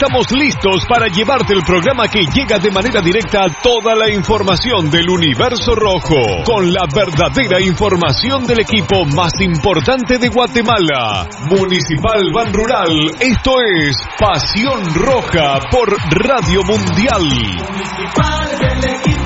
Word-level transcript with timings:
Estamos 0.00 0.30
listos 0.30 0.84
para 0.88 1.08
llevarte 1.08 1.54
el 1.54 1.62
programa 1.64 2.06
que 2.06 2.20
llega 2.20 2.60
de 2.60 2.70
manera 2.70 3.00
directa 3.00 3.42
a 3.42 3.50
toda 3.60 3.96
la 3.96 4.08
información 4.08 4.88
del 4.88 5.10
universo 5.10 5.74
rojo, 5.74 6.14
con 6.44 6.72
la 6.72 6.86
verdadera 6.94 7.60
información 7.60 8.46
del 8.46 8.60
equipo 8.60 9.04
más 9.06 9.32
importante 9.40 10.18
de 10.18 10.28
Guatemala. 10.28 11.26
Municipal 11.50 12.30
Ban 12.32 12.52
Rural, 12.52 13.10
esto 13.18 13.60
es 13.60 13.96
Pasión 14.16 14.84
Roja 14.94 15.58
por 15.68 15.90
Radio 16.12 16.62
Mundial. 16.62 17.24
Municipal 17.24 18.48
es 18.52 18.84
el 18.84 18.94
equipo 18.94 19.17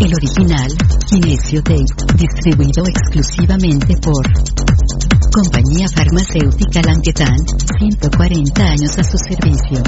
El 0.01 0.15
original, 0.15 0.71
Kinesio 1.07 1.63
Tape, 1.63 1.85
distribuido 2.17 2.85
exclusivamente 2.87 3.95
por 4.01 4.27
Compañía 5.33 5.89
Farmacéutica 5.89 6.81
Languetan, 6.83 7.37
140 7.79 8.63
años 8.63 8.97
a 8.97 9.03
su 9.03 9.19
servicio. 9.19 9.83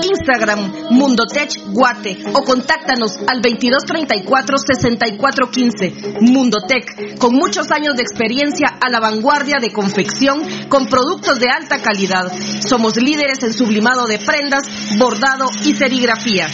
Instagram 0.05 0.91
Mundotech 0.91 1.65
Guate 1.73 2.19
o 2.35 2.45
contáctanos 2.45 3.17
al 3.27 3.41
2234-6415. 3.41 6.21
Mundotech, 6.21 7.17
con 7.19 7.35
muchos 7.35 7.71
años 7.71 7.97
de 7.97 8.03
experiencia 8.03 8.77
a 8.81 8.91
la 8.91 9.01
vanguardia 9.01 9.57
de 9.61 9.73
confección 9.73 10.43
con 10.69 10.87
productos 10.87 11.41
de 11.41 11.49
alta 11.49 11.70
calidad. 11.79 12.33
Somos 12.67 12.97
líderes 12.97 13.43
en 13.43 13.53
sublimado 13.53 14.07
de 14.07 14.19
prendas, 14.19 14.63
bordado 14.99 15.47
y 15.65 15.75
serigrafía. 15.75 16.49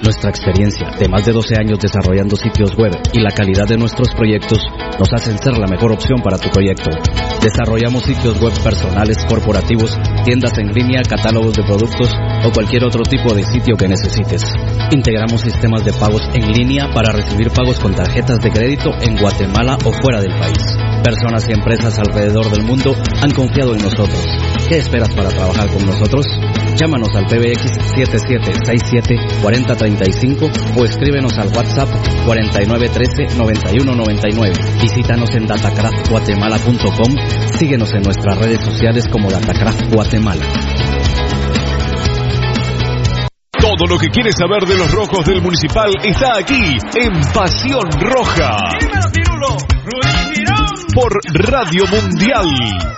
Nuestra 0.03 0.31
experiencia 0.31 0.89
de 0.99 1.07
más 1.07 1.25
de 1.25 1.31
12 1.31 1.55
años 1.57 1.79
desarrollando 1.79 2.35
sitios 2.35 2.75
web 2.75 2.91
y 3.13 3.21
la 3.21 3.31
calidad 3.31 3.65
de 3.65 3.77
nuestros 3.77 4.13
proyectos 4.13 4.59
nos 4.99 5.07
hacen 5.13 5.37
ser 5.37 5.57
la 5.57 5.65
mejor 5.65 5.93
opción 5.93 6.21
para 6.21 6.37
tu 6.37 6.49
proyecto. 6.49 6.89
Desarrollamos 7.41 8.03
sitios 8.03 8.37
web 8.41 8.51
personales, 8.61 9.23
corporativos, 9.25 9.97
tiendas 10.25 10.57
en 10.57 10.73
línea, 10.73 11.03
catálogos 11.03 11.55
de 11.55 11.63
productos 11.63 12.09
o 12.45 12.51
cualquier 12.51 12.83
otro 12.83 13.03
tipo 13.03 13.33
de 13.33 13.43
sitio 13.43 13.77
que 13.77 13.87
necesites. 13.87 14.43
Integramos 14.91 15.39
sistemas 15.39 15.85
de 15.85 15.93
pagos 15.93 16.21
en 16.33 16.51
línea 16.51 16.91
para 16.93 17.13
recibir 17.13 17.49
pagos 17.51 17.79
con 17.79 17.95
tarjetas 17.95 18.41
de 18.41 18.51
crédito 18.51 18.91
en 19.01 19.15
Guatemala 19.15 19.77
o 19.85 19.93
fuera 19.93 20.19
del 20.19 20.37
país. 20.37 20.82
Personas 21.03 21.43
y 21.49 21.51
empresas 21.51 21.99
alrededor 21.99 22.49
del 22.49 22.63
mundo 22.63 22.95
han 23.21 23.31
confiado 23.31 23.75
en 23.75 23.83
nosotros. 23.83 24.25
¿Qué 24.69 24.77
esperas 24.77 25.13
para 25.13 25.27
trabajar 25.27 25.69
con 25.69 25.85
nosotros? 25.85 26.25
Llámanos 26.77 27.13
al 27.15 27.25
PBX 27.25 27.77
7767-4035 27.93 30.77
o 30.77 30.85
escríbenos 30.85 31.37
al 31.37 31.49
WhatsApp 31.49 31.89
4913-9199. 32.25 34.81
Visítanos 34.81 35.29
en 35.35 35.45
datacraftguatemala.com. 35.45 37.17
Síguenos 37.57 37.93
en 37.93 38.03
nuestras 38.03 38.37
redes 38.37 38.61
sociales 38.61 39.05
como 39.11 39.29
Datacraft 39.29 39.93
Guatemala. 39.93 40.45
Todo 43.59 43.87
lo 43.87 43.97
que 43.97 44.07
quieres 44.09 44.35
saber 44.37 44.65
de 44.65 44.77
los 44.77 44.89
rojos 44.91 45.25
del 45.25 45.41
municipal 45.41 45.91
está 46.03 46.37
aquí 46.37 46.77
en 46.95 47.21
Pasión 47.33 47.89
Roja 47.99 48.55
por 50.93 51.19
Radio 51.33 51.85
Mundial. 51.87 52.93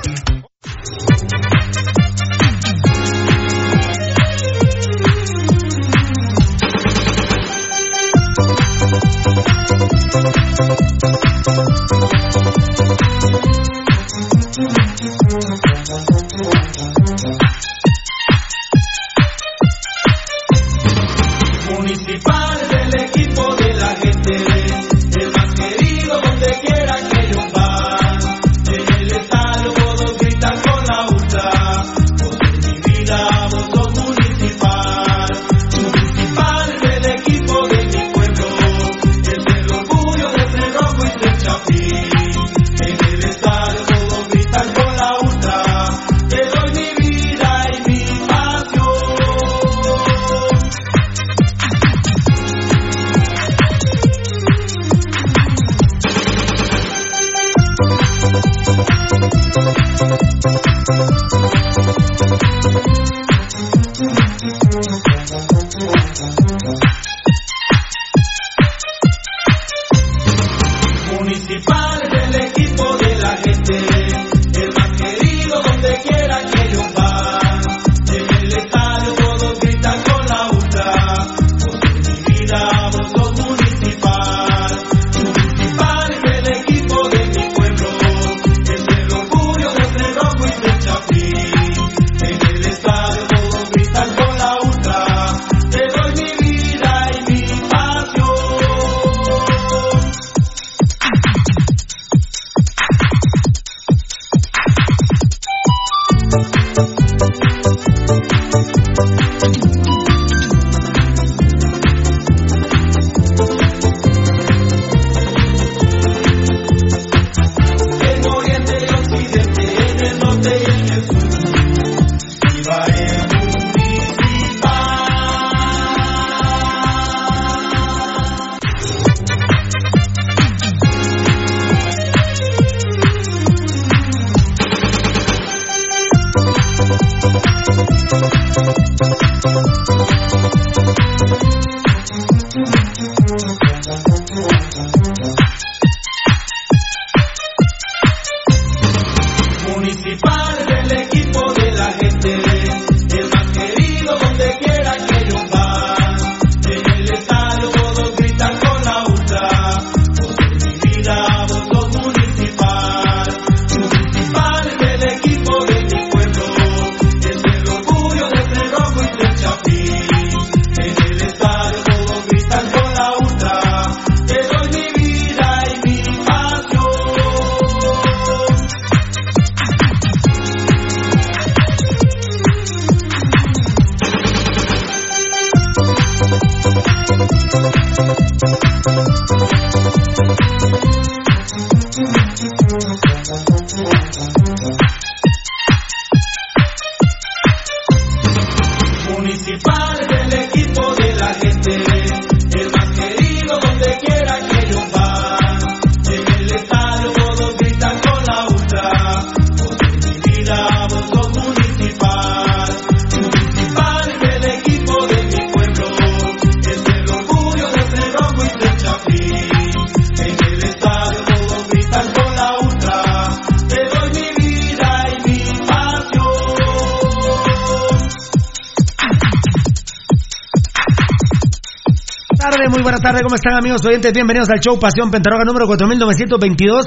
Están 233.36 233.60
amigos 233.60 233.84
oyentes? 233.86 234.14
Bienvenidos 234.14 234.48
al 234.50 234.62
show 234.62 234.80
Pasión 234.80 235.12
Pentarroga 235.12 235.44
número 235.44 235.68
4922. 235.68 236.86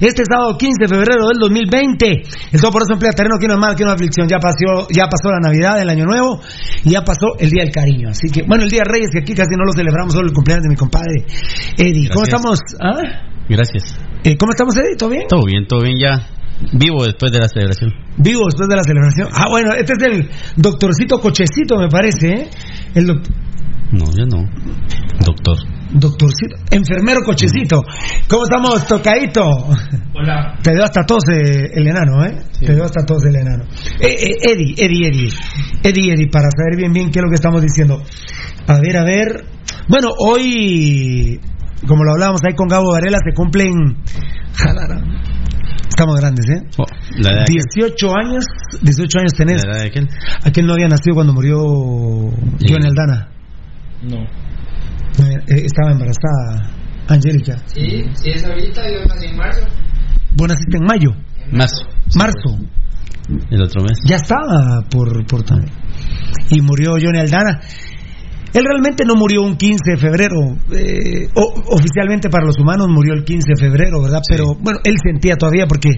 Este 0.00 0.24
sábado 0.24 0.56
15 0.56 0.72
de 0.80 0.88
febrero 0.88 1.28
del 1.28 1.36
2020. 1.36 2.48
El 2.50 2.60
todo 2.62 2.72
por 2.72 2.80
eso 2.80 2.94
emplea 2.94 3.12
terreno 3.12 3.36
que 3.38 3.46
no 3.46 3.54
es 3.54 3.60
más 3.60 3.76
que 3.76 3.84
una 3.84 3.92
aflicción. 3.92 4.26
Ya 4.26 4.38
pasó, 4.40 4.88
ya 4.88 5.04
pasó 5.12 5.28
la 5.28 5.40
Navidad, 5.44 5.82
el 5.82 5.90
Año 5.90 6.06
Nuevo 6.06 6.40
y 6.82 6.92
ya 6.96 7.02
pasó 7.04 7.36
el 7.38 7.50
Día 7.50 7.64
del 7.64 7.74
Cariño. 7.74 8.08
Así 8.08 8.32
que, 8.32 8.40
bueno, 8.40 8.64
el 8.64 8.70
Día 8.70 8.88
Reyes 8.88 9.10
que 9.12 9.20
aquí 9.20 9.34
casi 9.34 9.52
no 9.52 9.68
lo 9.68 9.72
celebramos, 9.76 10.14
solo 10.14 10.28
el 10.28 10.32
cumpleaños 10.32 10.62
de 10.64 10.70
mi 10.70 10.76
compadre 10.76 11.28
Eddie. 11.76 12.08
¿Cómo 12.08 12.24
estamos? 12.24 12.58
¿Ah? 12.80 13.28
Gracias. 13.50 13.92
Eh, 14.24 14.38
¿Cómo 14.38 14.52
estamos 14.52 14.74
Eddie? 14.74 14.96
¿Todo 14.96 15.10
bien? 15.10 15.26
Todo 15.28 15.44
bien, 15.44 15.66
todo 15.68 15.82
bien 15.82 16.00
ya. 16.00 16.24
Vivo 16.72 17.04
después 17.04 17.30
de 17.32 17.38
la 17.38 17.48
celebración. 17.48 17.92
Vivo 18.16 18.46
después 18.46 18.66
de 18.66 18.76
la 18.76 18.82
celebración. 18.82 19.28
Ah, 19.30 19.50
bueno, 19.50 19.74
este 19.74 19.92
es 19.92 20.02
el 20.08 20.30
doctorcito 20.56 21.20
cochecito, 21.20 21.76
me 21.76 21.88
parece. 21.88 22.28
¿eh? 22.32 22.50
El 22.94 23.06
doctor... 23.08 23.41
enfermero 26.82 27.20
Cochecito. 27.24 27.82
¿Cómo 28.28 28.44
estamos, 28.44 28.86
tocadito? 28.86 29.42
Hola. 30.14 30.58
Te 30.62 30.72
dio 30.72 30.84
hasta 30.84 31.02
tos 31.04 31.22
eh, 31.32 31.70
el 31.74 31.86
enano, 31.86 32.24
¿eh? 32.24 32.38
Te 32.60 32.74
dio 32.74 32.84
hasta 32.84 33.04
tos 33.04 33.24
el 33.24 33.36
enano. 33.36 33.64
Eh, 34.00 34.06
eh, 34.08 34.36
Eddie, 34.42 34.74
Eddie, 34.76 35.08
Eddie. 35.08 35.28
Eddie, 35.82 36.12
Eddie, 36.14 36.28
para 36.28 36.48
saber 36.50 36.76
bien, 36.76 36.92
bien 36.92 37.10
qué 37.10 37.18
es 37.18 37.24
lo 37.24 37.30
que 37.30 37.36
estamos 37.36 37.62
diciendo. 37.62 38.02
A 38.66 38.78
ver, 38.80 38.96
a 38.96 39.04
ver. 39.04 39.44
Bueno, 39.88 40.08
hoy, 40.18 41.40
como 41.86 42.04
lo 42.04 42.12
hablábamos 42.12 42.40
ahí 42.46 42.54
con 42.54 42.68
Gabo 42.68 42.92
Varela, 42.92 43.18
se 43.24 43.34
cumplen. 43.34 43.96
Jalara. 44.54 45.02
Estamos 45.88 46.16
grandes, 46.20 46.46
¿eh? 46.48 46.62
Oh, 46.78 46.84
la 47.18 47.30
edad 47.30 47.36
de 47.38 47.42
aquel. 47.42 47.62
18 47.74 48.16
años, 48.16 48.44
18 48.80 49.18
años 49.18 49.32
tenés. 49.34 49.62
La 49.64 49.72
edad 49.72 49.80
de 49.82 49.88
aquel. 49.88 50.08
Aquel 50.44 50.66
no 50.66 50.72
había 50.72 50.88
nacido 50.88 51.14
cuando 51.14 51.32
murió 51.32 51.58
Johnny 51.58 52.86
Aldana. 52.86 53.28
No. 54.02 54.41
Eh, 55.48 55.64
estaba 55.66 55.92
embarazada 55.92 56.70
Angélica. 57.08 57.56
Sí, 57.66 58.04
sí, 58.14 58.30
es 58.30 58.44
ahorita, 58.44 58.82
yo 58.90 59.04
nací 59.06 59.26
en 59.26 59.36
marzo. 59.36 59.66
Vos 60.36 60.48
naciste 60.48 60.76
en 60.76 60.84
mayo, 60.84 61.10
Marzo. 61.50 61.84
marzo. 62.16 62.58
El 63.50 63.62
otro 63.62 63.82
mes. 63.82 63.98
Ya 64.06 64.16
estaba 64.16 64.82
por, 64.90 65.26
por 65.26 65.42
tal. 65.42 65.64
Y 66.50 66.60
murió 66.60 66.92
Johnny 67.00 67.18
Aldana. 67.20 67.60
Él 68.54 68.64
realmente 68.68 69.04
no 69.06 69.14
murió 69.14 69.42
un 69.42 69.56
15 69.56 69.92
de 69.92 69.96
febrero. 69.96 70.56
eh, 70.72 71.28
o- 71.34 71.54
oficialmente 71.74 72.28
para 72.28 72.44
los 72.46 72.58
humanos 72.58 72.88
murió 72.88 73.14
el 73.14 73.24
15 73.24 73.52
de 73.54 73.60
febrero, 73.60 74.02
¿verdad? 74.02 74.20
Pero 74.28 74.54
bueno, 74.60 74.78
él 74.84 74.96
sentía 75.02 75.36
todavía 75.36 75.66
porque 75.66 75.88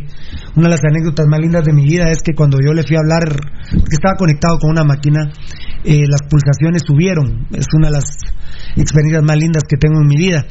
una 0.56 0.68
de 0.68 0.74
las 0.74 0.84
anécdotas 0.84 1.26
más 1.28 1.40
lindas 1.40 1.64
de 1.64 1.72
mi 1.72 1.84
vida 1.84 2.10
es 2.10 2.18
que 2.22 2.32
cuando 2.34 2.58
yo 2.64 2.72
le 2.72 2.82
fui 2.84 2.96
a 2.96 3.00
hablar, 3.00 3.24
que 3.70 3.94
estaba 3.94 4.14
conectado 4.16 4.58
con 4.58 4.70
una 4.70 4.84
máquina, 4.84 5.30
eh, 5.84 6.02
las 6.08 6.22
pulsaciones 6.30 6.82
subieron. 6.86 7.46
Es 7.52 7.66
una 7.76 7.88
de 7.88 7.94
las 7.94 8.04
experiencias 8.76 9.22
más 9.24 9.36
lindas 9.36 9.64
que 9.68 9.76
tengo 9.76 10.00
en 10.00 10.06
mi 10.06 10.16
vida. 10.16 10.44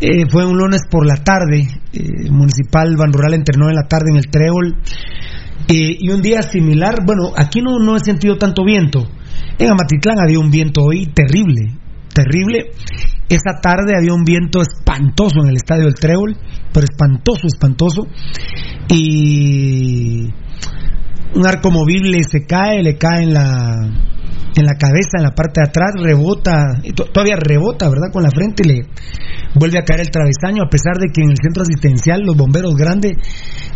Eh, 0.00 0.24
fue 0.30 0.46
un 0.46 0.56
lunes 0.58 0.82
por 0.90 1.06
la 1.06 1.16
tarde, 1.16 1.66
eh, 1.92 2.30
Municipal 2.30 2.96
Ban 2.96 3.12
Rural 3.12 3.34
entrenó 3.34 3.68
en 3.68 3.74
la 3.76 3.86
tarde 3.88 4.10
en 4.10 4.16
el 4.16 4.26
Trébol. 4.30 4.76
Y 5.68 6.08
un 6.10 6.20
día 6.22 6.42
similar, 6.42 6.96
bueno, 7.04 7.32
aquí 7.36 7.60
no, 7.62 7.78
no 7.78 7.94
he 7.96 8.00
sentido 8.00 8.36
tanto 8.38 8.64
viento. 8.64 9.06
En 9.58 9.68
Amatitlán 9.68 10.20
había 10.20 10.38
un 10.38 10.50
viento 10.50 10.82
hoy 10.82 11.06
terrible, 11.06 11.74
terrible. 12.12 12.70
Esa 13.28 13.60
tarde 13.62 13.96
había 13.96 14.12
un 14.12 14.24
viento 14.24 14.60
espantoso 14.60 15.40
en 15.42 15.50
el 15.50 15.56
estadio 15.56 15.84
del 15.84 15.94
Trébol, 15.94 16.36
pero 16.72 16.84
espantoso, 16.84 17.46
espantoso. 17.46 18.06
Y 18.88 20.32
un 21.34 21.46
arco 21.46 21.70
movible 21.70 22.22
se 22.24 22.44
cae, 22.44 22.82
le 22.82 22.96
cae 22.96 23.22
en 23.22 23.34
la, 23.34 23.90
en 24.56 24.66
la 24.66 24.74
cabeza, 24.74 25.18
en 25.18 25.24
la 25.24 25.30
parte 25.30 25.60
de 25.60 25.68
atrás, 25.68 25.92
rebota, 26.00 26.80
y 26.82 26.92
todavía 26.92 27.36
rebota, 27.36 27.88
¿verdad? 27.88 28.12
Con 28.12 28.22
la 28.22 28.30
frente 28.30 28.62
y 28.64 28.68
le 28.68 28.82
vuelve 29.54 29.78
a 29.78 29.84
caer 29.84 30.00
el 30.00 30.10
travesaño, 30.10 30.62
a 30.62 30.68
pesar 30.68 30.98
de 30.98 31.08
que 31.12 31.22
en 31.22 31.30
el 31.30 31.36
centro 31.40 31.62
asistencial, 31.62 32.22
los 32.22 32.36
bomberos 32.36 32.74
grandes, 32.74 33.12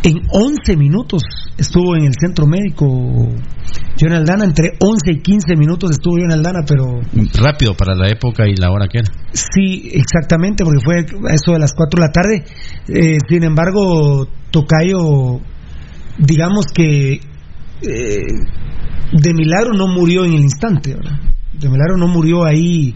en 0.03 0.21
11 0.31 0.77
minutos 0.77 1.23
estuvo 1.57 1.97
en 1.97 2.05
el 2.05 2.15
centro 2.19 2.47
médico 2.47 2.87
John 3.99 4.13
Aldana, 4.13 4.45
entre 4.45 4.73
11 4.79 5.13
y 5.13 5.21
15 5.21 5.57
minutos 5.57 5.93
estuvo 5.93 6.17
John 6.21 6.33
Aldana, 6.33 6.61
pero 6.67 7.01
Rápido 7.35 7.75
para 7.75 7.95
la 7.95 8.11
época 8.11 8.47
y 8.49 8.57
la 8.57 8.71
hora 8.71 8.89
que 8.89 8.99
era. 8.99 9.11
Sí, 9.33 9.91
exactamente, 9.93 10.65
porque 10.65 10.81
fue 10.85 10.99
a 11.31 11.35
eso 11.35 11.53
de 11.53 11.59
las 11.59 11.73
4 11.75 12.01
de 12.01 12.07
la 12.07 12.13
tarde. 12.13 12.45
Eh, 12.89 13.19
sin 13.29 13.45
embargo, 13.45 14.27
Tocayo, 14.51 15.41
digamos 16.19 16.67
que 16.67 17.21
eh, 17.89 18.25
de 19.13 19.35
milagro 19.35 19.73
no 19.73 19.87
murió 19.87 20.25
en 20.25 20.33
el 20.35 20.43
instante. 20.43 20.97
De 21.53 21.69
milagro 21.69 21.97
no 21.97 22.09
murió 22.09 22.45
ahí 22.45 22.95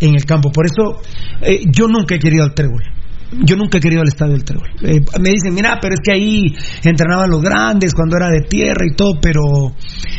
en 0.00 0.14
el 0.14 0.24
campo. 0.24 0.50
Por 0.50 0.66
eso 0.66 1.00
eh, 1.42 1.62
yo 1.70 1.88
nunca 1.88 2.14
he 2.14 2.18
querido 2.18 2.44
al 2.44 2.54
trébol. 2.54 2.82
Yo 3.30 3.56
nunca 3.56 3.76
he 3.76 3.80
querido 3.80 4.00
al 4.00 4.08
estadio 4.08 4.32
del 4.32 4.44
Trébol. 4.44 4.68
Eh, 4.82 5.00
me 5.20 5.28
dicen, 5.28 5.52
mira, 5.52 5.78
pero 5.82 5.94
es 5.94 6.00
que 6.02 6.12
ahí 6.12 6.56
entrenaban 6.82 7.28
los 7.28 7.42
grandes 7.42 7.92
cuando 7.92 8.16
era 8.16 8.30
de 8.30 8.40
tierra 8.40 8.86
y 8.86 8.96
todo, 8.96 9.20
pero 9.20 9.42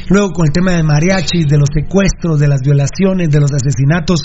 luego 0.09 0.31
con 0.31 0.45
el 0.45 0.51
tema 0.51 0.73
de 0.73 0.83
mariachis, 0.83 1.47
de 1.47 1.57
los 1.57 1.69
secuestros, 1.73 2.39
de 2.39 2.47
las 2.47 2.61
violaciones, 2.61 3.29
de 3.29 3.39
los 3.39 3.51
asesinatos, 3.51 4.21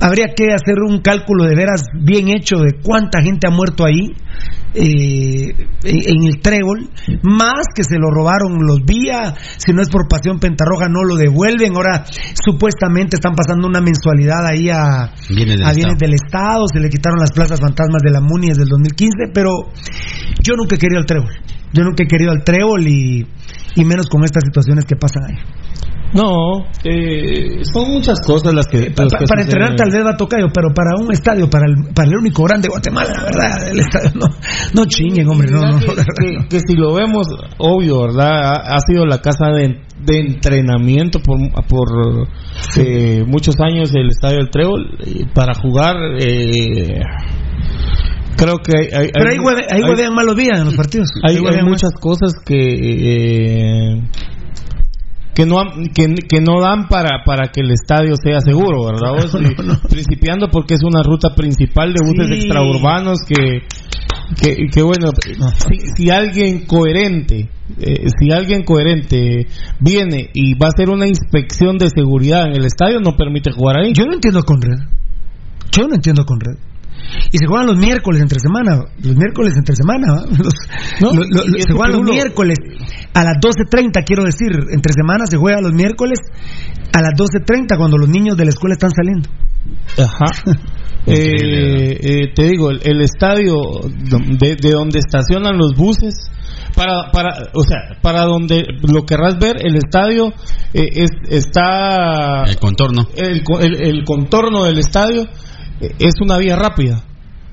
habría 0.00 0.28
que 0.28 0.52
hacer 0.52 0.78
un 0.86 1.00
cálculo 1.00 1.44
de 1.44 1.56
veras 1.56 1.82
bien 2.00 2.28
hecho 2.28 2.58
de 2.58 2.78
cuánta 2.80 3.20
gente 3.20 3.48
ha 3.48 3.50
muerto 3.50 3.84
ahí 3.84 4.14
eh, 4.74 5.54
en, 5.84 6.24
el 6.24 6.40
Trébol, 6.40 6.90
más 7.22 7.66
que 7.74 7.84
se 7.84 7.96
lo 7.98 8.10
robaron 8.10 8.58
los 8.66 8.84
vía, 8.84 9.34
si 9.56 9.72
no 9.72 9.80
es 9.80 9.88
por 9.88 10.08
pasión 10.08 10.40
pentarroja 10.40 10.88
no 10.88 11.04
lo 11.04 11.16
devuelven, 11.16 11.76
ahora 11.76 12.04
supuestamente 12.34 13.16
están 13.16 13.34
pasando 13.34 13.68
una 13.68 13.80
mensualidad 13.80 14.46
ahí 14.46 14.70
a, 14.70 15.14
Bienes 15.28 15.58
del 15.58 15.66
a 15.66 15.72
bienes 15.72 15.94
Estado. 15.94 15.98
del 16.00 16.14
Estado, 16.14 16.64
se 16.72 16.80
le 16.80 16.88
quitaron 16.88 17.18
las 17.20 17.32
plazas 17.32 17.60
fantasmas 17.60 18.02
de 18.02 18.10
la 18.10 18.20
MUNI 18.20 18.48
desde 18.48 18.62
el 18.62 18.68
2015, 18.68 19.14
pero 19.32 19.50
yo 20.42 20.54
nunca 20.56 20.74
he 20.74 20.78
querido 20.78 21.00
al 21.00 21.06
trébol. 21.06 21.30
Yo 21.72 21.82
nunca 21.82 22.04
he 22.04 22.06
querido 22.06 22.30
al 22.30 22.44
trébol 22.44 22.86
y, 22.86 23.26
y 23.76 23.84
menos 23.84 24.06
con 24.08 24.24
estas 24.24 24.44
situaciones 24.44 24.84
que 24.84 24.96
pasan 24.96 25.22
ahí. 25.28 25.36
No, 26.14 26.68
eh, 26.84 27.64
son 27.64 27.90
muchas 27.90 28.20
cosas 28.24 28.54
las 28.54 28.66
que. 28.68 28.92
Pa- 28.92 29.04
para 29.08 29.42
entrenar 29.42 29.74
tal 29.74 29.90
vez 29.90 30.04
va 30.06 30.10
a 30.10 30.16
tocayo, 30.16 30.46
pero 30.54 30.68
para 30.72 30.90
un 30.96 31.10
estadio, 31.12 31.50
para 31.50 31.64
el, 31.66 31.92
para 31.92 32.06
el 32.08 32.16
único 32.16 32.44
grande 32.44 32.68
de 32.68 32.70
Guatemala, 32.70 33.10
la 33.16 33.24
verdad, 33.24 33.68
el 33.68 33.80
estadio 33.80 34.10
no, 34.14 34.26
no 34.74 34.84
chinguen, 34.86 35.28
hombre, 35.28 35.50
no, 35.50 35.60
no, 35.72 35.78
que, 35.80 36.32
no. 36.36 36.48
que 36.48 36.60
si 36.60 36.74
lo 36.76 36.94
vemos, 36.94 37.26
obvio, 37.58 38.02
¿verdad? 38.02 38.30
Ha, 38.44 38.76
ha 38.76 38.78
sido 38.88 39.06
la 39.06 39.18
casa 39.18 39.46
de, 39.48 39.80
de 40.04 40.18
entrenamiento 40.20 41.18
por, 41.18 41.36
por 41.66 42.28
eh, 42.76 43.24
muchos 43.26 43.56
años 43.58 43.90
el 43.92 44.06
Estadio 44.10 44.36
del 44.36 44.50
Trébol 44.50 44.96
eh, 45.04 45.24
para 45.34 45.54
jugar. 45.54 45.96
eh, 46.20 47.00
creo 48.36 48.58
que 48.58 48.72
hay, 48.78 48.84
hay- 48.92 49.10
Pero 49.12 49.30
hay- 49.30 49.36
hay- 49.70 50.10
malos 50.10 50.36
días 50.36 50.58
en 50.58 50.64
los 50.66 50.74
partidos. 50.76 51.08
hay, 51.22 51.38
muchas 51.62 51.92
cosas 52.00 52.34
que 52.44 52.56
eh, 52.58 54.02
que 55.34 55.46
no 55.46 55.56
que, 55.94 56.14
que 56.28 56.40
no 56.40 56.60
dan 56.60 56.86
para 56.88 57.24
para 57.24 57.48
que 57.48 57.60
el 57.62 57.72
estadio 57.72 58.14
sea 58.22 58.40
seguro, 58.40 58.84
¿verdad? 58.86 59.80
Principiando 59.90 60.48
porque 60.48 60.74
es 60.74 60.82
una 60.84 61.02
ruta 61.02 61.34
principal 61.34 61.92
de 61.92 62.06
buses 62.06 62.28
Sí. 62.28 62.34
extraurbanos 62.34 63.18
que 63.26 63.62
que, 64.40 64.68
que 64.72 64.82
bueno, 64.82 65.08
si, 65.58 65.78
si 65.96 66.10
alguien 66.10 66.64
coherente, 66.66 67.50
eh, 67.78 68.06
si 68.18 68.30
alguien 68.32 68.62
coherente 68.64 69.46
viene 69.80 70.30
y 70.32 70.54
va 70.54 70.66
a 70.66 70.70
hacer 70.70 70.88
una 70.88 71.06
inspección 71.06 71.76
de 71.78 71.88
seguridad 71.94 72.46
en 72.46 72.54
el 72.54 72.64
estadio, 72.64 73.00
no 73.00 73.16
permite 73.16 73.50
jugar 73.52 73.80
ahí. 73.80 73.92
Yo 73.92 74.06
no 74.06 74.14
entiendo 74.14 74.42
con 74.42 74.62
red. 74.62 74.78
Yo 75.76 75.86
no 75.88 75.94
entiendo 75.94 76.24
con 76.24 76.40
red. 76.40 76.56
Y 77.32 77.38
se 77.38 77.46
juegan 77.46 77.66
los 77.66 77.76
miércoles 77.78 78.20
entre 78.22 78.38
semana. 78.40 78.84
Los 79.02 79.16
miércoles 79.16 79.54
entre 79.56 79.74
semana. 79.76 80.06
¿va? 80.14 80.22
Los- 80.38 80.54
No, 81.00 81.08
lo- 81.12 81.22
lo- 81.28 81.44
y 81.44 81.50
lo- 81.50 81.56
es 81.58 81.64
se 81.66 81.72
juegan 81.72 81.92
los 81.92 82.02
miércoles 82.02 82.58
a 83.14 83.24
las 83.24 83.34
12.30, 83.40 84.04
quiero 84.04 84.24
decir. 84.24 84.50
Entre 84.72 84.92
semana 84.92 85.26
se 85.26 85.36
juega 85.36 85.60
los 85.60 85.72
miércoles 85.72 86.18
a 86.92 87.00
las 87.02 87.12
12.30 87.12 87.76
cuando 87.76 87.98
los 87.98 88.08
niños 88.08 88.36
de 88.36 88.44
la 88.44 88.50
escuela 88.50 88.74
están 88.74 88.90
saliendo. 88.90 89.28
Ajá. 89.98 90.26
Eh, 91.06 91.98
eh, 92.00 92.32
te 92.34 92.44
digo, 92.44 92.70
el, 92.70 92.80
el 92.82 93.02
estadio 93.02 93.56
de, 93.84 94.56
de 94.56 94.70
donde 94.70 95.00
estacionan 95.00 95.58
los 95.58 95.74
buses, 95.76 96.14
para, 96.74 97.10
para, 97.12 97.50
o 97.52 97.62
sea, 97.62 98.00
para 98.00 98.22
donde 98.22 98.62
lo 98.90 99.04
querrás 99.04 99.38
ver, 99.38 99.56
el 99.62 99.76
estadio 99.76 100.28
eh, 100.72 100.88
es, 100.94 101.10
está. 101.28 102.44
El 102.44 102.56
contorno. 102.58 103.06
El, 103.16 103.42
co- 103.44 103.60
el- 103.60 103.82
el 103.82 104.04
contorno 104.04 104.64
del 104.64 104.78
estadio 104.78 105.24
es 105.80 106.14
una 106.20 106.38
vía 106.38 106.56
rápida. 106.56 107.02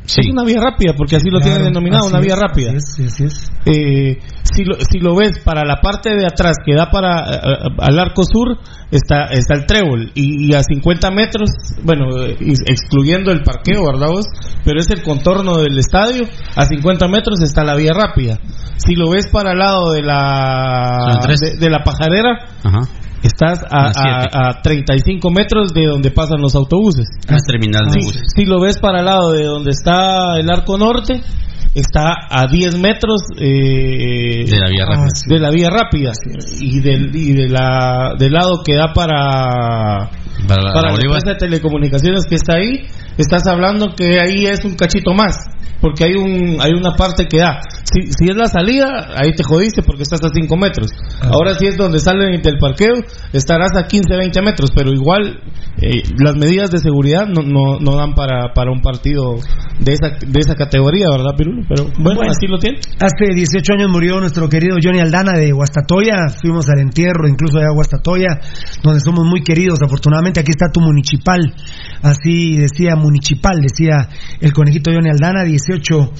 Sí. 0.03 0.21
Es 0.25 0.31
una 0.33 0.43
vía 0.43 0.59
rápida, 0.59 0.93
porque 0.97 1.17
así 1.17 1.29
lo 1.29 1.39
Claro, 1.39 1.57
tienen 1.57 1.73
denominado, 1.73 2.07
una 2.07 2.19
vía 2.19 2.33
es, 2.33 2.39
rápida. 2.39 2.71
así 2.75 3.03
es, 3.03 3.13
así 3.13 3.23
es. 3.25 3.51
Eh, 3.65 4.17
si, 4.41 4.63
lo, 4.63 4.75
si 4.81 4.97
lo 4.99 5.15
ves 5.15 5.37
para 5.45 5.63
la 5.63 5.75
parte 5.79 6.09
de 6.15 6.25
atrás 6.25 6.55
que 6.65 6.73
da 6.73 6.89
para 6.89 7.21
eh, 7.29 7.39
al 7.77 7.99
arco 7.99 8.23
sur 8.23 8.57
está 8.89 9.25
está 9.25 9.53
el 9.53 9.67
trébol 9.67 10.11
y, 10.15 10.49
y 10.49 10.55
a 10.55 10.63
50 10.63 11.11
metros 11.11 11.51
bueno 11.83 12.05
eh, 12.25 12.35
excluyendo 12.65 13.31
el 13.31 13.43
parqueo 13.43 13.83
verdad 13.85 14.07
vos 14.09 14.25
pero 14.65 14.79
es 14.79 14.89
el 14.89 15.03
contorno 15.03 15.57
del 15.57 15.77
estadio 15.77 16.23
a 16.55 16.65
50 16.65 17.07
metros 17.07 17.39
está 17.43 17.63
la 17.63 17.75
vía 17.75 17.91
rápida 17.93 18.39
si 18.77 18.95
lo 18.95 19.11
ves 19.11 19.27
para 19.31 19.51
el 19.51 19.59
lado 19.59 19.91
de 19.91 20.01
la 20.01 21.19
de, 21.39 21.57
de 21.59 21.69
la 21.69 21.83
pajarera 21.83 22.47
Ajá. 22.63 22.79
Estás 23.23 23.59
a, 23.69 23.87
A 23.87 24.23
a- 24.23 24.49
a 24.49 24.61
35 24.61 25.29
metros 25.31 25.73
de 25.73 25.85
donde 25.85 26.11
pasan 26.11 26.41
los 26.41 26.55
autobuses. 26.55 27.07
La 27.27 27.37
terminal 27.45 27.85
de 27.91 27.99
buses. 28.05 28.21
si 28.35 28.45
lo 28.45 28.59
ves 28.61 28.77
para 28.79 28.99
el 28.99 29.05
lado 29.05 29.31
de 29.31 29.45
donde 29.45 29.71
está 29.71 30.37
el 30.39 30.49
arco 30.49 30.77
norte, 30.77 31.21
está 31.73 32.13
a 32.29 32.47
10 32.47 32.77
metros 32.79 33.21
eh, 33.37 34.45
de 34.49 34.59
la 34.59 34.69
vía 34.69 34.85
rápida, 34.85 35.07
de 35.27 35.39
la 35.39 35.49
vía 35.51 35.69
rápida. 35.69 36.11
Y 36.59 36.79
del 36.81 37.15
y 37.15 37.33
de 37.33 37.49
la 37.49 38.13
del 38.17 38.33
lado 38.33 38.61
que 38.65 38.75
da 38.75 38.93
para 38.93 40.09
para 40.47 40.61
la, 40.63 40.73
para 40.73 40.87
la 40.89 40.95
empresa 41.01 41.29
de 41.33 41.35
telecomunicaciones 41.35 42.23
que 42.27 42.35
está 42.35 42.55
ahí, 42.55 42.87
estás 43.17 43.45
hablando 43.47 43.93
que 43.95 44.19
ahí 44.19 44.45
es 44.45 44.63
un 44.65 44.75
cachito 44.75 45.13
más, 45.13 45.37
porque 45.81 46.03
hay 46.05 46.13
un 46.13 46.57
hay 46.61 46.71
una 46.73 46.95
parte 46.95 47.27
que 47.27 47.39
da. 47.39 47.59
Si, 47.83 48.07
si 48.07 48.29
es 48.29 48.35
la 48.37 48.45
salida, 48.47 49.09
ahí 49.15 49.31
te 49.35 49.43
jodiste 49.43 49.81
porque 49.83 50.03
estás 50.03 50.23
a 50.23 50.29
5 50.33 50.55
metros. 50.57 50.91
Ahora 51.21 51.53
si 51.55 51.67
es 51.67 51.75
donde 51.77 51.99
salen 51.99 52.41
del 52.41 52.57
parqueo, 52.57 52.93
estarás 53.33 53.71
a 53.75 53.87
15, 53.87 54.15
20 54.15 54.41
metros, 54.41 54.69
pero 54.73 54.91
igual 54.93 55.41
eh, 55.81 56.03
las 56.23 56.35
medidas 56.35 56.69
de 56.71 56.77
seguridad 56.77 57.27
no, 57.27 57.41
no, 57.41 57.79
no 57.79 57.95
dan 57.97 58.13
para, 58.13 58.53
para 58.53 58.71
un 58.71 58.81
partido 58.81 59.35
de 59.79 59.93
esa, 59.93 60.09
de 60.25 60.39
esa 60.39 60.55
categoría, 60.55 61.07
¿verdad, 61.11 61.31
Pirulo? 61.37 61.63
Pero 61.67 61.83
bueno, 61.97 62.19
Bueno. 62.19 62.31
así 62.31 62.47
lo 62.47 62.57
tiene. 62.59 62.79
Hace 62.99 63.33
18 63.33 63.73
años 63.73 63.89
murió 63.91 64.19
nuestro 64.19 64.47
querido 64.47 64.77
Johnny 64.81 64.99
Aldana 64.99 65.33
de 65.37 65.51
Guastatoya. 65.51 66.29
Fuimos 66.41 66.69
al 66.69 66.79
entierro, 66.79 67.27
incluso 67.27 67.57
allá 67.57 67.67
a 67.69 67.73
Guastatoya, 67.73 68.39
donde 68.83 68.99
somos 69.01 69.25
muy 69.25 69.41
queridos. 69.43 69.79
Afortunadamente 69.83 70.39
aquí 70.39 70.51
está 70.51 70.67
tu 70.71 70.79
municipal. 70.79 71.39
Así 72.03 72.57
decía 72.57 72.95
municipal, 73.01 73.59
decía 73.61 74.07
el 74.39 74.53
conejito 74.53 74.91
Johnny 74.91 75.09
Aldana, 75.09 75.43
18 75.43 76.11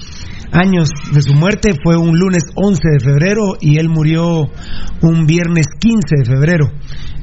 años 0.51 0.89
de 1.13 1.21
su 1.21 1.33
muerte. 1.33 1.75
Fue 1.83 1.97
un 1.97 2.17
lunes 2.17 2.43
11 2.55 2.81
de 2.83 2.99
febrero 2.99 3.55
y 3.59 3.77
él 3.77 3.89
murió 3.89 4.49
un 5.01 5.25
viernes 5.25 5.67
15 5.79 6.15
de 6.17 6.25
febrero 6.25 6.67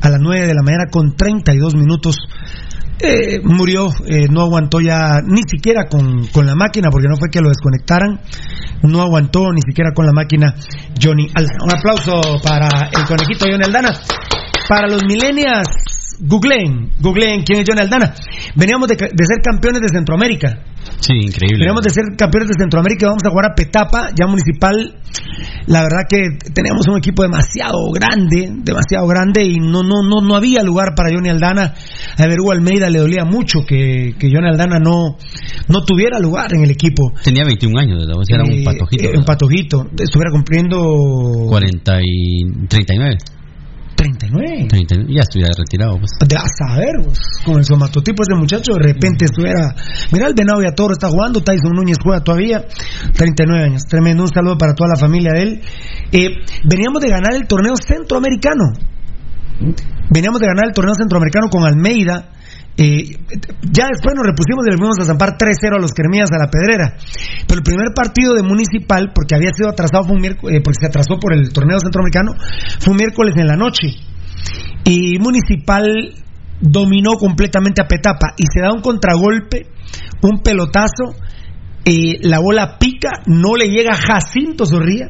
a 0.00 0.08
las 0.08 0.20
9 0.20 0.46
de 0.46 0.54
la 0.54 0.62
mañana 0.62 0.84
con 0.90 1.14
32 1.16 1.74
minutos. 1.74 2.16
Eh, 3.00 3.40
murió, 3.44 3.90
eh, 4.06 4.26
no 4.28 4.42
aguantó 4.42 4.80
ya 4.80 5.20
ni 5.24 5.42
siquiera 5.48 5.84
con, 5.88 6.26
con 6.28 6.46
la 6.46 6.56
máquina, 6.56 6.90
porque 6.90 7.06
no 7.08 7.16
fue 7.16 7.30
que 7.30 7.40
lo 7.40 7.48
desconectaran, 7.48 8.20
no 8.82 9.02
aguantó 9.02 9.52
ni 9.52 9.60
siquiera 9.60 9.92
con 9.94 10.04
la 10.04 10.12
máquina 10.12 10.54
Johnny 11.00 11.28
Aldana. 11.32 11.58
Un 11.64 11.78
aplauso 11.78 12.40
para 12.42 12.88
el 12.88 13.04
conejito 13.06 13.46
Johnny 13.48 13.64
Aldana. 13.64 13.90
Para 14.68 14.88
los 14.88 15.04
millennials, 15.04 15.97
googleen, 16.20 16.90
googleen 17.00 17.42
quién 17.42 17.60
es 17.60 17.64
Johnny 17.68 17.80
Aldana. 17.82 18.14
Veníamos 18.54 18.88
de, 18.88 18.96
de 18.96 19.24
ser 19.26 19.38
campeones 19.42 19.80
de 19.80 19.88
Centroamérica. 19.88 20.64
Sí, 21.00 21.12
increíble. 21.14 21.58
Veníamos 21.58 21.82
de 21.82 21.90
ser 21.90 22.04
campeones 22.16 22.48
de 22.48 22.54
Centroamérica 22.62 23.06
y 23.06 23.08
vamos 23.08 23.22
a 23.24 23.30
jugar 23.30 23.46
a 23.50 23.54
Petapa, 23.54 24.08
ya 24.18 24.26
municipal. 24.26 24.96
La 25.66 25.82
verdad 25.82 26.02
que 26.08 26.20
teníamos 26.52 26.86
un 26.88 26.96
equipo 26.98 27.22
demasiado 27.22 27.78
grande, 27.92 28.50
demasiado 28.64 29.06
grande 29.06 29.44
y 29.44 29.56
no 29.60 29.82
no 29.82 30.02
no 30.02 30.20
no 30.26 30.34
había 30.34 30.62
lugar 30.62 30.94
para 30.96 31.10
Johnny 31.14 31.28
Aldana. 31.28 31.74
A 32.16 32.26
Verú 32.26 32.50
Almeida 32.50 32.88
le 32.90 32.98
dolía 33.00 33.24
mucho 33.24 33.60
que, 33.66 34.14
que 34.18 34.28
Johnny 34.32 34.48
Aldana 34.48 34.78
no, 34.78 35.16
no 35.68 35.84
tuviera 35.84 36.18
lugar 36.18 36.48
en 36.54 36.64
el 36.64 36.70
equipo. 36.70 37.12
Tenía 37.22 37.44
21 37.44 37.78
años, 37.78 37.98
¿verdad? 38.00 38.14
O 38.18 38.24
sea, 38.24 38.36
era 38.36 38.44
Eh, 38.48 38.58
un 38.58 38.64
patojito. 38.64 39.04
eh, 39.04 39.16
un 39.18 39.24
patojito. 39.24 39.86
Estuviera 39.98 40.30
cumpliendo 40.32 40.78
40 41.48 41.98
y 42.02 42.66
39. 42.68 43.16
39. 43.98 44.68
39. 44.68 45.12
Ya 45.12 45.22
estuviera 45.22 45.50
retirado, 45.58 45.98
pues. 45.98 46.12
De 46.22 46.36
a 46.36 46.46
saber, 46.46 47.02
vos, 47.04 47.18
con 47.44 47.58
el 47.58 47.64
somatotipo 47.64 48.22
ese 48.22 48.38
muchacho, 48.38 48.74
de 48.74 48.92
repente 48.94 49.24
estuviera. 49.24 49.74
Mira, 50.12 50.28
el 50.28 50.34
Venado 50.34 50.62
Toro 50.74 50.92
está 50.92 51.08
jugando, 51.08 51.42
Tyson 51.42 51.74
Núñez 51.74 51.98
juega 52.00 52.22
todavía, 52.22 52.64
39 53.14 53.64
años. 53.64 53.82
Tremendo, 53.88 54.22
un 54.22 54.28
saludo 54.28 54.56
para 54.56 54.74
toda 54.74 54.90
la 54.90 54.96
familia 54.96 55.32
de 55.34 55.42
él. 55.42 55.60
Eh, 56.12 56.28
veníamos 56.64 57.02
de 57.02 57.10
ganar 57.10 57.34
el 57.34 57.46
torneo 57.48 57.74
centroamericano. 57.76 58.72
Veníamos 60.10 60.40
de 60.40 60.46
ganar 60.46 60.66
el 60.68 60.72
torneo 60.72 60.94
centroamericano 60.94 61.48
con 61.50 61.64
Almeida. 61.64 62.30
Eh, 62.80 63.18
ya 63.74 63.90
después 63.90 64.14
nos 64.14 64.24
repusimos 64.24 64.62
y 64.64 64.70
le 64.70 64.78
fuimos 64.78 65.00
a 65.00 65.04
zampar 65.04 65.36
3-0 65.36 65.74
a 65.74 65.80
los 65.82 65.92
Cremías 65.92 66.30
a 66.30 66.38
la 66.38 66.46
Pedrera. 66.46 66.94
Pero 67.46 67.58
el 67.58 67.64
primer 67.64 67.88
partido 67.92 68.34
de 68.34 68.44
Municipal, 68.44 69.10
porque 69.12 69.34
había 69.34 69.50
sido 69.50 69.68
atrasado, 69.68 70.04
fue 70.04 70.14
un 70.14 70.22
miércoles, 70.22 70.56
eh, 70.56 70.62
porque 70.62 70.78
se 70.80 70.86
atrasó 70.86 71.18
por 71.18 71.34
el 71.34 71.52
torneo 71.52 71.80
centroamericano, 71.80 72.34
fue 72.78 72.92
un 72.92 72.98
miércoles 72.98 73.34
en 73.36 73.48
la 73.48 73.56
noche. 73.56 73.88
Y 74.84 75.18
Municipal 75.18 76.14
dominó 76.60 77.14
completamente 77.18 77.82
a 77.82 77.88
Petapa 77.88 78.34
y 78.36 78.44
se 78.46 78.60
da 78.60 78.70
un 78.72 78.80
contragolpe, 78.80 79.66
un 80.22 80.38
pelotazo, 80.38 81.18
eh, 81.84 82.18
la 82.22 82.38
bola 82.38 82.78
pica, 82.78 83.10
no 83.26 83.56
le 83.56 83.70
llega 83.70 83.90
a 83.92 83.96
Jacinto 83.96 84.66
Zorría, 84.66 85.08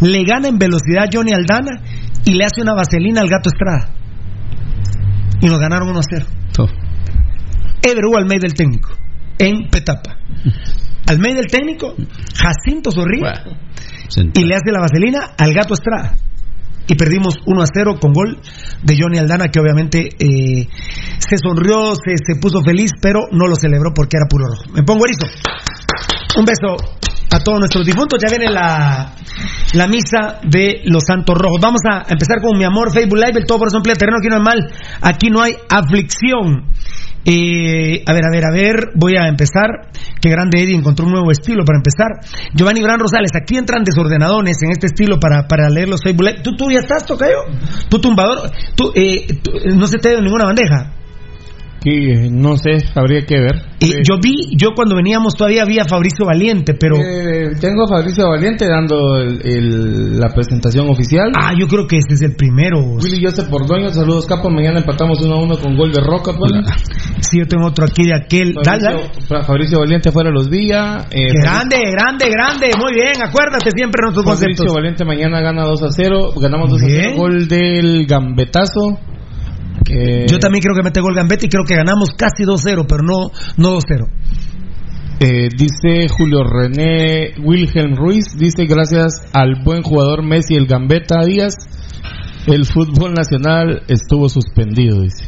le 0.00 0.22
gana 0.22 0.46
en 0.46 0.58
velocidad 0.58 1.10
Johnny 1.12 1.32
Aldana 1.32 1.82
y 2.24 2.34
le 2.34 2.44
hace 2.44 2.62
una 2.62 2.74
vaselina 2.74 3.22
al 3.22 3.28
gato 3.28 3.50
Estrada. 3.50 3.90
Y 5.40 5.46
nos 5.46 5.58
ganaron 5.58 5.88
1-0. 5.88 6.26
Everú 7.82 8.16
Almeida 8.16 8.46
el 8.46 8.54
técnico, 8.54 8.90
en 9.38 9.68
Petapa. 9.70 10.16
Almeida 11.06 11.40
el 11.40 11.46
técnico, 11.46 11.94
Jacinto 12.34 12.90
Zorría, 12.90 13.44
y 14.34 14.44
le 14.44 14.54
hace 14.54 14.72
la 14.72 14.80
vaselina 14.80 15.34
al 15.36 15.52
gato 15.52 15.74
Estrada. 15.74 16.16
Y 16.88 16.96
perdimos 16.96 17.36
1 17.46 17.62
a 17.62 17.66
0 17.72 17.98
con 18.00 18.12
gol 18.12 18.40
de 18.82 18.96
Johnny 18.98 19.18
Aldana, 19.18 19.48
que 19.48 19.60
obviamente 19.60 20.08
eh, 20.18 20.68
se 21.18 21.36
sonrió, 21.38 21.94
se, 21.94 22.16
se 22.16 22.40
puso 22.40 22.60
feliz, 22.64 22.90
pero 23.00 23.20
no 23.30 23.46
lo 23.46 23.54
celebró 23.54 23.92
porque 23.94 24.16
era 24.16 24.26
puro 24.28 24.46
rojo. 24.46 24.64
Me 24.74 24.82
pongo 24.82 25.04
erizo. 25.06 25.26
Un 26.36 26.44
beso 26.44 26.76
a 27.32 27.38
todos 27.40 27.58
nuestros 27.58 27.84
difuntos. 27.86 28.18
Ya 28.22 28.36
viene 28.36 28.52
la, 28.52 29.14
la 29.74 29.86
misa 29.86 30.40
de 30.44 30.82
los 30.84 31.02
Santos 31.06 31.36
Rojos. 31.36 31.60
Vamos 31.60 31.80
a 31.90 32.02
empezar 32.08 32.40
con 32.40 32.58
mi 32.58 32.64
amor, 32.64 32.92
Facebook 32.92 33.18
Live, 33.18 33.40
el 33.40 33.46
todo 33.46 33.58
por 33.58 33.68
eso 33.68 33.78
emplea 33.78 33.96
terreno. 33.96 34.18
Aquí 34.18 34.28
no 34.28 34.36
hay 34.36 34.42
mal, 34.42 34.72
aquí 35.00 35.30
no 35.30 35.40
hay 35.40 35.56
aflicción. 35.68 36.66
Eh, 37.24 38.02
a 38.06 38.12
ver, 38.12 38.24
a 38.24 38.30
ver, 38.30 38.44
a 38.44 38.50
ver, 38.52 38.90
voy 38.94 39.16
a 39.16 39.28
empezar. 39.28 39.88
Qué 40.20 40.28
grande 40.30 40.62
Eddie 40.62 40.74
encontró 40.76 41.06
un 41.06 41.12
nuevo 41.12 41.30
estilo 41.30 41.64
para 41.64 41.78
empezar. 41.78 42.08
Giovanni 42.54 42.82
Bran 42.82 42.98
Rosales, 42.98 43.30
aquí 43.40 43.56
entran 43.56 43.84
desordenadones 43.84 44.56
en 44.62 44.70
este 44.70 44.86
estilo 44.88 45.18
para, 45.20 45.46
para 45.46 45.68
leer 45.70 45.88
los 45.88 46.00
Live. 46.04 46.42
¿Tú, 46.42 46.56
tú 46.56 46.70
ya 46.70 46.80
estás, 46.80 47.06
Tocayo? 47.06 47.38
¿Tú 47.88 48.00
tumbador? 48.00 48.50
¿Tú, 48.74 48.92
eh, 48.94 49.26
tú- 49.42 49.52
no 49.76 49.86
se 49.86 49.98
te 49.98 50.10
dio 50.10 50.20
ninguna 50.20 50.46
bandeja? 50.46 50.92
Que 51.82 52.28
no 52.30 52.56
sé, 52.56 52.76
habría 52.94 53.26
que 53.26 53.40
ver. 53.40 53.56
Eh, 53.80 54.02
yo 54.08 54.14
vi, 54.22 54.54
yo 54.56 54.68
cuando 54.76 54.94
veníamos 54.94 55.34
todavía 55.34 55.62
había 55.62 55.84
Fabricio 55.84 56.24
Valiente, 56.24 56.74
pero... 56.74 56.96
Eh, 56.96 57.50
tengo 57.60 57.84
a 57.84 57.88
Fabricio 57.88 58.28
Valiente 58.28 58.68
dando 58.68 59.16
el- 59.16 59.40
el- 59.44 60.20
la 60.20 60.28
presentación 60.28 60.88
oficial. 60.88 61.32
Ah, 61.36 61.52
yo 61.58 61.66
creo 61.66 61.86
que 61.88 61.96
ese 61.96 62.14
es 62.14 62.22
el 62.22 62.36
primero. 62.36 62.78
Willy 63.02 63.24
Joseph 63.24 63.48
Pordoño, 63.48 63.88
saludos 63.90 64.26
capo. 64.26 64.48
Mañana 64.48 64.78
empatamos 64.78 65.20
1 65.20 65.34
a 65.34 65.42
1 65.42 65.58
con 65.58 65.76
gol 65.76 65.90
de 65.92 66.00
Roca. 66.00 66.32
pues. 66.38 66.52
Sí, 67.20 67.38
yo 67.40 67.46
tengo 67.46 67.66
otro 67.66 67.84
aquí 67.84 68.04
de 68.04 68.14
aquel. 68.14 68.54
Dale, 68.62 68.82
dale. 68.82 68.98
Fabricio, 68.98 69.26
Fa- 69.28 69.42
Fabricio 69.42 69.78
Valiente 69.80 70.12
fuera 70.12 70.30
los 70.30 70.48
Villa. 70.48 71.06
eh, 71.10 71.26
grande, 71.42 71.78
grande, 71.90 72.30
grande. 72.30 72.70
Muy 72.80 72.92
bien, 72.94 73.20
acuérdate 73.20 73.70
siempre 73.74 74.00
de 74.06 74.12
nuestros 74.12 74.24
Fabricio 74.24 74.46
conceptos. 74.66 74.74
Valiente 74.74 75.04
mañana 75.04 75.40
gana 75.40 75.64
2 75.64 75.82
a 75.82 75.88
0. 75.90 76.32
Ganamos 76.40 76.70
2 76.70 76.80
a 76.82 76.84
0. 76.86 77.00
Bien. 77.02 77.16
Gol 77.16 77.48
del 77.48 78.06
Gambetazo. 78.06 78.98
Que- 79.84 80.26
Yo 80.28 80.38
también 80.38 80.62
creo 80.62 80.74
que 80.74 80.82
mete 80.82 81.00
gol 81.00 81.14
Gambetti 81.14 81.46
y 81.46 81.48
creo 81.48 81.64
que 81.64 81.76
ganamos 81.76 82.10
casi 82.16 82.44
2-0, 82.44 82.86
pero 82.88 83.02
no, 83.02 83.30
no 83.56 83.70
2-0. 83.70 84.06
Eh, 85.20 85.48
dice 85.56 86.08
Julio 86.08 86.42
René 86.42 87.34
Wilhelm 87.42 87.94
Ruiz, 87.94 88.24
dice 88.36 88.64
gracias 88.66 89.22
al 89.32 89.62
buen 89.64 89.82
jugador 89.82 90.24
Messi 90.24 90.54
el 90.56 90.66
Gambetta 90.66 91.24
Díaz, 91.24 91.54
el 92.46 92.64
fútbol 92.66 93.12
nacional 93.12 93.82
estuvo 93.88 94.28
suspendido, 94.28 95.00
dice. 95.00 95.24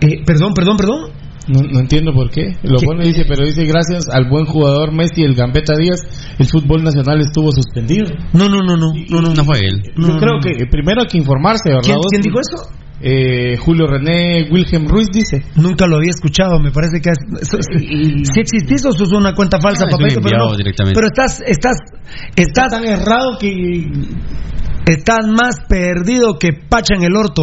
Eh, 0.00 0.24
perdón, 0.26 0.54
perdón, 0.54 0.76
perdón. 0.76 1.10
No, 1.48 1.60
no 1.62 1.78
entiendo 1.78 2.12
por 2.12 2.28
qué. 2.30 2.56
Lo 2.64 2.78
¿Qué? 2.78 2.86
pone 2.86 3.04
dice, 3.06 3.24
pero 3.28 3.46
dice 3.46 3.64
gracias 3.66 4.08
al 4.12 4.28
buen 4.28 4.46
jugador 4.46 4.92
Messi 4.92 5.22
el 5.22 5.36
Gambetta 5.36 5.74
Díaz, 5.78 6.00
el 6.40 6.46
fútbol 6.48 6.82
nacional 6.82 7.20
estuvo 7.20 7.52
suspendido. 7.52 8.06
No, 8.32 8.48
no, 8.48 8.62
no, 8.62 8.76
no. 8.76 8.92
No, 9.08 9.20
no, 9.20 9.32
No 9.32 9.44
fue 9.44 9.58
él. 9.60 9.82
No, 9.96 10.08
Yo 10.08 10.14
no, 10.14 10.18
creo 10.18 10.32
no. 10.34 10.40
que 10.40 10.66
primero 10.68 11.02
hay 11.02 11.06
que 11.08 11.18
informarse, 11.18 11.68
¿verdad? 11.68 11.94
Quién 12.10 12.22
dijo 12.22 12.40
eso? 12.40 12.68
Eh, 13.00 13.56
Julio 13.58 13.86
René 13.86 14.48
Wilhelm 14.50 14.88
Ruiz 14.88 15.08
dice. 15.12 15.44
Nunca 15.56 15.86
lo 15.86 15.96
había 15.96 16.10
escuchado, 16.10 16.58
me 16.58 16.70
parece 16.70 17.00
que 17.02 17.10
es, 17.10 17.18
si 18.32 18.40
existís 18.40 18.86
o 18.86 18.92
sos 18.92 19.12
una 19.12 19.34
cuenta 19.34 19.60
falsa, 19.60 19.84
Ah, 19.86 19.90
papá, 19.90 20.04
pero, 20.22 20.38
no. 20.38 20.54
pero 20.94 21.06
estás, 21.08 21.42
estás, 21.46 21.76
estás 22.36 22.70
tan 22.70 22.84
errado 22.86 23.36
que 23.38 23.84
Estás 24.88 25.26
más 25.26 25.62
perdido 25.68 26.38
que 26.38 26.50
pacha 26.52 26.94
en 26.94 27.02
el 27.02 27.16
orto. 27.16 27.42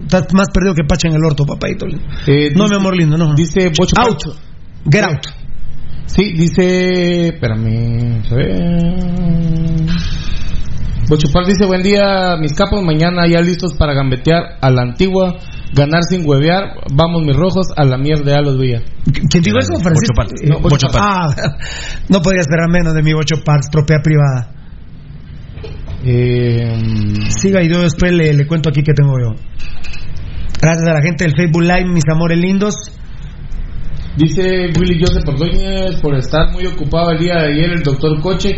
Estás 0.00 0.32
más 0.32 0.46
perdido 0.54 0.74
que 0.76 0.84
pacha 0.84 1.08
en 1.08 1.16
el 1.16 1.24
orto, 1.24 1.44
papadito. 1.44 1.86
Eh, 2.28 2.52
no, 2.54 2.64
dice- 2.64 2.68
mi 2.70 2.76
amor 2.76 2.96
lindo, 2.96 3.16
no. 3.18 3.34
Dice 3.34 3.72
Bocho 3.76 3.96
Out. 4.00 4.22
Get 4.88 5.02
out. 5.02 5.26
Sí, 6.06 6.32
dice. 6.34 7.30
Espérame. 7.30 8.22
a 8.30 8.34
ver. 8.36 9.86
Bochupal 11.08 11.46
dice: 11.46 11.64
Buen 11.66 11.82
día, 11.82 12.36
mis 12.38 12.52
capos. 12.54 12.82
Mañana 12.84 13.26
ya 13.26 13.40
listos 13.40 13.74
para 13.74 13.94
gambetear 13.94 14.58
a 14.60 14.70
la 14.70 14.82
antigua. 14.82 15.38
Ganar 15.74 16.02
sin 16.08 16.26
huevear. 16.26 16.64
Vamos, 16.92 17.22
mis 17.22 17.36
rojos, 17.36 17.66
a 17.76 17.84
la 17.84 17.96
mierda 17.98 18.36
de 18.36 18.42
los 18.42 18.58
Villa. 18.58 18.82
¿Quién 19.30 19.42
dijo 19.42 19.58
eso, 19.58 19.74
Francisco? 19.82 20.14
Bocho 20.14 20.14
Parts. 20.16 20.42
Eh, 20.42 20.48
No. 20.48 20.58
Ah, 20.98 21.28
no 22.08 22.22
podía 22.22 22.40
esperar 22.40 22.68
menos 22.70 22.94
de 22.94 23.02
mi 23.02 23.12
Bocho 23.12 23.36
Parts, 23.44 23.68
propiedad 23.70 24.02
privada. 24.02 24.52
Eh, 26.04 27.28
Siga 27.30 27.62
y 27.62 27.68
yo 27.68 27.82
después 27.82 28.12
le, 28.12 28.32
le 28.34 28.46
cuento 28.46 28.68
aquí 28.70 28.82
que 28.82 28.92
tengo 28.94 29.14
yo. 29.20 29.34
Gracias 30.60 30.88
a 30.88 30.92
la 30.92 31.02
gente 31.02 31.24
del 31.24 31.34
Facebook 31.36 31.62
Live, 31.62 31.86
mis 31.86 32.04
amores 32.10 32.38
lindos. 32.38 32.74
Dice 34.18 34.72
Willy 34.76 34.98
Joseph 34.98 35.28
Ordóñez, 35.28 36.00
por 36.02 36.16
estar 36.16 36.50
muy 36.50 36.66
ocupado 36.66 37.12
el 37.12 37.20
día 37.20 37.34
de 37.34 37.52
ayer 37.52 37.70
el 37.70 37.84
doctor 37.84 38.20
Coche, 38.20 38.50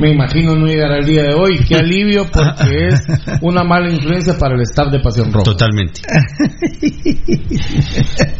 me 0.00 0.12
imagino 0.12 0.54
no 0.54 0.64
llegará 0.66 0.98
el 0.98 1.06
día 1.06 1.24
de 1.24 1.34
hoy. 1.34 1.58
Qué 1.68 1.74
alivio 1.78 2.24
porque 2.32 2.86
es 2.86 3.04
una 3.42 3.64
mala 3.64 3.90
influencia 3.90 4.38
para 4.38 4.54
el 4.54 4.60
staff 4.60 4.92
de 4.92 5.00
Pasión 5.00 5.32
Roja. 5.32 5.42
Totalmente. 5.42 6.02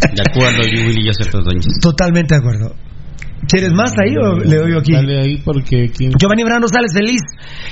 De 0.08 0.22
acuerdo, 0.24 0.62
Willy 0.62 1.06
Joseph 1.06 1.34
Ordóñez. 1.34 1.66
Totalmente 1.80 2.34
de 2.34 2.40
acuerdo. 2.40 2.87
¿Quieres 3.46 3.72
más 3.72 3.92
ahí 3.98 4.16
o 4.16 4.36
le 4.36 4.56
doy 4.56 4.76
aquí? 4.76 4.92
Dale 4.92 5.20
ahí 5.20 5.38
porque... 5.44 5.84
aquí- 5.84 6.10
Giovanni 6.18 6.42
Brando 6.42 6.66
Rosales, 6.66 6.92
feliz 6.92 7.20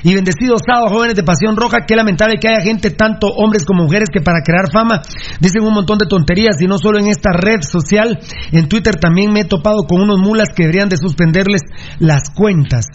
y 0.04 0.14
bendecido 0.14 0.56
sábado, 0.58 0.88
jóvenes 0.88 1.16
de 1.16 1.22
Pasión 1.22 1.56
Roja. 1.56 1.78
Qué 1.86 1.96
lamentable 1.96 2.36
que 2.40 2.48
haya 2.48 2.60
gente, 2.60 2.90
tanto 2.90 3.26
hombres 3.26 3.64
como 3.64 3.82
mujeres, 3.84 4.08
que 4.12 4.20
para 4.20 4.40
crear 4.42 4.70
fama 4.72 5.02
dicen 5.40 5.64
un 5.64 5.74
montón 5.74 5.98
de 5.98 6.06
tonterías 6.06 6.56
y 6.60 6.66
no 6.66 6.78
solo 6.78 6.98
en 6.98 7.08
esta 7.08 7.32
red 7.32 7.60
social. 7.62 8.18
En 8.52 8.68
Twitter 8.68 8.94
también 8.96 9.32
me 9.32 9.40
he 9.40 9.44
topado 9.44 9.82
con 9.88 10.00
unos 10.00 10.18
mulas 10.20 10.48
que 10.54 10.62
deberían 10.64 10.88
de 10.88 10.96
suspenderles 10.96 11.62
las 11.98 12.30
cuentas. 12.34 12.86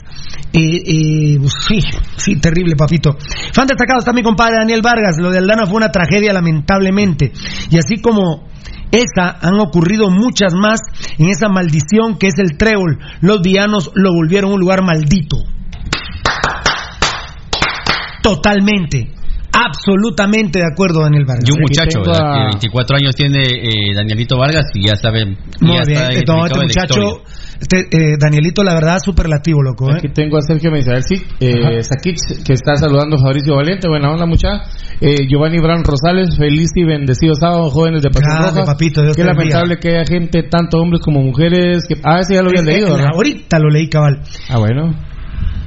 Eh, 0.54 0.60
eh, 0.86 1.40
sí, 1.68 1.80
sí, 2.18 2.36
terrible, 2.40 2.76
papito. 2.76 3.18
Fan 3.54 3.68
destacado 3.68 4.00
está 4.00 4.14
mi 4.14 4.24
compadre 4.24 4.56
Daniel 4.60 4.82
Vargas. 4.82 5.18
Lo 5.20 5.30
de 5.30 5.38
Aldana 5.40 5.66
fue 5.66 5.76
una 5.78 5.90
tragedia, 5.90 6.34
lamentablemente. 6.34 7.32
Y 7.70 7.78
así 7.78 8.02
como 8.02 8.50
esa 8.92 9.38
han 9.42 9.60
ocurrido 9.60 10.10
muchas 10.10 10.54
más 10.54 10.82
en 11.18 11.30
esa 11.30 11.50
maldición 11.50 12.18
que 12.20 12.28
es 12.28 12.38
el 12.38 12.58
trébol. 12.58 13.00
Los 13.22 13.42
villanos 13.42 13.92
lo 13.96 14.14
volvieron 14.14 14.54
un 14.54 14.60
lugar 14.60 14.84
maldito. 14.84 15.38
Totalmente, 18.22 19.14
absolutamente 19.52 20.60
de 20.60 20.66
acuerdo, 20.72 21.02
Daniel 21.02 21.26
Vargas. 21.26 21.46
Y 21.48 21.52
un 21.52 21.62
muchacho, 21.62 22.00
a- 22.12 22.34
que 22.36 22.44
24 22.56 22.98
años 22.98 23.16
tiene 23.16 23.42
eh, 23.44 23.94
Danielito 23.96 24.38
Vargas 24.38 24.66
y 24.74 24.88
ya 24.88 24.96
sabe. 24.96 25.26
Muy 25.26 25.78
ya 25.78 25.84
bien, 25.86 26.12
está 26.12 26.34
no, 26.34 26.46
este 26.46 26.60
muchacho, 26.60 27.24
este, 27.60 27.80
eh, 27.92 28.16
Danielito, 28.20 28.64
la 28.64 28.74
verdad, 28.74 28.98
superlativo, 29.04 29.62
loco. 29.62 29.92
¿eh? 29.92 29.98
Aquí 29.98 30.10
tengo 30.10 30.38
a 30.38 30.42
Sergio 30.42 30.72
Misael 30.72 31.04
sí, 31.04 31.16
eh, 31.40 31.84
Sakic, 31.84 32.18
que 32.46 32.54
está 32.54 32.76
saludando 32.76 33.18
a 33.18 33.20
Fabricio 33.20 33.56
Valente. 33.56 33.88
Buena 33.88 34.12
onda, 34.12 34.26
mucha. 34.26 34.64
Eh, 35.00 35.28
Giovanni 35.28 35.60
Bran 35.60 35.84
Rosales, 35.84 36.36
feliz 36.38 36.72
y 36.76 36.84
bendecido 36.84 37.34
sábado, 37.36 37.70
jóvenes 37.70 38.02
de 38.02 38.10
Pasión 38.10 38.36
Grande, 38.36 38.62
Roja. 38.62 38.72
papito, 38.74 39.04
Dios 39.04 39.16
Qué 39.16 39.24
lamentable 39.24 39.78
que 39.78 39.90
haya 39.90 40.06
gente, 40.06 40.44
tanto 40.44 40.78
hombres 40.78 41.02
como 41.02 41.22
mujeres. 41.22 41.84
Que... 41.88 41.96
Ah, 42.04 42.20
ese 42.22 42.36
ya 42.36 42.42
lo 42.42 42.50
habían 42.50 42.66
leído, 42.66 42.92
¿verdad? 42.94 43.10
Ahorita 43.14 43.60
lo 43.60 43.70
leí, 43.70 43.88
cabal. 43.90 44.22
Ah, 44.50 44.58
bueno. 44.58 45.11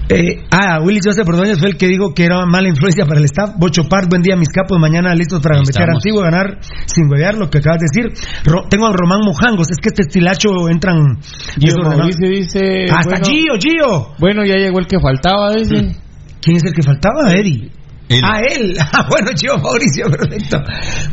Eh, 0.09 0.45
ah, 0.51 0.81
Willy 0.83 1.01
Joseph 1.03 1.27
Ordóñez 1.27 1.59
fue 1.59 1.69
el 1.69 1.77
que 1.79 1.87
dijo 1.88 2.12
que 2.14 2.25
era 2.27 2.45
mala 2.45 2.69
influencia 2.69 3.07
para 3.07 3.19
el 3.21 3.25
staff. 3.25 3.53
Bocho 3.57 3.88
Park, 3.88 4.09
buen 4.11 4.23
día, 4.23 4.37
mis 4.37 4.49
capos. 4.51 4.79
Mañana 4.79 5.14
listos 5.14 5.40
para 5.40 5.59
meter 5.61 5.88
antiguo 5.97 6.21
y 6.21 6.25
ganar 6.25 6.59
sin 6.87 7.11
huevear 7.11 7.37
lo 7.37 7.49
que 7.49 7.59
acabas 7.59 7.81
de 7.81 7.87
decir. 7.90 8.27
Ro- 8.45 8.67
tengo 8.69 8.87
al 8.87 8.95
Román 8.95 9.21
Mojangos. 9.25 9.71
Es 9.71 9.79
que 9.79 9.88
este 9.88 10.03
estilacho 10.03 10.69
entran. 10.69 11.19
Gio. 11.59 11.77
Mauricio 11.97 12.29
dice. 12.29 12.85
Hasta 12.85 13.11
bueno, 13.19 13.25
Gio, 13.25 13.55
Gio. 13.59 14.14
Bueno, 14.19 14.45
ya 14.45 14.57
llegó 14.57 14.79
el 14.79 14.87
que 14.87 15.01
faltaba, 15.01 15.53
dice. 15.55 15.97
¿Quién 16.43 16.57
es 16.59 16.64
el 16.64 16.75
que 16.75 16.83
faltaba? 16.83 17.33
Eddie. 17.33 17.71
Él. 18.07 18.21
Ah, 18.23 18.40
él. 18.40 18.77
Ah, 18.93 19.07
bueno, 19.09 19.31
Gio 19.35 19.57
Mauricio, 19.57 20.05
perfecto. 20.11 20.59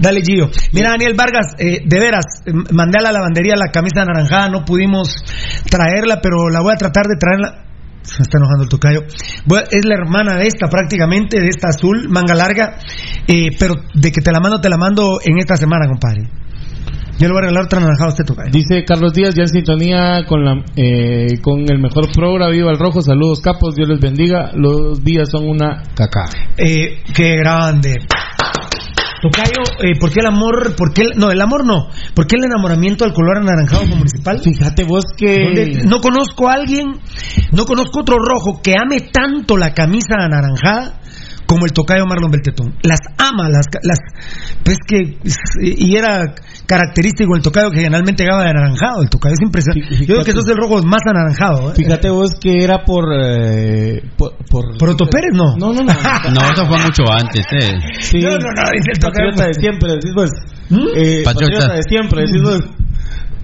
Dale, 0.01 0.21
Gio. 0.21 0.49
Mira, 0.73 0.89
Daniel 0.89 1.13
Vargas, 1.17 1.55
eh, 1.57 1.79
de 1.85 1.99
veras, 1.99 2.25
eh, 2.45 2.51
mandé 2.73 2.97
a 2.99 3.01
la 3.03 3.13
lavandería 3.13 3.55
la 3.55 3.71
camisa 3.71 4.01
anaranjada, 4.01 4.49
no 4.49 4.65
pudimos 4.65 5.15
traerla, 5.69 6.19
pero 6.21 6.49
la 6.49 6.59
voy 6.61 6.73
a 6.73 6.75
tratar 6.75 7.05
de 7.05 7.15
traerla. 7.17 7.65
Se 8.03 8.23
está 8.23 8.37
enojando 8.37 8.63
el 8.63 8.69
tocayo. 8.69 9.01
Es 9.03 9.85
la 9.85 9.95
hermana 9.95 10.35
de 10.35 10.47
esta, 10.47 10.67
prácticamente, 10.67 11.39
de 11.39 11.47
esta 11.47 11.69
azul, 11.69 12.07
manga 12.09 12.33
larga. 12.33 12.77
eh, 13.27 13.49
pero 13.59 13.75
de 13.93 14.11
que 14.11 14.21
te 14.21 14.31
la 14.31 14.39
mando, 14.39 14.59
te 14.59 14.69
la 14.69 14.77
mando 14.77 15.19
en 15.23 15.37
esta 15.37 15.55
semana, 15.55 15.87
compadre. 15.87 16.29
Yo 17.19 17.27
le 17.27 17.33
voy 17.33 17.39
a 17.39 17.41
regalar 17.41 17.65
otra 17.65 17.77
anaranjada 17.77 18.09
a 18.09 18.13
usted, 18.13 18.25
tocayo. 18.25 18.49
Dice 18.51 18.83
Carlos 18.83 19.13
Díaz, 19.13 19.35
ya 19.35 19.43
en 19.43 19.49
sintonía 19.49 20.25
con 20.27 20.43
la 20.43 20.63
eh, 20.75 21.27
con 21.43 21.59
el 21.69 21.77
mejor 21.77 22.11
programa, 22.11 22.51
viva 22.51 22.71
el 22.71 22.79
rojo, 22.79 23.01
saludos 23.01 23.41
capos, 23.41 23.75
Dios 23.75 23.89
les 23.89 23.99
bendiga, 23.99 24.49
los 24.55 25.03
días 25.03 25.29
son 25.29 25.47
una 25.47 25.83
caca. 25.93 26.25
Eh, 26.57 27.03
qué 27.13 27.35
grande. 27.35 27.99
Tocayo, 29.21 29.61
eh, 29.83 29.99
¿por 29.99 30.11
qué 30.11 30.19
el 30.21 30.25
amor? 30.27 30.75
¿Por 30.75 30.93
qué 30.93 31.03
el- 31.03 31.19
no, 31.19 31.29
el 31.31 31.39
amor 31.41 31.65
no. 31.65 31.87
¿Por 32.15 32.25
qué 32.25 32.37
el 32.37 32.45
enamoramiento 32.45 33.05
al 33.05 33.13
color 33.13 33.37
anaranjado 33.37 33.83
como 33.83 33.97
municipal? 33.97 34.39
Fíjate 34.43 34.83
vos 34.83 35.05
que... 35.15 35.43
¿Dónde- 35.45 35.83
No 35.85 36.01
conozco 36.01 36.49
a 36.49 36.53
alguien, 36.53 36.99
no 37.51 37.65
conozco 37.65 37.99
otro 38.01 38.17
rojo 38.17 38.61
que 38.63 38.73
ame 38.77 38.99
tanto 39.11 39.57
la 39.57 39.73
camisa 39.73 40.15
anaranjada 40.17 41.00
como 41.51 41.65
el 41.65 41.73
tocayo 41.73 42.05
Marlon 42.05 42.31
Beltetón. 42.31 42.75
Las 42.81 42.99
ama, 43.17 43.49
las, 43.49 43.65
las 43.83 43.99
pues 44.63 44.77
que 44.87 45.17
y 45.61 45.97
era 45.97 46.33
característico 46.65 47.35
el 47.35 47.41
tocayo 47.41 47.69
que 47.71 47.79
generalmente 47.81 48.23
llegaba 48.23 48.43
de 48.45 48.51
anaranjado. 48.51 49.01
El 49.03 49.09
tocayo 49.09 49.33
es 49.33 49.41
impresionante. 49.43 49.97
Yo 50.05 50.13
creo 50.15 50.23
que 50.23 50.31
sos 50.31 50.47
el 50.47 50.55
rojo 50.55 50.81
más 50.83 51.01
anaranjado. 51.05 51.71
¿eh? 51.71 51.75
Fíjate 51.75 52.09
vos 52.09 52.31
que 52.39 52.63
era 52.63 52.85
por... 52.85 53.03
eh, 53.21 54.01
por, 54.17 54.37
por... 54.49 54.77
¿Por 54.79 54.89
Otto 54.91 55.05
Pérez? 55.07 55.31
No. 55.33 55.57
No, 55.57 55.73
no, 55.73 55.81
no. 55.83 55.91
No, 56.33 56.41
eso 56.53 56.65
fue 56.67 56.77
mucho 56.81 57.03
antes, 57.11 57.45
¿eh? 57.51 57.77
Sí, 57.99 58.21
No, 58.21 58.29
no, 58.29 58.37
no, 58.37 58.71
dice 58.71 58.91
el 58.93 58.99
tocayo. 58.99 59.29
patriota 59.35 59.45
de 59.47 59.53
siempre, 59.55 59.91
decís 59.91 60.11
vos. 60.15 60.29
¿Mm? 60.69 60.87
Eh, 60.95 61.21
Patriota. 61.25 61.53
patriota 61.57 61.73
de 61.73 61.83
siempre, 61.83 62.21
decís 62.21 62.41
vos. 62.41 62.59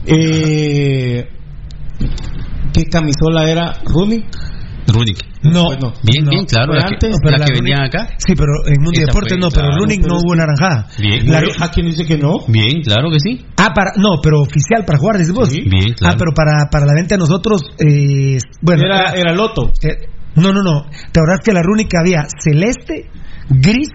Eh, 0.06 1.28
¿Qué 2.74 2.86
camisola 2.86 3.50
era? 3.50 3.74
¿Runic? 3.84 4.24
Runic. 4.88 5.18
No. 5.44 5.66
Bueno, 5.66 5.94
Bien, 6.04 6.26
No, 6.26 6.30
bien, 6.32 6.46
claro. 6.46 6.68
fue 6.74 6.76
La 6.82 6.88
que, 6.88 6.94
antes, 6.96 7.16
pero 7.22 7.32
la 7.32 7.38
la 7.38 7.46
que 7.46 7.54
venían 7.54 7.82
acá. 7.84 8.10
Sí, 8.18 8.34
pero 8.36 8.52
en 8.66 8.82
Mundo 8.82 8.92
Esa 9.00 9.06
Deportes 9.08 9.38
no, 9.40 9.50
pero 9.50 9.72
Runic 9.76 10.02
pero 10.02 10.14
no 10.16 10.20
hubo 10.22 10.32
que- 10.34 10.38
naranjada. 10.38 10.88
Bien. 10.98 11.30
La- 11.32 11.44
¿A 11.66 11.72
quién 11.72 11.86
dice 11.88 12.06
que 12.06 12.18
no? 12.18 12.34
Bien, 12.48 12.82
claro 12.82 13.10
que 13.12 13.20
sí. 13.20 13.46
Ah, 13.58 13.74
para, 13.76 13.92
no, 13.98 14.20
pero 14.22 14.42
oficial 14.42 14.84
para 14.86 14.98
jugar, 15.00 15.18
dices 15.18 15.34
vos. 15.34 15.50
Sí. 15.50 15.62
Bien, 15.62 15.94
claro. 15.94 16.14
Ah, 16.14 16.18
pero 16.18 16.32
para, 16.34 16.70
para 16.72 16.86
la 16.86 16.94
venta 16.96 17.16
de 17.16 17.20
nosotros, 17.20 17.62
eh, 17.80 18.38
bueno. 18.62 18.84
Era, 18.86 19.12
era 19.14 19.34
Loto. 19.34 19.72
eh, 19.84 20.08
no, 20.36 20.54
no, 20.54 20.62
no. 20.64 20.86
Te 21.12 21.20
acordás 21.20 21.40
que 21.44 21.52
la 21.54 21.62
Runic 21.64 21.90
había 22.00 22.26
celeste, 22.44 23.10
gris, 23.50 23.90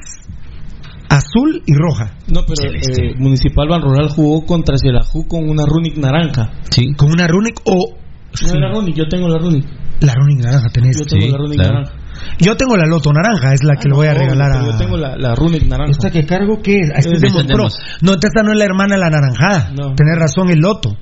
azul 1.09 1.63
y 1.67 1.75
roja. 1.75 2.15
No, 2.29 2.41
pero 2.47 2.73
eh, 2.73 3.15
Municipal 3.19 3.69
Ban 3.69 3.83
Rural 3.83 4.09
jugó 4.11 4.45
contra 4.47 4.77
Xelajú 4.77 5.27
con 5.29 5.49
una 5.49 5.65
Runic 5.67 5.97
naranja. 5.99 6.51
Sí. 6.71 6.95
Con 6.97 7.11
una 7.13 7.27
Runic 7.27 7.61
o. 7.65 7.99
No 8.47 8.55
era 8.59 8.73
Runic, 8.73 8.97
yo 8.97 9.09
tengo 9.09 9.29
la 9.29 9.39
Runic. 9.39 9.65
La 10.01 10.15
Runic 10.15 10.45
naranja 10.45 10.69
tenés. 10.73 10.99
Yo 10.99 11.05
tengo 11.07 11.23
Sí, 11.27 11.31
la 11.31 11.39
Runic 11.39 11.59
claro. 11.61 11.75
naranja. 11.75 11.93
Yo 12.39 12.57
tengo 12.57 12.77
la 12.77 12.85
Loto 12.87 13.13
naranja, 13.13 13.55
es 13.55 13.63
la 13.63 13.75
que 13.75 13.83
Ah, 13.87 13.89
le 13.91 13.95
voy 13.95 14.07
a 14.07 14.13
no, 14.15 14.19
regalar 14.19 14.53
a. 14.53 14.65
Yo 14.65 14.77
tengo 14.79 14.97
la, 14.97 15.17
la 15.17 15.35
Runic 15.35 15.65
naranja. 15.65 15.91
¿Esta 15.91 16.11
que 16.11 16.25
cargo 16.27 16.61
qué 16.63 16.79
es? 16.81 16.89
Esta 16.97 17.15
es 17.15 17.23
es 17.23 17.33
No, 18.03 18.13
esta 18.15 18.43
no 18.43 18.53
es 18.53 18.59
la 18.59 18.65
hermana 18.65 18.95
de 18.97 19.01
la 19.01 19.11
naranjada. 19.11 19.71
No. 19.77 19.95
Tenés 19.95 20.19
razón, 20.19 20.51
el 20.51 20.59
Loto. 20.59 20.97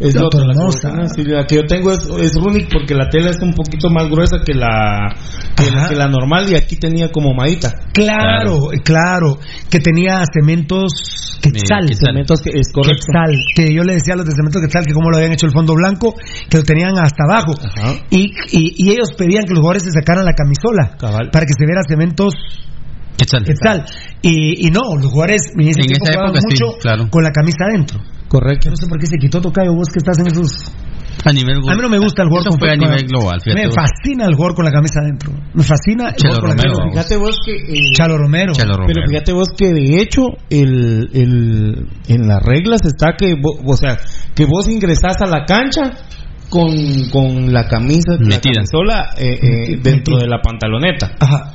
Es 0.00 0.14
Loto 0.14 0.38
Loto, 0.38 0.66
la 0.82 1.08
sí, 1.08 1.24
la 1.24 1.44
que 1.46 1.56
yo 1.56 1.66
tengo 1.66 1.92
es, 1.92 1.98
es 2.20 2.32
Runic 2.34 2.72
porque 2.72 2.94
la 2.94 3.10
tela 3.10 3.28
es 3.30 3.36
un 3.42 3.52
poquito 3.52 3.90
más 3.90 4.08
gruesa 4.08 4.38
que 4.44 4.54
la 4.54 5.14
que, 5.54 5.64
Ajá. 5.68 5.90
que 5.90 5.94
la 5.94 6.08
normal 6.08 6.50
y 6.50 6.54
aquí 6.54 6.76
tenía 6.76 7.12
como 7.12 7.34
madita. 7.34 7.70
Claro, 7.92 8.70
claro, 8.82 9.38
que 9.68 9.78
tenía 9.78 10.24
cementos 10.32 11.38
quetzal. 11.42 11.84
Eh, 11.84 11.88
quetzal. 11.88 12.06
Cementos 12.12 12.40
que 12.40 12.50
es 12.58 12.72
correcto. 12.72 13.04
Quetzal, 13.12 13.36
que 13.54 13.74
yo 13.74 13.84
le 13.84 13.92
decía 13.92 14.14
a 14.14 14.16
los 14.16 14.24
de 14.24 14.32
cementos 14.32 14.62
quetzal 14.62 14.86
que 14.86 14.94
como 14.94 15.10
lo 15.10 15.18
habían 15.18 15.32
hecho 15.32 15.44
el 15.44 15.52
fondo 15.52 15.74
blanco, 15.74 16.14
que 16.48 16.56
lo 16.56 16.62
tenían 16.64 16.96
hasta 16.98 17.24
abajo. 17.28 17.52
Ajá. 17.62 17.96
Y, 18.08 18.32
y, 18.52 18.72
y 18.78 18.90
ellos 18.92 19.12
pedían 19.18 19.44
que 19.44 19.50
los 19.52 19.60
jugadores 19.60 19.82
se 19.82 19.90
sacaran 19.92 20.24
la 20.24 20.32
camisola 20.32 20.96
Cabal. 20.98 21.28
para 21.30 21.44
que 21.44 21.52
se 21.52 21.66
viera 21.66 21.82
cementos 21.86 22.32
Quetzal. 23.18 23.44
quetzal. 23.44 23.84
Y, 24.22 24.66
y 24.66 24.70
no, 24.70 24.96
los 24.96 25.10
jugadores 25.12 25.42
en 25.58 25.68
ese 25.68 25.82
tiempo 25.82 26.06
época, 26.08 26.40
sí, 26.40 26.46
mucho 26.48 26.78
claro. 26.80 27.10
con 27.10 27.22
la 27.22 27.32
camisa 27.32 27.64
adentro. 27.68 28.00
Correcto. 28.30 28.66
Yo 28.66 28.70
no 28.70 28.76
sé 28.76 28.86
por 28.88 28.98
qué 28.98 29.06
se 29.06 29.18
quitó 29.18 29.40
Tocayo, 29.42 29.74
vos 29.74 29.88
que 29.92 29.98
estás 29.98 30.18
en 30.20 30.28
esos... 30.28 30.72
A 31.22 31.32
nivel 31.34 31.56
A 31.68 31.74
mí 31.74 31.82
no 31.82 31.90
me 31.90 31.98
gusta 31.98 32.22
el 32.22 32.28
Eso 32.32 32.48
con 32.48 32.58
fue 32.58 32.70
a 32.70 32.76
nivel 32.76 33.04
global, 33.06 33.38
fíjate. 33.42 33.60
Me 33.60 33.66
vos. 33.66 33.74
fascina 33.76 34.24
el 34.24 34.34
jugador 34.36 34.54
con 34.56 34.64
la 34.64 34.70
camisa 34.72 35.00
adentro. 35.02 35.32
Me 35.52 35.62
fascina 35.62 36.08
el 36.08 36.14
con 36.16 36.30
la 36.30 36.36
Romero, 36.54 36.78
camisa. 36.78 36.90
Fíjate 37.02 37.16
vos 37.18 37.36
que 37.44 37.52
eh, 37.56 37.92
Chalo 37.92 38.16
Romero. 38.16 38.52
Pero 38.56 39.02
fíjate 39.06 39.32
vos 39.34 39.48
que 39.54 39.74
de 39.74 40.00
hecho 40.00 40.22
el, 40.48 41.10
el, 41.12 41.88
en 42.08 42.26
las 42.26 42.42
reglas 42.42 42.80
está 42.86 43.16
que, 43.18 43.34
vo- 43.34 43.60
o 43.66 43.76
sea, 43.76 43.98
que 44.34 44.46
vos 44.46 44.66
ingresás 44.70 45.20
a 45.20 45.26
la 45.26 45.44
cancha 45.44 45.90
con, 46.48 46.70
con 47.12 47.52
la 47.52 47.68
camisa, 47.68 48.12
la 48.12 48.26
Metida. 48.36 48.54
camisola 48.54 49.10
eh, 49.18 49.34
eh, 49.34 49.40
Meti- 49.42 49.82
dentro 49.82 50.14
metida. 50.14 50.18
de 50.20 50.26
la 50.28 50.40
pantaloneta. 50.42 51.10
Ajá. 51.20 51.52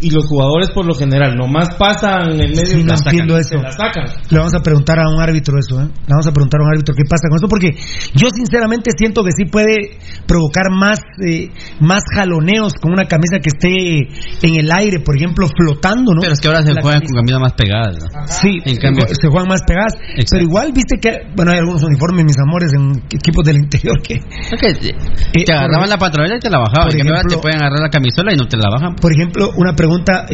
Y 0.00 0.10
los 0.10 0.26
jugadores 0.26 0.70
por 0.70 0.86
lo 0.86 0.94
general 0.94 1.34
nomás 1.36 1.74
pasan 1.74 2.30
en 2.30 2.50
medio 2.54 2.66
Sí, 2.66 2.78
y 2.80 2.84
no 2.84 2.90
la 2.92 2.96
sacan, 2.98 3.30
eso. 3.30 3.48
se 3.48 3.56
la 3.58 3.72
sacan. 3.72 4.04
Le 4.30 4.38
vamos 4.38 4.54
a 4.54 4.60
preguntar 4.60 4.98
a 5.00 5.08
un 5.08 5.20
árbitro 5.20 5.58
eso, 5.58 5.80
¿eh? 5.82 5.86
Le 5.90 6.10
vamos 6.14 6.26
a 6.26 6.30
preguntar 6.32 6.60
a 6.60 6.64
un 6.64 6.70
árbitro 6.70 6.94
qué 6.94 7.02
pasa 7.08 7.26
con 7.28 7.34
esto, 7.36 7.48
porque 7.48 7.70
yo 8.14 8.28
sinceramente 8.30 8.90
siento 8.96 9.24
que 9.24 9.30
sí 9.36 9.44
puede 9.50 9.98
provocar 10.26 10.70
más, 10.70 11.00
eh, 11.26 11.50
más 11.80 12.02
jaloneos 12.14 12.74
con 12.80 12.92
una 12.92 13.06
camisa 13.06 13.40
que 13.42 13.48
esté 13.50 14.46
en 14.46 14.54
el 14.54 14.70
aire, 14.70 15.00
por 15.00 15.16
ejemplo, 15.16 15.48
flotando, 15.48 16.14
¿no? 16.14 16.20
Pero 16.20 16.32
es 16.32 16.40
que 16.40 16.46
ahora 16.48 16.62
se 16.62 16.74
La 16.74 16.80
juegan 16.82 17.00
camisa. 17.00 17.12
con 17.14 17.18
camisas 17.26 17.40
más 17.40 17.52
pegadas. 17.54 17.96
¿no? 17.98 18.26
Sí, 18.28 18.50
En 18.66 18.76
cambio- 18.78 19.06
se 19.10 19.26
juegan 19.28 19.48
más 19.48 19.62
pegadas. 19.66 19.94
Exacto. 20.14 20.26
Pero 20.30 20.42
igual, 20.44 20.72
viste 20.72 20.94
que, 21.02 21.10
bueno, 21.34 21.50
hay 21.50 21.58
algunos 21.58 21.82
uniformes, 21.82 22.24
mis 22.24 22.38
amores, 22.38 22.70
en 22.72 23.02
equipos 23.10 23.44
del 23.44 23.56
interior 23.56 23.98
que, 24.00 24.20
que 24.20 24.74
te- 24.74 24.94
Eh, 25.40 25.44
te 25.44 25.52
agarraban 25.52 25.80
por- 25.80 25.88
la 25.90 25.98
pantaloneta 25.98 26.36
y 26.36 26.40
te 26.40 26.50
la 26.50 26.58
bajaban. 26.58 26.86
por 26.86 26.94
ejemplo- 26.94 27.28
te 27.28 27.38
pueden 27.42 27.58
agarrar 27.58 27.80
la 27.80 27.90
camisola 27.90 28.32
y 28.32 28.36
no 28.36 28.46
te 28.46 28.56
la 28.56 28.70
bajan. 28.70 28.94
por 28.94 29.10
ejemplo, 29.12 29.50
una 29.56 29.72
pregunta, 29.72 29.87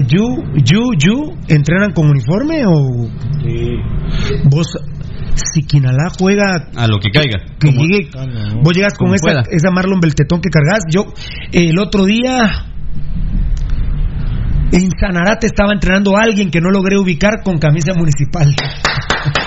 ¿you, 0.06 0.42
you, 0.64 0.92
you, 0.98 1.36
entrenan 1.48 1.92
con 1.92 2.08
uniforme 2.08 2.64
o 2.66 3.08
vos 4.50 4.78
Si 5.34 5.62
Quinalá 5.62 6.10
juega 6.18 6.70
A 6.76 6.86
lo 6.86 6.98
que 6.98 7.10
caiga. 7.10 7.44
que 7.58 7.72
llegue, 7.72 8.10
vos 8.62 8.74
llegas 8.74 8.94
con 8.96 9.14
esa, 9.14 9.42
esa 9.50 9.70
Marlon 9.70 10.00
Beltetón 10.00 10.40
que 10.40 10.50
cargas. 10.50 10.84
Yo, 10.90 11.12
eh, 11.52 11.70
el 11.70 11.78
otro 11.78 12.04
día, 12.04 12.66
en 14.72 14.90
Sanarate 14.98 15.46
estaba 15.46 15.72
entrenando 15.72 16.16
a 16.16 16.22
alguien 16.22 16.50
que 16.50 16.60
no 16.60 16.70
logré 16.70 16.98
ubicar 16.98 17.42
con 17.42 17.58
camisa 17.58 17.94
municipal. 17.94 18.54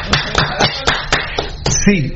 Sí. 1.87 2.11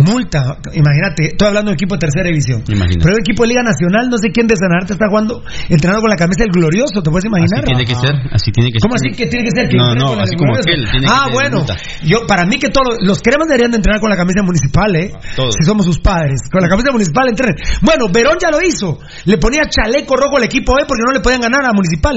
Multa. 0.00 0.56
Imagínate, 0.72 1.36
estoy 1.36 1.48
hablando 1.48 1.70
de 1.70 1.74
equipo 1.74 1.96
de 1.96 2.00
tercera 2.00 2.28
división. 2.28 2.64
Imagínate. 2.64 3.04
Pero 3.04 3.12
el 3.12 3.20
equipo 3.20 3.42
de 3.44 3.48
Liga 3.52 3.62
Nacional, 3.62 4.08
no 4.08 4.16
sé 4.16 4.32
quién 4.32 4.46
de 4.46 4.56
Sanarate 4.56 4.94
está 4.94 5.04
jugando, 5.08 5.44
entrenando 5.68 6.00
con 6.00 6.08
la 6.08 6.16
camisa 6.16 6.44
del 6.44 6.52
glorioso, 6.52 7.02
¿te 7.04 7.10
puedes 7.10 7.26
imaginar? 7.28 7.60
Así 7.60 7.68
tiene 7.68 7.84
que 7.84 7.94
ser. 7.94 8.14
Así 8.32 8.48
tiene 8.52 8.72
que 8.72 8.78
¿Cómo 8.80 8.96
ser. 8.96 9.12
así 9.12 9.16
que 9.20 9.26
tiene 9.28 9.44
que 9.44 9.52
ser? 9.52 9.68
Que 9.68 9.76
No, 9.76 9.92
no, 9.94 10.16
así 10.16 10.34
como 10.36 10.56
aquel. 10.56 10.88
Tiene 10.88 11.06
ah, 11.10 11.28
bueno. 11.30 11.58
multa. 11.58 11.76
Yo, 12.02 12.26
para 12.26 12.46
mí 12.46 12.56
que 12.56 12.70
todos 12.72 12.96
los 13.04 13.20
cremas 13.20 13.48
deberían 13.48 13.70
de 13.70 13.76
entrenar 13.76 14.00
con 14.00 14.08
la 14.08 14.16
camisa 14.16 14.40
municipal, 14.42 14.88
¿eh? 14.96 15.12
Todos. 15.36 15.54
Si 15.60 15.66
somos 15.68 15.84
sus 15.84 16.00
padres. 16.00 16.40
Con 16.50 16.62
la 16.62 16.68
camisa 16.68 16.90
municipal 16.90 17.28
entrenen. 17.28 17.56
Bueno, 17.82 18.08
Verón 18.08 18.40
ya 18.40 18.50
lo 18.50 18.62
hizo. 18.64 18.98
Le 19.26 19.36
ponía 19.36 19.68
chaleco 19.68 20.16
rojo 20.16 20.38
al 20.38 20.44
equipo 20.44 20.72
B 20.72 20.88
porque 20.88 21.04
no 21.04 21.12
le 21.12 21.20
podían 21.20 21.40
ganar 21.40 21.64
a 21.64 21.72
municipal. 21.76 22.16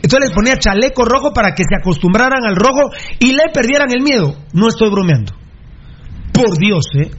Entonces 0.00 0.20
les 0.20 0.32
ponía 0.32 0.56
chaleco 0.56 1.04
rojo 1.04 1.32
para 1.34 1.52
que 1.52 1.64
se 1.68 1.76
acostumbraran 1.76 2.44
al 2.44 2.56
rojo 2.56 2.88
y 3.18 3.32
le 3.32 3.52
perdieran 3.52 3.92
el 3.92 4.02
miedo. 4.02 4.36
No 4.52 4.68
estoy 4.68 4.88
bromeando. 4.88 5.43
Por 6.34 6.58
Dios, 6.58 6.84
¿eh? 6.98 7.10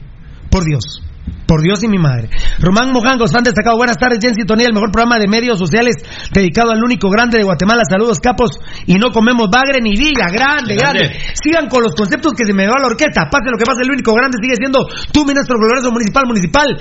Por 0.50 0.64
Dios. 0.64 1.02
Por 1.48 1.62
Dios 1.62 1.82
y 1.82 1.88
mi 1.88 1.96
madre. 1.96 2.28
Román 2.60 2.92
Mojangos, 2.92 3.32
fan 3.32 3.42
destacado. 3.42 3.76
Buenas 3.76 3.96
tardes, 3.96 4.18
Jen 4.20 4.34
Sintonía, 4.34 4.66
el 4.66 4.74
mejor 4.74 4.92
programa 4.92 5.18
de 5.18 5.26
medios 5.26 5.58
sociales 5.58 5.96
dedicado 6.32 6.70
al 6.70 6.84
único 6.84 7.08
grande 7.08 7.38
de 7.38 7.44
Guatemala. 7.44 7.82
Saludos, 7.88 8.20
capos. 8.20 8.50
Y 8.84 8.96
no 8.96 9.10
comemos 9.10 9.48
bagre 9.48 9.80
ni 9.80 9.96
viga. 9.96 10.26
Grande, 10.30 10.76
grande. 10.76 11.08
Grande. 11.08 11.20
Sigan 11.32 11.68
con 11.68 11.82
los 11.82 11.94
conceptos 11.94 12.34
que 12.34 12.44
se 12.44 12.52
me 12.52 12.66
va 12.66 12.74
la 12.78 12.88
orquesta. 12.88 13.30
Pase 13.30 13.48
lo 13.50 13.56
que 13.56 13.64
pase, 13.64 13.82
el 13.82 13.90
único 13.90 14.12
grande 14.12 14.36
sigue 14.40 14.56
siendo 14.56 14.84
tú, 15.12 15.24
ministro 15.24 15.56
glorioso 15.56 15.90
municipal, 15.90 16.24
municipal. 16.26 16.76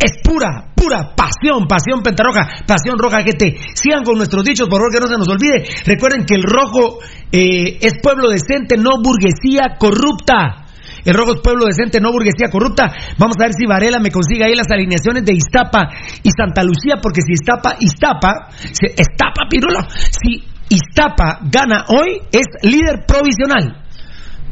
Es 0.00 0.16
pura, 0.24 0.72
pura 0.74 1.14
pasión, 1.14 1.68
pasión 1.68 2.02
pentarroja, 2.02 2.64
pasión 2.66 2.98
roja 2.98 3.20
GT. 3.20 3.76
Sigan 3.76 4.02
con 4.02 4.16
nuestros 4.16 4.42
dichos, 4.44 4.66
por 4.66 4.80
favor, 4.80 4.92
que 4.92 5.00
no 5.00 5.06
se 5.06 5.18
nos 5.18 5.28
olvide. 5.28 5.62
Recuerden 5.86 6.24
que 6.24 6.34
el 6.34 6.42
rojo 6.42 6.98
eh, 7.30 7.78
es 7.80 7.94
pueblo 8.02 8.30
decente, 8.30 8.76
no 8.76 8.96
burguesía 9.04 9.76
corrupta. 9.78 10.66
El 11.04 11.14
rojo 11.14 11.34
es 11.34 11.40
pueblo 11.40 11.66
decente, 11.66 12.00
no 12.00 12.12
burguesía 12.12 12.50
corrupta. 12.50 12.92
Vamos 13.18 13.36
a 13.38 13.44
ver 13.44 13.52
si 13.54 13.66
Varela 13.66 13.98
me 14.00 14.10
consigue 14.10 14.44
ahí 14.44 14.54
las 14.54 14.70
alineaciones 14.70 15.24
de 15.24 15.32
Iztapa 15.34 15.88
y 16.22 16.30
Santa 16.30 16.62
Lucía, 16.62 16.96
porque 17.02 17.20
si 17.22 17.32
Iztapa, 17.32 17.76
Iztapa, 17.80 18.50
si, 18.50 18.86
Iztapa, 18.86 19.48
Pirulo, 19.48 19.80
si 19.90 20.44
Iztapa 20.68 21.40
gana 21.42 21.84
hoy, 21.88 22.20
es 22.30 22.46
líder 22.62 23.04
provisional. 23.06 23.84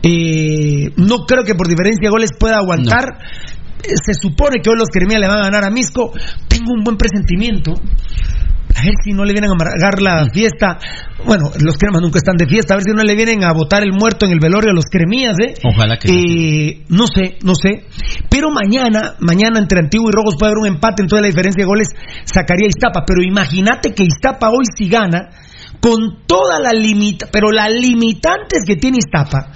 Eh, 0.03 0.93
no 0.97 1.27
creo 1.27 1.45
que 1.45 1.55
por 1.55 1.69
diferencia 1.69 2.07
de 2.07 2.11
goles 2.11 2.31
pueda 2.39 2.59
aguantar. 2.59 3.19
Eh, 3.83 3.95
Se 4.03 4.15
supone 4.15 4.61
que 4.63 4.71
hoy 4.71 4.77
los 4.79 4.89
Cremía 4.89 5.19
le 5.19 5.29
van 5.29 5.41
a 5.41 5.45
ganar 5.45 5.65
a 5.65 5.71
Misco. 5.71 6.13
Tengo 6.49 6.73
un 6.73 6.85
buen 6.85 6.97
presentimiento. 6.97 7.75
A 8.79 8.85
ver 8.85 8.95
si 9.03 9.13
no 9.13 9.25
le 9.25 9.33
vienen 9.33 9.51
a 9.51 9.55
amargar 9.55 10.01
la 10.01 10.27
fiesta. 10.33 10.79
Bueno, 11.25 11.51
los 11.61 11.77
cremas 11.79 12.01
nunca 12.01 12.19
están 12.19 12.37
de 12.37 12.47
fiesta. 12.47 12.75
A 12.75 12.77
ver 12.77 12.85
si 12.85 12.93
no 12.95 13.03
le 13.03 13.15
vienen 13.17 13.43
a 13.45 13.53
botar 13.53 13.83
el 13.83 13.93
muerto 13.93 14.27
en 14.27 14.33
el 14.33 14.39
velorio 14.41 14.71
a 14.71 14.75
los 14.75 14.85
cremías, 14.85 15.37
¿eh? 15.41 15.55
Ojalá 15.65 15.97
que 15.99 16.09
Eh, 16.09 16.85
no 16.89 17.07
sé, 17.07 17.39
no 17.43 17.55
sé. 17.55 17.87
Pero 18.31 18.51
mañana, 18.51 19.15
mañana 19.21 19.59
entre 19.59 19.81
Antiguo 19.81 20.09
y 20.11 20.13
Rojos 20.13 20.37
puede 20.39 20.53
haber 20.53 20.59
un 20.63 20.69
empate. 20.69 21.03
Entonces 21.03 21.23
la 21.23 21.29
diferencia 21.29 21.63
de 21.63 21.67
goles 21.67 21.89
sacaría 22.25 22.67
a 22.67 22.69
Iztapa. 22.69 23.05
Pero 23.07 23.23
imagínate 23.23 23.95
que 23.95 24.05
Iztapa 24.05 24.49
hoy 24.51 24.65
si 24.77 24.89
gana, 24.89 25.31
con 25.81 26.25
toda 26.27 26.61
la 26.61 26.73
limita, 26.73 27.27
pero 27.33 27.51
las 27.51 27.73
limitantes 27.73 28.63
que 28.67 28.77
tiene 28.77 28.99
Iztapa, 28.99 29.53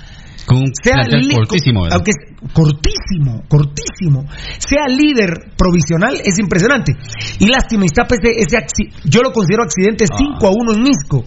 Con 0.46 0.58
un 0.58 0.72
sea 0.82 0.96
li- 1.08 1.34
cortísimo, 1.34 1.82
¿verdad? 1.82 1.96
aunque 1.96 2.12
cortísimo, 2.52 3.42
cortísimo, 3.48 4.24
sea 4.58 4.86
líder 4.88 5.52
provisional, 5.56 6.14
es 6.24 6.38
impresionante. 6.38 6.92
Y 7.38 7.46
lástima, 7.46 7.84
Iztapa 7.84 8.14
ese, 8.16 8.30
ese 8.38 8.56
acci- 8.58 8.92
yo 9.04 9.22
lo 9.22 9.32
considero 9.32 9.62
accidente 9.64 10.04
Ah. 10.10 10.16
5 10.16 10.46
a 10.46 10.50
1 10.50 10.72
en 10.74 10.82
Misco. 10.82 11.24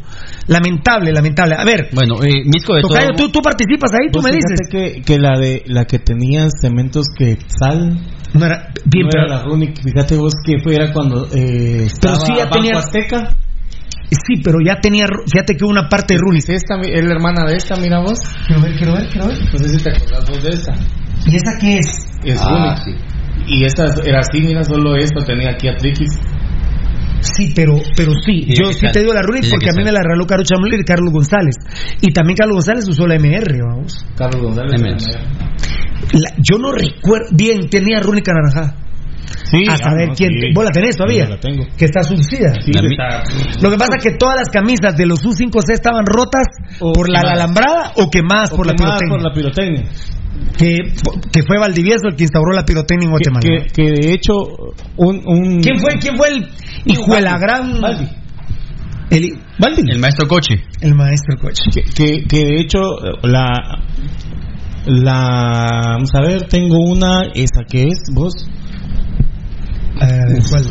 Lamentable, 0.48 1.12
lamentable. 1.12 1.56
A 1.58 1.64
ver, 1.64 1.90
Bueno, 1.94 2.16
eh, 2.24 2.44
Misco 2.46 2.76
de 2.76 2.82
Tocayo, 2.82 3.10
todo... 3.16 3.28
tú, 3.28 3.32
tú 3.34 3.40
participas 3.42 3.92
ahí, 3.94 4.12
tú 4.12 4.20
Vos 4.20 4.26
me 4.26 4.32
dices. 4.36 4.60
que, 4.70 5.02
que 5.02 5.18
la 5.20 5.38
de 5.40 5.64
la 5.68 5.86
que 5.86 6.00
tenía 6.00 6.48
cementos 6.62 7.06
que 7.18 7.38
sal 7.48 8.00
No 8.34 8.46
era 8.46 8.72
bien, 8.86 9.06
no 9.06 9.10
pero, 9.12 9.26
era 9.26 9.38
la 9.38 9.44
Runic. 9.44 9.82
Fíjate 9.82 10.16
vos 10.18 10.34
que 10.46 10.60
fue 10.62 10.76
era 10.76 10.92
cuando 10.94 11.26
eh, 11.34 11.86
estaba 11.86 12.16
sí 12.16 12.34
ya 12.38 12.46
Banco 12.46 12.56
tenía- 12.58 12.78
Azteca. 12.78 13.36
Sí, 14.12 14.42
pero 14.44 14.58
ya 14.66 14.80
tenía, 14.82 15.06
fíjate 15.32 15.56
que 15.56 15.66
una 15.66 15.88
parte 15.90 16.14
de 16.16 16.20
Runis. 16.20 16.48
Es, 16.50 16.64
esta, 16.64 16.76
es 16.82 17.04
la 17.06 17.14
hermana 17.14 17.46
de 17.46 17.56
esta, 17.58 17.76
mira 17.78 18.00
vos. 18.00 18.20
Quiero 18.48 18.62
ver, 18.62 18.76
quiero 18.78 18.94
ver, 18.94 19.08
quiero 19.10 19.28
ver. 19.28 19.38
No 19.52 19.58
sé 19.60 19.70
si 19.70 19.84
te 19.84 19.90
acordás 19.96 20.26
vos 20.30 20.44
de 20.44 20.50
esta. 20.50 20.74
¿Y 21.26 21.36
esa 21.36 21.58
qué 21.60 21.78
es? 21.78 22.08
Es 22.24 22.42
Ah, 22.42 22.76
Runic. 22.86 23.00
Y 23.48 23.64
esta 23.66 23.86
era 24.06 24.20
así, 24.20 24.42
mira, 24.42 24.64
solo 24.64 24.96
esto 24.96 25.24
tenía 25.24 25.52
aquí 25.52 25.68
a 25.68 25.76
Triquis. 25.76 26.12
Sí, 27.22 27.54
pero, 27.56 27.74
pero 27.96 28.12
sí, 28.24 28.46
yo 28.54 28.72
sí 28.72 28.86
te 28.92 29.00
digo 29.00 29.14
la 29.14 29.22
Runis 29.22 29.42
Tiene 29.42 29.52
porque 29.56 29.66
que 29.66 29.72
a 29.72 29.78
mí 29.78 29.84
me 29.84 29.92
la 29.92 30.02
regaló 30.04 30.28
Caro 30.28 30.44
Chamuel 30.44 30.80
y 30.80 30.84
Carlos 30.84 31.12
González. 31.12 31.56
Y 32.02 32.12
también 32.14 32.38
Carlos 32.38 32.56
González 32.58 32.88
usó 32.88 33.08
la 33.08 33.16
MR, 33.16 33.58
vamos. 33.68 34.06
Carlos 34.16 34.42
González. 34.44 34.82
Menos. 34.82 35.06
La- 36.14 36.36
yo 36.38 36.58
no 36.60 36.72
recuerdo. 36.72 37.28
Bien, 37.32 37.68
tenía 37.70 38.00
Rúnica 38.00 38.32
Naranjada. 38.34 38.85
Sí, 39.50 39.64
a 39.70 39.78
saber 39.78 40.10
no, 40.10 40.14
quién. 40.16 40.32
sí. 40.32 40.54
¿Vos 40.54 40.66
la 40.66 40.72
tenés 40.72 40.96
todavía? 40.96 41.26
Sí, 41.26 41.32
la 41.32 41.40
tengo. 41.40 41.64
Que 41.78 41.86
está 41.86 42.02
La 42.02 42.10
está- 42.10 43.62
Lo 43.62 43.70
que 43.72 43.78
pasa 43.78 43.92
es 43.98 44.04
que 44.04 44.12
todas 44.18 44.36
las 44.38 44.50
camisas 44.50 44.96
de 44.98 45.06
los 45.06 45.24
U5C 45.24 45.74
estaban 45.74 46.06
rotas 46.06 46.48
O 46.80 46.92
por 46.94 47.10
la 47.10 47.20
alambrada 47.22 47.92
o 47.98 48.10
quemadas 48.10 48.52
o 48.52 48.56
por 48.58 48.68
la 48.68 48.74
quemadas 48.74 49.00
pirotecnia. 49.02 49.10
por 49.10 49.22
la 49.22 49.34
pirotecnia. 49.34 49.84
Que, 50.58 50.78
que 51.32 51.44
fue 51.44 51.58
Valdivieso 51.60 52.08
el 52.10 52.16
que 52.16 52.24
instauró 52.24 52.52
la 52.54 52.64
pirotecnia 52.66 53.06
en 53.06 53.12
Guatemala. 53.12 53.42
que, 53.42 53.72
que 53.74 53.92
de 54.02 54.14
hecho, 54.14 54.34
un. 54.98 55.22
un 55.26 55.60
¿Quién 55.62 55.80
fue, 55.80 55.94
quién 56.00 56.18
fue 56.18 56.28
el 56.30 56.48
hijo 56.86 57.14
de 57.16 57.22
la 57.22 57.38
gran. 57.38 57.80
Baldi. 57.82 58.06
El. 59.12 59.24
El 59.88 60.00
maestro 60.00 60.28
Coche. 60.28 60.64
el 60.82 60.94
maestro 60.96 61.38
coche. 61.40 61.64
que, 61.74 61.84
que, 61.84 62.24
que 62.28 62.38
de 62.46 62.60
hecho 62.60 62.82
la 63.24 63.80
la 64.86 65.82
vamos 65.96 66.10
a 66.14 66.22
ver 66.22 66.44
tengo 66.48 66.80
una 66.80 67.22
esa 67.34 67.64
que 67.68 67.84
es 67.84 68.00
vos 68.14 68.34
Ver, 70.00 70.44
¿cuál? 70.50 70.66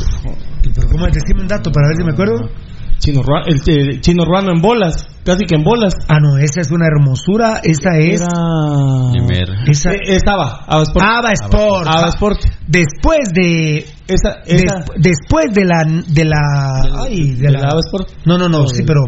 ¿Cómo 0.91 1.07
decime 1.07 1.43
un 1.43 1.49
dato 1.49 1.71
para 1.71 1.89
ver 1.89 1.97
si 1.97 2.05
me 2.05 2.13
acuerdo? 2.13 2.51
chino 2.99 3.21
el, 3.47 3.61
el 3.67 4.01
chino 4.01 4.25
ruano 4.25 4.53
en 4.53 4.63
bolas 4.63 5.05
casi 5.25 5.45
que 5.45 5.57
en 5.57 5.65
bolas 5.65 5.93
Ah, 6.09 6.21
no, 6.21 6.39
esa 6.39 6.61
es 6.63 6.71
una 6.71 6.87
hermosura. 6.87 7.61
Esa 7.63 7.99
es. 7.99 8.21
era. 8.23 9.65
Esa, 9.67 9.93
Eh, 9.93 9.99
estaba 10.17 10.61
Ava 10.67 10.83
Sport 10.85 11.05
Ava 11.07 11.33
Sport. 11.33 11.87
Ava 11.89 12.09
Sport 12.09 12.41
Después 12.69 13.29
de. 13.35 13.79
esa 14.07 14.37
esa 14.47 14.77
des- 14.77 14.87
después 14.97 15.47
de 15.53 15.65
la. 15.65 15.85
De 16.07 16.25
la. 16.25 17.03
Ay, 17.05 17.33
de, 17.35 17.43
de 17.47 17.53
la. 17.53 17.61
la 17.61 17.69
Ava 17.69 17.81
Sport 17.81 18.11
No, 18.27 18.39
no, 18.39 18.49
no, 18.49 18.61
O 18.63 18.69
sí, 18.69 18.83
de- 18.83 18.85
pero. 18.87 19.01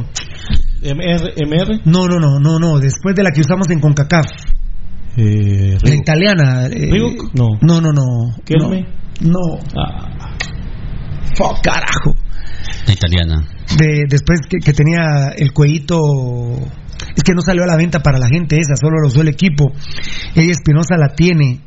MR 0.83 1.33
MR 1.47 1.81
No, 1.87 2.07
no, 2.07 2.19
no, 2.19 2.39
no, 2.39 2.59
no. 2.59 2.79
Después 2.79 3.15
de 3.15 3.23
la 3.23 3.31
que 3.31 3.41
usamos 3.41 3.69
en 3.71 3.81
CONCACAF. 3.81 4.27
eh, 5.17 5.79
La 5.83 5.95
italiana. 5.95 6.67
eh, 6.67 6.91
no. 7.35 7.49
No, 7.63 7.81
no, 7.81 7.93
no. 7.93 8.05
Kelme. 8.45 8.83
No. 8.83 9.06
No. 9.21 9.59
Ah, 9.77 10.35
Fuck, 11.37 11.61
carajo. 11.63 12.15
La 12.87 12.93
italiana. 12.93 13.47
De, 13.77 14.05
después 14.09 14.41
que, 14.49 14.59
que 14.65 14.73
tenía 14.73 15.29
el 15.37 15.53
cuellito. 15.53 15.99
Es 17.15 17.23
que 17.23 17.33
no 17.35 17.41
salió 17.43 17.65
a 17.65 17.67
la 17.67 17.77
venta 17.77 18.01
para 18.01 18.19
la 18.19 18.29
gente 18.29 18.57
esa, 18.57 18.75
solo 18.77 19.01
lo 19.01 19.09
usó 19.09 19.21
el 19.23 19.29
equipo. 19.29 19.73
Ella 20.35 20.53
Espinosa 20.53 20.97
la 20.97 21.15
tiene. 21.15 21.61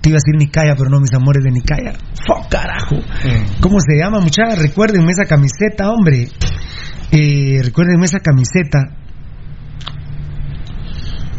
Te 0.00 0.10
iba 0.10 0.16
a 0.16 0.20
decir 0.24 0.36
Nicaya, 0.38 0.74
pero 0.76 0.90
no, 0.90 1.00
mis 1.00 1.12
amores 1.14 1.42
de 1.42 1.50
Nicaya. 1.50 1.92
Fuck, 2.26 2.48
carajo. 2.50 2.96
mm. 2.96 3.60
¿Cómo 3.60 3.78
se 3.80 3.96
llama, 3.98 4.20
muchachos? 4.20 4.58
Recuérdenme 4.58 5.10
esa 5.10 5.24
camiseta, 5.24 5.90
hombre. 5.90 6.28
Eh, 7.10 7.60
recuérdenme 7.62 8.04
esa 8.06 8.20
camiseta. 8.20 8.80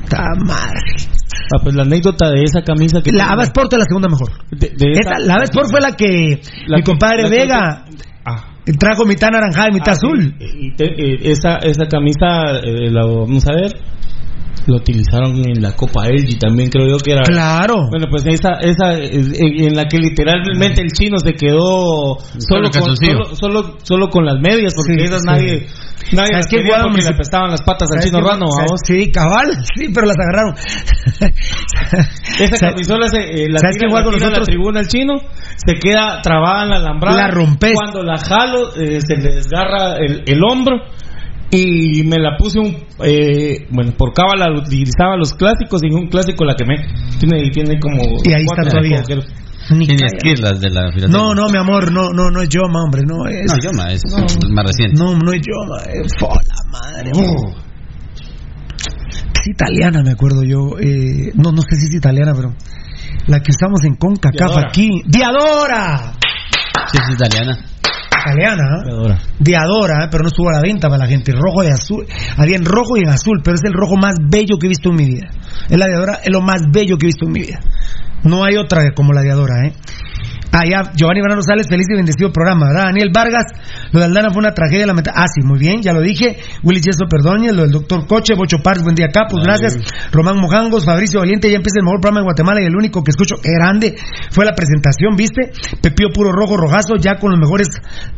¡Ta 0.09 0.23
madre! 0.45 0.95
Ah, 1.53 1.59
pues 1.63 1.75
la 1.75 1.83
anécdota 1.83 2.29
de 2.31 2.43
esa 2.43 2.61
camisa 2.63 3.01
que 3.01 3.11
La 3.11 3.27
Ava 3.31 3.43
Sport 3.43 3.73
es 3.73 3.79
la 3.79 3.85
segunda 3.85 4.07
mejor. 4.09 4.29
de, 4.51 4.69
de 4.75 4.91
Esa- 4.93 5.19
la 5.25 5.35
Ava 5.35 5.43
Sport 5.43 5.67
fue 5.69 5.81
la 5.81 5.95
que 5.95 6.41
La 6.67 6.77
mi 6.77 6.83
compadre 6.83 7.23
que- 7.23 7.29
Vega 7.29 7.85
ah. 8.25 8.43
trajo 8.79 9.05
mitad 9.05 9.29
naranjada 9.31 9.69
y 9.69 9.73
mitad 9.73 9.89
Ah, 9.89 9.97
azul. 9.97 10.35
Y 10.39 10.75
te- 10.75 10.85
eh, 10.85 11.19
esa, 11.31 11.57
esa 11.57 11.87
camisa, 11.87 12.59
eh, 12.63 12.89
la 12.89 13.05
vamos 13.05 13.45
a 13.47 13.53
ver, 13.53 13.71
la 14.67 14.77
utilizaron 14.77 15.35
en 15.47 15.61
la 15.61 15.73
Copa 15.75 16.07
Elgi 16.07 16.37
también, 16.39 16.69
creo 16.69 16.87
yo 16.87 16.97
que 16.97 17.11
era. 17.11 17.23
Claro. 17.23 17.87
Bueno, 17.89 18.07
pues 18.09 18.25
esa, 18.25 18.53
esa 18.61 18.93
en 18.97 19.75
la 19.75 19.85
que 19.85 19.97
literalmente 19.99 20.81
el 20.81 20.91
chino 20.91 21.19
se 21.19 21.33
quedó 21.33 22.17
solo 22.39 22.69
con, 22.71 22.95
solo, 22.97 23.35
solo, 23.35 23.77
solo 23.83 24.09
con 24.09 24.25
las 24.25 24.39
medias, 24.41 24.73
porque 24.75 24.93
Sí, 24.97 25.03
esas 25.05 25.21
sí. 25.21 25.25
nadie, 25.27 25.45
nadie 25.53 25.67
¿Sabes 26.15 26.29
las 26.31 26.47
qué 26.47 26.57
porque 26.57 26.97
mis- 26.97 27.05
le 27.05 27.13
apestaban 27.15 27.51
las 27.51 27.61
patas 27.61 27.89
al 27.93 27.99
¿Sabes 28.01 28.05
chino 28.05 28.19
rano, 28.21 28.45
¿Sabes? 28.51 28.71
vamos. 28.71 28.81
Sí, 28.85 29.11
cabal, 29.11 29.47
sí, 29.75 29.87
pero 29.93 30.07
las 30.07 30.15
agarraron. 30.17 30.55
Esa 32.39 32.57
¿Sabes- 32.57 32.59
camisola 32.73 33.07
se, 33.07 33.17
eh, 33.19 33.47
la 33.49 33.59
¿Sabes 33.59 33.77
tira, 33.77 33.87
qué 33.87 33.93
la 34.11 34.17
tira 34.29 34.41
a 34.41 34.45
tribuna 34.45 34.79
el 34.81 34.87
chino, 34.87 35.13
se 35.65 35.73
queda 35.79 36.21
trabada 36.21 36.63
en 36.63 36.69
la 36.69 36.75
alambrada. 36.77 37.17
La 37.17 37.27
rompes. 37.31 37.73
Cuando 37.73 38.03
la 38.03 38.17
jalo, 38.17 38.75
eh, 38.75 38.99
se 39.01 39.15
le 39.15 39.35
desgarra 39.35 39.97
el, 39.97 40.23
el 40.25 40.39
hombro. 40.43 40.77
Y 41.55 42.03
me 42.03 42.17
la 42.19 42.37
puse 42.37 42.59
un 42.59 42.75
eh, 43.03 43.67
bueno 43.71 43.93
por 43.97 44.13
cábala 44.13 44.47
utilizaba 44.59 45.15
los 45.17 45.33
clásicos 45.33 45.81
y 45.83 45.87
en 45.87 45.95
un 45.95 46.07
clásico 46.07 46.43
la 46.45 46.55
quemé 46.55 46.75
tiene 47.19 47.49
tiene 47.51 47.79
como 47.79 48.03
Y 48.23 48.33
ahí 48.33 48.43
está 48.43 48.63
todavía. 48.69 48.97
esquirlas 48.99 50.59
de 50.59 50.69
la 50.69 50.91
filatelia. 50.91 51.07
No, 51.07 51.33
no, 51.33 51.47
mi 51.49 51.57
amor, 51.57 51.91
no, 51.91 52.11
no, 52.11 52.29
no 52.29 52.41
es 52.41 52.49
Yoma, 52.49 52.83
hombre, 52.83 53.01
no 53.07 53.25
es. 53.27 53.45
No, 53.47 53.57
Yoma, 53.57 53.91
es 53.91 54.03
más 54.51 54.65
reciente. 54.65 54.95
No, 54.97 55.15
no 55.17 55.31
es 55.31 55.41
Yoma, 55.41 55.81
es 55.91 56.11
fo, 56.19 56.29
la 56.29 56.69
madre. 56.71 57.11
Es 59.39 59.47
italiana, 59.47 60.03
me 60.03 60.11
acuerdo 60.11 60.43
yo. 60.43 60.77
eh, 60.79 61.31
no, 61.35 61.51
no 61.51 61.61
sé 61.61 61.75
si 61.77 61.87
es 61.87 61.95
italiana, 61.95 62.33
pero 62.35 62.53
la 63.27 63.39
que 63.39 63.51
usamos 63.51 63.83
en 63.85 63.95
CONCACAF 63.95 64.57
aquí. 64.57 64.89
¡Diadora! 65.07 66.13
Sí, 66.91 66.97
es 67.01 67.15
italiana. 67.15 67.57
Italiana. 68.25 69.17
Diadora, 69.39 70.05
¿eh? 70.05 70.07
pero 70.09 70.23
no 70.23 70.29
estuvo 70.29 70.49
a 70.49 70.53
la 70.53 70.61
venta 70.61 70.87
para 70.87 71.03
la 71.03 71.07
gente. 71.07 71.31
Rojo 71.31 71.63
y 71.63 71.67
azul. 71.67 72.05
Había 72.37 72.55
en 72.55 72.65
rojo 72.65 72.97
y 72.97 73.01
en 73.01 73.09
azul, 73.09 73.41
pero 73.43 73.55
es 73.55 73.63
el 73.63 73.73
rojo 73.73 73.95
más 73.97 74.15
bello 74.29 74.57
que 74.57 74.67
he 74.67 74.69
visto 74.69 74.89
en 74.89 74.95
mi 74.95 75.05
vida. 75.05 75.27
Es 75.69 75.77
la 75.77 75.85
Diadora, 75.87 76.19
es 76.23 76.31
lo 76.31 76.41
más 76.41 76.61
bello 76.71 76.97
que 76.97 77.05
he 77.05 77.09
visto 77.09 77.25
en 77.25 77.31
mi 77.31 77.41
vida. 77.41 77.59
No 78.23 78.43
hay 78.43 78.57
otra 78.57 78.91
como 78.95 79.13
la 79.13 79.21
Diadora, 79.21 79.67
¿eh? 79.67 79.73
Ah, 80.55 80.63
ya, 80.63 80.89
Giovanni 80.95 81.19
Verano 81.19 81.41
Rosales, 81.41 81.67
feliz 81.67 81.85
y 81.91 81.95
bendecido 81.95 82.31
programa, 82.31 82.67
¿verdad? 82.67 82.85
Daniel 82.85 83.11
Vargas, 83.13 83.43
lo 83.91 83.99
de 83.99 84.05
Aldana 84.05 84.29
fue 84.31 84.39
una 84.39 84.53
tragedia. 84.53 84.87
La 84.87 84.93
meta... 84.93 85.11
Ah, 85.13 85.27
sí, 85.27 85.45
muy 85.45 85.59
bien, 85.59 85.81
ya 85.81 85.91
lo 85.91 85.99
dije. 85.99 86.39
Willy 86.63 86.79
Yeso 86.79 87.11
Perdóñez, 87.11 87.51
lo 87.51 87.63
del 87.63 87.71
doctor 87.71 88.07
Coche, 88.07 88.35
Bocho 88.35 88.59
Parks, 88.63 88.81
buen 88.81 88.95
día, 88.95 89.09
Capus, 89.11 89.43
gracias. 89.43 89.75
Román 90.13 90.39
Mojangos, 90.39 90.85
Fabricio 90.85 91.19
Valiente, 91.19 91.51
ya 91.51 91.57
empieza 91.57 91.79
el 91.79 91.83
mejor 91.83 91.99
programa 91.99 92.21
de 92.21 92.23
Guatemala 92.23 92.61
y 92.61 92.65
el 92.67 92.75
único 92.75 93.03
que 93.03 93.11
escucho, 93.11 93.35
qué 93.35 93.51
grande, 93.51 93.97
fue 94.31 94.45
la 94.45 94.53
presentación, 94.53 95.17
¿viste? 95.17 95.51
Pepío 95.81 96.07
Puro 96.15 96.31
Rojo 96.31 96.55
Rojazo, 96.55 96.95
ya 97.01 97.19
con 97.19 97.31
los 97.31 97.39
mejores 97.39 97.67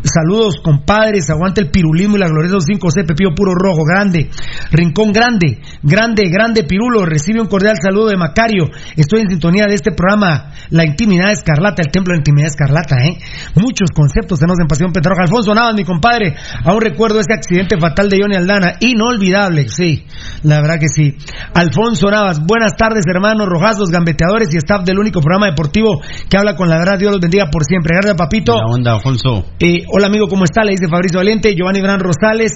saludos, 0.03 0.61
compadres, 0.63 1.31
aguanta 1.31 1.59
el 1.59 1.71
pirulismo 1.71 2.17
y 2.17 2.19
la 2.19 2.27
gloriosa 2.27 2.57
5C, 2.57 3.07
Pepío 3.07 3.33
Puro 3.33 3.53
Rojo, 3.55 3.81
grande. 3.83 4.29
Rincón 4.69 5.11
grande, 5.11 5.57
grande, 5.81 6.29
grande 6.29 6.65
Pirulo, 6.65 7.03
recibe 7.03 7.41
un 7.41 7.47
cordial 7.47 7.77
saludo 7.81 8.09
de 8.09 8.17
Macario. 8.17 8.65
Estoy 8.95 9.21
en 9.21 9.29
sintonía 9.29 9.65
de 9.65 9.73
este 9.73 9.91
programa, 9.91 10.51
La 10.69 10.85
Intimidad 10.85 11.31
Escarlata, 11.31 11.81
el 11.81 11.91
Templo 11.91 12.13
de 12.13 12.19
Intimidad 12.27 12.47
Escarlata, 12.51 12.97
¿eh? 13.05 13.17
Muchos 13.55 13.89
conceptos 13.95 14.37
tenemos 14.39 14.59
en 14.59 14.67
Pasión 14.67 14.91
Petroja. 14.91 15.23
Alfonso 15.23 15.55
Navas, 15.55 15.73
mi 15.75 15.85
compadre, 15.85 16.35
aún 16.65 16.81
recuerdo 16.81 17.21
ese 17.21 17.33
accidente 17.33 17.79
fatal 17.79 18.09
de 18.09 18.19
Johnny 18.21 18.35
Aldana, 18.35 18.73
inolvidable, 18.81 19.69
sí, 19.69 20.03
la 20.43 20.59
verdad 20.59 20.77
que 20.77 20.89
sí. 20.89 21.15
Alfonso 21.53 22.11
Navas, 22.11 22.41
buenas 22.45 22.75
tardes, 22.75 23.05
hermanos, 23.07 23.47
rojazos, 23.47 23.89
gambeteadores 23.91 24.53
y 24.53 24.57
staff 24.57 24.83
del 24.83 24.99
único 24.99 25.21
programa 25.21 25.45
deportivo 25.47 26.01
que 26.29 26.37
habla 26.37 26.55
con 26.57 26.67
la 26.69 26.77
verdad. 26.77 26.99
Dios 26.99 27.11
los 27.13 27.21
bendiga 27.21 27.49
por 27.49 27.63
siempre. 27.63 27.95
Gracias, 27.95 28.15
papito. 28.17 28.57
La 28.57 28.65
onda, 28.67 28.93
Alfonso. 28.95 29.45
Eh, 29.59 29.83
hola 29.93 30.07
amigo, 30.07 30.27
¿cómo 30.27 30.43
está? 30.43 30.65
Le 30.65 30.71
dice 30.71 30.89
Fabricio 30.89 31.19
Valiente, 31.19 31.55
Giovanni 31.55 31.79
Gran 31.79 32.01
Rosales. 32.01 32.51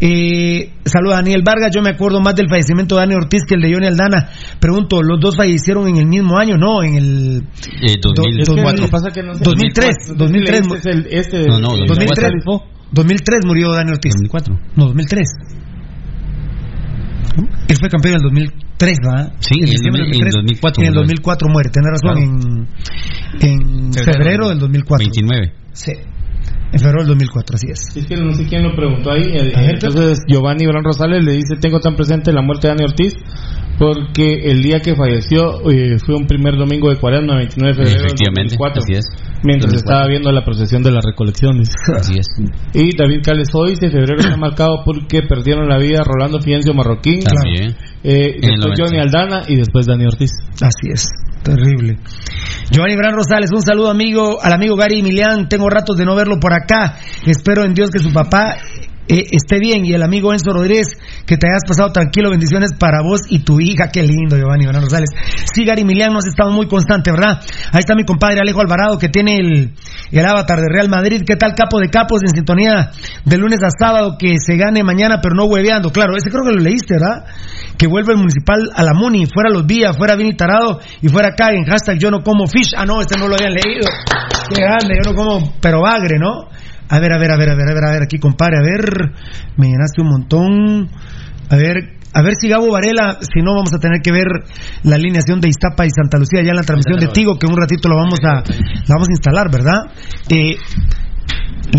Eh, 0.00 0.72
saluda 0.84 1.14
a 1.14 1.16
Daniel 1.18 1.42
Vargas. 1.44 1.70
Yo 1.74 1.82
me 1.82 1.90
acuerdo 1.90 2.20
más 2.20 2.34
del 2.34 2.48
fallecimiento 2.48 2.96
de 2.96 3.02
Dani 3.02 3.14
Ortiz 3.14 3.42
que 3.46 3.54
el 3.54 3.60
de 3.62 3.72
Johnny 3.72 3.86
Aldana. 3.86 4.28
Pregunto, 4.58 5.02
¿los 5.02 5.20
dos 5.20 5.36
fallecieron 5.36 5.86
en 5.88 5.98
el 5.98 6.06
mismo 6.06 6.36
año? 6.38 6.56
No, 6.56 6.82
en 6.82 6.94
el 6.96 7.42
Eh, 7.82 7.96
Do- 8.02 8.12
2004. 8.14 8.88
Que 9.10 9.10
pasa 9.10 9.14
que 9.14 9.22
no 9.22 9.34
sé- 9.34 9.44
2003. 9.44 9.94
2003. 10.16 10.60
Este 10.60 10.76
es 10.76 10.86
el- 10.96 11.06
este- 11.10 11.46
No, 11.48 11.58
no, 11.60 11.74
el- 11.74 11.86
2003. 11.86 12.30
2004. 12.44 12.68
2003 12.92 13.40
murió 13.46 13.72
Dani 13.72 13.90
Ortiz. 13.92 14.12
2004. 14.14 14.58
No, 14.76 14.84
2003. 14.86 15.28
Él 17.68 17.76
fue 17.80 17.88
campeón 17.88 18.14
en 18.14 18.20
el 18.20 18.22
2003, 18.22 18.98
¿verdad? 19.02 19.32
Sí, 19.40 19.54
en 19.58 19.64
el 19.64 19.70
diciembre 19.70 20.02
del 20.02 20.10
2000 20.12 20.26
en 20.26 20.32
2004 20.32 20.82
En 20.82 20.86
el 20.86 20.92
murió. 20.94 21.02
2004 21.02 21.48
muere, 21.48 21.70
tenés 21.70 21.90
razón, 21.90 22.68
en, 23.42 23.48
en 23.50 23.92
febrero 23.92 24.48
del 24.50 24.58
2004. 24.60 25.04
29. 25.04 25.52
Sí, 25.72 25.92
en 26.72 26.78
febrero 26.78 26.98
del 27.00 27.08
2004, 27.08 27.56
así 27.56 27.66
es. 27.72 27.96
Es 27.96 28.06
que 28.06 28.16
no 28.16 28.32
sé 28.34 28.46
quién 28.46 28.62
lo 28.62 28.76
preguntó 28.76 29.10
ahí. 29.10 29.22
eh, 29.34 29.52
Entonces 29.54 30.20
Giovanni 30.28 30.66
Bran 30.66 30.84
Rosales 30.84 31.24
le 31.24 31.32
dice, 31.32 31.56
tengo 31.60 31.80
tan 31.80 31.96
presente 31.96 32.32
la 32.32 32.42
muerte 32.42 32.68
de 32.68 32.74
Dani 32.74 32.84
Ortiz 32.84 33.14
porque 33.78 34.50
el 34.50 34.62
día 34.62 34.80
que 34.80 34.94
falleció 34.94 35.68
eh, 35.70 35.96
fue 36.04 36.14
un 36.16 36.26
primer 36.26 36.56
domingo 36.56 36.90
de 36.90 36.96
cuaresma, 36.96 37.36
29 37.36 37.72
de 37.72 37.74
febrero 37.74 37.98
del 37.98 38.06
Efectivamente, 38.06 38.54
2004, 38.56 38.82
así 38.82 38.92
es. 38.94 39.04
mientras 39.42 39.72
2004. 39.72 39.76
estaba 39.78 40.06
viendo 40.08 40.30
la 40.32 40.44
procesión 40.44 40.82
de 40.82 40.90
las 40.92 41.04
recolecciones. 41.04 41.68
Así 41.96 42.14
es. 42.18 42.26
Y 42.74 42.96
David 42.96 43.20
Cales 43.24 43.48
hoy 43.54 43.70
dice, 43.70 43.90
febrero 43.90 44.20
está 44.20 44.36
marcado 44.36 44.82
porque 44.84 45.22
perdieron 45.22 45.68
la 45.68 45.78
vida 45.78 46.02
Rolando 46.04 46.40
Fiencio 46.40 46.72
Marroquín, 46.74 47.20
También. 47.20 47.74
eh, 48.02 48.36
después 48.40 48.78
90. 48.78 48.82
Johnny 48.84 48.98
Aldana 49.00 49.42
y 49.48 49.56
después 49.56 49.86
Dani 49.86 50.04
Ortiz. 50.06 50.30
Así 50.60 50.90
es, 50.92 51.08
terrible. 51.42 51.98
Giovanni 52.70 52.96
Gran 52.96 53.14
Rosales, 53.14 53.50
un 53.52 53.62
saludo 53.62 53.90
amigo, 53.90 54.38
al 54.42 54.52
amigo 54.52 54.76
Gary 54.76 55.02
Milian, 55.02 55.48
tengo 55.48 55.68
ratos 55.68 55.96
de 55.96 56.04
no 56.04 56.14
verlo 56.16 56.38
por 56.40 56.52
acá, 56.52 56.96
espero 57.26 57.64
en 57.64 57.74
Dios 57.74 57.90
que 57.90 57.98
su 57.98 58.12
papá 58.12 58.56
eh, 59.08 59.24
esté 59.32 59.58
bien 59.58 59.84
y 59.84 59.92
el 59.92 60.02
amigo 60.02 60.32
Enzo 60.32 60.52
Rodríguez, 60.52 60.88
que 61.26 61.36
te 61.36 61.46
hayas 61.46 61.62
pasado 61.66 61.92
tranquilo, 61.92 62.30
bendiciones 62.30 62.72
para 62.78 63.02
vos 63.02 63.20
y 63.28 63.40
tu 63.40 63.60
hija, 63.60 63.88
qué 63.92 64.02
lindo 64.02 64.36
Giovanni 64.36 64.64
Gran 64.64 64.82
Rosales. 64.82 65.10
Sí, 65.52 65.64
Gary 65.64 65.84
Milian, 65.84 66.12
no 66.12 66.18
has 66.18 66.26
estado 66.26 66.50
muy 66.50 66.66
constante, 66.66 67.10
¿verdad? 67.10 67.40
Ahí 67.72 67.80
está 67.80 67.94
mi 67.94 68.04
compadre 68.04 68.40
Alejo 68.40 68.60
Alvarado, 68.60 68.98
que 68.98 69.08
tiene 69.08 69.36
el, 69.36 69.74
el 70.10 70.26
avatar 70.26 70.60
de 70.60 70.68
Real 70.68 70.88
Madrid, 70.88 71.22
¿qué 71.26 71.36
tal 71.36 71.54
capo 71.54 71.80
de 71.80 71.90
capos 71.90 72.22
en 72.22 72.34
sintonía 72.34 72.90
de 73.24 73.38
lunes 73.38 73.60
a 73.62 73.68
sábado, 73.70 74.16
que 74.18 74.36
se 74.38 74.56
gane 74.56 74.82
mañana 74.82 75.20
pero 75.22 75.34
no 75.34 75.44
hueveando? 75.44 75.90
Claro, 75.90 76.16
ese 76.16 76.30
creo 76.30 76.44
que 76.44 76.52
lo 76.52 76.60
leíste, 76.60 76.94
¿verdad? 76.94 77.26
Que 77.76 77.86
vuelve 77.86 78.12
el 78.12 78.18
municipal 78.18 78.70
a 78.74 78.82
la 78.82 78.94
Muni, 78.94 79.26
fuera 79.26 79.50
los 79.50 79.66
días, 79.66 79.96
fuera 79.96 80.16
Vini 80.16 80.34
Tarado 80.34 80.80
y 81.02 81.08
fuera 81.08 81.28
acá 81.28 81.50
en 81.52 81.64
hashtag 81.64 81.98
yo 81.98 82.10
no 82.10 82.22
como 82.22 82.46
fish. 82.46 82.72
Ah, 82.76 82.86
no, 82.86 83.00
este 83.00 83.18
no 83.18 83.28
lo 83.28 83.34
habían 83.34 83.52
leído. 83.52 83.86
Qué 84.48 84.62
grande, 84.62 84.94
yo 85.02 85.10
no 85.10 85.16
como, 85.16 85.54
pero 85.60 85.82
bagre, 85.82 86.18
¿no? 86.18 86.48
A 86.88 86.98
ver, 86.98 87.12
a 87.12 87.18
ver, 87.18 87.30
a 87.32 87.36
ver, 87.36 87.50
a 87.50 87.54
ver, 87.54 87.70
a 87.70 87.74
ver, 87.74 87.84
a 87.84 87.92
ver, 87.92 88.02
aquí 88.02 88.18
compadre, 88.18 88.58
a 88.58 88.62
ver, 88.62 89.12
me 89.56 89.68
llenaste 89.68 90.02
un 90.02 90.08
montón. 90.08 90.90
A 91.50 91.56
ver, 91.56 91.98
a 92.12 92.22
ver 92.22 92.34
si 92.40 92.48
Gabo 92.48 92.70
Varela, 92.70 93.18
si 93.20 93.42
no 93.42 93.54
vamos 93.54 93.72
a 93.74 93.78
tener 93.78 94.00
que 94.00 94.12
ver 94.12 94.26
la 94.84 94.96
alineación 94.96 95.40
de 95.40 95.48
Iztapa 95.48 95.84
y 95.86 95.90
Santa 95.90 96.18
Lucía 96.18 96.42
ya 96.42 96.50
en 96.50 96.56
la 96.56 96.62
transmisión 96.62 97.00
de 97.00 97.08
Tigo, 97.08 97.38
que 97.38 97.46
un 97.46 97.56
ratito 97.56 97.88
lo 97.88 97.96
vamos 97.96 98.20
a, 98.22 98.34
la 98.36 98.94
vamos 98.94 99.08
a 99.08 99.12
instalar, 99.12 99.50
¿verdad? 99.50 99.90
Eh, 100.28 100.56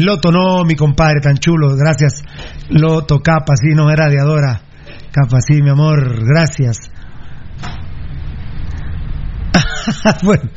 Loto, 0.01 0.31
no, 0.31 0.65
mi 0.65 0.75
compadre, 0.75 1.21
tan 1.21 1.37
chulo, 1.37 1.75
gracias. 1.77 2.21
Loto, 2.69 3.21
capa, 3.21 3.53
sí, 3.55 3.73
no, 3.75 3.89
era 3.89 4.09
de 4.09 4.19
Adora. 4.19 4.61
Capa, 5.11 5.39
sí, 5.39 5.61
mi 5.61 5.69
amor, 5.69 6.25
gracias. 6.25 6.91
bueno, 10.23 10.49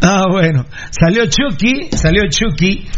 ah, 0.00 0.26
bueno, 0.30 0.64
salió 0.90 1.26
Chucky, 1.26 1.90
salió 1.92 2.22
Chucky. 2.30 2.88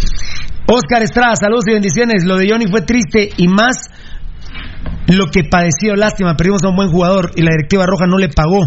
Oscar 0.66 1.02
Estrada, 1.02 1.34
saludos 1.36 1.64
y 1.68 1.72
bendiciones. 1.72 2.24
Lo 2.24 2.36
de 2.36 2.48
Johnny 2.48 2.66
fue 2.66 2.82
triste 2.82 3.30
y 3.36 3.48
más 3.48 3.76
lo 5.08 5.26
que 5.26 5.42
padeció, 5.44 5.94
lástima, 5.96 6.36
perdimos 6.36 6.62
a 6.64 6.68
un 6.68 6.76
buen 6.76 6.88
jugador 6.88 7.32
y 7.34 7.42
la 7.42 7.50
directiva 7.50 7.84
roja 7.86 8.06
no 8.06 8.18
le 8.18 8.28
pagó 8.28 8.62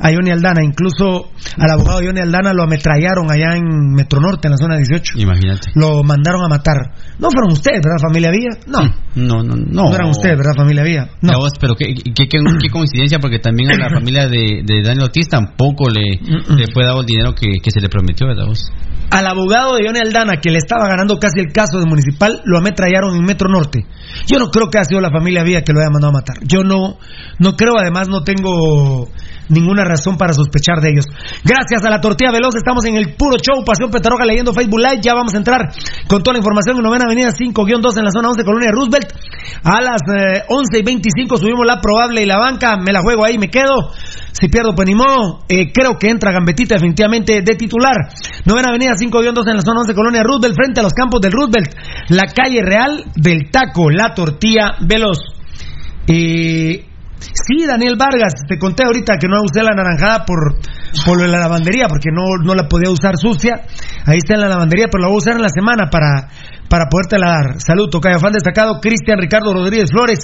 a 0.00 0.10
Johnny 0.12 0.30
Aldana, 0.30 0.62
incluso 0.62 1.30
al 1.56 1.70
abogado 1.70 2.00
Johnny 2.04 2.20
Aldana 2.20 2.52
lo 2.52 2.62
ametrallaron 2.62 3.26
allá 3.30 3.56
en 3.56 3.94
Metro 3.96 4.20
Norte, 4.20 4.46
en 4.48 4.52
la 4.52 4.56
zona 4.58 4.76
18. 4.76 5.14
Imagínate. 5.18 5.70
Lo 5.74 6.02
mandaron 6.04 6.44
a 6.44 6.48
matar. 6.48 6.76
No 7.18 7.28
fueron 7.30 7.52
ustedes, 7.52 7.80
¿verdad, 7.82 7.96
familia 8.06 8.30
Villa? 8.30 8.50
No. 8.66 8.80
No, 9.16 9.42
no, 9.42 9.56
no. 9.56 9.88
No 9.88 9.94
eran 9.94 10.10
ustedes, 10.10 10.36
¿verdad, 10.36 10.52
familia 10.56 10.84
Villa? 10.84 11.08
No. 11.22 11.32
Pero 11.60 11.74
qué, 11.74 11.94
qué, 11.94 12.12
qué- 12.28 12.38
qué 12.60 12.68
coincidencia, 12.70 13.18
porque 13.18 13.38
también 13.40 13.72
a 13.72 13.76
la 13.78 13.90
familia 13.98 14.28
de, 14.28 14.62
de 14.64 14.82
Daniel 14.82 15.04
Ortiz 15.04 15.28
tampoco 15.28 15.88
le, 15.88 16.20
le 16.54 16.64
fue 16.72 16.84
dado 16.84 17.00
el 17.00 17.06
dinero 17.06 17.32
que, 17.34 17.58
que 17.62 17.70
se 17.72 17.80
le 17.80 17.88
prometió, 17.88 18.26
¿verdad 18.28 18.46
vos? 18.46 18.70
Al 19.10 19.26
abogado 19.26 19.76
de 19.76 19.86
Johnny 19.86 20.00
Aldana, 20.00 20.40
que 20.40 20.50
le 20.50 20.58
estaba 20.58 20.86
ganando 20.86 21.18
casi 21.18 21.40
el 21.40 21.52
caso 21.52 21.78
de 21.78 21.86
municipal, 21.86 22.42
lo 22.44 22.58
ametrallaron 22.58 23.16
en 23.16 23.24
Metro 23.24 23.48
Norte. 23.48 23.86
Yo 24.26 24.38
no 24.38 24.50
creo 24.50 24.68
que 24.68 24.78
ha 24.78 24.84
sido 24.84 25.00
la 25.00 25.10
familia 25.10 25.42
Villa 25.42 25.62
que 25.62 25.72
lo 25.72 25.80
haya 25.80 25.90
mandado 25.90 26.10
a 26.10 26.20
matar. 26.20 26.36
Yo 26.42 26.62
no, 26.62 26.98
no 27.38 27.56
creo, 27.56 27.78
además 27.78 28.08
no 28.08 28.22
tengo 28.22 29.08
ninguna 29.48 29.84
razón 29.84 30.16
para 30.16 30.32
sospechar 30.32 30.80
de 30.80 30.90
ellos. 30.90 31.06
Gracias 31.42 31.84
a 31.84 31.90
la 31.90 32.00
tortilla 32.00 32.30
veloz, 32.30 32.54
estamos 32.54 32.84
en 32.84 32.96
el 32.96 33.14
puro 33.14 33.36
show 33.38 33.64
Pasión 33.64 33.90
Petaroga 33.90 34.24
leyendo 34.24 34.52
Facebook 34.52 34.80
Live. 34.80 35.00
Ya 35.02 35.14
vamos 35.14 35.34
a 35.34 35.38
entrar 35.38 35.72
con 36.06 36.22
toda 36.22 36.34
la 36.34 36.38
información 36.38 36.76
en 36.76 36.82
Novena 36.82 37.04
Avenida 37.06 37.30
5-2 37.30 37.98
en 37.98 38.04
la 38.04 38.10
zona 38.10 38.28
11, 38.28 38.44
Colonia 38.44 38.70
Roosevelt. 38.72 39.12
A 39.64 39.80
las 39.80 40.02
eh, 40.04 40.44
11 40.48 40.78
y 40.78 40.82
25 40.82 41.38
subimos 41.38 41.66
la 41.66 41.80
probable 41.80 42.22
y 42.22 42.26
la 42.26 42.38
banca. 42.38 42.76
Me 42.76 42.92
la 42.92 43.00
juego 43.00 43.24
ahí, 43.24 43.38
me 43.38 43.48
quedo. 43.48 43.92
Si 44.40 44.48
pierdo, 44.48 44.74
pues. 44.74 44.88
Eh, 45.48 45.72
creo 45.72 45.98
que 45.98 46.08
entra 46.08 46.32
Gambetita 46.32 46.76
definitivamente 46.76 47.42
de 47.42 47.56
titular. 47.56 47.96
Novena 48.44 48.68
Avenida 48.68 48.92
5-2 48.92 49.48
en 49.50 49.56
la 49.56 49.62
zona 49.62 49.80
11, 49.80 49.94
Colonia 49.94 50.22
Roosevelt, 50.22 50.54
frente 50.54 50.80
a 50.80 50.82
los 50.84 50.92
campos 50.92 51.20
del 51.20 51.32
Roosevelt. 51.32 51.74
La 52.10 52.26
calle 52.32 52.62
real 52.62 53.04
del 53.16 53.50
taco, 53.50 53.90
la 53.90 54.14
tortilla 54.14 54.76
veloz. 54.80 55.18
Eh, 56.06 56.86
sí, 57.18 57.66
Daniel 57.66 57.96
Vargas, 57.98 58.34
te 58.46 58.58
conté 58.58 58.84
ahorita 58.84 59.18
que 59.20 59.26
no 59.26 59.42
usé 59.42 59.62
la 59.62 59.74
naranjada 59.74 60.24
por, 60.24 60.56
por 61.04 61.20
la 61.20 61.38
lavandería, 61.38 61.88
porque 61.88 62.10
no, 62.12 62.42
no 62.42 62.54
la 62.54 62.68
podía 62.68 62.90
usar 62.90 63.16
sucia. 63.16 63.66
Ahí 64.06 64.18
está 64.18 64.34
en 64.34 64.40
la 64.40 64.48
lavandería, 64.48 64.86
pero 64.90 65.02
la 65.02 65.08
voy 65.08 65.16
a 65.16 65.18
usar 65.18 65.34
en 65.34 65.42
la 65.42 65.50
semana 65.50 65.90
para, 65.90 66.30
para 66.68 66.86
podértela 66.88 67.26
dar. 67.28 67.60
Salud, 67.60 67.88
tocayo 67.90 68.18
fan 68.18 68.32
destacado, 68.32 68.80
Cristian 68.80 69.18
Ricardo 69.18 69.52
Rodríguez 69.52 69.90
Flores. 69.90 70.20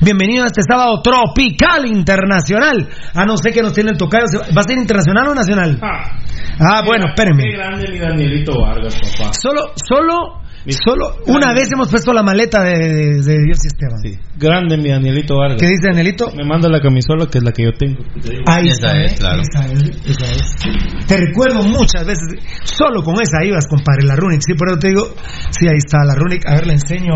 Bienvenido 0.00 0.44
a 0.44 0.46
este 0.48 0.62
sábado 0.62 1.00
tropical 1.02 1.86
internacional. 1.86 2.88
Ah, 3.14 3.24
no 3.24 3.36
sé 3.36 3.52
qué 3.52 3.62
nos 3.62 3.72
tiene 3.72 3.92
el 3.92 3.96
tocayo. 3.96 4.24
¿Va 4.56 4.60
a 4.60 4.64
ser 4.64 4.78
internacional 4.78 5.28
o 5.28 5.34
nacional? 5.34 5.78
Ah, 5.80 6.82
bueno, 6.84 7.06
espérenme. 7.08 7.44
Qué 7.44 7.56
grande 7.56 7.90
mi 7.90 7.98
Danielito 7.98 8.60
Vargas, 8.60 8.94
papá. 8.94 9.32
Solo, 9.32 9.72
solo, 9.76 10.43
Solo 10.72 11.16
una 11.26 11.52
vez 11.52 11.68
hemos 11.72 11.88
puesto 11.90 12.12
la 12.14 12.22
maleta 12.22 12.62
de, 12.62 12.72
de- 12.78 13.22
de 13.22 13.38
Dios 13.44 13.58
y 13.64 13.66
Esteban. 13.66 14.00
Sí. 14.02 14.18
Grande 14.38 14.78
mi 14.78 14.88
Danielito 14.88 15.36
Vargas. 15.36 15.60
¿Qué 15.60 15.66
dice 15.68 15.88
Danielito? 15.88 16.30
Me 16.34 16.44
manda 16.44 16.68
la 16.70 16.80
camisola 16.80 17.26
que 17.30 17.38
es 17.38 17.44
la 17.44 17.52
que 17.52 17.64
yo 17.64 17.72
tengo. 17.78 18.02
Ahí 18.46 18.68
Esa 18.68 18.74
está, 18.92 19.02
es, 19.04 19.12
¿eh? 19.12 19.16
claro. 19.18 19.42
Esa 19.42 19.66
es, 19.72 19.82
esa 20.06 20.24
es. 20.32 21.06
Te 21.06 21.16
recuerdo 21.18 21.62
muchas 21.64 22.06
veces, 22.06 22.24
solo 22.64 23.02
con 23.02 23.14
esa 23.20 23.44
ibas, 23.44 23.66
compadre, 23.68 24.06
la 24.06 24.16
Runic. 24.16 24.40
Sí, 24.46 24.54
por 24.54 24.68
eso 24.70 24.78
te 24.78 24.88
digo, 24.88 25.14
sí, 25.50 25.66
ahí 25.68 25.76
está 25.76 25.98
la 26.04 26.14
Runic. 26.14 26.48
A 26.48 26.54
ver, 26.54 26.66
le 26.66 26.72
enseño 26.74 27.12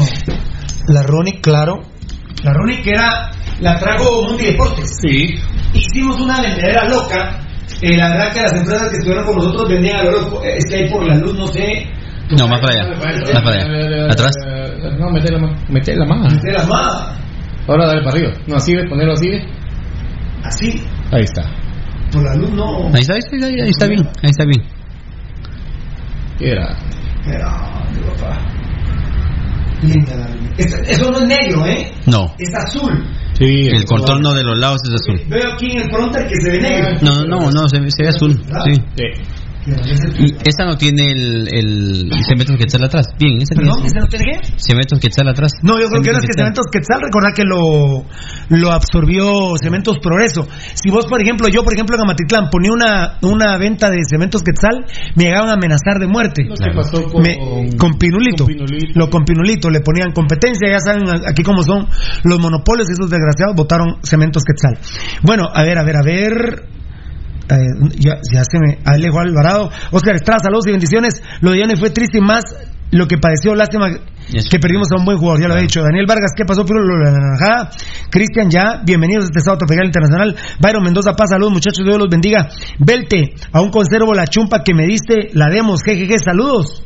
la 0.89 1.03
Runic, 1.03 1.41
claro. 1.41 1.77
La 2.45 2.53
Runic 2.53 2.87
era, 2.87 3.31
la 3.61 3.79
trajo 3.79 4.23
Mundi 4.29 4.45
Deportes. 4.45 4.91
Sí. 5.01 5.35
Hicimos 5.73 6.21
una 6.21 6.41
vendedera 6.43 6.87
loca. 6.89 7.45
Eh, 7.81 7.97
la 7.97 8.11
verdad 8.11 8.33
que 8.33 8.43
las 8.43 8.53
empresas 8.53 8.91
que 8.91 8.97
estuvieron 8.99 9.25
con 9.25 9.37
nosotros 9.37 9.69
vendían 9.69 9.97
a 10.01 10.05
lo 10.05 10.13
loco. 10.21 10.43
Es 10.45 10.65
que 10.69 10.77
ahí 10.77 10.91
por 10.91 11.07
la 11.07 11.15
luz, 11.17 11.35
no 11.37 11.47
sé. 11.49 11.85
No, 12.37 12.47
más 12.49 12.61
para 12.61 12.73
allá. 12.73 12.97
Más 12.97 13.43
para 13.43 13.57
allá. 13.63 14.13
Atrás. 14.13 14.33
No, 14.99 15.11
mete 15.11 15.33
la 15.33 15.39
mano. 15.39 15.57
Mete 15.69 15.97
la 15.97 16.05
mano. 16.07 16.29
De 16.43 16.53
las 16.53 16.69
más. 16.69 17.19
Ahora 17.67 17.87
dale 17.87 18.03
para 18.03 18.17
arriba. 18.17 18.33
No, 18.47 18.57
así, 18.57 18.75
ve, 18.75 18.87
ponerlo 18.89 19.13
así. 19.15 19.29
ve. 19.29 19.45
Así. 20.45 20.83
Ahí 21.13 21.23
está. 21.23 21.43
Por 22.13 22.23
la 22.25 22.35
luz, 22.37 22.51
no. 22.53 22.87
Ahí 22.95 23.01
está, 23.01 23.15
ahí 23.15 23.19
está, 23.19 23.47
ahí 23.47 23.71
está 23.71 23.87
bien. 23.87 24.01
Ahí 24.23 24.31
está 24.31 24.45
bien. 24.45 24.63
Era. 26.41 26.77
Era, 27.27 27.51
mi 27.93 28.01
papá. 28.11 28.39
Linda 29.83 30.17
la 30.17 30.27
Eso 30.89 31.11
no 31.11 31.19
es 31.19 31.27
negro, 31.29 31.67
¿eh? 31.67 31.91
No. 32.07 32.35
Es 32.39 32.51
azul. 32.67 33.05
Sí. 33.35 33.69
El 33.69 33.85
contorno 33.85 34.33
de 34.35 34.43
los 34.43 34.59
lados 34.59 34.81
es 34.89 34.95
azul. 34.95 35.21
Veo 35.29 35.53
aquí 35.53 35.71
en 35.71 35.83
el 35.83 35.91
frontal 35.91 36.27
que 36.27 36.35
se 36.41 36.51
ve 36.51 36.61
negro. 36.61 36.89
No, 37.03 37.25
no, 37.25 37.51
no, 37.51 37.69
se, 37.69 37.79
ve- 37.81 37.91
se 37.91 38.03
ve 38.03 38.09
azul. 38.09 38.33
Sí. 38.65 38.73
Sí. 38.97 39.05
Y 40.19 40.35
esta 40.45 40.65
no 40.65 40.77
tiene 40.77 41.11
el, 41.13 41.49
el 41.53 42.11
cementos 42.27 42.57
quetzal 42.57 42.85
atrás. 42.85 43.07
Bien, 43.19 43.41
esa 43.43 43.55
tiene 43.55 43.71
¿Perdón? 43.71 43.87
¿Ese 43.87 43.99
no 43.99 44.07
tiene 44.07 44.25
qué? 44.25 44.41
cementos 44.57 44.99
quetzal 45.01 45.29
atrás. 45.29 45.53
No, 45.63 45.79
yo 45.81 45.89
creo 45.89 46.03
que 46.03 46.13
no 46.13 46.19
es 46.19 46.23
que 46.23 46.27
Quetzal. 46.29 46.45
Cementos 46.45 46.67
Quetzal, 46.73 47.01
recordad 47.03 47.33
que 47.35 47.45
lo, 47.45 48.05
lo 48.51 48.73
absorbió 48.73 49.55
Cementos 49.63 49.99
Progreso. 50.03 50.47
Si 50.75 50.91
vos, 50.91 51.07
por 51.07 51.21
ejemplo, 51.21 51.49
yo, 51.49 51.63
por 51.65 51.75
ejemplo, 51.75 51.97
en 51.97 52.03
Amatitlán 52.03 52.49
ponía 52.51 52.73
una, 52.73 53.19
una 53.23 53.57
venta 53.59 53.91
de 53.91 53.99
Cementos 54.09 54.43
Quetzal, 54.43 54.85
me 55.17 55.25
llegaban 55.25 55.51
a 55.51 55.55
amenazar 55.55 55.99
de 55.99 56.07
muerte. 56.07 56.45
Lo 56.45 56.55
que 56.55 56.71
pasó 56.75 57.05
con, 57.05 57.23
Me- 57.23 57.77
con 57.77 57.93
Pinulito. 57.99 58.45
con 58.45 58.55
Pinulito. 58.55 58.99
Lo 58.99 59.11
con 59.11 59.25
Pinulito, 59.25 59.71
le 59.71 59.81
ponían 59.81 60.13
competencia, 60.13 60.69
ya 60.71 60.81
saben 60.81 61.05
aquí 61.27 61.43
cómo 61.43 61.63
son 61.63 61.89
los 62.25 62.39
monopolios, 62.39 62.89
esos 62.91 63.11
desgraciados 63.11 63.55
votaron 63.57 63.97
Cementos 64.03 64.43
Quetzal. 64.45 64.79
Bueno, 65.23 65.45
a 65.53 65.63
ver, 65.63 65.79
a 65.79 65.85
ver, 65.85 65.97
a 65.97 66.03
ver. 66.05 66.78
Eh, 67.51 67.57
ya, 67.99 68.15
ya 68.33 68.43
se 68.45 68.59
me. 68.59 68.79
Alejo 68.85 69.21
Alvarado. 69.21 69.71
Oscar 69.91 70.15
Estrada, 70.17 70.41
saludos 70.43 70.67
y 70.67 70.73
bendiciones. 70.73 71.23
Lo 71.41 71.53
de 71.53 71.61
Yanni 71.61 71.77
fue 71.77 71.91
triste 71.91 72.19
y 72.19 72.21
más 72.21 72.45
lo 72.91 73.07
que 73.07 73.19
padeció. 73.19 73.55
Lástima 73.55 73.89
Yes. 74.29 74.49
que 74.51 74.59
perdimos 74.59 74.89
a 74.93 74.99
un 75.01 75.07
buen 75.07 75.17
jugador, 75.17 75.41
ya 75.41 75.49
lo 75.49 75.57
he 75.57 75.63
dicho. 75.63 75.81
Daniel 75.81 76.05
Vargas, 76.07 76.33
¿qué 76.37 76.45
pasó? 76.45 76.63
Pero 76.67 76.81
lo 76.85 76.99
de 76.99 77.05
la 77.05 77.17
naranjada. 77.17 77.71
Cristian, 78.11 78.51
ya. 78.51 78.83
Bienvenidos 78.85 79.25
a 79.25 79.29
este 79.29 79.41
sábado 79.41 79.61
tropical 79.61 79.87
internacional. 79.87 80.37
Byron 80.61 80.83
Mendoza, 80.85 81.15
paz, 81.15 81.31
saludos 81.31 81.55
muchachos, 81.55 81.83
Dios 81.85 81.97
los 81.97 82.09
bendiga. 82.11 82.47
Belte, 82.79 83.33
aún 83.53 83.71
conservo 83.71 84.13
la 84.13 84.27
chumpa 84.27 84.63
que 84.63 84.75
me 84.75 84.85
diste, 84.87 85.31
la 85.33 85.49
demos, 85.49 85.81
jejeje, 85.83 86.19
saludos. 86.19 86.83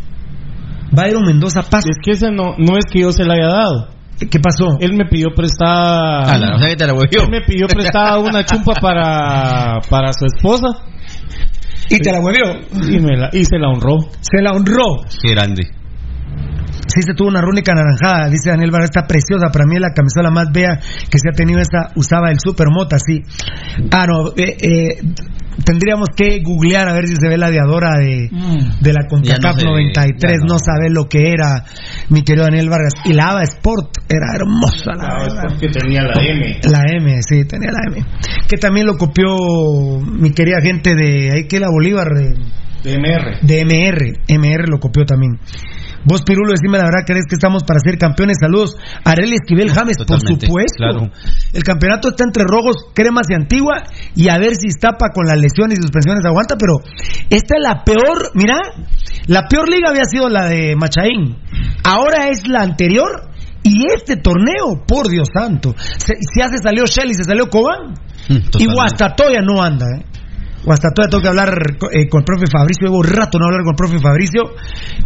Byron 0.93 1.25
Mendoza, 1.27 1.63
paz. 1.63 1.85
Es 1.89 1.97
que 2.01 2.13
ese 2.13 2.31
no, 2.31 2.55
no 2.59 2.77
es 2.79 2.85
que 2.89 3.01
yo 3.01 3.11
se 3.11 3.25
la 3.25 3.35
haya 3.35 3.49
dado. 3.49 3.89
¿Qué 4.31 4.39
pasó? 4.41 4.77
Él 4.81 4.95
me 4.95 5.05
pidió 5.07 5.29
prestada. 5.35 6.23
Ah, 6.33 6.39
la- 6.39 6.55
o 6.57 6.59
sea 6.59 6.69
que 6.69 6.77
te 6.77 6.87
la 6.87 6.95
huevió. 6.95 7.23
Él 7.23 7.31
me 7.31 7.41
pidió 7.43 7.67
prestada 7.67 8.19
una 8.19 8.45
chumpa 8.45 8.73
para, 8.81 9.81
para 9.89 10.13
su 10.13 10.27
esposa 10.27 10.69
Y 11.91 11.99
te 11.99 12.13
la 12.13 12.21
huevió. 12.21 12.45
y, 12.89 12.99
me 13.01 13.17
la, 13.17 13.31
y 13.33 13.45
se 13.45 13.59
la 13.59 13.69
honró. 13.69 13.99
Se 14.21 14.41
la 14.43 14.53
honró. 14.53 15.03
Qué 15.23 15.31
grande. 15.33 15.63
Sí, 16.87 17.01
se 17.03 17.15
tuvo 17.15 17.29
una 17.29 17.41
rúnica 17.41 17.73
anaranjada, 17.73 18.29
dice 18.29 18.51
Daniel 18.51 18.71
Vargas, 18.71 18.91
está 18.95 19.07
preciosa, 19.07 19.49
para 19.53 19.65
mí 19.67 19.77
es 19.77 19.81
la 19.81 19.93
camisola 19.95 20.31
más 20.31 20.51
bella 20.53 20.79
que 21.11 21.19
se 21.19 21.29
ha 21.29 21.33
tenido 21.33 21.61
esta, 21.61 21.91
usaba 21.97 22.31
el 22.31 22.39
Supermota, 22.39 22.99
sí. 22.99 23.21
Ah, 23.93 24.05
no, 24.07 24.29
eh, 24.37 24.57
eh, 24.61 25.01
tendríamos 25.65 26.09
que 26.17 26.41
googlear 26.43 26.89
a 26.89 26.93
ver 26.93 27.07
si 27.07 27.15
se 27.17 27.29
ve 27.29 27.37
la 27.39 27.51
de 27.51 27.61
Adora 27.61 27.99
de, 27.99 28.29
de 28.81 28.93
la 28.93 29.07
CONCACAF 29.09 29.55
no 29.55 29.61
se 29.61 29.67
ve, 29.67 29.73
93, 29.73 30.33
ya 30.33 30.37
no. 30.39 30.55
no. 30.55 30.59
sabe 30.59 30.91
lo 30.91 31.09
que 31.09 31.31
era, 31.33 31.65
mi 32.09 32.23
querido 32.23 32.45
Daniel 32.45 32.69
Vargas. 32.69 32.95
Y 33.05 33.13
la 33.13 33.29
ABA 33.29 33.43
Sport 33.45 33.99
era 34.09 34.35
hermosa, 34.35 34.93
la 34.97 35.27
es 35.27 35.35
verdad. 35.35 35.49
porque 35.49 35.69
tenía 35.69 36.03
la 36.03 36.23
M. 36.23 36.61
La 36.71 36.83
M, 36.89 37.21
sí, 37.23 37.45
tenía 37.45 37.71
la 37.71 37.81
M. 37.95 38.05
Que 38.49 38.57
también 38.57 38.87
lo 38.87 38.97
copió 38.97 39.37
mi 40.01 40.33
querida 40.33 40.61
gente 40.63 40.95
de 40.95 41.31
ahí 41.33 41.47
que 41.49 41.61
la 41.61 41.69
Bolívar, 41.71 42.09
de, 42.09 42.35
De 42.83 42.99
MR. 42.99 43.39
de 43.43 43.65
MR. 43.65 44.13
MR 44.29 44.69
lo 44.69 44.79
copió 44.79 45.05
también. 45.05 45.39
Vos, 46.05 46.23
Pirulo, 46.23 46.53
decime 46.53 46.79
la 46.79 46.85
verdad, 46.85 47.05
¿crees 47.07 47.25
que 47.29 47.35
estamos 47.37 47.63
para 47.65 47.81
ser 47.81 47.97
campeones? 47.99 48.37
Saludos. 48.41 48.77
Areli 49.05 49.35
Esquivel 49.35 49.71
James, 49.71 49.97
por 49.99 50.21
supuesto. 50.21 50.77
claro. 50.77 51.11
El 51.53 51.63
campeonato 51.63 52.09
está 52.09 52.25
entre 52.25 52.45
Rojos, 52.45 52.77
Cremas 52.95 53.27
y 53.31 53.35
Antigua. 53.35 53.83
Y 54.15 54.29
a 54.29 54.39
ver 54.39 54.55
si 54.57 54.69
Iztapa 54.69 55.11
con 55.15 55.27
las 55.27 55.39
lesiones 55.39 55.79
y 55.79 55.83
suspensiones 55.83 56.25
aguanta. 56.25 56.57
Pero 56.59 56.79
esta 57.31 57.55
es 57.57 57.63
la 57.63 57.85
peor, 57.85 58.31
mira, 58.35 58.59
la 59.27 59.47
peor 59.49 59.69
liga 59.69 59.91
había 59.91 60.05
sido 60.05 60.29
la 60.29 60.47
de 60.47 60.75
Machaín. 60.77 61.37
Ahora 61.85 62.29
es 62.29 62.49
la 62.49 62.63
anterior. 62.63 63.31
Y 63.65 63.87
este 63.95 64.17
torneo, 64.17 64.83
por 64.89 65.09
Dios 65.09 65.29
santo. 65.33 65.73
Se, 65.79 66.15
si 66.17 66.41
ya 66.41 66.49
se 66.49 66.59
salió 66.59 66.85
Shelly, 66.85 67.15
se 67.15 67.23
salió 67.23 67.49
Cobán. 67.49 67.95
Mm, 68.29 68.39
Y. 68.59 68.67
Guastatoya 68.67 69.41
no 69.41 69.63
anda, 69.63 69.87
¿eh? 69.87 70.05
Guastatoya 70.65 71.09
tengo 71.09 71.23
que 71.23 71.29
hablar 71.29 71.51
eh, 71.93 72.09
con 72.09 72.21
el 72.21 72.25
profe 72.25 72.47
Fabricio. 72.51 72.87
Llevo 72.87 73.03
rato 73.03 73.39
no 73.39 73.47
hablar 73.47 73.63
con 73.63 73.71
el 73.73 73.77
profe 73.77 73.99
Fabricio. 73.99 74.43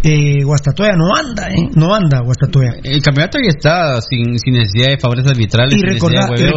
Eh, 0.02 0.44
Guastatoya 0.44 0.92
no 0.96 1.14
anda, 1.16 1.48
¿eh? 1.50 1.70
No 1.74 1.94
anda 1.94 2.20
Guastatoya. 2.20 2.76
El 2.84 3.00
campeonato 3.02 3.38
ya 3.42 3.48
está 3.50 4.00
sin, 4.02 4.38
sin 4.38 4.54
necesidad 4.54 4.88
de 4.92 4.98
favores 4.98 5.26
arbitrales. 5.26 5.74
Y 5.76 5.82
recordá- 5.94 6.26
y 6.36 6.50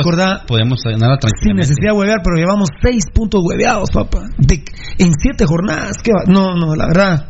Podemos 0.47 0.81
ganarla 0.83 1.17
Sin 1.41 1.55
necesidad 1.55 1.91
de 1.93 1.97
huevear, 1.97 2.19
pero 2.23 2.35
llevamos 2.37 2.69
seis 2.81 3.05
puntos 3.13 3.41
hueveados, 3.43 3.89
papá. 3.91 4.23
De- 4.37 4.63
en 4.97 5.11
siete 5.21 5.45
jornadas. 5.45 5.95
¿Qué 6.03 6.11
va? 6.11 6.23
No, 6.27 6.55
no, 6.55 6.75
la 6.75 6.87
verdad. 6.87 7.25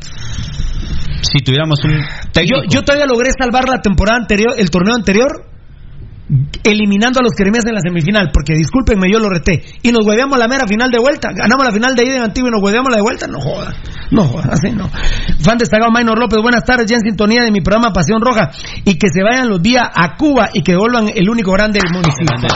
Si 1.21 1.43
tuviéramos 1.43 1.79
un 1.83 1.91
yo 2.69 2.81
todavía 2.83 3.05
logré 3.05 3.29
salvar 3.37 3.67
la 3.67 3.81
temporada 3.81 4.17
anterior, 4.17 4.53
el 4.57 4.69
torneo 4.69 4.95
anterior, 4.95 5.45
eliminando 6.63 7.19
a 7.19 7.23
los 7.23 7.33
queremías 7.33 7.65
en 7.65 7.73
la 7.73 7.81
semifinal, 7.81 8.29
porque 8.31 8.53
discúlpenme, 8.53 9.11
yo 9.11 9.19
lo 9.19 9.29
reté. 9.29 9.63
Y 9.81 9.91
nos 9.91 10.05
hueveamos 10.05 10.37
la 10.37 10.47
mera 10.47 10.67
final 10.67 10.91
de 10.91 10.99
vuelta. 10.99 11.29
Ganamos 11.33 11.65
la 11.65 11.71
final 11.71 11.95
de 11.95 12.05
ida 12.05 12.17
en 12.17 12.23
Antigua 12.23 12.49
y 12.49 12.51
nos 12.51 12.61
hueveamos 12.63 12.89
la 12.91 12.97
de 12.97 13.01
vuelta. 13.01 13.27
No 13.27 13.39
jodas. 13.39 13.75
No 14.11 14.23
jodas, 14.23 14.49
así 14.51 14.71
no. 14.71 14.89
Fan 15.41 15.57
destacado 15.57 15.91
Maynor 15.91 16.19
López, 16.19 16.39
buenas 16.41 16.63
tardes, 16.63 16.85
ya 16.87 16.97
en 16.97 17.01
sintonía 17.01 17.43
de 17.43 17.51
mi 17.51 17.61
programa 17.61 17.91
Pasión 17.91 18.21
Roja. 18.21 18.51
Y 18.85 18.97
que 18.97 19.07
se 19.09 19.23
vayan 19.23 19.49
los 19.49 19.61
días 19.61 19.83
a 19.93 20.15
Cuba 20.15 20.49
y 20.53 20.61
que 20.61 20.75
vuelvan 20.75 21.09
el 21.13 21.29
único 21.29 21.51
grande 21.51 21.79
del 21.79 21.91
municipio. 21.91 22.47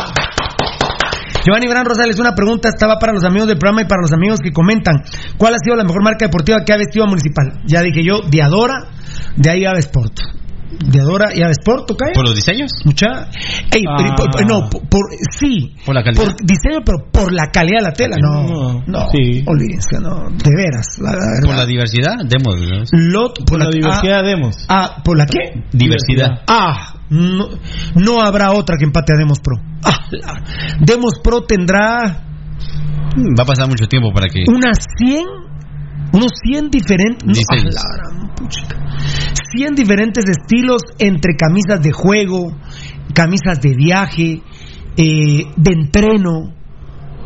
Giovanni 1.46 1.68
Gran 1.68 1.86
Rosales, 1.86 2.18
una 2.20 2.34
pregunta 2.34 2.70
estaba 2.70 2.98
para 3.00 3.12
los 3.12 3.26
amigos 3.26 3.50
del 3.50 3.58
programa 3.58 3.82
y 3.82 3.86
para 3.86 4.02
los 4.02 4.14
amigos 4.14 4.40
que 4.42 4.52
comentan. 4.52 5.04
¿Cuál 5.38 5.56
ha 5.56 5.58
sido 5.62 5.76
la 5.76 5.84
mejor 5.84 6.02
marca 6.02 6.26
deportiva 6.26 6.64
que 6.66 6.72
ha 6.72 6.78
vestido 6.78 7.04
a 7.04 7.08
Municipal? 7.10 7.64
Ya 7.66 7.82
dije 7.82 8.02
yo, 8.02 8.22
Diadora, 8.30 8.92
de 9.36 9.50
ahí 9.50 9.66
Ave 9.66 9.80
Sport. 9.80 10.43
Diadora 10.80 11.36
y 11.36 11.42
Ave 11.42 11.52
Sport, 11.54 11.92
¿ok? 11.92 12.04
¿Por 12.14 12.24
los 12.26 12.36
diseños? 12.36 12.72
Mucha. 12.86 13.30
Ey, 13.72 13.84
pero- 13.98 14.12
Ah. 14.12 14.16
por- 14.32 14.46
no, 14.48 14.70
por, 14.70 14.82
por- 14.90 15.10
sí. 15.32 15.76
¿Por 15.86 15.96
la 15.96 16.04
calidad? 16.04 16.24
Por 16.26 16.36
diseño, 16.46 16.80
pero 16.86 16.98
por 17.12 17.32
la 17.34 17.52
calidad 17.52 17.80
de 17.80 17.84
la 17.84 17.94
tela. 17.94 18.18
No, 18.20 18.44
No, 18.44 18.84
no. 18.88 19.10
sí. 19.12 19.44
Olvídense, 19.46 20.00
no. 20.02 20.30
De 20.30 20.52
veras, 20.56 20.86
la 21.00 21.12
verdad. 21.12 21.46
Por 21.46 21.56
la 21.56 21.66
diversidad, 21.66 22.16
démoslo. 22.28 22.84
Lot, 22.92 23.38
por, 23.40 23.46
Por 23.46 23.60
la 23.60 23.70
diversidad 23.70 24.24
demos. 24.24 24.66
Ah, 24.70 25.02
¿por 25.04 25.18
la 25.18 25.26
qué? 25.26 25.64
Diversidad. 25.72 26.42
Ah, 26.48 26.96
no, 27.10 27.48
no 27.96 28.22
habrá 28.22 28.52
otra 28.54 28.78
que 28.78 28.86
empate 28.86 29.14
a 29.14 29.18
Demos 29.18 29.40
Pro. 29.40 29.58
Ah, 29.84 30.00
la- 30.12 30.44
Demos 30.80 31.20
Pro 31.24 31.42
tendrá 31.44 32.22
Va 33.16 33.44
a 33.44 33.46
pasar 33.46 33.68
mucho 33.68 33.88
tiempo 33.88 34.12
para 34.12 34.26
que. 34.28 34.44
unas 34.48 34.78
100, 34.98 35.24
unos 36.14 36.32
100 36.44 36.70
diferentes, 36.70 37.24
no, 37.26 37.34
Diseños. 37.34 37.76
ah, 37.78 37.98
la 37.98 38.14
gran 38.14 38.36
puchica. 38.36 38.78
100 39.56 39.76
diferentes 39.76 40.26
estilos 40.30 40.82
entre 41.00 41.36
camisas 41.36 41.82
de 41.82 41.92
juego, 41.92 42.56
camisas 43.14 43.60
de 43.62 43.74
viaje, 43.76 44.42
eh, 44.98 45.44
de 45.58 45.72
entreno. 45.74 46.54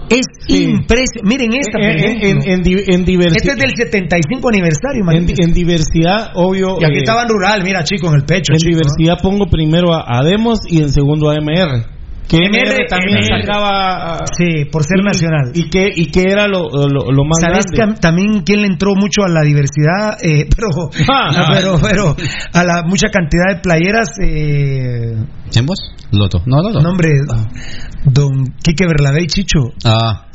Es 0.10 0.22
Sí. 0.48 0.64
impresionante. 0.64 1.22
Miren 1.24 1.52
esta, 1.54 1.80
por 1.80 1.82
En, 1.84 2.24
en, 2.24 2.50
en, 2.50 2.62
di- 2.64 2.84
en 2.88 3.06
diversi- 3.06 3.36
Este 3.36 3.52
es 3.52 3.58
del 3.58 3.72
75 3.76 4.48
aniversario, 4.48 5.04
en, 5.12 5.26
diversidad, 5.54 6.32
obvio. 6.36 6.78
Y 6.80 6.86
aquí 6.86 6.96
eh, 6.96 7.00
estaba 7.00 7.24
en 7.24 7.28
rural, 7.30 7.62
mira, 7.64 7.84
chico, 7.84 8.08
en 8.08 8.16
el 8.16 8.24
pecho. 8.24 8.54
En 8.54 8.58
chico, 8.58 8.72
¿no? 8.72 8.78
diversidad 8.78 9.18
pongo 9.22 9.48
primero 9.48 9.94
a, 9.94 10.06
a 10.08 10.24
Demos 10.24 10.60
y 10.70 10.82
en 10.82 10.90
segundo 10.90 11.30
a 11.30 11.36
MR. 11.36 11.97
Que 12.30 12.38
MR, 12.38 12.60
MR 12.60 12.86
también 12.90 13.18
MR. 13.20 13.42
sacaba. 13.42 14.16
ah, 14.18 14.26
Sí, 14.38 14.66
por 14.72 14.84
ser 14.84 15.00
y- 15.00 15.04
nacional. 15.04 15.52
¿Y 15.54 15.70
qué, 15.70 15.90
y 15.96 16.08
qué 16.12 16.24
era 16.30 16.48
lo, 16.48 16.64
lo, 16.70 17.12
lo 17.12 17.24
más 17.24 17.40
¿Sabes 17.42 17.66
que 17.72 17.78
grande? 17.78 17.96
a- 17.98 18.02
también 18.02 18.42
quién 18.44 18.62
le 18.62 18.68
entró 18.68 18.96
mucho 18.96 19.24
a 19.24 19.30
la 19.30 19.42
diversidad? 19.44 20.18
Eh, 20.22 20.48
pero, 20.56 20.68
Ah. 21.10 21.52
pero, 21.54 21.80
pero, 21.82 22.16
a 22.54 22.64
la 22.64 22.84
mucha 22.84 23.08
cantidad 23.10 23.56
de 23.56 23.62
playeras. 23.62 24.10
Eh, 24.22 25.16
¿Hacemos? 25.48 25.80
Loto. 26.12 26.42
No, 26.46 26.62
Loto. 26.62 26.82
nombre, 26.82 27.10
don 28.06 28.46
Quique 28.64 28.86
Berlavey 28.88 29.28
Chicho. 29.28 29.60
Ah. 29.86 30.26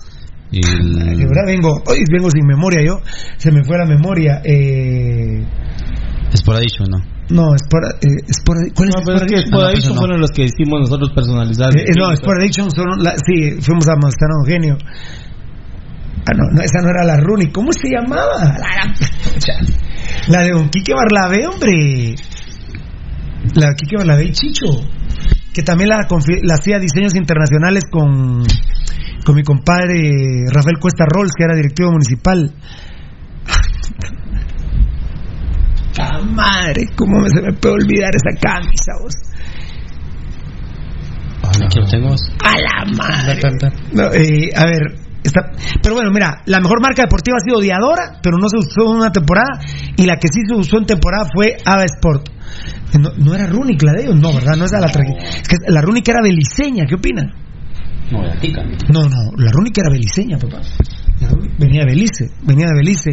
y 0.51 0.59
el- 0.59 1.17
verdad 1.27 1.45
vengo, 1.47 1.71
hoy 1.87 2.05
vengo 2.11 2.31
sin 2.31 2.47
memoria 2.47 2.81
yo, 2.85 3.01
se 3.39 3.51
me 3.51 3.65
fue 3.65 3.79
la 3.79 3.87
memoria. 3.87 4.41
Eh, 4.45 5.45
Es 6.33 6.43
por 6.43 6.59
dicho, 6.61 6.85
¿no? 6.85 6.99
No, 7.33 7.55
Sport, 7.55 8.05
eh, 8.05 8.09
Sport- 8.29 8.73
¿cuál 8.77 8.89
es 8.91 8.95
No, 8.97 9.03
pero 9.05 9.17
es 9.19 9.25
que 9.25 9.35
Sport 9.41 9.65
Addiction? 9.65 9.97
Fueron 9.97 10.21
los 10.21 10.31
que 10.31 10.45
hicimos 10.45 10.81
nosotros 10.81 11.11
personalizados. 11.15 11.75
Eh, 11.77 11.85
eh, 11.89 11.93
no, 11.97 12.13
Sport 12.13 12.39
Addiction 12.41 12.71
son 12.71 13.03
la- 13.03 13.17
sí, 13.17 13.61
fuimos 13.61 13.89
a 13.89 13.97
Manzano 13.97 14.35
Eugenio. 14.45 14.77
Ah, 16.25 16.33
no, 16.37 16.45
no, 16.53 16.63
esa 16.63 16.81
no 16.83 16.91
era 16.91 17.05
la 17.05 17.17
Runi. 17.17 17.51
¿Cómo 17.51 17.73
se 17.73 17.89
llamaba? 17.89 18.39
La, 20.29 20.43
de 20.43 20.51
Don 20.53 20.69
Quique 20.69 20.95
Barlabé, 20.95 21.47
hombre. 21.49 22.15
La 23.55 23.69
de 23.69 23.75
Quique 23.77 23.97
Barlabé 23.97 24.25
y 24.27 24.33
Chicho. 24.33 24.67
Que 25.53 25.63
también 25.63 25.89
la 25.91 26.07
hacía 26.55 26.79
diseños 26.79 27.15
internacionales 27.17 27.85
con, 27.91 28.45
con 29.25 29.35
mi 29.35 29.43
compadre 29.43 30.45
Rafael 30.53 30.79
Cuesta 30.81 31.05
Rolls, 31.09 31.33
que 31.37 31.45
era 31.45 31.57
directivo 31.57 31.91
municipal. 31.91 32.53
¡Ah, 36.03 36.21
madre! 36.21 36.87
¿Cómo 36.97 37.21
me- 37.21 37.29
se 37.29 37.41
me 37.43 37.53
puede 37.53 37.75
olvidar 37.75 38.11
esa 38.15 38.39
camisa, 38.41 38.93
vos? 39.01 39.15
Aquí 41.65 41.79
lo 41.81 41.87
tengo. 41.87 42.15
A 42.45 42.53
la 42.59 42.85
madre. 42.97 43.41
No, 43.93 44.05
eh, 44.13 44.49
a 44.57 44.65
ver, 44.65 44.83
está, 45.23 45.41
pero 45.83 45.95
bueno, 45.97 46.11
mira, 46.13 46.43
la 46.47 46.61
mejor 46.61 46.81
marca 46.81 47.03
deportiva 47.03 47.37
ha 47.37 47.45
sido 47.45 47.61
Diadora, 47.61 48.21
pero 48.23 48.39
no 48.39 48.49
se 48.49 48.59
usó 48.59 48.91
en 48.93 48.97
una 48.99 49.11
temporada, 49.13 49.61
y 49.97 50.07
la 50.07 50.17
que 50.17 50.29
sí 50.29 50.41
se 50.49 50.55
usó 50.55 50.79
en 50.79 50.87
temporada 50.87 51.27
fue 51.35 51.57
Ava 51.65 51.85
Sport. 51.85 52.29
No, 52.99 53.11
no 53.17 53.35
era 53.35 53.47
Runic 53.47 53.83
la 53.83 53.93
de 53.93 54.03
ellos, 54.05 54.17
no, 54.17 54.33
¿verdad? 54.35 54.57
No 54.57 54.65
es 54.67 54.73
la 54.73 54.81
tra- 54.89 55.17
es 55.19 55.49
que 55.49 55.57
la 55.69 55.81
Runic 55.81 56.07
era 56.09 56.21
beliceña, 56.23 56.85
¿qué 56.87 56.95
opinan? 56.95 57.33
No, 58.11 58.23
de 58.23 58.37
Tica. 58.39 58.63
No, 58.93 59.09
no, 59.09 59.33
la 59.37 59.51
Runic 59.51 59.79
era 59.79 59.91
beliceña, 59.91 60.37
papá. 60.39 60.59
Venía 61.59 61.81
de 61.81 61.87
Belice, 61.87 62.31
venía 62.43 62.67
de 62.67 62.75
Belice. 62.77 63.11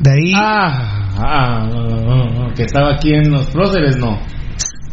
De 0.00 0.10
ahí 0.10 0.32
Ah, 0.34 1.08
ah, 1.16 1.66
no, 1.68 1.82
no, 1.84 2.00
no, 2.00 2.24
no, 2.48 2.54
que 2.54 2.62
estaba 2.64 2.94
aquí 2.94 3.12
en 3.14 3.30
los 3.30 3.46
próceres, 3.46 3.96
no. 3.96 4.18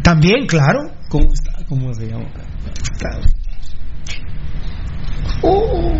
también, 0.01 0.45
claro. 0.47 0.79
¿Cómo 1.09 1.25
está? 1.31 1.63
¿Cómo 1.67 1.93
se 1.93 2.07
llama? 2.07 2.25
Oh. 5.41 5.93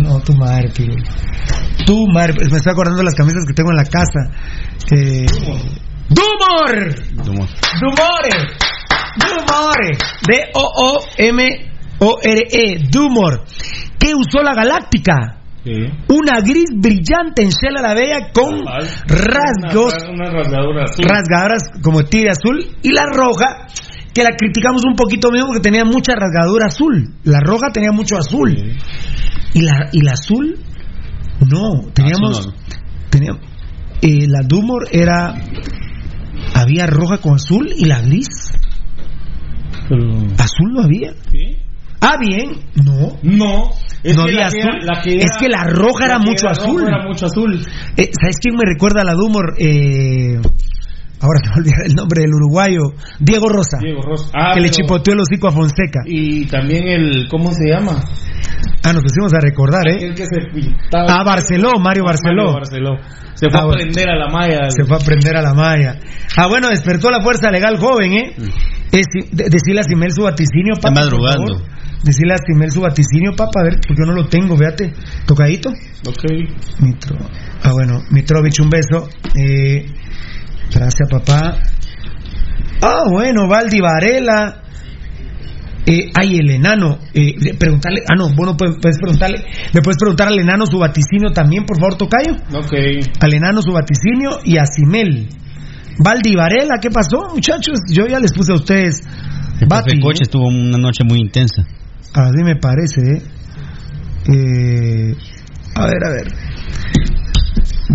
No, 0.00 0.20
tu 0.20 0.32
madre. 0.34 0.70
Tu 1.86 2.06
madre, 2.08 2.34
me 2.50 2.56
estoy 2.56 2.72
acordando 2.72 2.98
de 2.98 3.04
las 3.04 3.14
camisas 3.14 3.44
que 3.46 3.54
tengo 3.54 3.70
en 3.70 3.76
la 3.76 3.84
casa. 3.84 4.30
Que... 4.88 5.26
¡Dumor! 6.08 6.94
Dumor. 7.24 7.48
¡Dumore! 7.80 8.30
¡Dumore! 9.18 9.98
D-O-O-M-O-R-E. 11.42 12.88
Dumor. 12.90 13.44
¿Qué 14.02 14.14
usó 14.14 14.42
la 14.42 14.54
Galáctica? 14.54 15.38
Una 16.08 16.40
gris 16.40 16.70
brillante 16.76 17.42
en 17.42 17.50
Shella 17.50 17.80
la 17.80 17.94
Bella 17.94 18.32
con 18.32 18.64
rasgos, 19.06 19.94
Una, 20.10 20.28
una 20.28 20.30
rasgadura 20.30 20.84
azul. 20.84 21.04
rasgadoras 21.04 21.62
como 21.82 22.02
tigre 22.04 22.30
azul. 22.30 22.66
Y 22.82 22.90
la 22.90 23.06
roja, 23.06 23.68
que 24.12 24.24
la 24.24 24.30
criticamos 24.36 24.82
un 24.84 24.96
poquito 24.96 25.30
mismo 25.30 25.46
porque 25.46 25.62
tenía 25.62 25.84
mucha 25.84 26.14
rasgadura 26.16 26.66
azul. 26.66 27.14
La 27.22 27.38
roja 27.38 27.68
tenía 27.72 27.92
mucho 27.92 28.16
azul. 28.18 28.50
Y 29.54 29.60
la, 29.60 29.88
y 29.92 30.00
la 30.02 30.12
azul, 30.12 30.58
no. 31.48 31.92
Teníamos. 31.92 32.40
Azul 32.40 32.54
teníamos 33.08 33.52
eh, 34.02 34.26
la 34.26 34.40
Dumor 34.42 34.88
era. 34.90 35.34
Había 36.54 36.86
roja 36.86 37.18
con 37.18 37.34
azul 37.34 37.72
y 37.76 37.84
la 37.84 38.00
gris. 38.00 38.50
Azul 40.38 40.72
no 40.72 40.82
había. 40.82 41.12
¿Sí? 41.30 41.56
Ah, 42.02 42.16
bien. 42.20 42.50
No. 42.84 43.16
No. 43.22 43.70
Es 44.02 44.16
no 44.16 44.24
que 44.24 44.30
había 44.32 44.44
la 44.46 44.50
que 44.50 44.58
azul. 44.60 44.74
era- 44.74 44.84
la 44.94 45.02
que 45.02 45.16
es 45.18 45.30
que 45.38 45.48
la 45.48 45.64
roja 45.64 46.04
era 46.06 46.18
la 46.18 46.24
mucho 46.24 46.46
era 46.46 46.50
azul. 46.52 46.82
Era 46.86 47.06
mucho 47.06 47.26
azul. 47.26 47.66
Eh, 47.96 48.10
¿Sabes 48.20 48.36
quién 48.40 48.56
me 48.56 48.64
recuerda 48.66 49.02
a 49.02 49.04
la 49.04 49.14
Dumor? 49.14 49.54
Eh, 49.58 50.40
ahora 51.22 51.38
se 51.42 51.48
me 51.50 51.56
olvidó 51.56 51.76
el 51.86 51.94
nombre 51.94 52.20
del 52.22 52.34
uruguayo. 52.34 52.80
Diego 53.20 53.48
Rosa. 53.48 53.78
Diego 53.80 54.02
Rosa. 54.02 54.30
Ah, 54.34 54.52
que 54.54 54.60
le 54.60 54.70
chipoteó 54.70 55.14
el 55.14 55.20
hocico 55.20 55.48
a 55.48 55.52
Fonseca. 55.52 56.00
Y 56.06 56.46
también 56.46 56.86
el. 56.88 57.28
¿Cómo 57.30 57.52
se 57.54 57.70
llama? 57.70 58.02
Ah, 58.84 58.92
nos 58.92 59.02
pusimos 59.02 59.32
a 59.32 59.38
recordar, 59.40 59.86
¿eh? 59.88 59.94
Aquel 59.96 60.14
que 60.14 60.24
se 60.26 60.40
pintaba. 60.52 61.06
Ah, 61.08 61.24
Barceló, 61.24 61.70
Mario 61.78 62.04
Barceló. 62.04 62.52
Mario 62.52 62.54
Barceló. 62.54 62.96
Se 63.34 63.48
fue 63.48 63.58
Ah, 63.58 63.62
a 63.62 63.66
bueno. 63.66 63.80
prender 63.82 64.08
a 64.10 64.16
la 64.16 64.28
malla. 64.28 64.70
Se 64.70 64.84
fue 64.84 64.96
a 64.96 65.00
prender 65.00 65.36
a 65.36 65.42
la 65.42 65.54
malla. 65.54 65.98
Ah, 66.36 66.46
bueno, 66.48 66.68
despertó 66.68 67.10
la 67.10 67.20
fuerza 67.22 67.50
legal 67.50 67.78
joven, 67.78 68.12
¿eh? 68.12 68.34
Es, 68.92 69.06
de- 69.30 69.48
decirle 69.48 69.80
a 69.80 69.84
Simel 69.84 70.10
su 70.12 70.22
vaticinio, 70.22 70.74
papá. 70.74 70.88
por 70.90 70.94
madrugando. 71.04 71.54
favor. 71.58 71.72
Decirle 72.04 72.34
a 72.34 72.38
Simel 72.38 72.70
su 72.72 72.80
vaticinio, 72.80 73.30
papá, 73.36 73.60
a 73.60 73.64
ver, 73.64 73.74
porque 73.86 74.02
yo 74.02 74.06
no 74.06 74.12
lo 74.12 74.26
tengo, 74.26 74.56
fíjate. 74.56 74.92
Tocadito. 75.24 75.70
Ok. 75.70 76.24
Mitro. 76.80 77.16
Ah, 77.62 77.72
bueno, 77.72 78.02
Mitrovich, 78.10 78.58
un 78.60 78.68
beso. 78.68 79.08
Eh, 79.40 79.86
gracias, 80.74 81.08
papá. 81.10 81.58
Ah, 82.82 83.04
bueno, 83.10 83.48
Valdi 83.48 83.80
Varela. 83.80 84.62
Eh, 85.86 86.10
ay, 86.14 86.38
el 86.38 86.50
enano. 86.50 86.98
Eh, 87.12 87.54
preguntarle. 87.58 88.00
Ah, 88.08 88.14
no, 88.16 88.34
bueno, 88.34 88.56
puedes, 88.56 88.76
puedes 88.80 88.98
preguntarle. 88.98 89.44
Le 89.72 89.82
puedes 89.82 89.98
preguntar 89.98 90.28
al 90.28 90.38
enano 90.38 90.66
su 90.66 90.78
vaticinio 90.78 91.30
también, 91.32 91.64
por 91.64 91.78
favor, 91.78 91.96
Tocayo. 91.96 92.34
Ok. 92.54 92.72
Al 93.20 93.34
enano 93.34 93.62
su 93.62 93.72
vaticinio 93.72 94.38
y 94.44 94.58
a 94.58 94.64
Simel. 94.66 95.28
Valdi 95.98 96.34
Varela, 96.34 96.78
¿qué 96.80 96.90
pasó, 96.90 97.28
muchachos? 97.34 97.78
Yo 97.90 98.06
ya 98.06 98.18
les 98.18 98.32
puse 98.32 98.52
a 98.52 98.54
ustedes. 98.56 99.00
El 99.60 99.68
Bati, 99.68 100.00
Coche 100.00 100.22
¿eh? 100.22 100.26
estuvo 100.26 100.48
una 100.48 100.78
noche 100.78 101.04
muy 101.04 101.20
intensa. 101.20 101.62
Así 102.14 102.42
me 102.44 102.56
parece, 102.56 103.00
¿eh? 103.00 103.22
Eh, 104.28 105.16
a 105.74 105.86
ver, 105.86 106.04
a 106.04 106.10
ver. 106.10 106.26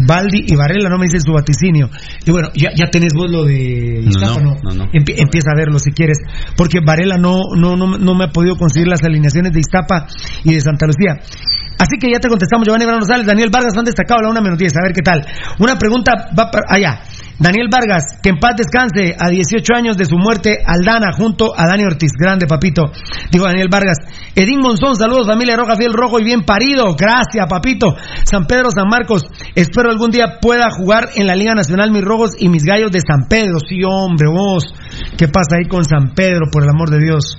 Baldi 0.07 0.45
y 0.47 0.55
Varela 0.55 0.89
no 0.89 0.97
me 0.97 1.05
dicen 1.05 1.21
su 1.21 1.31
vaticinio. 1.33 1.89
Y 2.25 2.31
bueno, 2.31 2.49
ya, 2.53 2.69
ya 2.75 2.85
tenés 2.89 3.13
vos 3.13 3.29
lo 3.29 3.43
de 3.45 4.01
No, 4.03 4.09
Iztapa, 4.09 4.41
no, 4.41 4.55
no, 4.61 4.71
no. 4.73 4.91
Empie- 4.91 5.15
empieza 5.17 5.51
a 5.51 5.55
verlo 5.57 5.79
si 5.79 5.91
quieres. 5.91 6.17
Porque 6.55 6.79
Varela 6.85 7.17
no, 7.17 7.39
no, 7.55 7.75
no, 7.75 7.97
no 7.97 8.15
me 8.15 8.25
ha 8.25 8.29
podido 8.29 8.55
conseguir 8.57 8.87
las 8.87 9.03
alineaciones 9.03 9.53
de 9.53 9.59
Iztapa 9.59 10.07
y 10.43 10.53
de 10.53 10.61
Santa 10.61 10.85
Lucía. 10.85 11.19
Así 11.79 11.97
que 11.99 12.11
ya 12.11 12.19
te 12.19 12.27
contestamos, 12.27 12.65
Giovanni 12.65 12.85
Brano 12.85 13.01
Rosales, 13.01 13.27
Daniel 13.27 13.49
Vargas, 13.51 13.77
han 13.77 13.85
destacado 13.85 14.21
la 14.21 14.29
una 14.29 14.41
menos 14.41 14.57
10. 14.57 14.73
A 14.77 14.81
ver 14.83 14.93
qué 14.93 15.01
tal. 15.03 15.23
Una 15.59 15.77
pregunta 15.77 16.11
va 16.37 16.49
para 16.49 16.65
allá. 16.69 17.01
Daniel 17.39 17.67
Vargas, 17.71 18.17
que 18.21 18.29
en 18.29 18.39
paz 18.39 18.55
descanse 18.57 19.15
a 19.17 19.29
18 19.29 19.73
años 19.75 19.97
de 19.97 20.05
su 20.05 20.17
muerte, 20.17 20.57
Aldana, 20.65 21.11
junto 21.15 21.53
a 21.55 21.67
Dani 21.67 21.83
Ortiz. 21.83 22.11
Grande, 22.17 22.47
papito. 22.47 22.91
Dijo 23.31 23.45
Daniel 23.45 23.67
Vargas. 23.69 23.97
Edín 24.35 24.59
Monzón, 24.59 24.95
saludos, 24.95 25.27
familia 25.27 25.55
Roja, 25.55 25.75
fiel 25.75 25.93
rojo 25.93 26.19
y 26.19 26.23
bien 26.23 26.41
parido. 26.41 26.95
Gracias, 26.95 27.45
papito. 27.47 27.95
San 28.23 28.45
Pedro, 28.45 28.71
San 28.71 28.87
Marcos. 28.89 29.23
Espero 29.53 29.91
algún 29.91 30.09
día 30.09 30.39
pueda 30.41 30.69
jugar 30.71 31.09
en 31.15 31.27
la 31.27 31.35
Liga 31.35 31.53
Nacional 31.53 31.91
mis 31.91 32.03
rojos 32.03 32.31
y 32.39 32.49
mis 32.49 32.63
gallos 32.63 32.91
de 32.91 33.01
San 33.01 33.27
Pedro. 33.29 33.59
Sí, 33.59 33.81
hombre, 33.83 34.27
vos. 34.29 34.63
¿Qué 35.17 35.27
pasa 35.27 35.57
ahí 35.59 35.67
con 35.67 35.85
San 35.85 36.15
Pedro, 36.15 36.45
por 36.51 36.63
el 36.63 36.69
amor 36.69 36.89
de 36.89 36.99
Dios? 36.99 37.37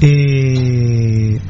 Eh... 0.00 1.40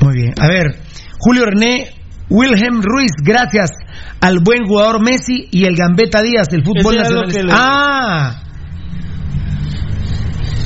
Muy 0.00 0.14
bien. 0.14 0.34
A 0.40 0.48
ver, 0.48 0.80
Julio 1.18 1.46
René, 1.46 1.94
Wilhelm 2.28 2.82
Ruiz, 2.82 3.12
gracias 3.22 3.70
al 4.22 4.38
buen 4.42 4.64
jugador 4.66 5.02
Messi 5.02 5.48
y 5.50 5.64
el 5.66 5.76
Gambetta 5.76 6.22
Díaz 6.22 6.48
del 6.48 6.64
fútbol 6.64 6.94
nacional. 6.96 7.28
le- 7.46 7.52
Ah. 7.54 8.36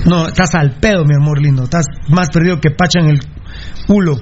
No, 0.05 0.29
estás 0.29 0.55
al 0.55 0.79
pedo, 0.79 1.05
mi 1.05 1.15
amor 1.21 1.41
lindo. 1.43 1.65
Estás 1.65 1.87
más 2.09 2.29
perdido 2.33 2.61
que 2.61 2.71
Pacha 2.71 3.01
en 3.01 3.09
el 3.09 3.21
culo. 3.87 4.17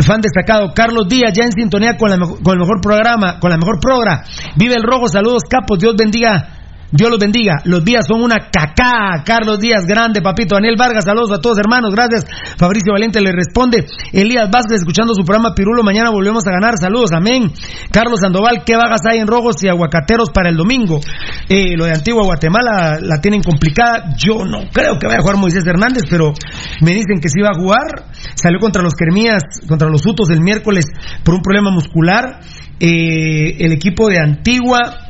Fan 0.00 0.20
destacado, 0.20 0.72
Carlos 0.74 1.06
Díaz, 1.08 1.32
ya 1.34 1.44
en 1.44 1.52
sintonía 1.52 1.96
con, 1.96 2.10
la 2.10 2.18
con 2.18 2.52
el 2.52 2.58
mejor 2.58 2.80
programa, 2.82 3.38
con 3.40 3.50
la 3.50 3.56
mejor 3.56 3.78
progra. 3.80 4.22
Vive 4.56 4.74
el 4.74 4.82
rojo, 4.82 5.08
saludos 5.08 5.44
capos, 5.48 5.78
Dios 5.78 5.94
bendiga. 5.96 6.63
Dios 6.90 7.10
los 7.10 7.18
bendiga. 7.18 7.56
Los 7.64 7.84
días 7.84 8.04
son 8.06 8.22
una 8.22 8.50
cacá. 8.50 9.22
Carlos 9.24 9.58
Díaz, 9.58 9.84
grande, 9.86 10.22
papito. 10.22 10.54
Daniel 10.54 10.76
Vargas, 10.78 11.04
saludos 11.04 11.32
a 11.32 11.40
todos, 11.40 11.58
hermanos. 11.58 11.94
Gracias. 11.94 12.24
Fabricio 12.56 12.92
Valiente 12.92 13.20
le 13.20 13.32
responde. 13.32 13.86
Elías 14.12 14.50
Vázquez, 14.50 14.78
escuchando 14.78 15.14
su 15.14 15.24
programa 15.24 15.54
Pirulo. 15.54 15.82
Mañana 15.82 16.10
volvemos 16.10 16.46
a 16.46 16.50
ganar. 16.50 16.74
Saludos, 16.78 17.10
amén. 17.12 17.52
Carlos 17.90 18.20
Sandoval, 18.20 18.64
¿qué 18.64 18.76
vagas 18.76 19.00
hay 19.10 19.18
en 19.18 19.26
rojos 19.26 19.56
y 19.62 19.68
aguacateros 19.68 20.30
para 20.30 20.50
el 20.50 20.56
domingo? 20.56 21.00
Eh, 21.48 21.76
lo 21.76 21.84
de 21.84 21.92
Antigua 21.92 22.24
Guatemala 22.24 22.98
la 23.00 23.20
tienen 23.20 23.42
complicada. 23.42 24.14
Yo 24.16 24.44
no 24.44 24.68
creo 24.72 24.98
que 24.98 25.06
vaya 25.06 25.18
a 25.18 25.22
jugar 25.22 25.36
Moisés 25.36 25.66
Hernández, 25.66 26.04
pero 26.08 26.32
me 26.80 26.92
dicen 26.92 27.20
que 27.20 27.28
sí 27.28 27.40
va 27.40 27.50
a 27.50 27.60
jugar. 27.60 28.10
Salió 28.34 28.58
contra 28.60 28.82
los 28.82 28.94
Kermías, 28.94 29.42
contra 29.68 29.88
los 29.88 30.04
Utos 30.06 30.30
el 30.30 30.40
miércoles 30.40 30.86
por 31.24 31.34
un 31.34 31.42
problema 31.42 31.70
muscular. 31.70 32.40
Eh, 32.80 33.64
el 33.64 33.72
equipo 33.72 34.08
de 34.08 34.18
Antigua 34.18 35.03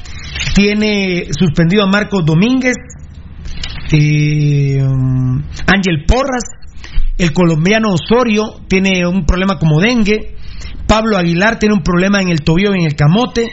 tiene 0.55 1.27
suspendido 1.39 1.85
a 1.85 1.87
Marcos 1.87 2.25
Domínguez, 2.25 2.77
eh, 3.93 4.83
um, 4.83 5.43
Ángel 5.67 6.05
Porras, 6.07 6.45
el 7.19 7.33
colombiano 7.33 7.89
Osorio 7.93 8.61
tiene 8.69 9.07
un 9.07 9.27
problema 9.27 9.59
como 9.59 9.81
dengue, 9.81 10.37
Pablo 10.87 11.17
Aguilar 11.17 11.59
tiene 11.59 11.75
un 11.75 11.83
problema 11.83 12.21
en 12.21 12.29
el 12.29 12.41
tobillo 12.43 12.75
y 12.75 12.81
en 12.81 12.87
el 12.87 12.95
camote. 12.95 13.51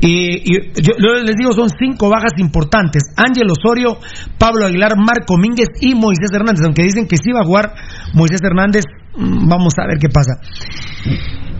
Y, 0.00 0.52
y 0.52 0.72
yo, 0.82 0.94
yo 0.98 1.22
les 1.22 1.36
digo, 1.36 1.52
son 1.52 1.68
cinco 1.70 2.10
bajas 2.10 2.32
importantes. 2.38 3.14
Ángel 3.16 3.48
Osorio, 3.48 3.98
Pablo 4.36 4.66
Aguilar, 4.66 4.96
Marco 4.96 5.36
Mínguez 5.38 5.68
y 5.80 5.94
Moisés 5.94 6.30
Hernández. 6.32 6.64
Aunque 6.64 6.82
dicen 6.82 7.06
que 7.06 7.16
sí 7.16 7.30
va 7.30 7.40
a 7.40 7.44
jugar 7.44 7.72
Moisés 8.12 8.40
Hernández, 8.42 8.84
mm, 9.16 9.48
vamos 9.48 9.74
a 9.78 9.86
ver 9.86 9.98
qué 9.98 10.08
pasa. 10.08 10.40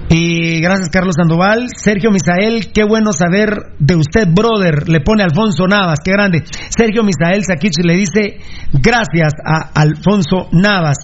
Y 0.09 0.61
gracias 0.61 0.90
Carlos 0.90 1.14
Sandoval. 1.16 1.68
Sergio 1.74 2.11
Misael, 2.11 2.72
qué 2.72 2.84
bueno 2.84 3.12
saber 3.12 3.74
de 3.78 3.96
usted, 3.96 4.28
brother. 4.28 4.88
Le 4.88 5.00
pone 5.00 5.22
Alfonso 5.22 5.66
Navas, 5.66 6.00
qué 6.05 6.12
grande. 6.12 6.44
Sergio 6.68 7.03
Misael 7.03 7.44
Sakich 7.44 7.78
le 7.82 7.94
dice 7.94 8.38
gracias 8.72 9.32
a 9.44 9.70
Alfonso 9.74 10.48
Navas. 10.53 10.98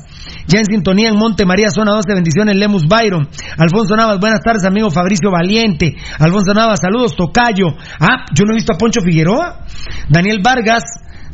Ya 0.46 0.60
en 0.60 0.66
sintonía 0.66 1.08
en 1.08 1.16
Monte 1.16 1.46
María, 1.46 1.70
zona 1.70 1.92
12, 1.92 2.14
bendiciones, 2.14 2.56
Lemus 2.56 2.86
Byron. 2.86 3.28
Alfonso 3.58 3.96
Navas, 3.96 4.20
buenas 4.20 4.40
tardes, 4.40 4.64
amigo 4.64 4.90
Fabricio 4.90 5.30
Valiente. 5.30 5.96
Alfonso 6.18 6.52
Navas, 6.52 6.80
saludos, 6.80 7.16
Tocayo. 7.16 7.68
Ah, 8.00 8.26
yo 8.34 8.44
no 8.44 8.52
he 8.52 8.56
visto 8.56 8.72
a 8.74 8.78
Poncho 8.78 9.00
Figueroa. 9.00 9.64
Daniel 10.08 10.40
Vargas, 10.42 10.84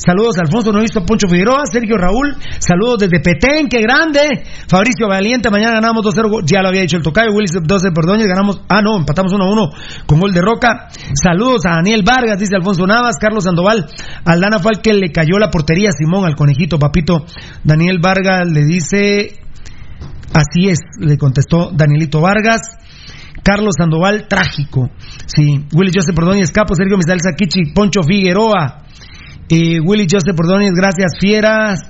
Saludos 0.05 0.37
Alfonso, 0.39 0.71
no 0.71 0.81
he 0.81 0.83
visto 0.83 1.01
a 1.01 1.07
Poncho 1.07 1.29
Figueroa, 1.29 1.63
Sergio 1.65 1.97
Raúl, 1.97 2.37
saludos 2.59 2.99
desde 2.99 3.21
Petén, 3.21 3.69
qué 3.69 3.81
grande. 3.81 4.45
Fabricio 4.69 5.09
Valiente, 5.09 5.49
mañana 5.51 5.81
ganamos 5.81 6.05
2-0, 6.05 6.43
ya 6.45 6.61
lo 6.61 6.69
había 6.69 6.83
dicho 6.83 6.99
el 6.99 7.03
Tocayo, 7.03 7.33
Willis 7.33 7.53
12 7.53 7.89
Perdóñez, 7.95 8.27
ganamos, 8.27 8.61
ah 8.69 8.83
no, 8.83 8.99
empatamos 8.99 9.33
1-1 9.33 10.05
con 10.07 10.21
gol 10.21 10.35
de 10.35 10.43
Roca. 10.43 10.89
Saludos 11.15 11.65
a 11.65 11.77
Daniel 11.77 12.03
Vargas, 12.05 12.39
dice 12.39 12.55
Alfonso 12.55 12.87
Navas, 12.87 13.17
Carlos 13.19 13.45
Sandoval, 13.45 13.87
Aldana 14.27 14.59
fue 14.59 14.73
el 14.75 14.83
que 14.83 14.93
le 14.93 15.11
cayó 15.11 15.39
la 15.39 15.49
portería 15.49 15.89
Simón 15.91 16.27
al 16.27 16.37
conejito, 16.37 16.79
papito. 16.79 17.25
Daniel 17.63 17.99
Vargas 17.99 18.47
le 18.47 18.63
dice, 18.63 19.41
así 20.35 20.69
es, 20.69 20.81
le 21.01 21.17
contestó 21.17 21.71
Danielito 21.73 22.21
Vargas. 22.21 22.61
Carlos 23.43 23.75
Sandoval, 23.77 24.27
trágico. 24.27 24.91
Sí, 25.27 25.67
Willy 25.75 25.93
Joseph 25.95 26.17
Perdóñez, 26.17 26.51
Capo, 26.51 26.75
Sergio 26.75 26.97
Misal 26.97 27.21
Saquichi, 27.21 27.75
Poncho 27.75 28.03
Figueroa. 28.03 28.85
Y 29.49 29.81
Willy 29.81 30.07
Joseph 30.11 30.37
Pordóñez, 30.37 30.73
gracias, 30.73 31.13
fieras. 31.21 31.81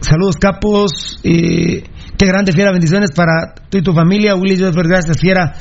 Saludos, 0.00 0.36
capos. 0.36 1.18
qué 1.22 2.26
grande, 2.26 2.52
fiera. 2.52 2.72
Bendiciones 2.72 3.10
para 3.12 3.54
tú 3.70 3.78
y 3.78 3.82
tu 3.82 3.92
familia. 3.92 4.34
Willy 4.34 4.58
Joseph, 4.58 4.76
gracias, 4.86 5.18
fiera, 5.18 5.54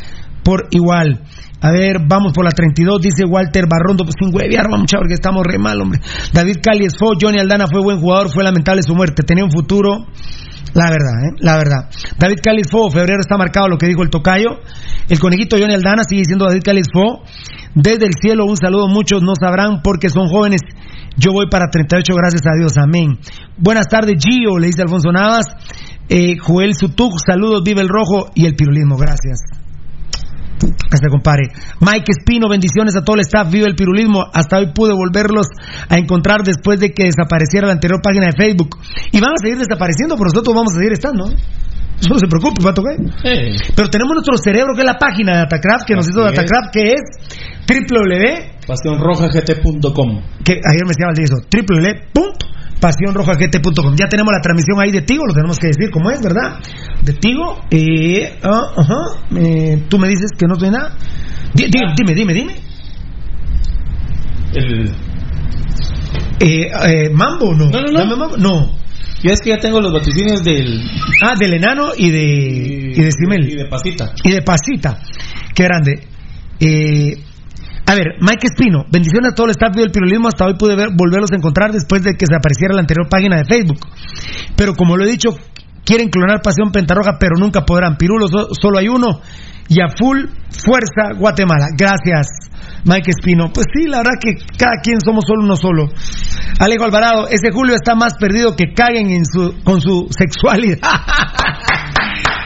por 0.43 0.67
igual. 0.71 1.23
A 1.61 1.71
ver, 1.71 1.97
vamos 2.05 2.33
por 2.33 2.43
la 2.43 2.51
32, 2.51 2.99
dice 2.99 3.23
Walter 3.25 3.67
Barrondo, 3.69 4.03
pues 4.03 4.15
sin 4.19 4.35
huevear, 4.35 4.69
vamos, 4.69 4.91
porque 4.91 5.13
estamos 5.13 5.43
re 5.45 5.57
mal, 5.57 5.79
hombre. 5.79 6.01
David 6.33 6.57
Cali 6.61 6.87
fue, 6.89 7.15
Johnny 7.19 7.39
Aldana 7.39 7.67
fue 7.71 7.81
buen 7.81 8.01
jugador, 8.01 8.29
fue 8.33 8.43
lamentable 8.43 8.83
su 8.83 8.93
muerte, 8.93 9.23
tenía 9.23 9.45
un 9.45 9.51
futuro, 9.51 10.07
la 10.73 10.89
verdad, 10.89 11.23
¿eh? 11.23 11.31
La 11.39 11.55
verdad. 11.55 11.89
David 12.17 12.37
Cáliz 12.43 12.67
Fo, 12.69 12.89
febrero 12.89 13.19
está 13.21 13.37
marcado 13.37 13.67
lo 13.67 13.77
que 13.77 13.87
dijo 13.87 14.01
el 14.01 14.09
tocayo. 14.09 14.59
El 15.07 15.19
conejito 15.19 15.57
Johnny 15.59 15.73
Aldana 15.73 16.03
sigue 16.07 16.21
diciendo 16.21 16.45
David 16.45 16.63
Cáliz 16.63 16.87
Fo. 16.91 17.21
Desde 17.75 18.05
el 18.05 18.13
cielo, 18.19 18.45
un 18.45 18.57
saludo. 18.57 18.87
Muchos 18.87 19.21
no 19.21 19.33
sabrán 19.39 19.81
porque 19.83 20.09
son 20.09 20.27
jóvenes. 20.29 20.61
Yo 21.15 21.31
voy 21.31 21.45
para 21.49 21.67
38, 21.69 22.13
gracias 22.15 22.41
a 22.47 22.57
Dios. 22.57 22.77
Amén. 22.77 23.19
Buenas 23.57 23.87
tardes, 23.87 24.15
Gio, 24.23 24.57
le 24.57 24.67
dice 24.67 24.81
Alfonso 24.81 25.11
Navas. 25.11 25.45
Eh, 26.09 26.37
Joel 26.39 26.73
Sutuk, 26.73 27.13
saludos, 27.25 27.61
vive 27.63 27.81
el 27.81 27.89
rojo 27.89 28.31
y 28.33 28.45
el 28.45 28.55
pirulismo. 28.55 28.97
Gracias. 28.97 29.62
Hasta 30.91 31.09
compare. 31.09 31.49
Mike 31.79 32.11
Espino, 32.11 32.49
bendiciones 32.49 32.95
a 32.95 33.03
todo 33.03 33.15
el 33.15 33.21
staff. 33.21 33.51
Vive 33.51 33.65
el 33.67 33.75
pirulismo. 33.75 34.25
Hasta 34.33 34.57
hoy 34.57 34.71
pude 34.73 34.93
volverlos 34.93 35.47
a 35.89 35.97
encontrar 35.97 36.43
después 36.43 36.79
de 36.79 36.91
que 36.91 37.05
desapareciera 37.05 37.67
la 37.67 37.73
anterior 37.73 38.01
página 38.01 38.27
de 38.27 38.33
Facebook. 38.33 38.77
Y 39.11 39.19
van 39.19 39.31
a 39.31 39.37
seguir 39.41 39.57
desapareciendo, 39.57 40.15
pero 40.15 40.29
nosotros 40.29 40.55
vamos 40.55 40.73
a 40.73 40.75
seguir 40.77 40.93
estando. 40.93 41.25
No 42.09 42.17
se 42.19 42.27
preocupe, 42.27 42.61
Pato, 42.61 42.83
¿qué? 42.83 42.97
Pero 43.75 43.89
tenemos 43.89 44.13
nuestro 44.15 44.37
cerebro, 44.37 44.75
que 44.75 44.81
es 44.81 44.87
la 44.87 44.97
página 44.97 45.33
de 45.33 45.39
Datacraft, 45.39 45.85
que 45.87 45.95
nos 45.95 46.07
hizo 46.09 46.21
Datacraft, 46.21 46.71
que 46.73 46.91
es 46.91 47.01
www.pasionrojagt.com. 47.65 50.21
Que 50.43 50.53
ayer 50.53 50.85
me 50.85 50.89
decía 50.89 51.07
eso, 51.23 51.37
www 51.49 52.33
pasionrojagt.com. 52.83 53.95
Ya 53.95 54.07
tenemos 54.09 54.33
la 54.33 54.41
transmisión 54.41 54.81
ahí 54.81 54.91
de 54.91 55.03
Tigo, 55.03 55.25
lo 55.25 55.33
tenemos 55.33 55.57
que 55.57 55.67
decir 55.67 55.89
como 55.89 56.11
es, 56.11 56.21
¿verdad? 56.21 56.59
De 57.01 57.13
Tigo. 57.13 57.61
Eh, 57.71 58.39
uh, 58.43 59.37
eh, 59.37 59.85
Tú 59.87 59.97
me 59.97 60.09
dices 60.09 60.31
que 60.37 60.47
no 60.47 60.57
tiene 60.57 60.77
nada. 60.77 60.97
dime, 61.53 62.13
dime, 62.13 62.33
dime. 62.33 62.55
El... 64.53 64.89
Eh, 66.39 66.67
eh, 66.85 67.09
mambo, 67.09 67.53
no. 67.53 67.69
No, 67.69 67.79
no, 67.79 68.05
no. 68.05 68.17
Mambo, 68.17 68.37
no. 68.37 68.83
Yo 69.23 69.31
es 69.31 69.39
que 69.39 69.51
ya 69.51 69.59
tengo 69.59 69.79
los 69.79 69.93
vaticinios 69.93 70.43
del. 70.43 70.83
Ah, 71.23 71.35
del 71.39 71.53
enano 71.53 71.91
y 71.97 72.09
de. 72.09 72.23
Y, 72.25 72.99
y 72.99 73.03
de 73.03 73.11
Simel. 73.11 73.49
Y 73.49 73.55
de 73.55 73.65
Pasita. 73.65 74.13
Y 74.21 74.31
de 74.31 74.41
Pasita. 74.41 74.99
Qué 75.55 75.63
grande. 75.63 76.05
Eh, 76.59 77.17
a 77.85 77.95
ver, 77.95 78.15
Mike 78.21 78.47
Espino, 78.47 78.85
bendiciones 78.89 79.33
a 79.33 79.35
todo 79.35 79.47
el 79.47 79.51
staff 79.51 79.75
del 79.75 79.91
periodismo. 79.91 80.29
Hasta 80.29 80.45
hoy 80.45 80.55
pude 80.57 80.75
ver, 80.75 80.89
volverlos 80.95 81.31
a 81.31 81.35
encontrar 81.35 81.71
después 81.71 82.01
de 82.03 82.15
que 82.15 82.25
se 82.25 82.35
apareciera 82.35 82.73
la 82.73 82.81
anterior 82.81 83.09
página 83.09 83.37
de 83.37 83.45
Facebook. 83.45 83.79
Pero 84.55 84.73
como 84.73 84.95
lo 84.95 85.03
he 85.03 85.11
dicho, 85.11 85.29
quieren 85.83 86.09
clonar 86.09 86.41
Pasión 86.41 86.71
Pentarroja, 86.71 87.17
pero 87.19 87.35
nunca 87.37 87.65
podrán. 87.65 87.97
Pirulo, 87.97 88.27
solo 88.27 88.79
hay 88.79 88.87
uno. 88.87 89.19
Y 89.67 89.81
a 89.81 89.87
full 89.89 90.19
fuerza 90.49 91.17
Guatemala. 91.17 91.67
Gracias, 91.77 92.27
Mike 92.85 93.11
Espino. 93.11 93.51
Pues 93.53 93.67
sí, 93.73 93.87
la 93.87 93.97
verdad 93.97 94.19
que 94.19 94.35
cada 94.57 94.77
quien 94.81 94.99
somos 95.03 95.25
solo 95.27 95.43
uno 95.43 95.55
solo. 95.55 95.89
Alejo 96.59 96.85
Alvarado, 96.85 97.27
ese 97.27 97.51
Julio 97.51 97.75
está 97.75 97.95
más 97.95 98.13
perdido 98.19 98.55
que 98.55 98.73
caguen 98.73 99.09
en 99.09 99.25
su, 99.25 99.55
con 99.63 99.81
su 99.81 100.07
sexualidad. 100.09 100.77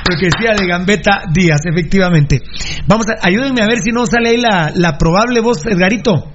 Decía 0.10 0.56
de 0.58 0.68
Gambetta 0.68 1.24
Díaz, 1.34 1.60
efectivamente. 1.66 2.42
Vamos 2.88 3.06
a, 3.08 3.28
ayúdenme 3.28 3.62
a 3.62 3.68
ver 3.68 3.80
si 3.80 3.92
no 3.92 4.06
sale 4.06 4.30
ahí 4.30 4.38
la, 4.38 4.72
la 4.74 4.98
probable 4.98 5.42
voz, 5.42 5.66
Edgarito. 5.66 6.32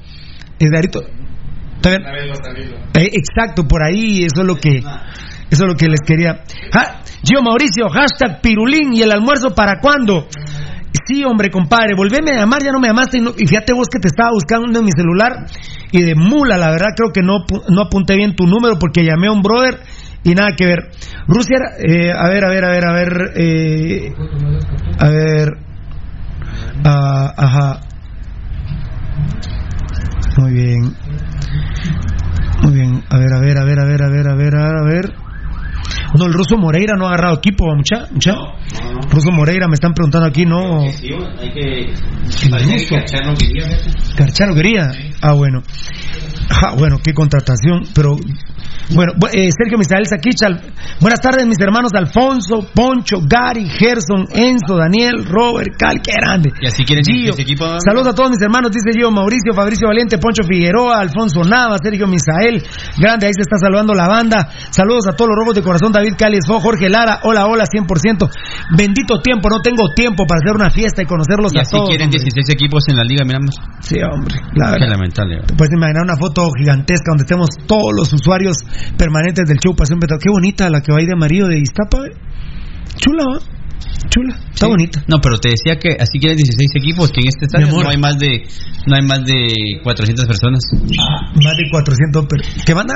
Edgarito. 0.59 1.01
Eh, 2.95 3.09
exacto, 3.13 3.67
por 3.67 3.83
ahí, 3.83 4.25
eso 4.25 4.43
es 4.43 4.47
lo 4.47 4.57
que, 4.57 4.79
eso 4.79 5.65
es 5.65 5.69
lo 5.69 5.75
que 5.75 5.89
les 5.89 6.01
quería. 6.07 6.45
Gio 7.25 7.43
Mauricio, 7.43 7.89
hashtag 7.89 8.41
Pirulín 8.41 8.93
y 8.93 9.03
el 9.03 9.11
almuerzo 9.11 9.55
para 9.55 9.81
cuándo. 9.81 10.29
Sí, 11.07 11.25
hombre, 11.25 11.51
compadre, 11.51 11.95
volveme 11.97 12.31
a 12.33 12.41
llamar, 12.41 12.63
ya 12.63 12.71
no 12.71 12.79
me 12.79 12.89
llamaste. 12.89 13.19
Y, 13.19 13.47
fíjate 13.47 13.73
vos 13.73 13.89
que 13.89 13.99
te 13.99 14.09
estaba 14.09 14.31
buscando 14.33 14.79
en 14.79 14.85
mi 14.85 14.93
celular. 14.93 15.47
Y 15.91 16.03
de 16.03 16.15
mula, 16.15 16.57
la 16.57 16.71
verdad, 16.71 16.89
creo 16.97 17.13
que 17.13 17.23
no, 17.23 17.45
no 17.69 17.83
apunté 17.83 18.15
bien 18.15 18.37
tu 18.37 18.47
número 18.47 18.79
porque 18.79 19.05
llamé 19.05 19.27
a 19.27 19.33
un 19.33 19.43
brother 19.43 19.81
y 20.25 20.35
nada 20.35 20.51
que 20.57 20.67
ver. 20.67 20.91
Rusia, 21.27 21.59
eh, 21.79 22.13
a 22.13 22.29
ver, 22.29 22.45
a 22.45 22.49
ver, 22.51 22.65
a 22.65 22.71
ver, 22.71 22.85
a 22.87 22.93
ver, 22.93 23.33
eh, 23.37 24.15
a 24.99 25.09
ver, 25.09 25.49
ah, 26.85 27.35
ajá. 27.37 27.81
Muy 30.39 30.53
bien. 30.53 30.95
Muy 32.63 32.73
bien, 32.75 33.03
a 33.11 33.19
ver, 33.19 33.33
a 33.35 33.41
ver, 33.41 33.59
a 33.59 33.65
ver, 33.65 33.81
a 33.81 33.85
ver, 33.85 34.03
a 34.03 34.09
ver, 34.09 34.29
a 34.29 34.35
ver, 34.35 34.57
a 34.57 34.85
ver. 34.85 35.15
No, 36.15 36.27
el 36.27 36.33
ruso 36.33 36.57
Moreira 36.59 36.95
no 36.97 37.07
ha 37.07 37.09
agarrado 37.09 37.37
equipo, 37.37 37.75
mucha, 37.75 38.07
mucha. 38.11 38.35
Ruso 39.11 39.31
Moreira 39.33 39.67
me 39.67 39.75
están 39.75 39.95
preguntando 39.95 40.29
aquí, 40.29 40.45
no. 40.45 40.83
Sí, 40.93 41.09
hay 41.41 41.51
que. 41.51 41.95
Carchano 42.89 43.35
quería. 43.35 43.65
Carchano 44.17 44.55
quería. 44.55 44.93
Ah, 45.23 45.33
bueno. 45.33 45.63
Ah, 46.51 46.75
bueno, 46.77 46.99
qué 47.03 47.15
contratación, 47.15 47.85
pero 47.95 48.17
bueno, 48.91 49.13
eh, 49.33 49.49
Sergio 49.57 49.79
Misael 49.79 50.07
Saquichal. 50.07 50.61
Buenas 51.01 51.21
tardes, 51.21 51.47
mis 51.47 51.59
hermanos 51.61 51.93
Alfonso, 51.95 52.67
Poncho, 52.75 53.19
Gary, 53.27 53.69
Gerson, 53.69 54.27
Enzo, 54.33 54.77
Daniel, 54.77 55.25
Robert, 55.25 55.71
Cal, 55.79 56.01
qué 56.03 56.13
grande. 56.13 56.51
Y 56.61 56.67
así 56.67 56.85
quieren 56.85 57.05
Gio. 57.05 57.33
ese 57.33 57.43
equipo. 57.43 57.65
Saludos 57.85 58.09
a 58.09 58.15
todos 58.15 58.31
mis 58.31 58.43
hermanos, 58.43 58.71
dice 58.73 58.91
Gio, 58.97 59.11
Mauricio, 59.11 59.53
Fabricio 59.55 59.89
Valiente, 59.89 60.19
Poncho 60.19 60.43
Figueroa, 60.43 61.01
Alfonso 61.01 61.43
Nava, 61.45 61.77
Sergio 61.83 62.07
Misael. 62.07 62.63
Grande, 62.99 63.27
ahí 63.27 63.35
se 63.35 63.43
está 63.43 63.57
saludando 63.59 63.95
la 63.95 64.09
banda. 64.09 64.49
Saludos 64.71 65.07
a 65.09 65.13
todos 65.13 65.31
los 65.31 65.37
robos 65.39 65.55
de 65.55 65.63
corazón, 65.63 65.93
David 65.93 66.15
Cali, 66.19 66.39
Jorge 66.47 66.89
Lara, 66.89 67.21
hola, 67.25 67.47
hola, 67.47 67.65
100%. 67.65 68.29
Bendito 68.77 69.21
tiempo, 69.21 69.49
no 69.49 69.61
tengo 69.61 69.93
tiempo 69.95 70.27
para 70.27 70.41
hacer 70.43 70.55
una 70.55 70.71
fiesta 70.71 71.03
y 71.03 71.07
conocerlos 71.07 71.55
y 71.55 71.59
a 71.59 71.63
así 71.63 71.77
todos. 71.77 71.89
quieren 71.89 72.11
16 72.11 72.49
equipos 72.51 72.85
en 72.89 72.97
la 72.97 73.05
liga, 73.05 73.25
miramos. 73.25 73.55
Sí, 73.81 73.97
hombre, 74.03 74.35
la 74.55 74.75
Qué 74.77 74.87
lamentable. 74.87 75.41
Te 75.47 75.55
puedes 75.55 75.73
imaginar 75.73 76.03
una 76.05 76.17
foto 76.17 76.51
gigantesca 76.59 77.11
donde 77.11 77.23
estemos 77.23 77.49
todos 77.67 77.93
los 77.95 78.13
usuarios 78.13 78.57
permanentes 78.97 79.47
del 79.49 79.59
show 79.59 79.75
Pasión 79.75 79.99
Petro. 80.01 80.19
Qué 80.19 80.31
bonita 80.31 80.69
la 80.71 80.81
que 80.81 80.93
va 80.93 80.99
ahí 80.99 81.07
de 81.07 81.13
amarillo 81.13 81.47
de 81.49 81.59
Iztapa. 81.61 81.99
¿eh? 82.07 82.13
Chula, 82.97 83.25
¿eh? 83.39 83.45
Chula, 84.11 84.35
está 84.53 84.67
Sí. 84.67 84.71
bonita. 84.71 85.03
No, 85.09 85.19
pero 85.23 85.39
te 85.39 85.51
decía 85.51 85.77
que 85.79 85.97
así 85.99 86.19
quieren 86.19 86.37
16 86.37 86.71
equipos, 86.77 87.11
que 87.11 87.21
en 87.21 87.29
este 87.29 87.47
estadio 87.47 87.67
no 87.69 87.89
hay 87.89 87.97
más 87.99 88.19
de 88.19 88.45
no 88.87 88.97
hay 88.97 89.03
más 89.07 89.25
de 89.25 89.81
400 89.83 90.27
personas. 90.27 90.63
Más 90.83 91.57
de 91.57 91.71
400. 91.71 92.27
per- 92.27 92.43
¿Qué 92.67 92.75
banda? 92.75 92.95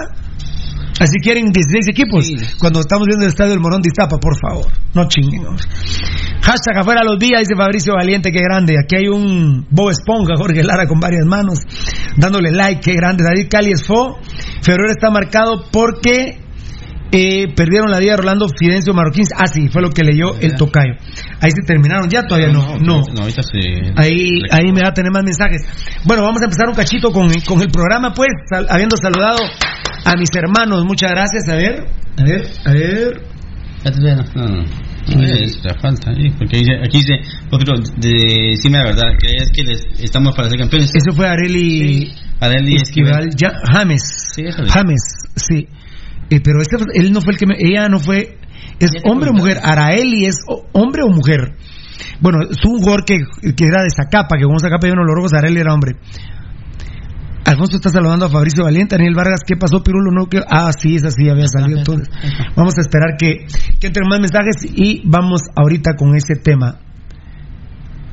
Así 0.98 1.18
quieren 1.22 1.52
16 1.52 1.88
equipos. 1.88 2.26
Cuando 2.58 2.80
estamos 2.80 3.06
viendo 3.06 3.24
el 3.24 3.30
estadio 3.30 3.50
del 3.50 3.60
Morón 3.60 3.82
de 3.82 3.88
Iztapa, 3.88 4.18
por 4.18 4.38
favor. 4.38 4.66
No 4.94 5.06
chinguen. 5.08 5.42
Hashtag 6.42 6.78
afuera 6.78 7.02
los 7.04 7.18
días, 7.18 7.40
dice 7.40 7.54
Fabricio 7.56 7.94
Valiente, 7.94 8.30
qué 8.30 8.40
grande. 8.40 8.76
Aquí 8.82 8.96
hay 8.96 9.08
un 9.08 9.66
Bob 9.70 9.90
Esponja, 9.90 10.34
Jorge 10.36 10.62
Lara 10.62 10.86
con 10.86 11.00
varias 11.00 11.26
manos, 11.26 11.58
dándole 12.16 12.50
like, 12.52 12.80
qué 12.80 12.94
grande. 12.94 13.24
David 13.24 13.48
Cali 13.50 13.72
Esfo. 13.72 14.18
Febrero 14.62 14.90
está 14.90 15.10
marcado 15.10 15.64
porque 15.70 16.45
eh, 17.12 17.46
perdieron 17.54 17.90
la 17.90 17.98
vida 17.98 18.12
de 18.12 18.16
Rolando 18.18 18.46
Fidencio 18.48 18.92
Marroquín. 18.94 19.24
Ah, 19.36 19.46
sí, 19.46 19.68
fue 19.68 19.82
lo 19.82 19.90
que 19.90 20.02
leyó 20.02 20.34
el 20.40 20.54
tocayo. 20.54 20.94
Ahí 21.40 21.50
se 21.50 21.62
terminaron, 21.66 22.08
ya 22.10 22.22
todavía 22.22 22.48
no. 22.52 22.76
No. 22.78 23.02
No, 23.14 23.20
ahorita 23.22 23.42
sí. 23.42 23.60
Ahí, 23.96 24.42
ahí 24.50 24.72
me 24.72 24.82
va 24.82 24.88
a 24.88 24.94
tener 24.94 25.12
más 25.12 25.22
mensajes. 25.24 25.62
Bueno, 26.04 26.22
vamos 26.22 26.40
a 26.42 26.44
empezar 26.44 26.68
un 26.68 26.74
cachito 26.74 27.10
con, 27.12 27.28
con 27.46 27.60
el 27.60 27.68
programa, 27.68 28.12
pues, 28.14 28.28
sal- 28.50 28.66
habiendo 28.68 28.96
saludado 28.96 29.38
a 30.04 30.16
mis 30.16 30.28
hermanos. 30.34 30.84
Muchas 30.84 31.10
gracias. 31.10 31.48
A 31.48 31.54
ver, 31.56 31.86
a 32.18 32.24
ver, 32.24 32.46
a 32.64 32.72
ver. 32.72 33.22
No. 33.84 34.24
No, 34.34 34.48
no. 34.48 34.64
No, 35.14 35.22
es 35.22 35.60
la 35.62 35.72
falta, 35.80 36.10
eh, 36.10 36.32
porque 36.36 36.56
dice- 36.58 36.80
aquí 36.84 36.98
dice, 36.98 37.12
otro, 37.52 37.74
de, 37.98 38.48
decime 38.50 38.78
la 38.78 38.84
verdad, 38.86 39.04
¿crees 39.20 39.52
que 39.54 39.62
les- 39.62 39.86
estamos 40.02 40.34
para 40.34 40.48
ser 40.48 40.58
campeones? 40.58 40.90
Eso 40.92 41.14
fue 41.14 41.28
Areli 41.28 42.10
Areli 42.40 42.74
Esquivel, 42.74 43.28
ya, 43.36 43.52
James. 43.72 44.02
es. 44.36 44.56
James, 44.72 45.02
sí. 45.36 45.68
Eh, 46.30 46.40
pero 46.42 46.60
ese, 46.60 46.76
él 46.94 47.12
no 47.12 47.20
fue 47.20 47.34
el 47.34 47.38
que 47.38 47.46
me, 47.46 47.54
ella 47.58 47.88
no 47.88 47.98
fue, 48.00 48.38
es 48.80 48.90
hombre 49.04 49.30
o 49.30 49.32
mujer. 49.32 49.58
Araeli 49.62 50.26
es 50.26 50.38
hombre 50.72 51.02
o 51.04 51.08
mujer. 51.08 51.54
Bueno, 52.20 52.38
es 52.50 52.64
un 52.64 52.78
jugador 52.78 53.04
que, 53.04 53.18
que 53.54 53.64
era 53.64 53.82
de 53.82 53.90
Zacapa, 53.90 54.36
que 54.36 54.44
como 54.44 54.58
Zacapa 54.58 54.88
yo 54.88 54.94
no 54.94 55.04
lo 55.04 55.14
robo, 55.14 55.28
Areli 55.32 55.60
era 55.60 55.74
hombre. 55.74 55.96
Alfonso 57.44 57.76
está 57.76 57.90
saludando 57.90 58.26
a 58.26 58.28
Fabricio 58.28 58.64
Valiente, 58.64 58.96
Daniel 58.96 59.14
Vargas, 59.14 59.42
¿qué 59.46 59.56
pasó, 59.56 59.80
Pirulo? 59.80 60.10
No, 60.10 60.26
que... 60.26 60.40
Ah, 60.48 60.72
sí, 60.76 60.96
esa 60.96 61.12
sí 61.12 61.28
había 61.28 61.46
salido. 61.46 61.78
Entonces, 61.78 62.08
vamos 62.56 62.76
a 62.76 62.80
esperar 62.80 63.16
que, 63.16 63.46
que 63.78 63.86
entren 63.86 64.08
más 64.08 64.18
mensajes 64.18 64.56
y 64.64 65.02
vamos 65.08 65.42
ahorita 65.54 65.94
con 65.96 66.16
ese 66.16 66.34
tema. 66.42 66.80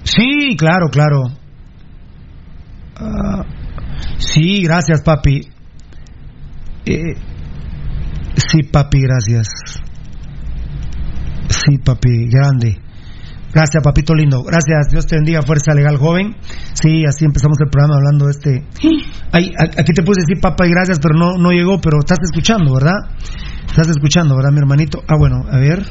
Sí, 0.03 0.55
claro, 0.55 0.88
claro. 0.91 1.24
Ah, 2.95 3.43
sí, 4.20 4.61
gracias, 4.61 5.01
papi. 5.01 5.47
Eh, 6.86 7.16
sí, 8.36 8.63
papi, 8.63 9.01
gracias. 9.01 9.47
Sí, 11.49 11.77
papi, 11.77 12.29
grande. 12.29 12.84
Gracias, 13.53 13.84
papito 13.84 14.15
lindo. 14.15 14.41
Gracias, 14.41 14.88
Dios 14.91 15.05
te 15.05 15.15
bendiga, 15.15 15.43
Fuerza 15.43 15.75
Legal 15.75 15.97
Joven. 15.97 16.36
Sí, 16.73 17.05
así 17.05 17.25
empezamos 17.25 17.57
el 17.61 17.69
programa 17.69 17.97
hablando 17.97 18.25
de 18.25 18.31
este. 18.31 18.63
Ay, 19.31 19.53
aquí 19.59 19.93
te 19.93 20.01
puse 20.01 20.21
decir 20.21 20.41
papá 20.41 20.65
y 20.65 20.71
gracias, 20.71 20.99
pero 20.99 21.15
no, 21.15 21.38
no 21.38 21.51
llegó, 21.51 21.79
pero 21.79 21.99
estás 21.99 22.17
escuchando, 22.23 22.73
¿verdad? 22.73 22.97
Estás 23.67 23.89
escuchando, 23.89 24.36
¿verdad, 24.36 24.51
mi 24.51 24.57
hermanito? 24.57 25.03
Ah, 25.07 25.17
bueno, 25.19 25.43
a 25.51 25.59
ver. 25.59 25.84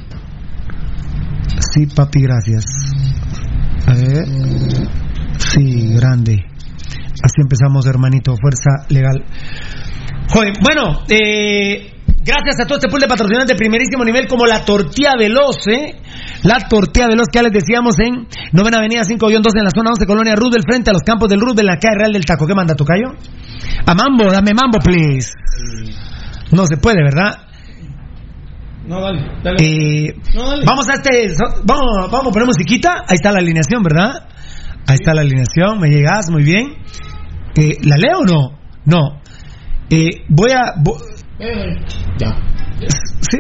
Sí, 1.73 1.87
papi, 1.87 2.23
gracias. 2.23 2.65
A 3.87 3.95
ver. 3.95 4.27
Sí, 5.39 5.95
grande. 5.95 6.45
Así 7.23 7.41
empezamos, 7.41 7.87
hermanito. 7.87 8.35
Fuerza 8.41 8.87
Legal. 8.89 9.25
Joder, 10.29 10.55
bueno, 10.63 11.03
eh, 11.09 11.93
gracias 12.25 12.61
a 12.61 12.65
todo 12.67 12.79
este 12.79 12.89
pool 12.89 13.01
de 13.01 13.07
patrocinantes 13.09 13.49
de 13.49 13.57
primerísimo 13.57 14.05
nivel 14.05 14.27
como 14.27 14.47
la 14.47 14.65
tortilla 14.65 15.15
veloz, 15.19 15.67
¿eh? 15.69 16.01
La 16.43 16.69
tortilla 16.69 17.07
veloz 17.09 17.27
que 17.33 17.39
ya 17.39 17.43
les 17.43 17.53
decíamos 17.53 17.99
en 18.01 18.27
Novena 18.53 18.79
Avenida 18.79 19.03
5-2 19.03 19.43
en 19.57 19.65
la 19.65 19.71
zona 19.71 19.91
11, 19.91 20.07
Colonia 20.07 20.35
Roosevelt, 20.35 20.65
frente 20.67 20.91
a 20.91 20.93
los 20.93 21.03
campos 21.03 21.29
del 21.29 21.41
en 21.41 21.67
la 21.67 21.77
calle 21.79 21.99
Real 21.99 22.13
del 22.13 22.25
Taco. 22.25 22.47
¿Qué 22.47 22.55
manda, 22.55 22.75
Tocayo? 22.75 23.09
A 23.87 23.95
Mambo, 23.95 24.31
dame 24.31 24.53
Mambo, 24.55 24.79
please. 24.79 25.31
No 26.53 26.67
se 26.67 26.77
puede, 26.77 27.03
¿verdad? 27.03 27.47
No, 28.87 29.01
dale, 29.01 29.23
dale. 29.43 29.57
Eh, 29.61 30.15
No, 30.35 30.49
dale. 30.49 30.65
vamos 30.67 30.89
a 30.89 30.95
este. 30.95 31.33
vamos, 31.65 32.11
vamos 32.11 32.29
a 32.29 32.31
poner 32.31 32.47
musiquita. 32.47 33.03
Ahí 33.07 33.15
está 33.15 33.31
la 33.33 33.39
alineación, 33.39 33.83
¿verdad? 33.83 34.29
Ahí 34.87 34.97
está 35.01 35.15
la 35.15 35.21
alineación. 35.21 35.79
Me 35.79 35.89
llegas, 35.89 36.31
muy 36.31 36.43
bien. 36.43 36.75
Eh, 37.57 37.77
¿La 37.85 37.97
leo 37.97 38.19
o 38.19 38.25
no? 38.25 38.59
No. 38.85 39.21
Eh, 39.89 40.25
voy 40.29 40.51
a. 40.53 40.75
Eh, 41.43 41.75
ya. 42.19 42.31
Sí. 43.31 43.39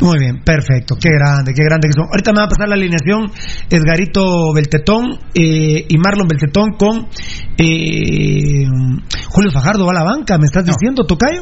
Muy 0.00 0.18
bien, 0.18 0.42
perfecto. 0.44 0.96
Qué 1.00 1.08
grande, 1.10 1.52
qué 1.54 1.62
grande 1.64 1.88
que 1.88 1.92
son. 1.94 2.06
Ahorita 2.10 2.32
me 2.32 2.38
va 2.40 2.44
a 2.46 2.48
pasar 2.48 2.68
la 2.68 2.74
alineación 2.74 3.30
Edgarito 3.70 4.52
Beltetón 4.52 5.18
eh, 5.34 5.86
y 5.88 5.98
Marlon 5.98 6.26
Beltetón 6.26 6.72
con 6.76 7.06
eh, 7.56 8.66
Julio 9.28 9.50
Fajardo 9.52 9.86
va 9.86 9.92
a 9.92 9.94
la 9.94 10.04
banca. 10.04 10.38
¿Me 10.38 10.46
estás 10.46 10.64
diciendo, 10.64 11.04
Tocayo? 11.06 11.40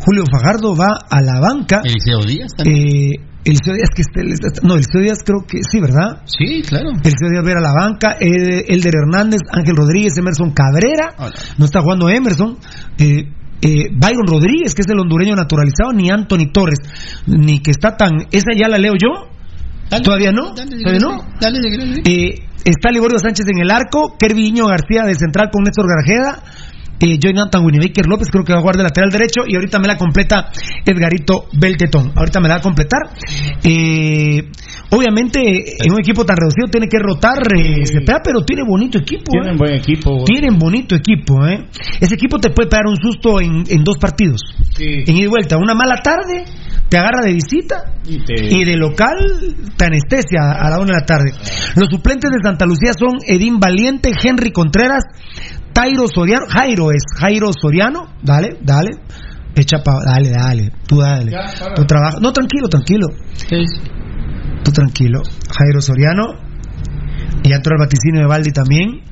Julio 0.00 0.24
Fajardo 0.30 0.76
va 0.76 0.96
a 1.10 1.20
la 1.20 1.40
banca. 1.40 1.80
Eliseo 1.84 2.22
Díaz 2.24 2.52
también. 2.56 2.78
Eh, 2.78 3.10
Eliseo 3.44 3.74
Díaz, 3.74 3.88
que 3.94 4.02
este- 4.02 4.46
este- 4.46 4.60
no, 4.66 4.74
Eliseo 4.74 5.00
Díaz 5.00 5.18
creo 5.24 5.44
que 5.46 5.58
sí, 5.68 5.80
¿verdad? 5.80 6.22
Sí, 6.26 6.62
claro. 6.62 6.90
Eliseo 6.90 7.30
Díaz 7.30 7.44
va 7.44 7.48
a 7.48 7.50
ir 7.52 7.56
a 7.58 7.60
la 7.60 7.72
banca, 7.72 8.16
Elder 8.20 8.94
Hernández, 8.94 9.40
Ángel 9.50 9.74
Rodríguez, 9.76 10.12
Emerson 10.18 10.52
Cabrera, 10.52 11.14
no 11.56 11.64
está 11.64 11.80
jugando 11.80 12.08
Emerson, 12.08 12.58
eh, 12.98 13.24
eh, 13.62 13.88
Byron 13.92 14.26
Rodríguez, 14.26 14.74
que 14.74 14.82
es 14.82 14.88
el 14.88 14.98
hondureño 14.98 15.34
naturalizado, 15.34 15.92
ni 15.92 16.10
Anthony 16.10 16.52
Torres, 16.52 16.78
ni 17.26 17.60
que 17.60 17.70
está 17.70 17.96
tan, 17.96 18.26
esa 18.30 18.52
ya 18.56 18.68
la 18.68 18.78
leo 18.78 18.94
yo, 19.00 19.28
todavía 20.02 20.32
no, 20.32 20.54
todavía 20.54 21.00
no. 21.00 21.24
Dale. 21.40 21.58
Eh, 22.04 22.34
está 22.64 22.90
Liborio 22.90 23.18
Sánchez 23.18 23.46
en 23.48 23.62
el 23.62 23.70
arco, 23.70 24.16
Kerviño 24.18 24.66
García 24.66 25.04
de 25.04 25.14
central 25.14 25.50
con 25.52 25.64
Néstor 25.64 25.86
Garjeda, 25.88 26.42
eh, 27.00 27.18
Jonathan 27.18 27.64
Winnebaker 27.64 28.06
López, 28.06 28.28
creo 28.30 28.44
que 28.44 28.52
va 28.52 28.58
a 28.58 28.62
jugar 28.62 28.76
de 28.76 28.82
lateral 28.82 29.10
derecho, 29.10 29.42
y 29.46 29.54
ahorita 29.56 29.78
me 29.78 29.86
la 29.88 29.96
completa 29.96 30.50
Edgarito 30.84 31.46
Beltetón. 31.52 32.12
Ahorita 32.16 32.40
me 32.40 32.48
la 32.48 32.54
va 32.54 32.60
a 32.60 32.62
completar. 32.62 33.00
Eh, 33.62 34.50
obviamente, 34.90 35.40
en 35.84 35.92
un 35.92 36.00
equipo 36.00 36.24
tan 36.24 36.36
reducido 36.36 36.68
tiene 36.70 36.88
que 36.88 36.98
rotar 36.98 37.38
eh, 37.56 37.84
Cepeda, 37.86 38.20
pero 38.22 38.40
tiene 38.42 38.62
bonito 38.66 38.98
equipo. 38.98 39.30
Tienen 39.30 39.54
eh. 39.54 39.56
buen 39.58 39.74
equipo. 39.74 40.24
Tienen 40.24 40.58
bonito 40.58 40.94
equipo, 40.94 41.46
¿eh? 41.46 41.66
Ese 42.00 42.14
equipo 42.14 42.38
te 42.38 42.50
puede 42.50 42.68
pegar 42.68 42.86
un 42.86 42.96
susto 42.96 43.40
en, 43.40 43.64
en 43.68 43.84
dos 43.84 43.98
partidos. 43.98 44.40
Sí. 44.76 44.84
En 45.06 45.16
ida 45.16 45.24
y 45.24 45.28
vuelta. 45.28 45.56
Una 45.56 45.74
mala 45.74 45.96
tarde, 46.02 46.44
te 46.88 46.96
agarra 46.96 47.22
de 47.22 47.32
visita 47.34 47.92
Y 48.06 48.24
te- 48.24 48.54
y 48.54 48.64
de 48.64 48.76
local 48.76 49.16
te 49.76 49.84
anestesia 49.84 50.52
a 50.58 50.70
la 50.70 50.78
una 50.78 50.86
de 50.94 51.00
la 51.00 51.06
tarde. 51.06 51.30
Los 51.76 51.88
suplentes 51.90 52.30
de 52.30 52.38
Santa 52.42 52.64
Lucía 52.66 52.92
son 52.98 53.18
Edín 53.26 53.58
Valiente, 53.60 54.10
Henry 54.22 54.52
Contreras, 54.52 55.04
Tairo 55.78 56.06
Soriano, 56.12 56.46
Jairo 56.48 56.90
es 56.90 57.04
Jairo 57.20 57.50
Soriano, 57.52 58.08
dale, 58.20 58.58
dale, 58.62 58.98
echa 59.54 59.78
pa, 59.78 59.92
dale, 60.04 60.28
dale, 60.30 60.72
tú 60.88 60.98
dale, 60.98 61.30
Ya, 61.30 61.44
para. 61.56 61.74
tú 61.74 61.84
trabaja, 61.84 62.18
no 62.20 62.32
tranquilo, 62.32 62.68
tranquilo, 62.68 63.06
tú 64.64 64.72
tranquilo, 64.72 65.20
Jairo 65.56 65.80
Soriano, 65.80 66.34
y 67.44 67.52
entró 67.52 67.76
el 67.76 67.78
vaticinio 67.78 68.22
de 68.22 68.26
Baldi 68.26 68.50
también, 68.50 69.02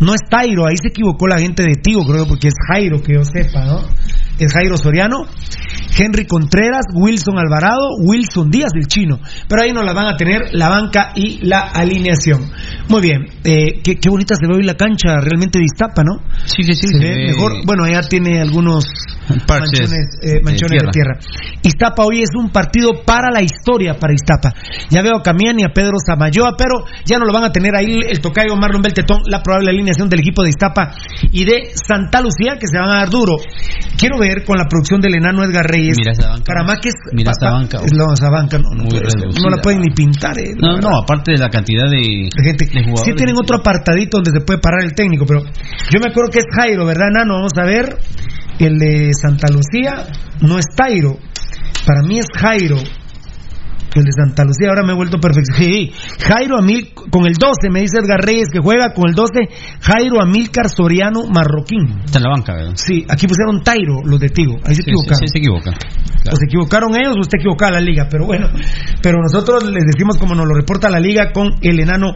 no 0.00 0.12
es 0.12 0.20
Tairo, 0.28 0.66
ahí 0.66 0.76
se 0.76 0.88
equivocó 0.88 1.26
la 1.28 1.38
gente 1.38 1.62
de 1.62 1.76
Tigo, 1.82 2.04
creo, 2.04 2.26
porque 2.26 2.48
es 2.48 2.54
Jairo, 2.68 3.00
que 3.02 3.14
yo 3.14 3.24
sepa, 3.24 3.64
¿no? 3.64 3.80
Es 4.38 4.52
Jairo 4.52 4.76
Soriano, 4.76 5.26
Henry 5.96 6.26
Contreras, 6.26 6.86
Wilson 6.94 7.38
Alvarado, 7.38 7.96
Wilson 8.04 8.50
Díaz, 8.50 8.70
el 8.74 8.86
chino. 8.86 9.20
Pero 9.48 9.62
ahí 9.62 9.72
nos 9.72 9.84
la 9.84 9.92
van 9.92 10.06
a 10.06 10.16
tener 10.16 10.52
la 10.52 10.68
banca 10.68 11.12
y 11.14 11.46
la 11.46 11.60
alineación. 11.60 12.50
Muy 12.88 13.00
bien, 13.02 13.26
eh, 13.44 13.80
qué, 13.82 13.96
qué 13.96 14.08
bonita 14.08 14.34
se 14.34 14.46
ve 14.46 14.54
hoy 14.54 14.62
la 14.62 14.74
cancha, 14.74 15.16
realmente 15.20 15.58
distapa, 15.58 16.02
¿no? 16.02 16.22
Sí, 16.44 16.62
sí, 16.62 16.74
sí. 16.74 16.88
Se 16.88 16.98
ve 16.98 17.26
mejor. 17.28 17.64
Bueno, 17.64 17.84
allá 17.84 18.02
tiene 18.02 18.40
algunos 18.40 18.84
Parches 19.46 19.88
manchones, 19.88 20.18
eh, 20.22 20.40
manchones 20.42 20.82
de 20.82 20.86
de, 20.86 20.92
tierra. 20.92 21.18
Iztapa 21.62 22.04
hoy 22.04 22.22
es 22.22 22.30
un 22.36 22.50
partido 22.50 23.04
para 23.04 23.30
la 23.30 23.40
historia 23.40 23.94
para 23.94 24.12
Iztapa. 24.12 24.52
Ya 24.90 25.00
veo 25.02 25.16
a 25.16 25.22
Camián 25.22 25.60
y 25.60 25.64
a 25.64 25.68
Pedro 25.72 25.94
Samayoa, 26.04 26.54
pero 26.56 26.84
ya 27.04 27.18
no 27.18 27.24
lo 27.24 27.32
van 27.32 27.44
a 27.44 27.52
tener 27.52 27.76
ahí 27.76 28.00
el 28.08 28.20
tocayo 28.20 28.56
Marlon 28.56 28.82
Beltetón, 28.82 29.22
la 29.26 29.42
probable 29.42 29.70
alineación 29.70 30.08
del 30.08 30.20
equipo 30.20 30.42
de 30.42 30.50
Iztapa 30.50 30.94
y 31.30 31.44
de 31.44 31.70
Santa 31.74 32.20
Lucía, 32.20 32.58
que 32.58 32.66
se 32.66 32.78
van 32.78 32.90
a 32.90 32.98
dar 32.98 33.10
duro. 33.10 33.36
Quiero 33.96 34.18
ver 34.28 34.44
con 34.44 34.56
la 34.58 34.66
producción 34.68 35.00
del 35.00 35.14
enano 35.14 35.44
Edgar 35.44 35.66
Reyes. 35.66 35.96
Mira 35.98 36.12
esa 36.12 36.28
banca. 36.28 36.44
Para 36.44 36.62
más 36.64 36.78
que 36.80 36.88
es. 36.88 36.94
Mira 37.12 37.32
esa 37.32 37.50
banca. 37.50 37.78
es 37.84 37.92
la- 37.94 38.12
esa 38.12 38.30
banca 38.30 38.58
no, 38.58 39.50
la 39.50 39.62
pueden 39.62 39.80
ni 39.80 39.90
pintar. 39.94 40.38
eh, 40.38 40.54
No, 40.56 40.74
verdad 40.76 40.90
no, 40.90 40.98
aparte 41.02 41.32
de 41.32 41.38
la 41.38 41.48
cantidad 41.50 41.84
de, 41.88 42.28
de 42.34 42.44
gente. 42.44 42.64
de 42.66 42.84
jugadores. 42.84 43.04
Sí 43.04 43.12
tienen 43.14 43.36
otro 43.36 43.56
apartadito 43.56 44.18
donde 44.18 44.30
se 44.32 44.40
puede 44.44 44.58
parar 44.60 44.82
el 44.84 44.94
técnico, 44.94 45.24
pero 45.26 45.40
yo 45.42 46.00
me 46.00 46.10
acuerdo 46.10 46.30
que 46.30 46.38
es 46.40 46.46
Jairo, 46.54 46.86
¿verdad, 46.86 47.08
Nano? 47.12 47.34
Vamos 47.34 47.52
a 47.58 47.64
ver. 47.64 47.96
El 48.58 48.78
de 48.78 49.10
Santa 49.14 49.48
Lucía 49.50 50.06
no 50.42 50.58
es 50.58 50.66
Tairo. 50.76 51.16
Para 51.86 52.02
mí 52.02 52.18
es 52.18 52.26
Jairo. 52.36 52.76
El 53.94 54.04
de 54.04 54.12
Santa 54.12 54.44
Lucía 54.44 54.68
ahora 54.70 54.82
me 54.84 54.92
he 54.92 54.96
vuelto 54.96 55.18
perfecto. 55.20 55.52
Sí, 55.62 55.92
Jairo 56.26 56.58
Amil 56.58 56.92
con 57.10 57.26
el 57.26 57.34
12, 57.34 57.68
me 57.70 57.80
dice 57.80 57.98
Edgar 57.98 58.20
Reyes 58.24 58.48
que 58.52 58.58
juega 58.60 58.92
con 58.94 59.08
el 59.08 59.14
12, 59.14 59.32
Jairo 59.80 60.20
Amilcar 60.22 60.68
Soriano 60.68 61.26
Marroquín. 61.26 62.00
Está 62.04 62.18
en 62.18 62.24
la 62.24 62.30
banca, 62.30 62.54
¿verdad? 62.54 62.72
Sí, 62.74 63.04
aquí 63.08 63.26
pusieron 63.26 63.62
Tairo, 63.62 64.00
los 64.04 64.18
de 64.18 64.28
Tigo. 64.28 64.54
Ahí 64.64 64.74
se 64.74 64.82
Sí, 64.82 64.82
sí, 64.84 64.90
equivocaron. 64.90 65.18
sí, 65.18 65.26
se 65.28 65.38
equivocan. 65.38 65.74
O 66.32 66.36
se 66.36 66.44
equivocaron 66.46 66.94
ellos 66.96 67.16
o 67.16 67.20
usted 67.20 67.38
equivocaba 67.38 67.72
la 67.72 67.80
liga, 67.80 68.06
pero 68.10 68.26
bueno, 68.26 68.48
pero 69.02 69.18
nosotros 69.20 69.64
les 69.64 69.84
decimos 69.84 70.16
como 70.18 70.34
nos 70.34 70.46
lo 70.46 70.54
reporta 70.54 70.88
la 70.88 71.00
liga 71.00 71.32
con 71.32 71.50
el 71.60 71.80
enano 71.80 72.14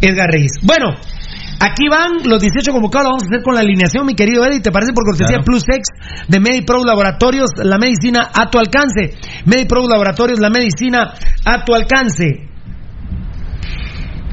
Edgar 0.00 0.30
Reyes. 0.30 0.52
Bueno, 0.62 0.94
aquí 1.60 1.88
van 1.90 2.18
los 2.24 2.40
18 2.40 2.72
convocados, 2.72 3.04
lo 3.04 3.10
vamos 3.10 3.24
a 3.24 3.26
hacer 3.26 3.42
con 3.42 3.54
la 3.54 3.60
alineación, 3.60 4.06
mi 4.06 4.14
querido 4.14 4.44
Eddie, 4.44 4.60
¿te 4.60 4.70
parece 4.70 4.92
por 4.92 5.04
cortesía 5.04 5.38
Claro. 5.38 5.44
Plus 5.44 5.64
X 5.68 5.88
de 6.28 6.40
MediPro 6.40 6.84
Laboratorios, 6.84 7.50
la 7.56 7.78
medicina 7.78 8.30
a 8.32 8.50
tu 8.50 8.58
alcance? 8.58 9.14
MediPro 9.44 9.88
Laboratorios, 9.88 10.40
la 10.40 10.50
medicina 10.50 11.14
a 11.44 11.64
tu 11.64 11.74
alcance. 11.74 12.48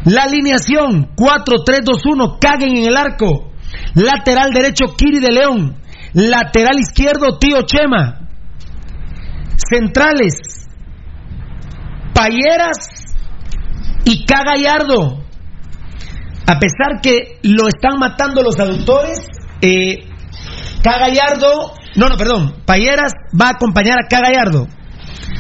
La 0.06 0.24
alineación 0.24 1.16
4-3-2-1, 1.16 2.38
caguen 2.40 2.78
en 2.78 2.88
el 2.90 2.96
arco. 2.96 3.52
Lateral 3.96 4.52
derecho, 4.52 4.96
Kiri 4.96 5.20
de 5.20 5.32
León. 5.32 5.78
Lateral 6.14 6.80
izquierdo, 6.80 7.40
Tío 7.40 7.64
Chema. 7.64 8.30
Centrales, 9.58 10.70
Payeras 12.14 13.16
y 14.06 14.26
Cagallardo. 14.26 15.25
A 16.48 16.60
pesar 16.60 17.02
que 17.02 17.40
lo 17.44 17.68
están 17.68 17.98
matando 18.00 18.42
los 18.44 18.60
aductores, 18.60 19.20
eh, 19.62 20.08
Cagallardo, 20.84 21.74
no, 21.96 22.10
no, 22.10 22.18
perdón, 22.18 22.56
Payeras 22.66 23.12
va 23.40 23.48
a 23.48 23.52
acompañar 23.52 23.98
a 23.98 24.08
Cagallardo. 24.08 24.68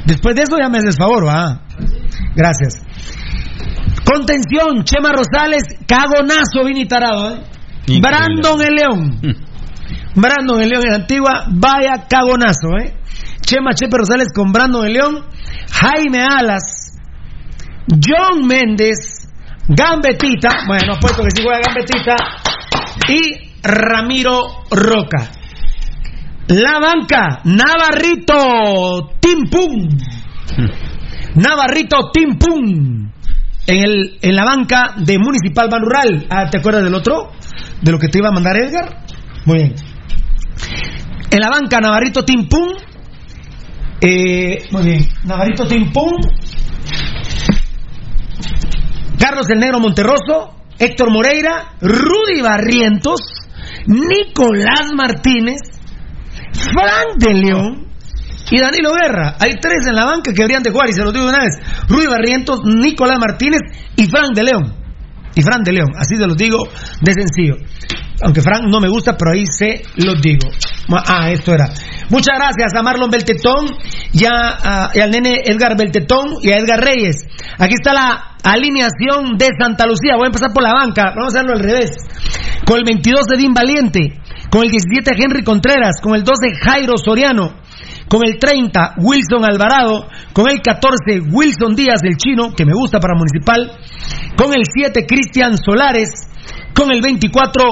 Después 0.05 0.35
de 0.35 0.43
eso 0.43 0.57
ya 0.57 0.69
me 0.69 0.79
haces 0.79 0.97
favor, 0.97 1.27
¿va? 1.27 1.61
Gracias. 2.35 2.81
Contención, 4.03 4.83
Chema 4.83 5.11
Rosales, 5.11 5.63
cagonazo, 5.87 6.63
Vini 6.65 6.87
Tarado, 6.87 7.35
¿eh? 7.35 7.43
Brandon 8.01 8.61
el 8.61 8.73
León. 8.73 9.19
Brandon 10.15 10.61
el 10.61 10.69
León 10.69 10.83
en 10.87 10.93
Antigua, 10.93 11.45
vaya 11.51 12.07
cagonazo, 12.09 12.77
¿eh? 12.83 12.95
Chema 13.41 13.73
Chepe 13.73 13.97
Rosales 13.97 14.29
con 14.33 14.51
Brandon 14.51 14.85
el 14.85 14.93
León, 14.93 15.25
Jaime 15.71 16.23
Alas, 16.23 16.97
John 17.87 18.47
Méndez, 18.47 19.24
Gambetita, 19.67 20.65
bueno, 20.67 20.93
apuesto 20.93 21.23
que 21.23 21.31
sí 21.35 21.43
juega 21.43 21.61
Gambetita, 21.65 22.15
y 23.09 23.59
Ramiro 23.63 24.65
Roca. 24.69 25.31
La 26.47 26.79
banca, 26.79 27.41
Navarrito 27.45 29.15
Timpum. 29.19 29.89
Navarrito 31.35 32.11
Timpum. 32.13 33.11
En, 33.67 33.83
el, 33.83 34.19
en 34.21 34.35
la 34.35 34.45
banca 34.45 34.93
de 34.97 35.17
Municipal 35.17 35.69
Rural. 35.71 36.27
Ah, 36.29 36.47
¿te 36.51 36.59
acuerdas 36.59 36.83
del 36.83 36.93
otro? 36.93 37.31
¿De 37.81 37.91
lo 37.91 37.97
que 37.97 38.09
te 38.09 38.19
iba 38.19 38.29
a 38.29 38.31
mandar 38.31 38.57
Edgar? 38.57 39.03
Muy 39.45 39.57
bien. 39.57 39.75
En 41.31 41.39
la 41.39 41.49
banca, 41.49 41.79
Navarrito 41.81 42.23
Timpum. 42.23 42.67
Eh, 44.01 44.67
muy 44.71 44.83
bien. 44.83 45.07
Navarrito 45.23 45.65
Timpum. 45.65 46.11
Carlos 49.25 49.49
el 49.49 49.59
Negro 49.59 49.79
Monterroso. 49.79 50.53
Héctor 50.77 51.11
Moreira. 51.11 51.73
Rudy 51.81 52.41
Barrientos. 52.43 53.19
Nicolás 53.87 54.91
Martínez. 54.95 55.61
Frank 56.53 57.17
de 57.17 57.33
León 57.33 57.85
y 58.51 58.59
Danilo 58.59 58.91
Guerra. 58.93 59.35
Hay 59.39 59.53
tres 59.59 59.87
en 59.87 59.95
la 59.95 60.05
banca 60.05 60.31
que 60.31 60.37
deberían 60.37 60.61
de 60.61 60.69
jugar 60.69 60.89
y 60.89 60.93
se 60.93 61.01
los 61.01 61.11
digo 61.11 61.25
de 61.25 61.31
una 61.31 61.43
vez. 61.43 61.57
Rudy 61.89 62.05
Barrientos, 62.05 62.59
Nicolás 62.63 63.17
Martínez 63.19 63.61
y 63.95 64.05
Frank 64.05 64.35
de 64.35 64.43
León. 64.43 64.75
Y 65.33 65.41
Frank 65.41 65.65
de 65.65 65.73
León, 65.73 65.89
así 65.97 66.15
se 66.15 66.27
los 66.27 66.37
digo 66.37 66.59
de 67.01 67.13
sencillo. 67.13 67.55
Aunque 68.23 68.41
Frank 68.41 68.63
no 68.69 68.79
me 68.79 68.87
gusta, 68.87 69.17
pero 69.17 69.31
ahí 69.31 69.45
se 69.45 69.83
los 69.97 70.21
digo. 70.21 70.49
Ah, 71.07 71.29
esto 71.31 71.53
era. 71.53 71.65
Muchas 72.09 72.37
gracias 72.37 72.73
a 72.77 72.83
Marlon 72.83 73.09
Beltetón 73.09 73.65
y, 74.13 74.25
a, 74.25 74.85
al 74.85 75.11
nene 75.11 75.41
Edgar 75.45 75.75
Beltetón 75.77 76.35
y 76.41 76.51
a 76.51 76.57
Edgar 76.57 76.83
Reyes. 76.83 77.17
Aquí 77.57 77.73
está 77.73 77.93
la 77.93 78.35
alineación 78.43 79.37
de 79.37 79.49
Santa 79.59 79.85
Lucía. 79.85 80.15
Voy 80.15 80.25
a 80.25 80.27
empezar 80.27 80.53
por 80.53 80.63
la 80.63 80.73
banca. 80.73 81.13
Vamos 81.15 81.35
a 81.35 81.39
hacerlo 81.39 81.53
al 81.53 81.63
revés. 81.63 81.91
Con 82.65 82.77
el 82.77 82.83
22 82.85 83.25
de 83.25 83.37
Din 83.37 83.53
Valiente. 83.53 84.21
Con 84.49 84.63
el 84.63 84.69
17 84.69 85.11
Henry 85.17 85.43
Contreras. 85.43 85.99
Con 86.01 86.15
el 86.15 86.23
12 86.23 86.55
Jairo 86.63 86.97
Soriano 86.97 87.65
con 88.07 88.21
el 88.23 88.37
30 88.37 88.95
Wilson 88.97 89.43
Alvarado, 89.43 90.07
con 90.31 90.47
el 90.49 90.61
14 90.61 91.21
Wilson 91.31 91.75
Díaz 91.75 92.01
del 92.01 92.17
Chino, 92.17 92.53
que 92.55 92.65
me 92.65 92.73
gusta 92.73 92.99
para 92.99 93.17
Municipal, 93.17 93.79
con 94.37 94.53
el 94.53 94.61
7 94.71 95.05
Cristian 95.07 95.57
Solares, 95.57 96.09
con 96.75 96.91
el 96.91 97.01
24 97.01 97.63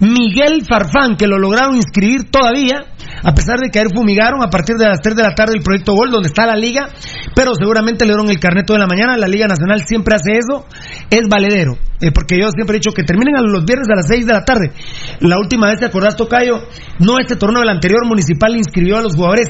Miguel 0.00 0.64
Farfán, 0.66 1.16
que 1.16 1.26
lo 1.26 1.38
lograron 1.38 1.76
inscribir 1.76 2.30
todavía, 2.30 2.80
a 3.22 3.34
pesar 3.34 3.58
de 3.58 3.70
que 3.70 3.80
ayer 3.80 3.92
fumigaron 3.94 4.42
a 4.42 4.48
partir 4.48 4.76
de 4.76 4.86
las 4.86 5.00
3 5.00 5.16
de 5.16 5.22
la 5.22 5.34
tarde 5.34 5.54
el 5.56 5.62
proyecto 5.62 5.94
Gol, 5.94 6.10
donde 6.10 6.28
está 6.28 6.46
la 6.46 6.56
liga, 6.56 6.88
pero 7.34 7.54
seguramente 7.54 8.04
le 8.04 8.12
dieron 8.12 8.30
el 8.30 8.38
carneto 8.38 8.72
de 8.72 8.78
la 8.78 8.86
mañana, 8.86 9.16
la 9.16 9.28
Liga 9.28 9.46
Nacional 9.46 9.82
siempre 9.86 10.14
hace 10.14 10.38
eso, 10.38 10.64
es 11.10 11.22
valedero, 11.28 11.74
eh, 12.00 12.12
porque 12.12 12.36
yo 12.40 12.48
siempre 12.50 12.76
he 12.76 12.78
dicho 12.78 12.92
que 12.92 13.02
terminen 13.02 13.36
a 13.36 13.42
los 13.42 13.64
viernes 13.64 13.88
a 13.90 13.96
las 13.96 14.06
6 14.08 14.26
de 14.26 14.32
la 14.32 14.44
tarde. 14.44 14.72
La 15.20 15.38
última 15.38 15.68
vez, 15.68 15.80
¿te 15.80 15.86
acordás, 15.86 16.16
Tocayo? 16.16 16.62
No 17.00 17.18
este 17.18 17.36
torneo, 17.36 17.62
el 17.62 17.68
anterior 17.68 18.06
municipal 18.06 18.56
inscribió 18.56 18.98
a 18.98 19.02
los 19.02 19.14
jugadores 19.14 19.48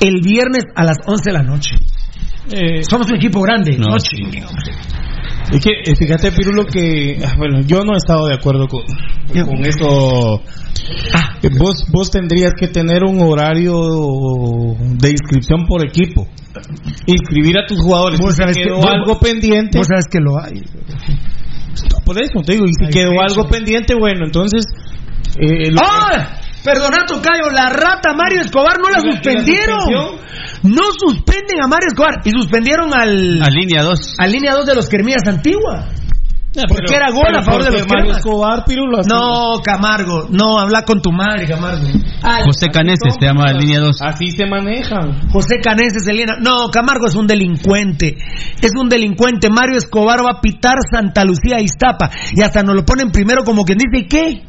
el 0.00 0.20
viernes 0.20 0.64
a 0.74 0.84
las 0.84 0.98
11 1.06 1.22
de 1.24 1.32
la 1.32 1.42
noche. 1.42 1.76
Eh, 2.50 2.82
Somos 2.88 3.08
un 3.10 3.16
equipo 3.16 3.40
grande, 3.40 3.76
no, 3.78 3.90
noche. 3.90 4.16
Es 5.52 5.60
que, 5.64 5.70
eh, 5.70 5.96
fíjate, 5.96 6.32
Pirulo, 6.32 6.64
que. 6.66 7.18
ah, 7.24 7.34
Bueno, 7.36 7.60
yo 7.66 7.84
no 7.84 7.94
he 7.94 7.96
estado 7.96 8.26
de 8.26 8.34
acuerdo 8.34 8.66
con, 8.68 8.82
con 9.44 9.64
eso. 9.64 10.40
Ah. 11.14 11.36
Eh, 11.42 11.48
Vos, 11.58 11.84
vos 11.90 12.10
tendrías 12.10 12.52
que 12.58 12.68
tener 12.68 13.02
un 13.04 13.20
horario 13.20 13.74
de 14.78 15.10
inscripción 15.10 15.66
por 15.66 15.84
equipo. 15.84 16.26
Inscribir 17.06 17.58
a 17.58 17.66
tus 17.66 17.78
jugadores. 17.80 18.20
Vos 18.20 18.36
que- 18.36 18.52
quedó 18.62 18.76
vos- 18.76 18.86
algo 18.86 19.18
pendiente. 19.18 19.78
Vos 19.78 19.86
sabes 19.86 20.06
que 20.10 20.18
lo 20.20 20.38
hay. 20.42 20.62
Por 22.04 22.20
eso 22.20 22.40
te 22.44 22.52
digo, 22.52 22.64
y 22.66 22.72
si 22.74 22.84
Hay 22.86 22.90
quedó 22.92 23.20
algo 23.20 23.48
pendiente, 23.48 23.94
bueno, 23.94 24.26
entonces. 24.26 24.64
eh, 25.40 25.70
¡Ah! 25.80 26.36
Perdona, 26.64 27.06
Tocayo, 27.06 27.48
la 27.52 27.70
rata 27.70 28.12
Mario 28.14 28.42
Escobar 28.42 28.78
no 28.78 28.90
la 28.90 28.98
¿Y 28.98 29.02
la- 29.02 29.08
la 29.08 29.12
suspendieron. 29.16 29.80
suspensión? 29.80 30.16
No 30.62 30.82
suspenden 30.98 31.62
a 31.62 31.66
Mario 31.66 31.88
Escobar 31.88 32.14
y 32.24 32.30
suspendieron 32.30 32.92
al, 32.94 33.42
A 33.42 33.48
línea 33.50 33.82
2. 33.82 34.14
al 34.18 34.30
línea 34.32 34.54
2 34.54 34.66
de 34.66 34.74
los 34.74 34.88
Kermías 34.88 35.22
Antigua. 35.26 35.86
Porque 36.52 36.82
pero- 36.88 36.96
era 36.96 37.10
gol 37.12 37.32
a 37.36 37.44
favor 37.44 37.62
de 37.62 37.70
los 37.70 37.86
Mario. 37.88 38.10
Escobar, 38.10 38.64
Pirulo. 38.66 39.02
No, 39.08 39.60
Camargo, 39.62 40.26
no, 40.30 40.58
habla 40.58 40.82
con 40.82 41.00
tu 41.00 41.12
madre, 41.12 41.46
Camargo. 41.46 41.86
Ay, 42.22 42.42
José 42.44 42.66
Caneses 42.72 43.14
se 43.18 43.24
llama 43.24 43.52
línea 43.52 43.78
2. 43.78 44.02
Así 44.02 44.32
se 44.32 44.46
manejan. 44.46 45.28
José 45.30 45.60
Caneses, 45.62 46.06
Elena. 46.08 46.34
No, 46.40 46.68
Camargo 46.70 47.06
es 47.06 47.14
un 47.14 47.28
delincuente. 47.28 48.18
Es 48.60 48.72
un 48.76 48.88
delincuente. 48.88 49.48
Mario 49.48 49.78
Escobar 49.78 50.24
va 50.24 50.38
a 50.38 50.40
pitar 50.40 50.74
Santa 50.92 51.24
Lucía 51.24 51.60
y 51.60 51.64
Iztapa. 51.66 52.10
Y 52.34 52.42
hasta 52.42 52.64
nos 52.64 52.74
lo 52.74 52.84
ponen 52.84 53.12
primero 53.12 53.44
como 53.44 53.64
quien 53.64 53.78
dice, 53.78 54.04
¿y 54.04 54.08
qué? 54.08 54.42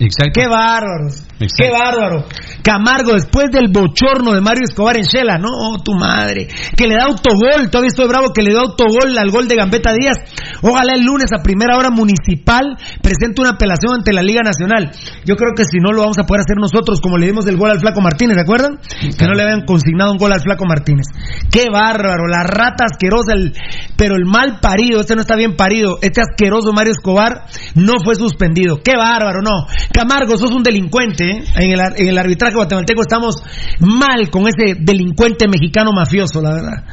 Exacto. 0.00 0.32
Qué 0.34 0.46
bárbaros. 0.48 1.25
Exacto. 1.38 1.56
Qué 1.58 1.70
bárbaro. 1.70 2.24
Camargo, 2.62 3.12
después 3.12 3.50
del 3.50 3.68
bochorno 3.70 4.32
de 4.32 4.40
Mario 4.40 4.64
Escobar 4.64 4.96
en 4.96 5.04
Shela, 5.04 5.38
no, 5.38 5.78
tu 5.84 5.92
madre. 5.94 6.48
Que 6.76 6.86
le 6.86 6.94
da 6.96 7.04
autogol. 7.04 7.68
Todavía 7.70 7.88
estoy 7.88 8.08
bravo 8.08 8.32
que 8.32 8.42
le 8.42 8.54
da 8.54 8.60
autogol 8.62 9.16
al 9.18 9.30
gol 9.30 9.46
de 9.46 9.54
Gambetta 9.56 9.92
Díaz. 9.92 10.16
Ojalá 10.62 10.94
el 10.94 11.02
lunes 11.04 11.26
a 11.38 11.42
primera 11.42 11.76
hora 11.76 11.90
municipal 11.90 12.76
presente 13.02 13.40
una 13.42 13.50
apelación 13.50 13.94
ante 13.94 14.12
la 14.12 14.22
Liga 14.22 14.40
Nacional. 14.42 14.90
Yo 15.24 15.36
creo 15.36 15.52
que 15.54 15.64
si 15.64 15.78
no 15.78 15.92
lo 15.92 16.02
vamos 16.02 16.18
a 16.18 16.24
poder 16.24 16.40
hacer 16.40 16.56
nosotros, 16.58 17.00
como 17.00 17.18
le 17.18 17.26
dimos 17.26 17.46
el 17.46 17.56
gol 17.56 17.70
al 17.70 17.80
Flaco 17.80 18.00
Martínez, 18.00 18.36
¿se 18.36 18.42
acuerdan? 18.42 18.78
Que 19.18 19.26
no 19.26 19.34
le 19.34 19.42
habían 19.42 19.64
consignado 19.66 20.12
un 20.12 20.18
gol 20.18 20.32
al 20.32 20.40
Flaco 20.40 20.64
Martínez. 20.66 21.06
Qué 21.52 21.68
bárbaro. 21.70 22.26
La 22.28 22.42
rata 22.44 22.84
asquerosa, 22.90 23.32
el- 23.34 23.52
pero 23.96 24.16
el 24.16 24.24
mal 24.24 24.58
parido, 24.60 25.00
este 25.00 25.14
no 25.14 25.20
está 25.20 25.36
bien 25.36 25.54
parido. 25.56 25.98
Este 26.00 26.22
asqueroso 26.22 26.72
Mario 26.72 26.92
Escobar 26.92 27.44
no 27.74 27.94
fue 28.02 28.14
suspendido. 28.14 28.78
Qué 28.82 28.96
bárbaro, 28.96 29.42
no. 29.42 29.66
Camargo, 29.92 30.38
sos 30.38 30.50
un 30.52 30.62
delincuente. 30.62 31.25
¿Eh? 31.30 31.44
En, 31.56 31.70
el, 31.72 31.80
ar- 31.80 31.94
en 31.96 32.08
el 32.08 32.18
arbitraje 32.18 32.54
guatemalteco 32.54 33.00
estamos 33.02 33.36
mal 33.80 34.30
con 34.30 34.44
ese 34.48 34.74
delincuente 34.80 35.46
mexicano 35.48 35.90
mafioso, 35.92 36.40
la 36.40 36.50
verdad. 36.54 36.84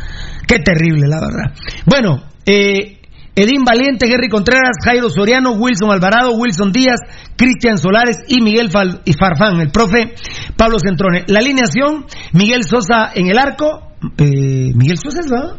Qué 0.48 0.60
terrible, 0.60 1.08
la 1.08 1.20
verdad. 1.22 1.56
Bueno, 1.86 2.24
eh, 2.46 3.00
Edín 3.36 3.64
Valiente, 3.64 4.06
Henry 4.12 4.30
Contreras, 4.30 4.76
Jairo 4.84 5.10
Soriano, 5.10 5.54
Wilson 5.54 5.90
Alvarado, 5.92 6.34
Wilson 6.34 6.72
Díaz, 6.72 7.00
Cristian 7.36 7.78
Solares 7.80 8.18
y 8.28 8.42
Miguel 8.42 8.70
Farfán, 8.70 9.60
el 9.60 9.72
profe 9.72 10.14
Pablo 10.56 10.78
Centrone. 10.80 11.24
La 11.28 11.40
alineación, 11.40 12.06
Miguel 12.34 12.64
Sosa 12.64 13.12
en 13.16 13.30
el 13.30 13.38
arco. 13.40 13.88
Eh, 14.18 14.72
Miguel 14.76 14.98
Sosa 14.98 15.22
es, 15.22 15.32
¿verdad? 15.32 15.56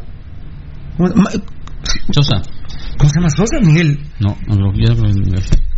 Ma- 0.98 1.30
Sosa. 2.12 2.42
¿Cómo 2.96 3.10
se 3.10 3.18
llama 3.18 3.30
Sosa? 3.30 3.58
Miguel. 3.60 3.98
No, 4.20 4.36
no, 4.46 4.54
no- 4.54 4.72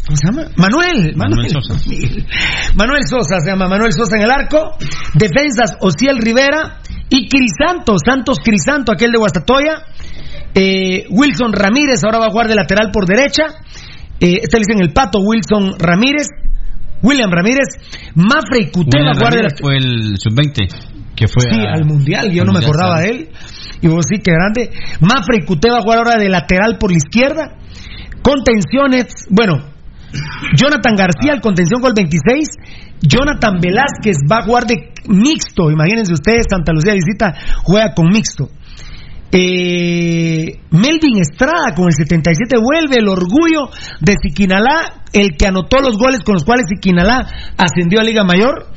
¿Cómo 0.06 0.16
se 0.16 0.26
llama? 0.26 0.48
Manuel. 0.56 1.14
Manuel 1.16 1.48
Sosa. 1.50 1.74
Manuel 2.76 3.02
Sosa 3.08 3.40
se 3.40 3.50
llama 3.50 3.68
Manuel 3.68 3.92
Sosa 3.92 4.16
en 4.16 4.22
el 4.22 4.30
arco. 4.30 4.76
Defensas 5.14 5.76
Ociel 5.80 6.18
Rivera 6.18 6.78
y 7.08 7.28
Crisanto, 7.28 7.94
Santos 8.04 8.38
Crisanto, 8.42 8.92
aquel 8.92 9.10
de 9.12 9.18
Guastatoya. 9.18 9.82
Eh, 10.54 11.06
Wilson 11.10 11.52
Ramírez 11.52 12.02
ahora 12.04 12.18
va 12.18 12.26
a 12.26 12.30
jugar 12.30 12.48
de 12.48 12.54
lateral 12.54 12.90
por 12.92 13.06
derecha. 13.06 13.44
Eh, 14.20 14.40
este 14.42 14.58
le 14.58 14.64
dicen 14.66 14.80
el 14.82 14.92
pato, 14.92 15.18
Wilson 15.20 15.74
Ramírez. 15.78 16.28
William 17.02 17.30
Ramírez. 17.30 17.66
Mafre 18.14 18.60
y 18.60 18.70
Cuté 18.70 19.02
va 19.02 19.10
a 19.10 19.14
jugar 19.14 19.34
de 19.34 19.42
lateral. 19.42 19.58
fue 19.60 19.76
el 19.76 20.16
sub-20 20.18 20.68
que 21.14 21.28
fue 21.28 21.50
Sí, 21.50 21.58
a- 21.60 21.72
al 21.74 21.84
mundial, 21.84 22.30
yo 22.30 22.42
al 22.42 22.46
no 22.46 22.52
me 22.52 22.58
acordaba 22.60 23.00
de 23.00 23.08
él. 23.08 23.28
Y 23.82 23.88
vos 23.88 24.04
sí, 24.08 24.20
que 24.22 24.32
grande. 24.32 24.70
Mafre 25.00 25.38
y 25.42 25.44
Cuté 25.44 25.70
va 25.70 25.78
a 25.78 25.82
jugar 25.82 25.98
ahora 25.98 26.16
de 26.16 26.28
lateral 26.28 26.78
por 26.78 26.90
la 26.90 26.96
izquierda. 26.98 27.56
Contenciones, 28.22 29.06
bueno, 29.30 29.64
Jonathan 30.56 30.96
García, 30.96 31.32
el 31.34 31.40
contención 31.40 31.80
con 31.80 31.90
el 31.90 31.94
26. 31.94 32.48
Jonathan 33.02 33.60
Velázquez 33.60 34.18
va 34.30 34.38
a 34.38 34.42
jugar 34.42 34.64
de 34.64 34.92
mixto. 35.08 35.70
Imagínense 35.70 36.12
ustedes, 36.12 36.46
Santa 36.48 36.72
Lucía 36.72 36.94
visita, 36.94 37.34
juega 37.62 37.94
con 37.94 38.08
mixto. 38.08 38.48
Eh, 39.32 40.60
Melvin 40.70 41.18
Estrada 41.20 41.74
con 41.74 41.86
el 41.86 41.92
77 41.92 42.56
vuelve 42.58 42.96
el 43.00 43.08
orgullo 43.08 43.68
de 44.00 44.14
Siquinalá, 44.22 45.04
el 45.12 45.36
que 45.36 45.46
anotó 45.46 45.78
los 45.80 45.98
goles 45.98 46.20
con 46.24 46.34
los 46.34 46.44
cuales 46.44 46.66
Siquinalá 46.68 47.26
ascendió 47.56 48.00
a 48.00 48.04
Liga 48.04 48.24
Mayor. 48.24 48.68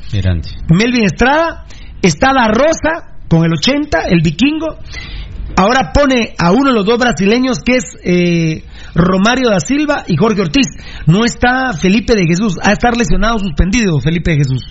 Melvin 0.68 1.04
Estrada, 1.04 1.66
está 2.02 2.32
La 2.32 2.48
Rosa 2.48 3.16
con 3.28 3.44
el 3.44 3.52
80, 3.52 4.00
el 4.08 4.20
vikingo. 4.22 4.78
Ahora 5.56 5.92
pone 5.92 6.34
a 6.38 6.52
uno 6.52 6.70
de 6.70 6.74
los 6.74 6.84
dos 6.84 6.98
brasileños 6.98 7.58
que 7.64 7.76
es 7.76 7.84
eh, 8.04 8.64
Romario 8.94 9.50
da 9.50 9.60
Silva 9.60 10.04
y 10.06 10.16
Jorge 10.16 10.40
Ortiz. 10.42 10.66
No 11.06 11.24
está 11.24 11.72
Felipe 11.72 12.14
de 12.14 12.24
Jesús. 12.26 12.56
A 12.62 12.72
estar 12.72 12.96
lesionado, 12.96 13.38
suspendido 13.38 13.98
Felipe 14.00 14.32
de 14.32 14.36
Jesús. 14.38 14.62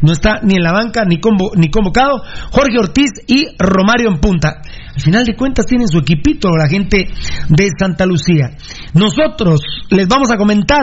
No 0.00 0.12
está 0.12 0.40
ni 0.42 0.54
en 0.56 0.62
la 0.62 0.72
banca 0.72 1.04
ni, 1.04 1.16
convo- 1.18 1.52
ni 1.56 1.70
convocado. 1.70 2.22
Jorge 2.50 2.78
Ortiz 2.78 3.10
y 3.26 3.46
Romario 3.58 4.08
en 4.10 4.18
punta. 4.18 4.60
Al 4.94 5.00
final 5.00 5.24
de 5.24 5.34
cuentas 5.36 5.64
tienen 5.66 5.88
su 5.88 5.98
equipito 5.98 6.50
la 6.56 6.68
gente 6.68 7.08
de 7.48 7.68
Santa 7.78 8.04
Lucía. 8.04 8.56
Nosotros 8.94 9.60
les 9.90 10.06
vamos 10.08 10.30
a 10.30 10.36
comentar 10.36 10.82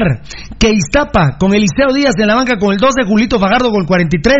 que 0.57 0.71
Iztapa 0.71 1.37
con 1.39 1.53
Eliseo 1.53 1.93
Díaz 1.93 2.15
en 2.17 2.27
la 2.27 2.35
banca 2.35 2.57
con 2.57 2.71
el 2.73 2.77
12, 2.79 3.05
Julito 3.05 3.39
Fagardo 3.39 3.69
con 3.71 3.81
el 3.81 3.87
43, 3.87 4.35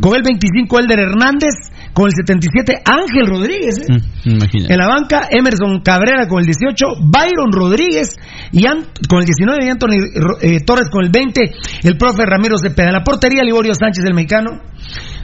con 0.00 0.14
el 0.14 0.22
25 0.22 0.78
Elder 0.78 0.98
Hernández, 1.00 1.54
con 1.94 2.06
el 2.06 2.12
77 2.12 2.82
Ángel 2.84 3.26
Rodríguez. 3.26 3.78
¿eh? 3.88 4.00
Imagínate. 4.24 4.72
En 4.74 4.78
la 4.78 4.88
banca, 4.88 5.28
Emerson 5.30 5.80
Cabrera 5.80 6.26
con 6.28 6.40
el 6.40 6.46
18, 6.46 6.86
Byron 7.06 7.52
Rodríguez 7.52 8.16
y 8.52 8.64
Ant- 8.64 9.06
con 9.08 9.20
el 9.20 9.24
19 9.26 9.64
y 9.64 9.68
Anthony 9.70 9.96
eh, 10.42 10.60
Torres 10.66 10.88
con 10.90 11.04
el 11.04 11.10
20, 11.10 11.40
el 11.84 11.96
profe 11.96 12.26
Ramiro 12.26 12.58
Cepeda. 12.58 12.88
En 12.88 12.94
la 12.94 13.02
portería, 13.04 13.42
Liborio 13.44 13.74
Sánchez, 13.74 14.04
el 14.04 14.14
mexicano, 14.14 14.60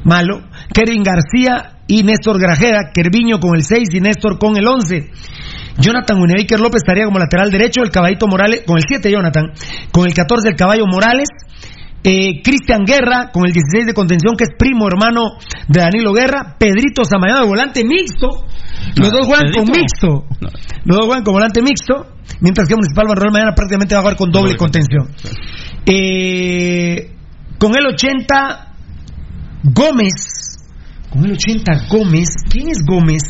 malo, 0.04 0.42
Kevin 0.72 1.02
García 1.02 1.80
y 1.86 2.04
Néstor 2.04 2.38
Grajera, 2.40 2.92
Kerviño 2.94 3.40
con 3.40 3.56
el 3.56 3.64
6 3.64 3.88
y 3.92 4.00
Néstor 4.00 4.38
con 4.38 4.56
el 4.56 4.66
11. 4.66 5.10
Jonathan 5.78 6.20
Winebaker 6.20 6.60
López 6.60 6.82
estaría 6.82 7.04
como 7.04 7.18
lateral 7.18 7.50
derecho, 7.50 7.82
el 7.82 7.90
caballito 7.90 8.26
Morales, 8.28 8.62
con 8.66 8.76
el 8.76 8.84
7 8.86 9.10
Jonathan, 9.10 9.46
con 9.92 10.06
el 10.06 10.14
14 10.14 10.48
el 10.48 10.54
caballo 10.56 10.84
Morales, 10.86 11.28
eh, 12.02 12.40
Cristian 12.42 12.84
Guerra 12.84 13.30
con 13.32 13.46
el 13.46 13.52
16 13.52 13.86
de 13.86 13.94
contención, 13.94 14.34
que 14.36 14.44
es 14.44 14.50
primo 14.58 14.86
hermano 14.86 15.36
de 15.68 15.80
Danilo 15.80 16.12
Guerra, 16.12 16.56
Pedrito 16.58 17.04
Samayoa 17.04 17.40
de 17.40 17.46
volante 17.46 17.84
mixto, 17.84 18.28
los 18.96 19.12
No, 19.12 19.18
dos 19.18 19.26
juegan 19.26 19.52
con 19.52 19.64
mixto, 19.66 20.24
los 20.84 20.96
dos 20.96 21.06
juegan 21.06 21.24
con 21.24 21.34
volante 21.34 21.60
mixto, 21.62 22.06
mientras 22.40 22.68
que 22.68 22.74
Municipal 22.74 23.06
Barrol 23.08 23.32
mañana 23.32 23.54
prácticamente 23.54 23.94
va 23.94 24.00
a 24.00 24.02
jugar 24.02 24.16
con 24.16 24.30
doble 24.30 24.56
contención. 24.56 25.08
Eh, 25.84 27.16
con 27.58 27.74
el 27.76 27.86
80, 27.86 28.74
Gómez, 29.64 30.58
con 31.10 31.24
el 31.24 31.32
80 31.32 31.86
Gómez, 31.90 32.28
¿quién 32.50 32.68
es 32.68 32.78
Gómez? 32.86 33.22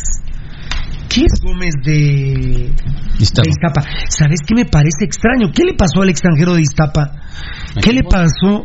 ¿Quién 1.13 1.27
es 1.27 1.41
Gómez 1.43 1.75
de, 1.85 2.73
Iztapa. 3.19 3.43
de 3.43 3.51
Iztapa? 3.51 3.83
¿Sabes 4.09 4.39
qué 4.47 4.55
me 4.55 4.65
parece 4.65 5.05
extraño? 5.05 5.51
¿Qué 5.53 5.65
le 5.65 5.75
pasó 5.75 6.03
al 6.03 6.09
extranjero 6.11 6.55
de 6.55 6.63
Iztapa? 6.63 7.11
¿Qué 7.83 7.93
le 7.93 8.03
pasó 8.05 8.65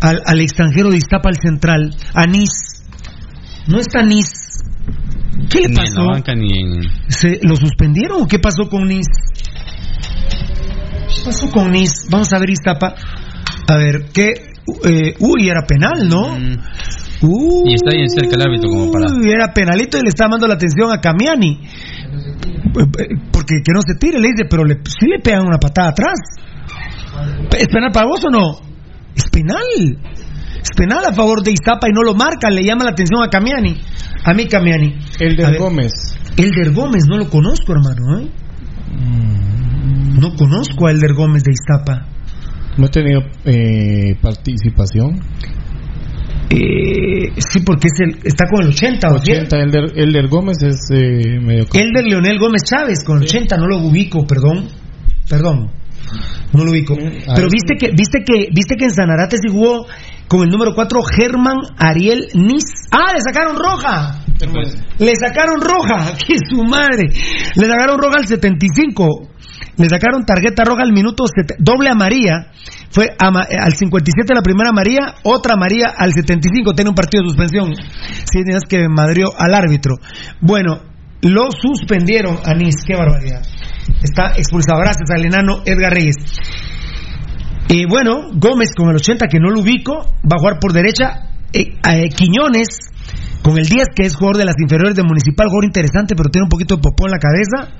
al, 0.00 0.20
al 0.26 0.40
extranjero 0.40 0.90
de 0.90 0.98
Iztapa, 0.98 1.30
al 1.30 1.36
central? 1.40 1.94
A 2.14 2.26
Nis. 2.26 2.50
No 3.66 3.78
está 3.78 4.02
Nis. 4.02 4.30
¿Qué 5.50 5.60
le 5.60 5.68
Ni 5.68 5.74
en 5.74 5.74
la 5.74 5.82
pasó? 5.84 6.06
banca 6.06 6.34
ni 6.34 6.48
en. 6.60 6.82
¿Se, 7.08 7.38
¿Lo 7.42 7.56
suspendieron 7.56 8.22
o 8.22 8.26
qué 8.26 8.38
pasó 8.38 8.68
con 8.68 8.86
Nis? 8.86 9.06
¿Qué 11.08 11.22
pasó 11.24 11.50
con 11.50 11.70
Nis? 11.72 11.90
Vamos 12.10 12.32
a 12.32 12.38
ver 12.38 12.50
Iztapa. 12.50 12.94
A 13.68 13.76
ver, 13.76 14.10
¿qué? 14.12 14.32
Eh, 14.84 15.14
uy, 15.20 15.48
era 15.48 15.62
penal, 15.66 16.08
¿no? 16.08 16.36
Y 17.20 17.74
está 17.74 17.90
ahí 17.92 18.08
cerca 18.08 18.36
el 18.36 18.42
árbitro 18.42 18.70
como 18.70 18.92
para. 18.92 19.06
Uy, 19.06 19.30
era 19.30 19.52
penalito 19.52 19.98
y 19.98 20.02
le 20.02 20.08
está 20.08 20.26
dando 20.30 20.46
la 20.46 20.54
atención 20.54 20.92
a 20.92 21.00
Camiani. 21.00 21.60
Eh, 21.60 22.80
eh, 22.80 23.08
Porque 23.32 23.56
que 23.64 23.72
no 23.72 23.80
se 23.82 23.94
tire, 23.98 24.20
le 24.20 24.28
dice, 24.28 24.44
pero 24.48 24.64
le, 24.64 24.76
sí 24.84 25.06
le 25.06 25.18
pegan 25.18 25.46
una 25.46 25.58
patada 25.58 25.90
atrás. 25.90 26.18
¿Es 27.58 27.66
penal 27.68 27.90
para 27.92 28.06
vos 28.06 28.24
o 28.24 28.30
no? 28.30 28.60
Es 29.16 29.28
penal. 29.30 29.58
Es 30.62 30.70
penal 30.76 31.04
a 31.04 31.12
favor 31.12 31.42
de 31.42 31.52
Iztapa 31.52 31.88
y 31.88 31.92
no 31.92 32.02
lo 32.02 32.14
marca, 32.14 32.50
le 32.50 32.62
llama 32.62 32.84
la 32.84 32.90
atención 32.90 33.22
a 33.22 33.28
Camiani. 33.28 33.80
A 34.24 34.34
mí 34.34 34.46
Camiani. 34.46 34.98
El 35.18 35.32
A 35.40 35.46
de 35.46 35.52
ver, 35.52 35.60
Gómez. 35.60 35.92
Elder 36.36 36.72
Gómez, 36.72 37.04
no 37.08 37.16
lo 37.16 37.28
conozco, 37.28 37.72
hermano. 37.72 38.20
¿eh? 38.20 38.30
No 40.20 40.34
conozco 40.36 40.86
a 40.86 40.92
Elder 40.92 41.14
Gómez 41.14 41.42
de 41.42 41.52
Iztapa. 41.52 42.06
No 42.76 42.86
he 42.86 42.90
tenido 42.90 43.20
eh, 43.44 44.16
participación. 44.20 45.20
Eh, 46.50 47.32
sí, 47.36 47.60
porque 47.64 47.88
es 47.88 48.00
el, 48.00 48.18
está 48.24 48.46
con 48.50 48.62
el 48.62 48.70
80, 48.70 49.08
¿o 49.08 49.16
80, 49.16 49.56
Elder, 49.58 49.84
Elder 49.94 50.28
Gómez 50.28 50.56
es 50.62 50.88
eh, 50.90 51.38
medio. 51.40 51.66
Elder 51.72 52.04
Leonel 52.04 52.38
Gómez 52.38 52.62
Chávez 52.64 53.04
con 53.04 53.18
80, 53.18 53.56
no 53.58 53.66
lo 53.66 53.78
ubico, 53.78 54.26
perdón. 54.26 54.68
Perdón. 55.28 55.70
No 56.52 56.64
lo 56.64 56.70
ubico. 56.70 56.96
Pero 56.96 57.48
viste 57.52 57.76
que 57.78 57.90
viste 57.94 58.20
que 58.24 58.48
viste 58.50 58.76
que 58.76 58.84
en 58.86 58.90
Sanarate 58.90 59.36
sí 59.36 59.48
jugó 59.50 59.86
con 60.26 60.42
el 60.42 60.48
número 60.48 60.74
4 60.74 61.02
Germán 61.02 61.56
Ariel 61.76 62.28
Nis. 62.34 62.64
Ah, 62.90 63.12
le 63.12 63.20
sacaron 63.20 63.56
roja. 63.56 64.24
Le 64.98 65.12
sacaron 65.16 65.60
roja, 65.60 66.16
que 66.26 66.36
su 66.48 66.62
madre. 66.64 67.08
Le 67.54 67.66
sacaron 67.66 67.98
roja 67.98 68.16
al 68.18 68.26
75. 68.26 69.28
Le 69.76 69.88
sacaron 69.88 70.24
tarjeta 70.24 70.64
roja 70.64 70.82
al 70.82 70.92
minuto 70.92 71.24
doble 71.58 71.90
amarilla. 71.90 72.50
Fue 72.90 73.06
eh, 73.06 73.56
al 73.60 73.72
57 73.72 74.34
la 74.34 74.42
primera 74.42 74.70
amarilla, 74.70 75.16
otra 75.22 75.54
amarilla 75.54 75.94
al 75.96 76.12
75. 76.12 76.74
Tiene 76.74 76.90
un 76.90 76.94
partido 76.94 77.22
de 77.22 77.28
suspensión. 77.30 77.74
Sí, 78.24 78.42
tienes 78.44 78.64
que 78.68 78.88
madrió 78.88 79.28
al 79.36 79.54
árbitro. 79.54 79.96
Bueno, 80.40 80.80
lo 81.22 81.50
suspendieron 81.50 82.38
a 82.44 82.54
Nis. 82.54 82.76
Qué 82.86 82.94
barbaridad. 82.94 83.42
Está 84.02 84.32
expulsado. 84.36 84.80
Gracias 84.80 85.10
al 85.10 85.24
enano 85.24 85.62
Edgar 85.64 85.92
Reyes. 85.92 86.16
Eh, 87.68 87.84
bueno, 87.88 88.30
Gómez 88.32 88.70
con 88.74 88.88
el 88.88 88.96
80, 88.96 89.26
que 89.26 89.38
no 89.38 89.50
lo 89.50 89.60
ubico, 89.60 89.94
va 90.24 90.36
a 90.36 90.38
jugar 90.38 90.58
por 90.58 90.72
derecha. 90.72 91.28
Eh, 91.52 91.74
eh, 91.86 92.08
Quiñones 92.08 92.68
con 93.48 93.58
el 93.58 93.64
10, 93.64 93.88
que 93.96 94.02
es 94.04 94.14
jugador 94.14 94.36
de 94.36 94.44
las 94.44 94.56
inferiores 94.60 94.94
de 94.94 95.02
Municipal, 95.02 95.48
jugador 95.48 95.64
interesante, 95.64 96.14
pero 96.14 96.28
tiene 96.28 96.44
un 96.44 96.50
poquito 96.50 96.76
de 96.76 96.82
popó 96.82 97.06
en 97.06 97.12
la 97.12 97.18
cabeza. 97.18 97.72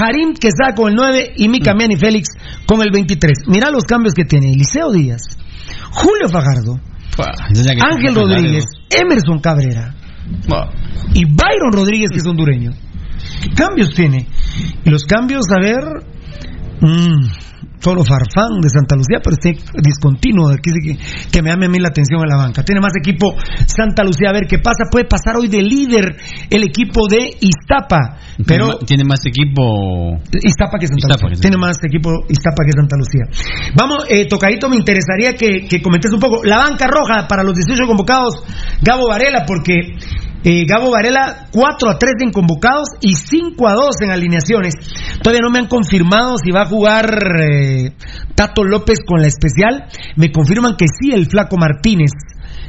Harim, 0.00 0.34
que 0.34 0.48
está 0.48 0.74
con 0.74 0.90
el 0.90 0.96
9, 0.96 1.34
y 1.36 1.48
Mika 1.48 1.74
Miani 1.74 1.94
Félix 1.94 2.30
con 2.66 2.82
el 2.82 2.90
23. 2.90 3.46
Mira 3.46 3.70
los 3.70 3.84
cambios 3.84 4.14
que 4.14 4.24
tiene 4.24 4.50
Eliseo 4.50 4.90
Díaz, 4.90 5.22
Julio 5.92 6.28
Fajardo, 6.28 6.80
Ángel 7.88 8.16
Rodríguez, 8.16 8.64
Emerson 8.90 9.38
Cabrera 9.38 9.94
y 11.14 11.24
Byron 11.24 11.72
Rodríguez, 11.72 12.10
que 12.10 12.18
es 12.18 12.26
hondureño. 12.26 12.72
¿Qué 13.42 13.50
cambios 13.50 13.94
tiene? 13.94 14.26
Y 14.84 14.90
los 14.90 15.04
cambios, 15.04 15.44
a 15.56 15.60
ver. 15.60 15.84
mm, 16.80 17.26
solo 17.86 18.02
Farfán 18.02 18.58
de 18.58 18.68
Santa 18.68 18.98
Lucía, 18.98 19.22
pero 19.22 19.38
este 19.38 19.54
discontinuo, 19.78 20.50
aquí 20.50 20.74
que, 20.74 20.98
que 21.30 21.38
me 21.40 21.50
llame 21.50 21.66
a 21.66 21.68
mí 21.68 21.78
la 21.78 21.94
atención 21.94 22.18
en 22.18 22.28
la 22.28 22.36
banca. 22.36 22.64
Tiene 22.64 22.80
más 22.80 22.90
equipo 22.98 23.30
Santa 23.64 24.02
Lucía, 24.02 24.30
a 24.30 24.32
ver 24.32 24.50
qué 24.50 24.58
pasa. 24.58 24.90
Puede 24.90 25.06
pasar 25.06 25.36
hoy 25.36 25.46
de 25.46 25.62
líder 25.62 26.18
el 26.50 26.64
equipo 26.64 27.06
de 27.06 27.30
Iztapa, 27.38 28.18
pero 28.44 28.82
Tiene, 28.82 28.86
tiene 28.86 29.04
más 29.04 29.22
equipo. 29.24 30.18
Iztapa 30.34 30.82
que 30.82 30.90
Santa 30.90 31.06
Iztapa 31.06 31.30
Lucía. 31.30 31.38
que 31.38 31.46
Tiene 31.46 31.58
más 31.58 31.78
equipo 31.78 32.10
Iztapa 32.26 32.66
que 32.66 32.74
Santa 32.74 32.96
Lucía. 32.98 33.24
Vamos, 33.76 34.06
eh, 34.10 34.26
Tocadito, 34.26 34.68
me 34.68 34.74
interesaría 34.74 35.34
que, 35.38 35.68
que 35.70 35.80
comentes 35.80 36.10
un 36.12 36.18
poco. 36.18 36.42
La 36.42 36.58
banca 36.58 36.88
roja 36.90 37.28
para 37.28 37.44
los 37.44 37.54
18 37.54 37.86
convocados, 37.86 38.42
Gabo 38.82 39.06
Varela, 39.06 39.44
porque 39.46 39.94
eh, 40.44 40.64
Gabo 40.66 40.90
Varela 40.90 41.48
4 41.50 41.90
a 41.90 41.98
3 41.98 42.12
en 42.20 42.32
convocados 42.32 42.88
y 43.00 43.14
5 43.14 43.68
a 43.68 43.74
2 43.74 43.86
en 44.02 44.10
alineaciones. 44.10 44.74
Todavía 45.22 45.40
no 45.42 45.50
me 45.50 45.58
han 45.58 45.68
confirmado 45.68 46.36
si 46.36 46.50
va 46.50 46.62
a 46.62 46.66
jugar 46.66 47.06
eh, 47.40 47.92
Tato 48.34 48.64
López 48.64 49.00
con 49.06 49.20
la 49.20 49.26
especial. 49.26 49.86
Me 50.16 50.30
confirman 50.30 50.76
que 50.76 50.86
sí, 50.86 51.12
el 51.12 51.26
Flaco 51.26 51.56
Martínez. 51.56 52.10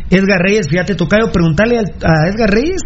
Edgar 0.10 0.40
Reyes, 0.42 0.68
fíjate, 0.70 0.96
Tocayo, 0.96 1.32
preguntarle 1.32 1.80
al- 1.80 1.96
a 2.04 2.28
Edgar 2.30 2.50
Reyes 2.50 2.82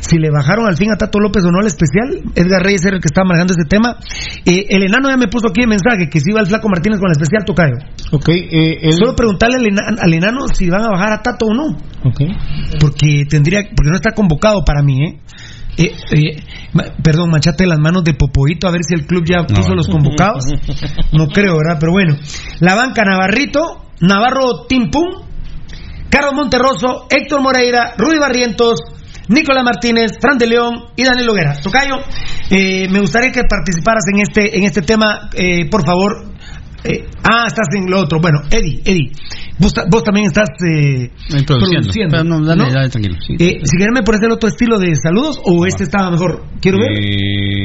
si 0.00 0.18
le 0.18 0.30
bajaron 0.30 0.66
al 0.66 0.76
fin 0.76 0.90
a 0.92 0.96
Tato 0.96 1.18
López 1.20 1.44
o 1.44 1.50
no 1.50 1.60
al 1.60 1.66
especial. 1.66 2.22
Edgar 2.34 2.62
Reyes 2.62 2.84
era 2.84 2.96
el 2.96 3.02
que 3.02 3.06
estaba 3.08 3.26
manejando 3.28 3.54
ese 3.54 3.68
tema. 3.68 3.96
Eh, 4.44 4.66
el 4.70 4.82
enano 4.84 5.08
ya 5.10 5.16
me 5.16 5.28
puso 5.28 5.48
aquí 5.48 5.62
el 5.62 5.68
mensaje 5.68 6.08
que 6.10 6.20
si 6.20 6.30
iba 6.30 6.40
el 6.40 6.46
Flaco 6.46 6.68
Martínez 6.68 6.98
con 6.98 7.08
la 7.08 7.12
especial, 7.12 7.44
Tocayo. 7.44 7.76
Ok, 8.12 8.28
eh, 8.28 8.78
el- 8.82 8.92
Solo 8.94 9.14
preguntarle 9.14 9.56
al 9.56 9.66
enano, 9.66 9.96
al 10.00 10.14
enano 10.14 10.40
si 10.52 10.68
van 10.70 10.82
a 10.84 10.88
bajar 10.90 11.12
a 11.12 11.22
Tato 11.22 11.46
o 11.46 11.54
no. 11.54 11.66
ok. 12.04 12.20
Porque 12.80 13.24
tendría, 13.28 13.62
porque 13.74 13.90
no 13.90 13.96
está 13.96 14.10
convocado 14.12 14.64
para 14.64 14.82
mí, 14.82 15.04
¿eh? 15.04 15.20
Eh, 15.78 15.92
eh, 16.12 16.42
perdón, 17.02 17.30
manchate 17.30 17.66
las 17.66 17.78
manos 17.78 18.02
de 18.02 18.14
Popoito 18.14 18.66
a 18.66 18.70
ver 18.70 18.82
si 18.82 18.94
el 18.94 19.06
club 19.06 19.24
ya 19.28 19.42
puso 19.44 19.74
los 19.74 19.88
convocados. 19.88 20.44
No 21.12 21.28
creo, 21.28 21.56
¿verdad? 21.58 21.76
Pero 21.78 21.92
bueno. 21.92 22.16
La 22.60 22.74
banca 22.74 23.02
Navarrito, 23.04 23.84
Navarro 24.00 24.64
Timpum, 24.68 25.04
Carlos 26.10 26.34
Monterroso, 26.34 27.06
Héctor 27.10 27.42
Moreira, 27.42 27.94
Rudy 27.98 28.18
Barrientos, 28.18 28.78
Nicolás 29.28 29.64
Martínez, 29.64 30.12
Fran 30.20 30.38
de 30.38 30.46
León 30.46 30.74
y 30.96 31.04
Daniel 31.04 31.26
Loguera. 31.26 31.54
Tocayo, 31.60 31.96
eh, 32.50 32.88
me 32.90 33.00
gustaría 33.00 33.32
que 33.32 33.42
participaras 33.48 34.04
en 34.12 34.20
este, 34.20 34.56
en 34.56 34.64
este 34.64 34.82
tema, 34.82 35.28
eh, 35.34 35.68
por 35.68 35.84
favor. 35.84 36.24
Eh, 36.84 37.04
ah, 37.24 37.46
estás 37.48 37.66
en 37.74 37.90
lo 37.90 37.98
otro. 37.98 38.20
Bueno, 38.20 38.38
Eddie, 38.48 38.80
Eddie, 38.84 39.10
vos, 39.58 39.72
ta- 39.74 39.86
vos 39.90 40.04
también 40.04 40.26
estás 40.26 40.46
eh, 40.70 41.10
Produciendo. 41.44 41.90
Pero 42.10 42.22
no, 42.22 42.44
dale, 42.46 42.72
dale, 42.72 42.88
tranquilo. 42.88 43.16
sí. 43.26 43.32
eh, 43.40 43.58
si 43.64 43.76
quieren 43.76 43.92
me 43.92 44.02
pones 44.04 44.22
el 44.22 44.30
otro 44.30 44.48
estilo 44.48 44.78
de 44.78 44.94
saludos 44.94 45.40
o 45.44 45.66
este 45.66 45.82
estaba 45.82 46.12
mejor. 46.12 46.44
Quiero 46.60 46.78
ver. 46.78 46.92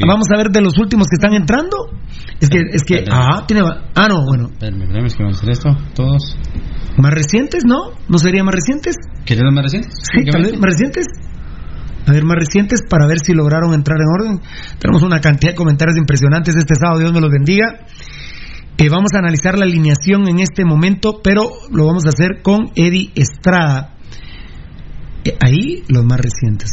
Vamos 0.08 0.26
a 0.34 0.36
ver 0.38 0.48
de 0.50 0.60
los 0.62 0.76
últimos 0.76 1.06
que 1.06 1.14
están 1.14 1.34
entrando. 1.34 1.76
Es 2.40 2.48
que, 2.50 2.58
es 2.72 2.82
que, 2.82 3.04
ah, 3.08 3.44
tiene, 3.46 3.62
ah, 3.94 4.08
no, 4.08 4.24
bueno, 4.26 4.48
Espérame, 4.50 4.82
espérame, 4.82 5.06
es 5.06 5.14
que 5.14 5.22
vamos 5.22 5.36
a 5.36 5.40
hacer 5.40 5.50
esto. 5.50 5.68
Todos. 5.94 6.36
Más 6.98 7.12
recientes, 7.12 7.64
¿no? 7.64 7.92
¿No 8.08 8.18
serían 8.18 8.44
más 8.46 8.54
recientes? 8.54 8.96
¿Quieres 9.24 9.44
los 9.44 9.54
más 9.54 9.64
recientes? 9.64 9.92
Sí, 10.02 10.24
tal 10.30 10.42
vez 10.42 10.52
más 10.54 10.70
recientes. 10.70 11.06
A 12.06 12.12
ver, 12.12 12.24
más 12.24 12.36
recientes 12.36 12.82
para 12.88 13.06
ver 13.06 13.18
si 13.20 13.32
lograron 13.32 13.74
entrar 13.74 13.98
en 14.00 14.08
orden. 14.08 14.40
Tenemos 14.80 15.02
una 15.02 15.20
cantidad 15.20 15.52
de 15.52 15.56
comentarios 15.56 15.96
impresionantes 15.96 16.56
este 16.56 16.74
sábado, 16.74 16.98
Dios 16.98 17.12
me 17.12 17.20
los 17.20 17.30
bendiga. 17.30 17.86
Eh, 18.78 18.88
vamos 18.90 19.12
a 19.14 19.18
analizar 19.18 19.56
la 19.58 19.64
alineación 19.64 20.28
en 20.28 20.40
este 20.40 20.64
momento, 20.64 21.20
pero 21.22 21.50
lo 21.70 21.86
vamos 21.86 22.04
a 22.06 22.08
hacer 22.08 22.42
con 22.42 22.70
Eddie 22.74 23.12
Estrada. 23.14 23.94
Eh, 25.24 25.36
ahí 25.40 25.84
los 25.88 26.04
más 26.04 26.20
recientes. 26.20 26.72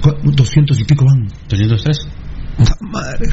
Cu- 0.00 0.30
200 0.32 0.80
y 0.80 0.84
pico 0.84 1.04
van. 1.04 1.26
203. 1.48 2.08
Madre. 2.80 3.28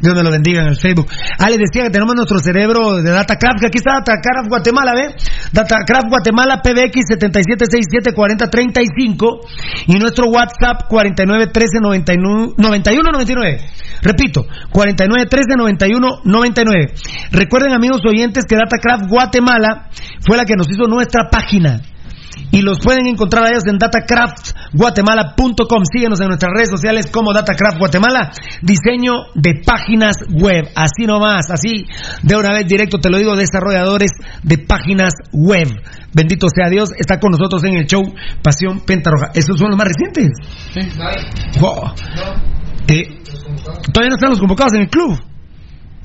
Dios 0.00 0.14
me 0.14 0.22
lo 0.22 0.30
bendiga 0.30 0.62
en 0.62 0.68
el 0.68 0.76
Facebook. 0.76 1.08
Ah, 1.38 1.50
les 1.50 1.58
decía 1.58 1.82
que 1.82 1.90
tenemos 1.90 2.14
nuestro 2.14 2.38
cerebro 2.38 3.02
de 3.02 3.10
DataCraft, 3.10 3.58
que 3.60 3.66
aquí 3.66 3.78
está 3.78 3.94
DataCraft 3.94 4.48
Guatemala, 4.48 4.94
¿ve? 4.94 5.16
DataCraft 5.52 6.08
Guatemala 6.08 6.62
PBX 6.62 7.18
77674035 7.18 9.40
y 9.88 9.98
nuestro 9.98 10.26
WhatsApp 10.26 10.88
49139199. 10.88 13.58
Repito, 14.02 14.46
49139199. 14.72 16.92
Recuerden, 17.32 17.72
amigos 17.72 18.02
oyentes, 18.06 18.44
que 18.48 18.54
DataCraft 18.54 19.08
Guatemala 19.08 19.88
fue 20.24 20.36
la 20.36 20.44
que 20.44 20.54
nos 20.54 20.70
hizo 20.70 20.86
nuestra 20.86 21.28
página 21.28 21.80
y 22.50 22.62
los 22.62 22.80
pueden 22.80 23.06
encontrar 23.06 23.44
a 23.44 23.50
ellos 23.50 23.66
en 23.66 23.78
datacraftguatemala.com. 23.78 25.82
Síguenos 25.92 26.20
en 26.20 26.28
nuestras 26.28 26.52
redes 26.54 26.70
sociales 26.70 27.10
como 27.10 27.32
Datacraft 27.32 27.78
Guatemala. 27.78 28.32
Diseño 28.62 29.26
de 29.34 29.62
páginas 29.64 30.16
web. 30.30 30.68
Así 30.74 31.06
nomás, 31.06 31.50
así 31.50 31.86
de 32.22 32.36
una 32.36 32.52
vez 32.52 32.66
directo 32.66 32.98
te 32.98 33.10
lo 33.10 33.18
digo, 33.18 33.36
desarrolladores 33.36 34.10
de 34.42 34.58
páginas 34.58 35.14
web. 35.32 35.68
Bendito 36.12 36.48
sea 36.54 36.68
Dios, 36.70 36.90
está 36.98 37.20
con 37.20 37.32
nosotros 37.32 37.62
en 37.64 37.76
el 37.76 37.86
show 37.86 38.02
Pasión 38.42 38.80
Pentarroja. 38.80 39.30
Esos 39.34 39.58
son 39.58 39.70
los 39.70 39.76
más 39.76 39.88
recientes. 39.88 40.28
Wow. 41.60 41.92
Eh, 42.88 43.22
todavía 43.92 44.08
no 44.08 44.14
están 44.14 44.30
los 44.30 44.40
convocados 44.40 44.72
en 44.74 44.82
el 44.82 44.88
club. 44.88 45.18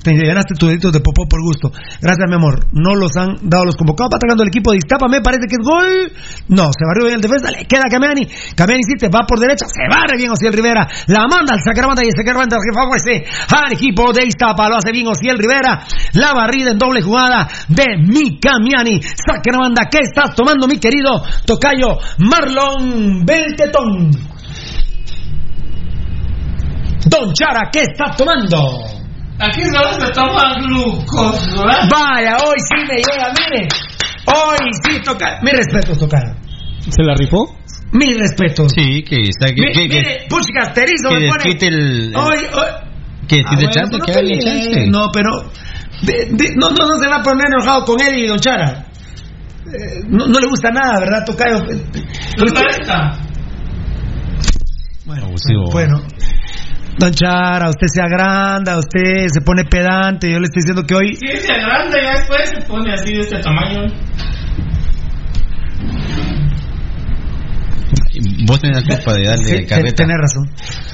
Te 0.04 0.12
llenaste 0.12 0.52
tu 0.54 0.66
dedito 0.66 0.92
de 0.92 1.00
popó 1.00 1.24
por 1.24 1.40
gusto. 1.40 1.72
Gracias, 1.72 2.28
mi 2.28 2.34
amor. 2.36 2.66
No 2.72 2.94
los 2.94 3.16
han 3.16 3.40
dado 3.40 3.64
los 3.64 3.74
convocados. 3.74 4.12
Va 4.12 4.16
atacando 4.20 4.42
el 4.42 4.52
equipo 4.52 4.70
de 4.72 4.76
Iztapa. 4.76 5.08
Me 5.08 5.22
parece 5.22 5.48
que 5.48 5.56
es 5.56 5.64
gol. 5.64 6.12
No, 6.48 6.68
se 6.76 6.84
barrió 6.84 7.08
bien 7.08 7.16
el 7.16 7.22
defensa. 7.22 7.50
Le 7.50 7.64
queda 7.64 7.88
Camiani. 7.88 8.28
Camiani 8.54 8.82
sí 8.84 9.00
te 9.00 9.08
va 9.08 9.24
por 9.26 9.40
derecha. 9.40 9.64
Se 9.64 9.88
barre 9.88 10.18
bien 10.18 10.30
Ociel 10.30 10.52
Rivera. 10.52 10.86
La 11.06 11.26
manda 11.26 11.56
al 11.56 11.62
Sacramento 11.64 12.02
y 12.04 12.12
el 12.12 12.16
Sacramento 12.16 12.56
que 12.60 12.76
favorece 12.76 13.24
al 13.48 13.72
equipo 13.72 14.12
de 14.12 14.26
Iztapa. 14.26 14.68
Lo 14.68 14.76
hace 14.76 14.92
bien 14.92 15.08
Ociel 15.08 15.38
Rivera. 15.38 15.86
La 16.12 16.34
barrida 16.34 16.72
en 16.72 16.78
doble 16.78 17.00
jugada 17.00 17.48
de 17.68 17.96
mi 17.96 18.38
Camiani. 18.38 19.00
Sacramento. 19.00 19.80
¿Qué 19.90 20.00
estás 20.04 20.36
tomando, 20.36 20.68
mi 20.68 20.76
querido 20.76 21.24
Tocayo 21.46 21.96
Marlon 22.18 23.24
Beltetón? 23.24 24.10
Don 27.08 27.32
Chara, 27.32 27.70
¿qué 27.72 27.80
estás 27.88 28.16
tomando? 28.18 29.03
Aquí 29.38 29.62
solo 29.64 29.92
se 29.94 30.12
toma 30.12 30.54
glucosa. 30.60 31.64
Vaya, 31.90 32.36
hoy 32.36 32.56
sí 32.58 32.84
me 32.88 32.96
llega, 32.96 33.32
mire. 33.38 33.68
Hoy 34.26 34.58
sí 34.84 35.00
toca. 35.02 35.38
Mi 35.42 35.50
respeto, 35.50 35.96
tocar. 35.98 36.36
¿Se 36.80 37.02
la 37.02 37.14
rifó? 37.14 37.56
Mi 37.92 38.14
respeto. 38.14 38.68
Sí, 38.68 39.02
que 39.02 39.16
está. 39.28 39.48
Mi- 39.52 39.72
que- 39.72 39.88
mire, 39.88 40.26
puchica, 40.28 40.62
asterisco 40.62 41.08
que 41.10 41.14
me 41.20 41.28
pone. 41.28 41.42
desquite 41.44 41.66
el. 41.66 42.12
Hoy, 42.16 42.36
hoy. 42.52 42.66
Que 43.28 43.40
Ah, 43.44 43.50
bueno, 43.54 43.70
chance, 43.70 43.98
que 44.04 44.12
hable 44.12 44.38
chance. 44.38 44.86
No, 44.88 45.08
pero. 45.12 45.30
de- 46.02 46.28
de- 46.30 46.54
no, 46.56 46.70
no, 46.70 46.86
no 46.86 46.98
se 47.00 47.08
va 47.08 47.16
a 47.16 47.22
poner 47.22 47.46
enojado 47.48 47.84
con 47.84 48.00
él 48.00 48.18
y 48.18 48.26
Don 48.26 48.38
Chara. 48.38 48.86
Eh, 49.66 50.02
no, 50.08 50.26
no 50.26 50.38
le 50.38 50.46
gusta 50.46 50.70
nada, 50.70 51.00
¿verdad, 51.00 51.24
Tocayo? 51.24 51.58
¿No 52.38 52.44
está? 52.44 53.18
Bueno, 55.06 55.24
Abusivo. 55.26 55.70
bueno. 55.70 56.00
Don 56.98 57.10
Chara, 57.12 57.68
usted 57.70 57.86
se 57.92 58.00
agranda, 58.00 58.78
usted 58.78 59.26
se 59.28 59.40
pone 59.40 59.64
pedante. 59.64 60.30
Yo 60.30 60.38
le 60.38 60.44
estoy 60.46 60.62
diciendo 60.62 60.84
que 60.86 60.94
hoy. 60.94 61.14
Si 61.16 61.26
se 61.40 61.52
agranda 61.52 61.96
ya 62.02 62.10
después 62.18 62.48
se 62.50 62.60
pone 62.66 62.92
así 62.92 63.12
de 63.14 63.20
este 63.20 63.38
tamaño. 63.40 63.82
Vos 68.46 68.60
tenés 68.60 68.82
la 68.86 68.96
culpa 68.96 69.12
de 69.14 69.24
darle 69.24 69.44
Sí, 69.44 69.66
carreta. 69.66 69.94
Tenés 70.04 70.16
razón. 70.20 70.48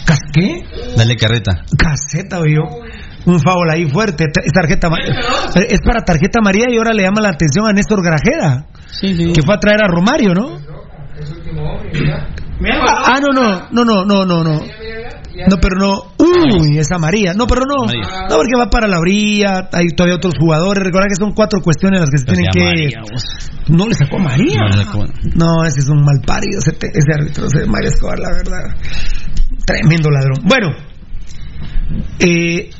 Cas- 0.06 0.18
¿Qué? 0.32 0.64
Dale 0.96 1.16
carreta. 1.16 1.64
Caseta, 1.76 2.38
yo. 2.48 2.62
Un 3.26 3.38
favor 3.40 3.70
ahí 3.70 3.84
fuerte. 3.90 4.24
Es 4.42 4.52
tarjeta 4.52 4.88
Es 5.54 5.80
para 5.84 6.02
tarjeta 6.02 6.40
María 6.42 6.66
y 6.70 6.78
ahora 6.78 6.94
le 6.94 7.02
llama 7.02 7.20
la 7.20 7.28
atención 7.30 7.66
a 7.66 7.72
Néstor 7.72 8.02
Grajeda. 8.02 8.66
Que 9.00 9.42
fue 9.44 9.54
a 9.54 9.58
traer 9.58 9.84
a 9.84 9.88
Romario, 9.88 10.32
¿no? 10.34 10.58
Ah, 12.88 13.02
ah, 13.06 13.20
no, 13.20 13.32
no, 13.32 13.68
no, 13.70 13.84
no, 13.84 14.04
no, 14.04 14.24
no, 14.24 14.44
no. 14.44 14.60
No, 15.48 15.56
pero 15.60 15.76
no. 15.78 16.02
Uy, 16.18 16.78
esa 16.78 16.98
María. 16.98 17.32
No, 17.34 17.46
pero 17.46 17.62
no. 17.66 17.84
María. 17.86 18.28
No, 18.28 18.36
porque 18.36 18.56
va 18.58 18.68
para 18.68 18.88
la 18.88 18.98
orilla. 18.98 19.68
Hay 19.72 19.88
todavía 19.88 20.16
otros 20.16 20.34
jugadores. 20.38 20.82
Recuerda 20.82 21.08
que 21.08 21.16
son 21.16 21.32
cuatro 21.32 21.60
cuestiones 21.60 22.00
las 22.00 22.10
que 22.10 22.18
se 22.18 22.24
Pero 22.26 22.36
tienen 22.52 22.52
que. 22.52 22.96
María. 22.96 23.02
No 23.68 23.86
le 23.86 23.94
sacó 23.94 24.16
a 24.16 24.20
María. 24.20 24.58
No 24.58 24.68
le 24.68 24.84
sacó. 24.84 25.06
No, 25.34 25.64
ese 25.64 25.80
es 25.80 25.88
un 25.88 26.02
mal 26.02 26.20
parido, 26.26 26.58
ese, 26.58 26.76
ese 26.92 27.12
árbitro, 27.14 27.46
ese 27.46 27.66
Mario 27.66 27.88
Escobar, 27.88 28.18
la 28.18 28.30
verdad. 28.30 28.76
Tremendo 29.64 30.10
ladrón. 30.10 30.42
Bueno, 30.44 30.68
eh, 32.18 32.70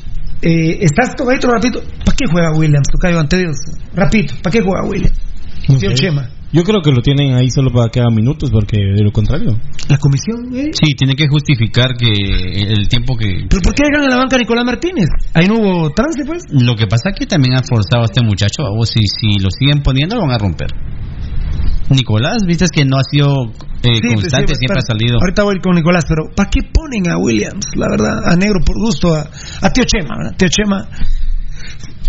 eh, 0.41 0.77
¿estás 0.81 1.15
tocadito 1.15 1.47
rapidito? 1.47 1.81
¿Para 2.03 2.17
qué 2.17 2.25
juega 2.29 2.51
Williams? 2.51 2.87
Tocayo 2.91 3.19
ante 3.19 3.37
Dios. 3.37 3.57
Rapidito, 3.95 4.33
¿para 4.41 4.51
qué 4.51 4.61
juega 4.61 4.83
Williams? 4.83 5.17
Sé. 5.79 5.93
Chema. 5.93 6.29
Yo 6.53 6.63
creo 6.63 6.81
que 6.81 6.91
lo 6.91 7.01
tienen 7.01 7.33
ahí 7.33 7.49
solo 7.49 7.71
para 7.71 7.89
que 7.89 8.01
haga 8.01 8.09
minutos, 8.09 8.49
porque 8.51 8.77
de 8.77 9.03
lo 9.03 9.11
contrario. 9.11 9.57
La 9.87 9.97
comisión, 9.97 10.53
¿eh? 10.53 10.71
Sí, 10.73 10.95
tiene 10.97 11.15
que 11.15 11.27
justificar 11.27 11.95
que 11.95 12.07
el 12.07 12.87
tiempo 12.89 13.15
que. 13.15 13.45
¿Pero 13.49 13.61
por 13.61 13.73
qué 13.73 13.83
dejan 13.83 14.03
en 14.03 14.09
la 14.09 14.17
banca 14.17 14.35
a 14.35 14.39
Nicolás 14.39 14.65
Martínez? 14.65 15.07
Ahí 15.33 15.47
no 15.47 15.55
hubo 15.55 15.89
trance, 15.91 16.25
pues. 16.25 16.43
Lo 16.51 16.75
que 16.75 16.87
pasa 16.87 17.11
es 17.11 17.19
que 17.19 17.25
también 17.25 17.55
han 17.55 17.63
forzado 17.63 18.03
a 18.03 18.05
este 18.05 18.21
muchacho. 18.21 18.63
O 18.77 18.85
si, 18.85 18.99
si 18.99 19.39
lo 19.39 19.49
siguen 19.49 19.81
poniendo, 19.81 20.15
lo 20.15 20.23
van 20.23 20.31
a 20.31 20.37
romper. 20.37 20.67
Nicolás, 21.89 22.43
viste 22.45 22.65
que 22.73 22.85
no 22.85 22.97
ha 22.97 23.03
sido 23.03 23.51
eh, 23.83 23.99
Sí, 24.01 24.07
constante, 24.13 24.53
sí, 24.55 24.59
siempre 24.59 24.79
ha 24.79 24.85
salido. 24.85 25.19
Ahorita 25.19 25.43
voy 25.43 25.59
con 25.59 25.75
Nicolás, 25.75 26.05
pero 26.07 26.29
¿para 26.35 26.49
qué 26.49 26.61
ponen 26.71 27.09
a 27.09 27.17
Williams? 27.17 27.65
La 27.75 27.87
verdad, 27.89 28.23
a 28.25 28.35
negro 28.35 28.59
por 28.65 28.77
gusto, 28.77 29.13
a, 29.13 29.21
a 29.61 29.69
Tío 29.71 29.83
Chema, 29.85 30.15
¿verdad? 30.17 30.35
Tío 30.37 30.47
Chema. 30.49 30.87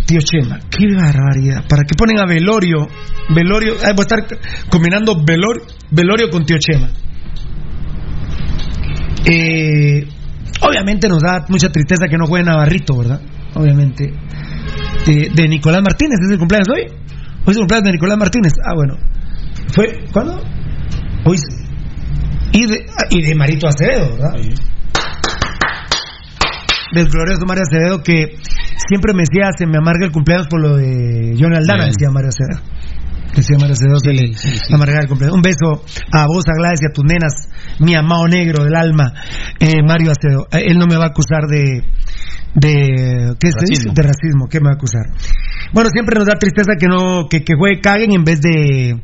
Tío 0.06 0.20
Chema, 0.20 0.58
qué 0.70 0.86
barbaridad. 0.94 1.64
¿Para 1.68 1.84
qué 1.84 1.94
ponen 1.96 2.18
a 2.18 2.26
Velorio? 2.26 2.88
Velorio, 3.34 3.74
ah, 3.84 3.92
voy 3.94 4.04
a 4.04 4.16
estar 4.16 4.38
combinando 4.68 5.16
Velorio, 5.24 5.62
Velorio 5.90 6.28
con 6.28 6.44
Tío 6.44 6.56
Chema. 6.58 6.90
Eh, 9.24 10.06
obviamente 10.60 11.08
nos 11.08 11.22
da 11.22 11.46
mucha 11.48 11.70
tristeza 11.70 12.08
que 12.08 12.18
no 12.18 12.26
juegue 12.26 12.44
Navarrito, 12.44 12.96
¿verdad? 12.98 13.20
Obviamente. 13.54 14.12
De, 15.06 15.30
de 15.34 15.48
Nicolás 15.48 15.82
Martínez, 15.82 16.18
¿es 16.24 16.32
el 16.32 16.38
cumpleaños 16.38 16.68
hoy? 16.68 16.82
Hoy 16.82 17.50
es 17.50 17.56
el 17.56 17.60
cumpleaños 17.60 17.84
de 17.84 17.92
Nicolás 17.92 18.18
Martínez. 18.18 18.52
Ah, 18.64 18.74
bueno. 18.74 18.94
¿Fue? 19.72 20.04
¿Cuándo? 20.12 20.42
Hoy. 21.24 21.38
Y 22.52 22.66
de, 22.66 22.86
ah, 22.88 23.06
y 23.10 23.22
de 23.22 23.34
Marito 23.34 23.68
Acevedo, 23.68 24.12
¿verdad? 24.12 24.34
Del 26.92 27.08
glorioso 27.08 27.46
Mario 27.46 27.62
Acevedo 27.62 28.02
que 28.02 28.36
siempre 28.88 29.12
me 29.14 29.22
decía, 29.22 29.50
se 29.56 29.66
me 29.66 29.78
amarga 29.78 30.06
el 30.06 30.12
cumpleaños 30.12 30.48
por 30.48 30.60
lo 30.60 30.76
de 30.76 31.34
Johnny 31.38 31.56
Aldana, 31.56 31.86
decía 31.86 32.10
Mario 32.10 32.30
Acevedo. 32.30 32.60
Decía 33.34 33.56
Mario 33.58 33.72
Acevedo, 33.72 33.98
se 33.98 34.12
le 34.12 34.74
amarga 34.74 35.00
el 35.00 35.08
cumpleaños. 35.08 35.36
Un 35.36 35.42
beso 35.42 35.84
a 36.12 36.26
vos, 36.26 36.44
a 36.48 36.54
Gladys 36.58 36.80
y 36.82 36.86
a 36.86 36.92
tus 36.92 37.04
nenas, 37.04 37.32
mi 37.80 37.94
amado 37.94 38.28
negro 38.28 38.64
del 38.64 38.76
alma, 38.76 39.14
eh, 39.58 39.82
Mario 39.82 40.12
Acevedo. 40.12 40.48
Eh, 40.52 40.64
Él 40.68 40.78
no 40.78 40.86
me 40.86 40.96
va 40.96 41.04
a 41.04 41.08
acusar 41.08 41.46
de, 41.48 41.82
de 42.54 43.34
¿qué 43.40 43.50
se 43.52 43.64
dice? 43.66 43.88
Racismo. 43.88 43.94
De 43.94 44.02
racismo, 44.02 44.48
¿qué 44.50 44.60
me 44.60 44.66
va 44.66 44.72
a 44.72 44.74
acusar? 44.74 45.06
Bueno, 45.72 45.88
siempre 45.90 46.18
nos 46.18 46.26
da 46.26 46.34
tristeza 46.34 46.72
que 46.78 46.86
no 46.86 47.26
que, 47.28 47.42
que 47.42 47.54
juegue 47.56 47.80
Caguen 47.80 48.12
en 48.12 48.24
vez 48.24 48.40
de 48.42 49.00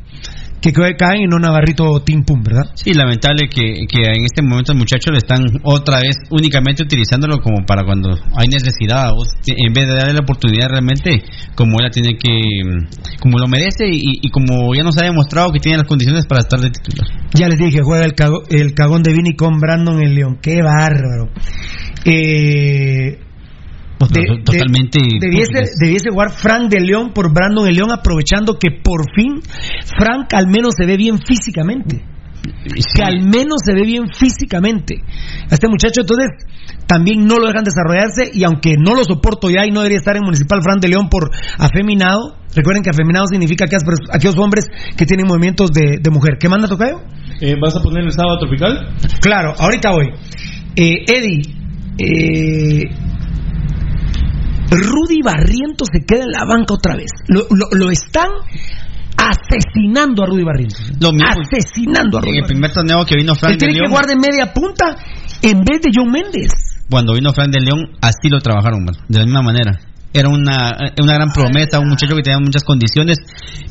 que 0.61 0.71
Caguen 0.71 1.21
y 1.23 1.27
no 1.27 1.39
Navarrito 1.39 2.01
Tim 2.01 2.23
Pum, 2.23 2.41
¿verdad? 2.43 2.71
Sí, 2.75 2.93
lamentable 2.93 3.47
que, 3.49 3.85
que 3.87 4.01
en 4.01 4.25
este 4.25 4.41
momento 4.41 4.73
el 4.73 4.77
muchacho 4.77 5.11
le 5.11 5.17
están 5.19 5.45
otra 5.63 5.99
vez 6.01 6.15
únicamente 6.29 6.83
utilizándolo 6.83 7.39
como 7.41 7.65
para 7.65 7.83
cuando 7.85 8.09
hay 8.35 8.47
necesidad. 8.47 9.11
Vos, 9.13 9.27
en 9.47 9.73
vez 9.73 9.87
de 9.87 9.95
darle 9.95 10.13
la 10.13 10.19
oportunidad 10.19 10.67
realmente, 10.69 11.23
como 11.55 11.79
él 11.79 11.85
la 11.85 11.91
tiene 11.91 12.17
que. 12.17 12.29
mm, 12.63 13.19
como 13.21 13.37
lo 13.39 13.47
merece 13.47 13.87
y, 13.87 14.19
y 14.21 14.29
como 14.31 14.73
ya 14.75 14.83
nos 14.83 14.97
ha 14.97 15.05
demostrado 15.05 15.51
que 15.51 15.59
tiene 15.59 15.77
las 15.77 15.87
condiciones 15.87 16.25
para 16.27 16.41
estar 16.41 16.59
de 16.59 16.69
titular. 16.71 17.07
Ya 17.33 17.47
les 17.47 17.57
dije, 17.59 17.79
juega 17.83 18.05
el, 18.05 18.13
cago- 18.15 18.43
el 18.49 18.73
cagón 18.73 19.03
de 19.03 19.13
Vini 19.13 19.35
con 19.35 19.59
Brandon 19.59 20.01
el 20.01 20.15
León. 20.15 20.39
Qué 20.41 20.61
bárbaro. 20.61 21.29
Eh, 22.05 23.19
de- 24.07 24.21
to- 24.25 24.43
totalmente. 24.51 24.99
de- 24.99 25.19
debiese, 25.19 25.71
debiese 25.81 26.09
jugar 26.11 26.31
Frank 26.31 26.69
de 26.71 26.79
León 26.79 27.11
por 27.13 27.33
Brandon 27.33 27.67
el 27.67 27.75
León, 27.75 27.91
aprovechando 27.91 28.57
que 28.57 28.69
por 28.83 29.01
fin 29.15 29.41
Frank 29.97 30.33
al 30.33 30.47
menos 30.47 30.73
se 30.77 30.85
ve 30.85 30.95
bien 30.97 31.17
físicamente. 31.19 32.05
que 32.95 33.03
al 33.03 33.21
menos 33.21 33.57
se 33.65 33.73
ve 33.73 33.83
bien 33.83 34.07
físicamente. 34.13 34.95
A 35.51 35.53
este 35.53 35.67
muchacho 35.67 36.01
entonces 36.01 36.27
también 36.87 37.25
no 37.25 37.35
lo 37.37 37.47
dejan 37.47 37.63
desarrollarse 37.63 38.31
y 38.33 38.43
aunque 38.43 38.75
no 38.77 38.95
lo 38.95 39.03
soporto 39.03 39.49
ya 39.49 39.65
y 39.65 39.71
no 39.71 39.81
debería 39.81 39.97
estar 39.99 40.15
en 40.15 40.23
Municipal 40.23 40.61
Fran 40.63 40.79
de 40.79 40.87
León 40.87 41.09
por 41.09 41.29
afeminado, 41.57 42.37
recuerden 42.55 42.81
que 42.81 42.89
afeminado 42.89 43.25
significa 43.29 43.65
pers- 43.65 44.07
aquellos 44.11 44.37
hombres 44.37 44.65
que 44.97 45.05
tienen 45.05 45.27
movimientos 45.27 45.69
de, 45.71 45.97
de 46.01 46.09
mujer. 46.09 46.37
¿Qué 46.39 46.47
manda 46.49 46.67
Tocayo? 46.67 47.01
Eh, 47.41 47.55
¿Vas 47.61 47.75
a 47.75 47.81
poner 47.81 48.03
el 48.05 48.11
sábado 48.13 48.39
tropical? 48.39 48.95
Claro, 49.21 49.53
ahorita 49.59 49.91
voy. 49.91 50.07
Eh, 50.75 51.03
Eddie, 51.07 51.41
eh, 51.97 52.83
Rudy 54.71 55.21
Barrientos 55.23 55.87
se 55.91 56.05
queda 56.05 56.23
en 56.25 56.31
la 56.31 56.45
banca 56.45 56.73
otra 56.75 56.95
vez. 56.95 57.11
Lo, 57.27 57.41
lo- 57.49 57.69
lo 57.71 57.91
están 57.91 58.29
asesinando 59.17 60.23
a 60.23 60.25
Rudy 60.27 60.43
Barrientos. 60.43 60.91
Lo 60.99 61.11
mismo. 61.11 61.27
Asesinando 61.29 62.17
a 62.17 62.21
Rudy 62.21 62.31
En 62.37 62.43
el 62.43 62.45
primer 62.47 62.71
torneo 62.71 63.05
que 63.05 63.15
vino 63.15 63.35
Fran 63.35 63.53
Él 63.53 63.57
de 63.57 63.67
tiene 63.67 63.87
que 63.87 64.07
de 64.07 64.15
media 64.15 64.53
punta 64.53 64.95
en 65.41 65.59
vez 65.63 65.81
de 65.81 65.89
John 65.93 66.11
Méndez. 66.11 66.51
cuando 66.89 67.13
vino 67.13 67.31
Fran 67.33 67.51
de 67.51 67.59
León, 67.59 67.97
así 68.01 68.29
lo 68.29 68.39
trabajaron, 68.39 68.83
man, 68.85 68.95
de 69.07 69.19
la 69.19 69.25
misma 69.25 69.41
manera. 69.41 69.79
Era 70.13 70.29
una, 70.29 70.75
una 71.01 71.13
gran 71.13 71.29
promesa, 71.31 71.79
un 71.79 71.89
muchacho 71.89 72.15
que 72.15 72.23
tenía 72.23 72.39
muchas 72.39 72.63
condiciones, 72.63 73.17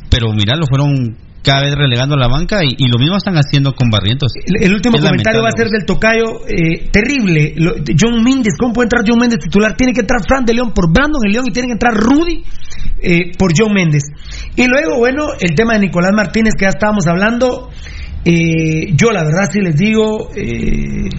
pero 0.09 0.31
mira, 0.33 0.55
lo 0.55 0.65
fueron 0.67 1.17
cada 1.43 1.61
vez 1.61 1.73
relegando 1.75 2.15
a 2.15 2.19
la 2.19 2.27
banca 2.27 2.63
y, 2.63 2.75
y 2.77 2.87
lo 2.91 2.99
mismo 2.99 3.15
están 3.17 3.35
haciendo 3.35 3.73
con 3.73 3.89
Barrientos. 3.89 4.31
El, 4.45 4.63
el 4.63 4.73
último 4.73 4.97
Es 4.97 5.03
comentario 5.03 5.41
va 5.41 5.49
a 5.49 5.57
ser 5.57 5.69
del 5.69 5.85
tocayo. 5.85 6.41
eh, 6.47 6.89
terrible. 6.91 7.53
Lo- 7.57 7.75
John 7.99 8.23
Méndez, 8.23 8.53
¿cómo 8.59 8.73
puede 8.73 8.85
entrar 8.85 9.03
John 9.07 9.19
Méndez 9.19 9.39
titular? 9.39 9.75
Tiene 9.77 9.93
que 9.93 10.01
entrar 10.01 10.21
Fran 10.27 10.45
de 10.45 10.53
León 10.53 10.71
por 10.73 10.91
Brandon 10.91 11.21
el 11.25 11.31
León 11.31 11.45
y 11.47 11.51
tiene 11.51 11.67
que 11.69 11.73
entrar 11.73 11.93
Rudy 11.93 12.43
eh, 13.01 13.31
por 13.37 13.51
John 13.57 13.73
Méndez. 13.73 14.03
Y 14.55 14.67
luego, 14.67 14.97
bueno, 14.97 15.27
el 15.39 15.55
tema 15.55 15.73
de 15.73 15.79
Nicolás 15.79 16.11
Martínez 16.13 16.53
que 16.57 16.65
ya 16.65 16.69
estábamos 16.69 17.07
hablando. 17.07 17.69
eh, 18.25 18.91
yo, 18.95 19.11
la 19.11 19.23
verdad, 19.23 19.49
sí 19.51 19.61
les 19.61 19.75
digo. 19.77 20.29
eh, 20.35 21.09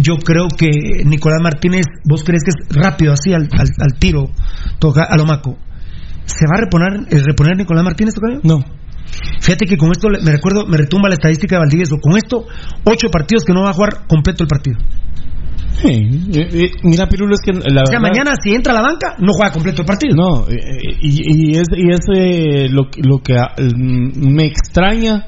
yo 0.00 0.16
creo 0.16 0.48
que 0.48 1.04
Nicolás 1.04 1.38
Martínez, 1.42 1.84
¿vos 2.04 2.24
crees 2.24 2.42
que 2.42 2.50
es 2.50 2.76
rápido 2.76 3.12
así 3.12 3.32
al, 3.32 3.48
al- 3.52 3.68
al 3.78 3.98
tiro, 3.98 4.30
toca 4.80 5.04
a 5.04 5.16
lo 5.16 5.24
maco? 5.26 5.56
¿Se 6.24 6.46
va 6.46 6.58
a 6.58 6.60
reponer, 6.64 7.24
reponer 7.24 7.56
Nicolás 7.56 7.84
Martínez, 7.84 8.14
tocayo? 8.14 8.40
No. 8.42 8.64
Fíjate 9.40 9.66
que 9.66 9.76
con 9.76 9.90
esto 9.90 10.08
me 10.08 10.30
recuerdo, 10.32 10.66
me 10.66 10.76
retumba 10.76 11.08
la 11.08 11.14
estadística 11.16 11.56
de 11.56 11.60
Valdivieso. 11.60 11.96
Con 12.00 12.16
esto, 12.16 12.46
ocho 12.84 13.08
partidos 13.10 13.44
que 13.44 13.52
no 13.52 13.62
va 13.62 13.70
a 13.70 13.74
jugar 13.74 14.06
completo 14.08 14.44
el 14.44 14.48
partido. 14.48 14.78
Sí, 15.80 15.88
eh, 16.34 16.48
eh, 16.52 16.70
mira, 16.84 17.08
Pirulo, 17.08 17.34
es 17.34 17.40
que 17.44 17.52
la 17.52 17.82
O 17.82 17.86
sea, 17.86 17.98
verdad- 17.98 18.00
mañana 18.00 18.32
si 18.42 18.54
entra 18.54 18.72
a 18.72 18.76
la 18.76 18.82
banca, 18.82 19.16
no 19.18 19.32
juega 19.32 19.52
completo 19.52 19.82
el 19.82 19.86
partido. 19.86 20.14
No, 20.14 20.48
eh, 20.48 20.54
eh, 20.54 20.96
y, 21.00 21.50
y 21.52 21.56
es, 21.56 21.66
y 21.76 21.90
es 21.90 22.00
eh, 22.14 22.68
lo, 22.70 22.88
que- 22.90 23.02
lo 23.02 23.18
que 23.18 23.36
ah, 23.36 23.52
mm, 23.58 24.32
me 24.34 24.44
extraña 24.46 25.26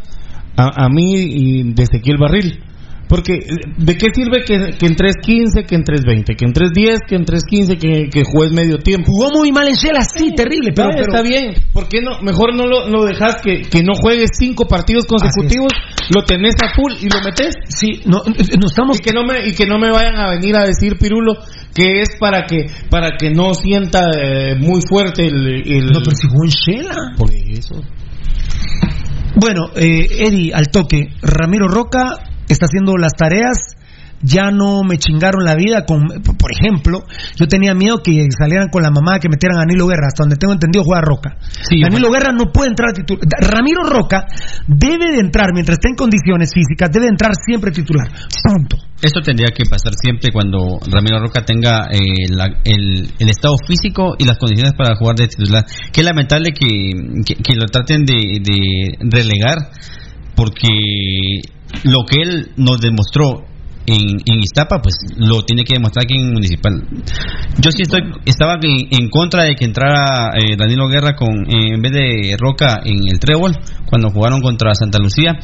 a, 0.57 0.85
a 0.85 0.89
mí 0.89 1.13
y 1.17 1.73
de 1.75 1.83
Ezequiel 1.83 2.19
Barril. 2.19 2.63
Porque, 3.09 3.39
¿de 3.77 3.97
qué 3.97 4.07
sirve 4.15 4.45
que, 4.45 4.77
que 4.79 4.87
en 4.87 4.97
3.15, 4.97 5.67
que 5.67 5.75
en 5.75 5.85
3.20, 5.85 6.37
que 6.37 6.45
en 6.47 6.53
3.10, 6.55 6.99
que 7.07 7.15
en 7.17 7.25
3.15, 7.27 7.79
que, 7.79 8.09
que 8.11 8.23
juegues 8.25 8.55
medio 8.55 8.79
tiempo? 8.79 9.13
Jugó 9.13 9.29
muy 9.39 9.53
mal 9.53 9.69
en 9.69 9.75
Shela, 9.75 10.01
sí, 10.03 10.33
terrible, 10.35 10.73
pero, 10.75 10.89
Vaya, 10.89 11.03
pero- 11.03 11.13
está 11.19 11.23
bien. 11.29 11.55
¿Por 11.73 11.89
qué 11.89 12.01
no? 12.01 12.21
Mejor 12.23 12.55
no 12.57 12.67
lo, 12.67 12.89
lo 12.89 13.05
dejas 13.05 13.37
que, 13.43 13.63
que 13.63 13.83
no 13.83 13.93
juegues 13.95 14.31
cinco 14.39 14.67
partidos 14.67 15.05
consecutivos, 15.05 15.69
lo 16.15 16.23
tenés 16.25 16.55
a 16.63 16.75
full 16.75 16.93
y 17.01 17.09
lo 17.13 17.21
metes. 17.23 17.55
Sí, 17.69 18.01
no, 18.07 18.23
no 18.27 18.67
estamos. 18.67 18.99
Y 18.99 19.03
que 19.03 19.13
no 19.13 19.23
me, 19.25 19.49
y 19.49 19.53
que 19.53 19.67
no 19.67 19.79
me 19.79 19.91
vayan 19.93 20.17
a 20.17 20.31
venir 20.31 20.57
a 20.57 20.65
decir, 20.65 20.97
Pirulo, 20.99 21.35
que 21.75 22.01
es 22.01 22.17
para 22.19 22.47
que, 22.47 22.67
para 22.89 23.17
que 23.19 23.31
no 23.31 23.53
sienta 23.55 24.01
eh, 24.19 24.55
muy 24.59 24.81
fuerte 24.89 25.27
el, 25.27 25.63
el- 25.71 25.87
No, 25.93 26.01
pero 26.03 26.17
si 26.17 26.27
jugó 26.29 26.45
en 26.45 26.51
Shela. 26.51 26.97
Por 27.19 27.31
eso. 27.33 27.83
Bueno, 29.37 29.71
eh, 29.77 30.07
Eddie, 30.27 30.53
al 30.55 30.69
toque. 30.71 31.09
Ramiro 31.23 31.67
Roca 31.69 32.19
está 32.53 32.67
haciendo 32.67 32.97
las 32.97 33.13
tareas. 33.17 33.77
Ya 34.27 34.51
no 34.51 34.85
me 34.85 34.97
chingaron 34.97 35.45
la 35.45 35.55
vida 35.55 35.85
con, 35.85 36.01
por 36.39 36.51
ejemplo, 36.51 37.05
yo 37.37 37.47
tenía 37.47 37.75
miedo 37.75 38.01
que 38.03 38.27
salieran 38.39 38.69
con 38.71 38.83
la 38.83 38.89
mamá 38.91 39.19
que 39.19 39.29
metieran 39.29 39.59
a 39.59 39.67
Danilo 39.67 39.87
Guerra, 39.87 40.07
hasta 40.07 40.23
donde 40.23 40.37
tengo 40.37 40.55
entendido 40.55 40.83
juega 40.83 41.03
Roca. 41.03 41.37
Danilo 41.83 42.11
Guerra 42.11 42.33
no 42.33 42.51
puede 42.51 42.71
entrar 42.71 42.91
a 42.91 42.93
titular. 42.95 43.21
Ramiro 43.43 43.83
Roca 43.85 44.25
debe 44.67 45.13
de 45.13 45.21
entrar 45.21 45.53
mientras 45.53 45.77
esté 45.77 45.89
en 45.91 45.97
condiciones 45.97 46.55
físicas, 46.55 46.89
debe 46.91 47.05
de 47.05 47.11
entrar 47.11 47.33
siempre 47.45 47.71
titular. 47.71 48.09
Punto. 48.43 48.79
Esto 49.03 49.21
tendría 49.21 49.49
que 49.55 49.65
pasar 49.69 49.93
siempre 50.01 50.33
cuando 50.33 50.79
Ramiro 50.91 51.21
Roca 51.21 51.45
tenga 51.45 51.89
eh, 51.93 52.25
la- 52.31 52.61
el, 52.65 53.11
el 53.19 53.29
estado 53.29 53.57
físico 53.69 54.15
y 54.19 54.25
las 54.25 54.39
condiciones 54.39 54.73
para 54.73 54.97
jugar 54.97 55.17
de 55.17 55.29
titular. 55.29 55.67
Qué 55.93 56.03
lamentable 56.03 56.53
que, 56.53 56.93
que- 57.27 57.43
que 57.43 57.57
lo 57.57 57.67
traten 57.67 58.07
de, 58.07 58.41
de 58.41 58.97
relegar 59.11 59.59
porque 60.35 60.69
lo 61.85 62.05
que 62.07 62.23
él 62.23 62.53
nos 62.57 62.81
demostró 62.81 63.45
en, 63.87 64.01
en 64.25 64.41
Iztapa, 64.41 64.81
pues 64.81 64.95
lo 65.17 65.43
tiene 65.43 65.63
que 65.65 65.75
demostrar 65.75 66.05
aquí 66.05 66.15
en 66.19 66.33
Municipal. 66.33 66.73
Yo 67.61 67.71
sí 67.71 67.83
estoy, 67.83 68.01
estaba 68.25 68.59
en, 68.63 69.11
contra 69.11 69.45
de 69.45 69.55
que 69.55 69.65
entrara 69.67 70.31
eh, 70.39 70.57
Danilo 70.57 70.89
Guerra 70.89 71.15
con 71.17 71.45
eh, 71.51 71.75
en 71.75 71.83
vez 71.83 71.93
de 71.93 72.37
Roca 72.39 72.81
en 72.85 73.07
el 73.07 73.19
trébol 73.21 73.57
cuando 73.87 74.09
jugaron 74.11 74.41
contra 74.41 74.75
Santa 74.75 74.99
Lucía. 74.99 75.39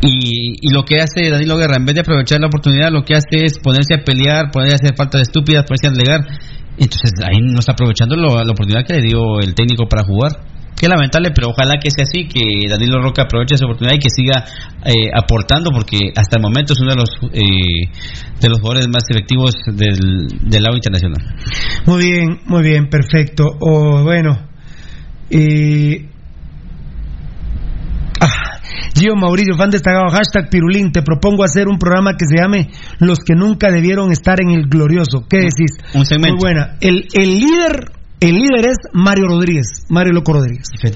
Y, 0.00 0.68
y 0.68 0.70
lo 0.72 0.84
que 0.84 1.00
hace 1.00 1.28
Danilo 1.30 1.56
Guerra, 1.56 1.76
en 1.76 1.84
vez 1.84 1.94
de 1.94 2.02
aprovechar 2.02 2.40
la 2.40 2.46
oportunidad, 2.46 2.92
lo 2.92 3.02
que 3.04 3.14
hace 3.14 3.44
es 3.44 3.58
ponerse 3.58 3.94
a 3.94 4.04
pelear, 4.04 4.50
ponerse 4.52 4.74
a 4.74 4.78
hacer 4.84 4.96
faltas 4.96 5.22
estúpidas, 5.22 5.64
ponerse 5.64 5.88
a 5.88 5.90
alegar. 5.90 6.20
Entonces 6.78 7.10
ahí 7.24 7.40
no 7.40 7.58
está 7.58 7.72
aprovechando 7.72 8.14
lo- 8.14 8.36
la 8.44 8.52
oportunidad 8.52 8.86
que 8.86 8.94
le 8.94 9.02
dio 9.02 9.40
el 9.40 9.54
técnico 9.54 9.88
para 9.88 10.04
jugar. 10.04 10.32
Qué 10.78 10.86
lamentable, 10.88 11.30
pero 11.34 11.48
ojalá 11.48 11.74
que 11.82 11.90
sea 11.90 12.04
así, 12.04 12.28
que 12.28 12.68
Danilo 12.70 13.02
Roca 13.02 13.22
aproveche 13.22 13.56
esa 13.56 13.66
oportunidad 13.66 13.96
y 13.96 13.98
que 13.98 14.10
siga 14.10 14.44
eh, 14.84 15.10
aportando, 15.12 15.70
porque 15.72 16.12
hasta 16.14 16.36
el 16.36 16.42
momento 16.42 16.72
es 16.72 16.80
uno 16.80 16.92
de 16.92 16.96
los 16.96 17.10
eh, 17.32 17.90
de 18.40 18.48
los 18.48 18.60
jugadores 18.60 18.88
más 18.88 19.02
efectivos 19.10 19.54
del, 19.66 20.28
del 20.42 20.62
lado 20.62 20.76
internacional. 20.76 21.18
Muy 21.84 22.04
bien, 22.04 22.40
muy 22.46 22.62
bien, 22.62 22.88
perfecto. 22.88 23.44
O 23.60 24.04
bueno, 24.04 24.38
eh, 25.30 26.08
ah, 28.20 28.60
Gio 28.94 29.16
Mauricio, 29.16 29.56
fan 29.56 29.70
destacado, 29.70 30.08
hashtag 30.10 30.48
Pirulín, 30.48 30.92
te 30.92 31.02
propongo 31.02 31.44
hacer 31.44 31.68
un 31.68 31.78
programa 31.78 32.12
que 32.12 32.24
se 32.26 32.40
llame 32.40 32.70
Los 32.98 33.18
que 33.20 33.34
nunca 33.34 33.70
debieron 33.70 34.12
estar 34.12 34.40
en 34.40 34.50
el 34.50 34.68
glorioso. 34.68 35.26
¿Qué 35.28 35.38
decís? 35.38 35.76
Un 35.94 36.06
segmento. 36.06 36.36
Muy 36.36 36.40
buena. 36.40 36.76
El, 36.80 37.08
el 37.12 37.40
líder, 37.40 37.90
el 38.20 38.34
líder 38.34 38.66
es 38.70 38.76
Mario 38.92 39.26
Rodríguez, 39.28 39.86
Mario 39.88 40.12
Loco 40.12 40.32
Rodríguez. 40.32 40.64
Que 40.80 40.90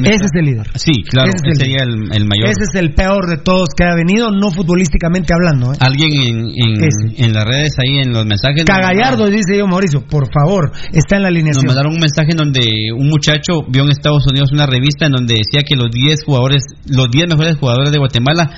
me- 0.00 0.08
Ese 0.08 0.24
es 0.24 0.30
el 0.34 0.44
líder. 0.44 0.66
Sí, 0.74 1.02
claro, 1.08 1.28
Ese 1.28 1.46
es 1.46 1.52
el- 1.52 1.66
sería 1.66 1.82
el, 1.84 1.92
el 2.12 2.24
mayor. 2.26 2.48
Ese 2.48 2.64
es 2.68 2.74
el 2.74 2.94
peor 2.94 3.28
de 3.28 3.36
todos 3.36 3.68
que 3.76 3.84
ha 3.84 3.94
venido, 3.94 4.30
no 4.30 4.50
futbolísticamente 4.50 5.32
hablando. 5.34 5.72
¿eh? 5.72 5.76
Alguien 5.80 6.10
en, 6.12 6.38
en, 6.50 7.14
en 7.24 7.32
las 7.32 7.44
redes, 7.44 7.72
ahí 7.78 7.98
en 7.98 8.12
los 8.12 8.26
mensajes. 8.26 8.64
Cagallardo, 8.64 9.26
dice 9.28 9.56
yo, 9.56 9.66
Mauricio, 9.68 10.04
por 10.06 10.26
favor, 10.32 10.72
está 10.92 11.16
en 11.16 11.22
la 11.22 11.28
Nos 11.30 11.36
alineación. 11.36 11.66
mandaron 11.66 11.92
un 11.94 12.00
mensaje 12.00 12.30
en 12.32 12.36
donde 12.38 12.60
un 12.96 13.08
muchacho 13.08 13.60
vio 13.68 13.84
en 13.84 13.90
Estados 13.90 14.24
Unidos 14.28 14.50
una 14.52 14.66
revista 14.66 15.06
en 15.06 15.12
donde 15.12 15.34
decía 15.34 15.62
que 15.66 15.76
los 15.76 15.90
10 15.92 16.24
jugadores, 16.24 16.64
los 16.88 17.08
10 17.10 17.28
mejores 17.28 17.56
jugadores 17.56 17.92
de 17.92 17.98
Guatemala, 17.98 18.50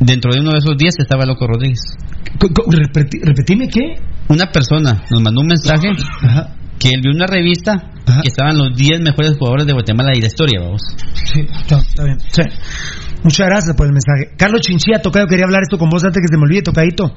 dentro 0.00 0.32
de 0.34 0.40
uno 0.40 0.50
de 0.52 0.58
esos 0.58 0.76
10 0.76 0.94
estaba 0.98 1.24
Loco 1.24 1.46
Rodríguez. 1.46 1.80
Repeti- 2.38 3.20
¿Repetime 3.22 3.68
qué? 3.68 3.96
Una 4.28 4.50
persona 4.50 5.02
nos 5.10 5.22
mandó 5.22 5.40
un 5.42 5.46
mensaje 5.48 5.88
que 6.78 6.88
él 6.88 7.00
vio 7.02 7.12
una 7.12 7.26
revista 7.26 7.90
que 8.22 8.28
estaban 8.28 8.58
los 8.58 8.76
10 8.76 9.00
mejores 9.00 9.36
jugadores 9.38 9.66
de 9.66 9.72
Guatemala 9.72 10.10
y 10.12 10.16
de 10.16 10.22
la 10.22 10.26
historia, 10.26 10.60
vamos. 10.60 10.82
Sí, 11.14 11.40
está, 11.40 11.78
está 11.78 12.04
bien. 12.04 12.18
Sí. 12.20 12.42
Muchas 13.22 13.46
gracias 13.46 13.76
por 13.76 13.86
el 13.86 13.92
mensaje. 13.92 14.34
Carlos 14.36 14.62
Chinchilla, 14.62 15.00
Tocayo, 15.00 15.26
quería 15.26 15.44
hablar 15.44 15.62
esto 15.62 15.78
con 15.78 15.88
vos 15.88 16.02
antes 16.04 16.20
que 16.20 16.26
se 16.28 16.36
me 16.36 16.42
olvide, 16.42 16.62
Tocadito. 16.62 17.14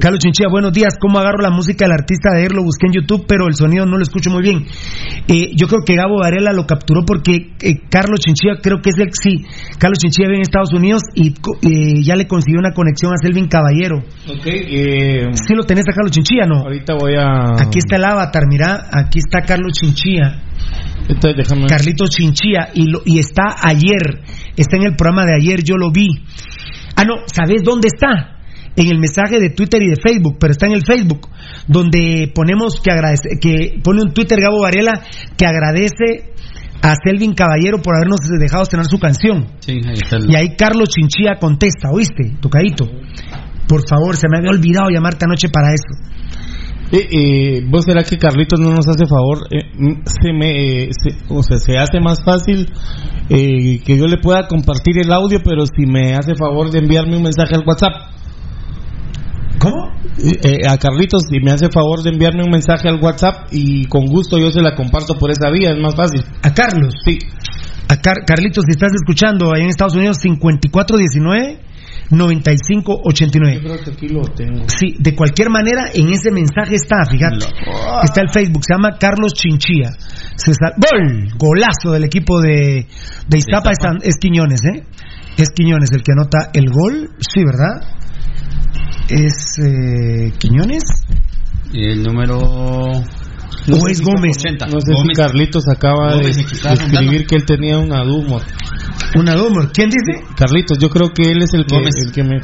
Carlos 0.00 0.18
Chinchilla, 0.18 0.48
buenos 0.50 0.72
días. 0.72 0.96
¿Cómo 1.00 1.18
agarro 1.20 1.38
la 1.42 1.50
música 1.50 1.84
del 1.84 1.92
artista 1.92 2.30
de 2.32 2.38
ayer? 2.40 2.52
Lo 2.52 2.64
busqué 2.64 2.88
en 2.88 2.94
YouTube, 2.94 3.24
pero 3.28 3.46
el 3.46 3.54
sonido 3.54 3.86
no 3.86 3.96
lo 3.96 4.02
escucho 4.02 4.30
muy 4.30 4.42
bien. 4.42 4.66
Eh, 5.28 5.52
yo 5.54 5.68
creo 5.68 5.82
que 5.86 5.94
Gabo 5.94 6.18
Varela 6.20 6.52
lo 6.52 6.66
capturó 6.66 7.04
porque 7.06 7.54
eh, 7.62 7.78
Carlos 7.88 8.20
Chinchilla, 8.20 8.58
creo 8.60 8.80
que 8.82 8.90
es 8.90 8.98
el. 8.98 9.10
Sí, 9.12 9.46
Carlos 9.78 9.98
Chinchilla 9.98 10.26
vive 10.26 10.38
en 10.38 10.42
Estados 10.42 10.72
Unidos 10.72 11.02
y 11.14 11.28
eh, 11.30 12.02
ya 12.02 12.16
le 12.16 12.26
consiguió 12.26 12.58
una 12.58 12.72
conexión 12.72 13.12
a 13.12 13.16
Selvin 13.22 13.46
Caballero. 13.46 13.98
Ok, 13.98 14.46
eh, 14.46 15.30
¿Sí 15.34 15.54
lo 15.54 15.62
tenés 15.62 15.84
a 15.88 15.92
Carlos 15.92 16.10
Chinchilla, 16.10 16.46
no? 16.46 16.62
ahorita 16.64 16.94
voy 16.94 17.14
a... 17.16 17.62
Aquí 17.62 17.78
está 17.78 17.96
el 17.96 18.04
avatar, 18.04 18.42
mira, 18.48 18.88
aquí 18.90 19.20
está 19.20 19.42
Carlos 19.42 19.72
Chinchilla. 19.72 20.40
Entonces 21.08 21.36
déjame... 21.36 21.66
Carlitos 21.66 22.10
Chinchilla 22.10 22.70
y, 22.74 22.86
lo- 22.90 23.02
y 23.04 23.18
está 23.18 23.56
ayer, 23.62 24.22
está 24.56 24.76
en 24.76 24.84
el 24.84 24.96
programa 24.96 25.24
de 25.26 25.34
ayer, 25.36 25.62
yo 25.62 25.76
lo 25.76 25.90
vi. 25.90 26.08
Ah, 26.96 27.04
no, 27.04 27.14
¿sabes 27.26 27.62
dónde 27.62 27.88
está? 27.94 28.38
En 28.76 28.88
el 28.88 28.98
mensaje 28.98 29.38
de 29.38 29.50
Twitter 29.50 29.82
y 29.82 29.90
de 29.90 29.96
Facebook, 29.96 30.36
pero 30.40 30.50
está 30.52 30.66
en 30.66 30.72
el 30.72 30.82
Facebook, 30.84 31.28
donde 31.68 32.32
ponemos 32.34 32.80
que 32.82 32.90
agradece, 32.92 33.28
que 33.40 33.80
pone 33.82 34.00
un 34.02 34.12
Twitter 34.12 34.40
Gabo 34.40 34.62
Varela 34.62 34.92
que 35.36 35.46
agradece 35.46 36.32
a 36.82 36.94
Selvin 37.04 37.34
Caballero 37.34 37.80
por 37.80 37.94
habernos 37.96 38.18
dejado 38.40 38.64
estrenar 38.64 38.86
su 38.86 38.98
canción. 38.98 39.46
Sí, 39.60 39.72
ahí 39.86 39.94
está 40.02 40.16
el- 40.16 40.30
Y 40.30 40.34
ahí 40.36 40.56
Carlos 40.56 40.88
Chinchilla 40.88 41.36
contesta, 41.40 41.90
¿oíste? 41.92 42.34
Tocadito. 42.40 42.86
Por 43.68 43.88
favor, 43.88 44.16
se 44.16 44.26
me 44.28 44.38
había 44.38 44.50
olvidado 44.50 44.90
llamarte 44.92 45.24
anoche 45.24 45.48
para 45.48 45.68
eso. 45.72 46.13
Eh, 46.92 47.08
eh, 47.10 47.64
¿Vos 47.68 47.84
será 47.84 48.04
que 48.04 48.18
Carlitos 48.18 48.60
no 48.60 48.70
nos 48.70 48.86
hace 48.86 49.06
favor? 49.06 49.38
Eh, 49.50 49.62
se 50.04 50.32
me, 50.32 50.84
eh, 50.84 50.90
se- 50.92 51.16
o 51.34 51.42
sea, 51.42 51.58
se 51.58 51.76
hace 51.78 51.98
más 52.00 52.22
fácil 52.24 52.70
eh, 53.30 53.80
que 53.84 53.96
yo 53.96 54.06
le 54.06 54.18
pueda 54.18 54.46
compartir 54.46 54.98
el 55.02 55.12
audio, 55.12 55.40
pero 55.42 55.64
si 55.66 55.86
me 55.86 56.14
hace 56.14 56.34
favor 56.34 56.70
de 56.70 56.78
enviarme 56.80 57.16
un 57.16 57.22
mensaje 57.24 57.54
al 57.54 57.64
WhatsApp. 57.66 58.12
¿Cómo? 59.58 59.92
Eh, 60.22 60.60
a 60.68 60.76
Carlitos, 60.78 61.22
si 61.30 61.40
me 61.40 61.50
hace 61.50 61.70
favor 61.70 62.02
de 62.02 62.10
enviarme 62.10 62.44
un 62.44 62.50
mensaje 62.50 62.88
al 62.88 63.00
WhatsApp 63.00 63.48
y 63.50 63.86
con 63.86 64.04
gusto 64.06 64.38
yo 64.38 64.50
se 64.50 64.60
la 64.60 64.74
comparto 64.74 65.14
por 65.18 65.30
esa 65.30 65.50
vía, 65.50 65.70
es 65.72 65.78
más 65.80 65.94
fácil. 65.96 66.22
A 66.42 66.52
Carlos. 66.52 66.92
Sí. 67.04 67.18
A 67.88 67.96
Car- 67.96 68.24
Carlitos, 68.26 68.64
si 68.66 68.72
estás 68.72 68.92
escuchando 68.94 69.52
ahí 69.54 69.62
en 69.62 69.68
Estados 69.70 69.94
Unidos, 69.96 70.18
5419 70.20 71.60
9589. 72.10 73.60
creo 73.60 73.78
que 73.84 73.90
aquí 73.90 74.08
lo 74.08 74.22
tengo. 74.22 74.64
Sí, 74.68 74.94
de 74.98 75.14
cualquier 75.14 75.50
manera, 75.50 75.84
en 75.94 76.08
ese 76.10 76.30
mensaje 76.30 76.74
está, 76.76 77.04
fíjate, 77.10 77.44
está 78.04 78.20
el 78.20 78.28
Facebook, 78.30 78.62
se 78.64 78.74
llama 78.74 78.96
Carlos 78.98 79.32
sa- 80.52 80.74
¡Gol! 80.76 81.28
Golazo 81.38 81.92
del 81.92 82.04
equipo 82.04 82.40
de, 82.40 82.86
de 83.28 83.38
Iztapa, 83.38 83.70
es, 83.72 83.78
San- 83.80 83.98
es 84.02 84.16
Quiñones, 84.18 84.60
¿eh? 84.64 84.82
Es 85.36 85.50
Quiñones 85.50 85.90
el 85.92 86.02
que 86.02 86.12
anota 86.12 86.50
el 86.52 86.70
gol, 86.70 87.10
sí, 87.18 87.40
¿verdad? 87.44 87.82
Es 89.08 89.58
eh, 89.58 90.32
Quiñones 90.38 90.82
El 91.72 92.02
número. 92.02 92.38
o 92.40 93.88
es 93.88 94.00
Gómez. 94.00 94.36
80. 94.38 94.66
No 94.66 94.80
sé 94.80 94.92
Gómez. 94.92 95.16
si 95.16 95.22
Carlitos 95.22 95.64
acaba 95.68 96.12
de, 96.12 96.18
Gómez, 96.18 96.36
de 96.36 96.72
escribir 96.72 97.26
que 97.26 97.36
él 97.36 97.44
tenía 97.44 97.78
una 97.78 98.02
Dumor. 98.04 98.42
Una 99.16 99.34
Dumor. 99.34 99.70
¿Quién 99.72 99.90
dice? 99.90 100.24
Carlitos, 100.36 100.78
yo 100.78 100.88
creo 100.88 101.10
que 101.12 101.30
él 101.30 101.42
es 101.42 101.54
el 101.54 101.66
que, 101.66 101.74
Gómez. 101.76 101.94
el 102.04 102.12
que 102.12 102.22
me... 102.22 102.36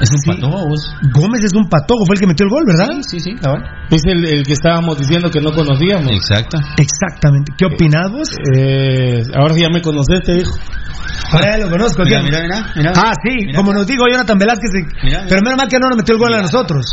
Es 0.00 0.10
un 0.10 0.34
patojo, 0.34 0.66
vos. 0.68 0.92
Gómez 1.12 1.44
es 1.44 1.54
un 1.54 1.68
patojo, 1.68 2.04
fue 2.04 2.14
el 2.16 2.20
que 2.20 2.26
metió 2.26 2.44
el 2.44 2.50
gol, 2.50 2.64
¿verdad? 2.66 2.88
Sí, 3.08 3.20
sí, 3.20 3.32
cabrón. 3.40 3.62
Es 3.90 4.02
el, 4.06 4.24
el 4.24 4.42
que 4.44 4.52
estábamos 4.52 4.98
diciendo 4.98 5.30
que 5.30 5.40
no 5.40 5.52
conocíamos. 5.52 6.10
Exacto. 6.12 6.58
Exactamente. 6.78 7.52
¿Qué 7.56 7.64
opinás 7.66 8.10
vos? 8.10 8.28
Eh, 8.56 9.22
ahora 9.36 9.54
sí 9.54 9.60
ya 9.60 9.70
me 9.70 9.80
conoces, 9.80 10.20
te 10.22 10.34
dijo. 10.34 10.50
Ahora 11.30 11.52
ya 11.58 11.64
lo 11.64 11.70
conozco. 11.70 12.02
Mira, 12.04 12.20
¿quién? 12.20 12.24
mira, 12.30 12.42
mira, 12.42 12.72
mira. 12.74 12.92
Ah, 12.96 13.12
sí, 13.22 13.34
Mira, 13.46 13.56
como 13.56 13.70
mira. 13.70 13.78
nos 13.78 13.86
dijo 13.86 14.02
Jonathan 14.10 14.38
Velázquez, 14.38 14.70
eh, 14.74 14.82
Mira, 14.82 15.18
mira. 15.18 15.26
pero 15.28 15.40
menos 15.42 15.58
mal 15.58 15.68
que 15.68 15.78
no 15.78 15.88
nos 15.88 15.96
metió 15.96 16.14
el 16.16 16.20
gol 16.20 16.34
a 16.34 16.42
nosotros. 16.42 16.86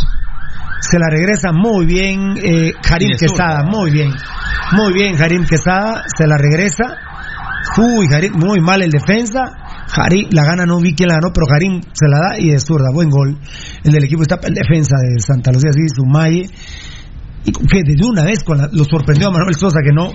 Se 0.81 0.97
la 0.99 1.09
regresa 1.09 1.51
muy 1.51 1.85
bien 1.87 2.37
eh, 2.37 2.73
de 2.73 3.17
Quesada, 3.19 3.63
muy 3.63 3.91
bien. 3.91 4.11
Muy 4.73 4.93
bien, 4.93 5.21
Harim 5.21 5.43
Quesada, 5.45 6.03
se 6.17 6.27
la 6.27 6.37
regresa. 6.37 6.85
Uy, 7.77 8.07
Harim, 8.13 8.33
muy 8.37 8.59
mal 8.59 8.81
el 8.81 8.91
defensa. 8.91 9.39
Harim, 9.95 10.27
la 10.31 10.43
gana 10.43 10.65
no 10.65 10.79
vi 10.79 10.93
quién 10.93 11.09
la 11.09 11.15
ganó, 11.15 11.31
pero 11.33 11.45
Harim 11.53 11.81
se 11.81 12.07
la 12.09 12.19
da 12.19 12.39
y 12.39 12.49
de 12.49 12.59
zurda, 12.59 12.87
buen 12.93 13.09
gol. 13.09 13.37
El 13.83 13.91
del 13.91 14.03
equipo 14.03 14.21
está 14.23 14.39
el 14.43 14.53
defensa 14.53 14.95
de 15.01 15.19
Santa 15.21 15.51
Lucía, 15.51 15.71
sí, 15.73 15.81
Sumaye. 15.95 16.49
Y 17.43 17.51
que 17.51 17.81
de 17.83 18.05
una 18.05 18.23
vez 18.23 18.43
con 18.43 18.57
la- 18.59 18.69
lo 18.71 18.83
sorprendió 18.83 19.29
a 19.29 19.31
Manuel 19.31 19.55
Sosa 19.55 19.79
que 19.83 19.91
no, 19.91 20.11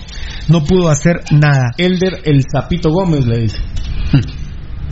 no 0.49 0.65
pudo 0.65 0.89
hacer 0.91 1.23
nada. 1.33 1.73
Elder 1.77 2.21
el 2.25 2.45
Zapito 2.51 2.91
Gómez 2.91 3.27
le 3.27 3.39
dice. 3.39 3.59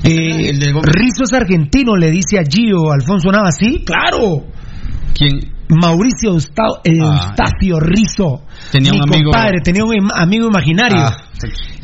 Eh, 0.07 0.51
El 0.51 0.59
del 0.59 0.74
Gómez. 0.74 0.91
Rizzo 0.93 1.23
es 1.24 1.32
argentino, 1.32 1.97
le 1.97 2.11
dice 2.11 2.39
a 2.39 2.43
Gio 2.45 2.93
Alfonso 2.93 3.31
Navas. 3.31 3.57
Sí, 3.59 3.85
claro. 3.86 4.45
¿Quién? 5.16 5.51
Mauricio 5.70 6.32
Ah, 6.32 6.74
Eustacio 6.85 7.81
Rizzo. 7.81 8.43
Tenía 8.70 8.91
mi 8.93 8.99
un 8.99 9.05
amigo- 9.05 9.31
compadre, 9.31 9.61
tenía 9.65 9.82
un 9.82 9.95
im- 9.95 10.12
amigo 10.15 10.49
imaginario. 10.49 10.99
Ah, 11.01 11.16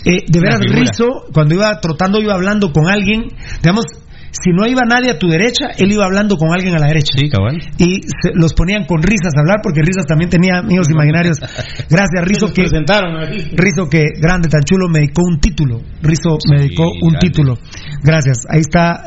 Eh, 0.05 0.25
de 0.27 0.41
veras. 0.41 0.61
Rizzo, 0.61 1.27
cuando 1.33 1.55
iba 1.55 1.79
trotando, 1.81 2.21
iba 2.21 2.35
hablando 2.35 2.73
con 2.73 2.89
alguien. 2.89 3.25
Digamos, 3.63 3.85
si 4.33 4.53
no 4.53 4.65
iba 4.67 4.83
nadie 4.89 5.11
a 5.11 5.19
tu 5.19 5.29
derecha, 5.29 5.71
él 5.77 5.91
iba 5.93 6.05
hablando 6.05 6.37
con 6.37 6.53
alguien 6.53 6.75
a 6.75 6.79
la 6.79 6.87
derecha. 6.87 7.13
Sí, 7.19 7.29
cabal. 7.29 7.59
Y 7.79 8.01
se- 8.23 8.31
los 8.35 8.55
ponían 8.55 8.87
con 8.87 9.03
risas 9.03 9.33
a 9.37 9.41
hablar, 9.41 9.57
porque 9.63 9.81
Rizzo 9.83 10.05
también 10.07 10.31
tenía 10.31 10.59
amigos 10.59 10.89
imaginarios. 10.91 11.39
Gracias, 11.91 12.25
Rizzo, 12.25 12.47
Nos 12.47 12.55
que. 12.55 12.63
presentaron 12.63 13.17
aquí. 13.23 13.51
Rizo 13.57 13.89
que 13.91 14.05
grande, 14.21 14.49
tan 14.49 14.63
chulo, 14.63 14.89
me 14.89 15.01
dedicó 15.01 15.23
un 15.27 15.41
título. 15.41 15.81
Rizo 16.01 16.39
me 16.49 16.63
dedicó 16.63 16.85
un 16.85 17.11
grande. 17.11 17.19
título. 17.29 17.55
Gracias. 18.03 18.39
Ahí 18.49 18.61
está. 18.61 19.03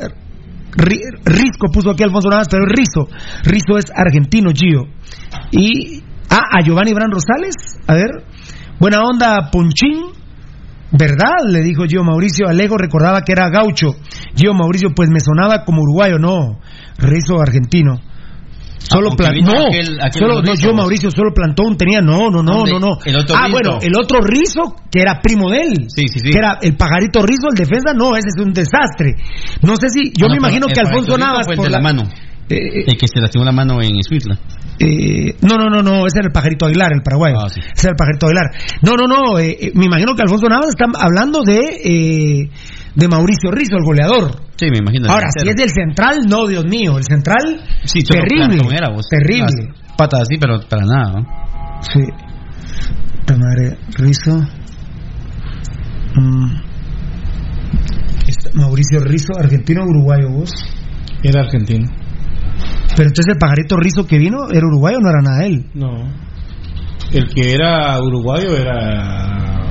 Ri- 0.75 1.01
Risco 1.25 1.67
puso 1.71 1.91
aquí 1.91 2.03
Alfonso 2.03 2.29
Navas, 2.29 2.47
pero 2.49 2.65
Rizo. 2.65 3.07
Rizo 3.43 3.77
es 3.77 3.85
argentino, 3.95 4.51
Gio. 4.53 4.83
Y. 5.51 6.01
Ah, 6.29 6.57
a 6.59 6.63
Giovanni 6.65 6.93
Bran 6.93 7.11
Rosales. 7.11 7.55
A 7.87 7.93
ver. 7.93 8.09
Buena 8.79 9.01
onda, 9.03 9.49
Ponchín. 9.51 10.01
¿Verdad? 10.93 11.43
Le 11.47 11.61
dijo 11.61 11.83
Gio 11.85 12.03
Mauricio. 12.03 12.47
Alejo 12.47 12.77
recordaba 12.77 13.21
que 13.21 13.31
era 13.33 13.49
gaucho. 13.49 13.95
Gio 14.35 14.53
Mauricio, 14.53 14.89
pues 14.95 15.09
me 15.09 15.19
sonaba 15.19 15.65
como 15.65 15.81
uruguayo. 15.81 16.19
No. 16.19 16.59
Rizo 16.97 17.41
argentino. 17.41 17.99
Solo 18.77 19.09
porque 19.11 19.23
plantó. 19.23 19.53
No, 19.53 19.67
aquel- 19.69 19.99
aquel 20.01 20.19
solo, 20.21 20.41
no. 20.41 20.55
Gio 20.55 20.73
Mauricio 20.73 21.09
solo 21.09 21.33
plantó 21.33 21.63
un 21.63 21.77
tenía. 21.77 22.01
No, 22.01 22.29
no, 22.29 22.43
no, 22.43 22.65
no, 22.65 22.79
no. 22.79 22.97
El 23.05 23.15
otro 23.15 23.35
ah, 23.35 23.47
Rizo. 23.47 23.51
bueno, 23.51 23.77
el 23.81 23.93
otro 23.95 24.19
Rizo, 24.21 24.75
que 24.91 25.01
era 25.01 25.19
primo 25.21 25.49
de 25.49 25.61
él. 25.61 25.73
Sí, 25.87 26.07
sí, 26.07 26.19
sí. 26.19 26.31
Que 26.31 26.37
era 26.37 26.59
el 26.61 26.75
pajarito 26.75 27.21
Rizo, 27.23 27.47
el 27.49 27.55
defensa. 27.55 27.93
No, 27.95 28.15
ese 28.15 28.27
es 28.35 28.43
un 28.45 28.53
desastre. 28.53 29.15
No 29.61 29.75
sé 29.77 29.87
si. 29.89 30.11
Yo 30.15 30.27
No, 30.27 30.33
me 30.33 30.37
imagino 30.37 30.67
que 30.67 30.79
Alfonso 30.79 31.17
Navas. 31.17 31.47
por 31.47 31.63
de 31.63 31.69
la 31.69 31.79
mano. 31.79 32.03
Eh, 32.49 32.83
El 32.87 32.97
que 32.97 33.07
se 33.07 33.19
lastimó 33.21 33.45
la 33.45 33.51
mano 33.51 33.81
en 33.81 33.97
Escuintla. 33.97 34.37
eh, 34.79 35.35
no, 35.41 35.55
no, 35.57 35.69
no, 35.69 35.81
no, 35.81 36.05
ese 36.05 36.19
era 36.19 36.27
el 36.27 36.31
pajarito 36.33 36.65
Aguilar, 36.65 36.91
el 36.93 37.01
paraguayo. 37.01 37.35
Ah, 37.39 37.49
sí. 37.49 37.59
Ese 37.61 37.87
era 37.87 37.91
el 37.91 37.95
pajarito 37.95 38.25
Aguilar. 38.27 38.45
No, 38.81 38.95
no, 38.95 39.05
no, 39.07 39.39
eh, 39.39 39.57
eh, 39.59 39.71
me 39.75 39.85
imagino 39.85 40.13
que 40.15 40.21
Alfonso 40.23 40.47
Navas 40.47 40.69
está 40.69 40.85
hablando 40.99 41.41
de, 41.45 41.59
eh, 41.59 42.49
de 42.95 43.07
Mauricio 43.07 43.49
Rizo, 43.51 43.77
el 43.77 43.85
goleador. 43.85 44.31
Sí, 44.57 44.65
me 44.71 44.79
imagino. 44.79 45.09
Ahora, 45.09 45.27
si 45.35 45.47
es 45.47 45.55
del 45.55 45.69
central, 45.69 46.19
no, 46.27 46.45
Dios 46.47 46.65
mío, 46.65 46.97
el 46.97 47.03
central, 47.05 47.61
Sí, 47.85 47.99
terrible, 48.03 48.47
plantón 48.57 48.73
era, 48.73 48.89
vos. 48.93 49.07
terrible. 49.09 49.69
Las 49.87 49.95
Patas 49.97 50.21
así, 50.21 50.37
pero 50.39 50.59
para 50.69 50.85
nada. 50.85 51.11
¿no? 51.21 51.81
Sí. 51.81 52.01
La 53.27 53.37
madre, 53.37 53.77
Rizo. 53.97 54.35
Mm. 56.15 56.51
Está- 58.27 58.49
Mauricio 58.53 58.99
Rizo, 59.01 59.33
argentino 59.39 59.81
o 59.83 59.87
uruguayo, 59.87 60.29
vos. 60.29 60.51
Era 61.23 61.41
argentino. 61.41 61.87
Pero 62.95 63.09
entonces 63.09 63.33
el 63.33 63.37
pajarito 63.39 63.75
Rizo 63.77 64.05
que 64.05 64.17
vino, 64.17 64.49
¿era 64.51 64.65
uruguayo 64.67 64.97
o 64.97 65.01
no 65.01 65.09
era 65.09 65.21
nada 65.21 65.39
de 65.39 65.45
él? 65.47 65.65
No. 65.73 65.89
El 67.11 67.27
que 67.33 67.53
era 67.53 67.99
uruguayo 68.01 68.55
era. 68.55 69.61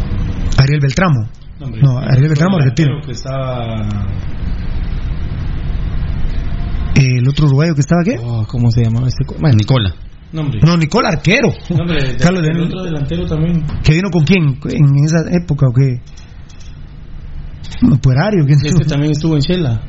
Ariel 0.58 0.80
Beltramo. 0.80 1.28
hombre, 1.60 1.80
No, 1.82 1.98
Ariel 1.98 2.28
Beltramo, 2.28 2.56
el 2.58 2.62
argentino. 2.62 3.00
Que 3.04 3.12
estaba. 3.12 4.06
El 6.94 7.26
otro 7.28 7.46
uruguayo 7.46 7.74
que 7.74 7.80
estaba, 7.80 8.02
¿qué? 8.04 8.16
Oh, 8.22 8.44
¿Cómo 8.46 8.70
se 8.70 8.84
llamaba 8.84 9.08
este? 9.08 9.24
Bueno, 9.40 9.56
Nicola. 9.56 9.94
no. 10.32 10.42
No, 10.64 10.76
Nicole 10.76 11.08
Arquero. 11.08 11.48
No, 11.70 11.76
hombre, 11.82 12.16
Carlos 12.16 12.42
el 12.46 12.60
otro 12.60 12.82
delantero 12.84 13.26
también. 13.26 13.64
¿Que 13.82 13.94
vino 13.94 14.10
con 14.10 14.24
quién? 14.24 14.58
¿En 14.70 15.04
esa 15.04 15.20
época 15.30 15.66
o 15.68 15.72
qué? 15.72 16.00
No, 17.82 17.96
Puerario, 17.96 18.44
¿quién 18.46 18.58
Este 18.62 18.84
también 18.84 19.12
estuvo 19.12 19.34
en 19.34 19.40
Shela. 19.40 19.80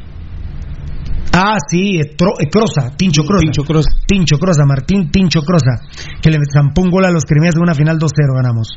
Ah, 1.36 1.58
sí, 1.68 1.98
eh, 2.00 2.16
Tro- 2.16 2.40
eh, 2.40 2.48
Croza, 2.50 2.96
Tincho 2.96 3.24
Croza. 3.24 3.42
Tincho 3.42 3.64
Croza. 3.64 3.90
Tincho 4.06 4.38
Croza, 4.38 4.66
Martín 4.66 5.10
Tincho 5.12 5.42
Croza, 5.42 5.82
que 6.22 6.30
le 6.30 6.38
zampó 6.54 6.82
un 6.84 6.92
gol 6.92 7.06
a 7.06 7.12
los 7.12 7.26
criminales 7.26 7.56
en 7.56 7.64
una 7.64 7.74
final 7.74 7.98
2-0 7.98 8.36
ganamos. 8.36 8.68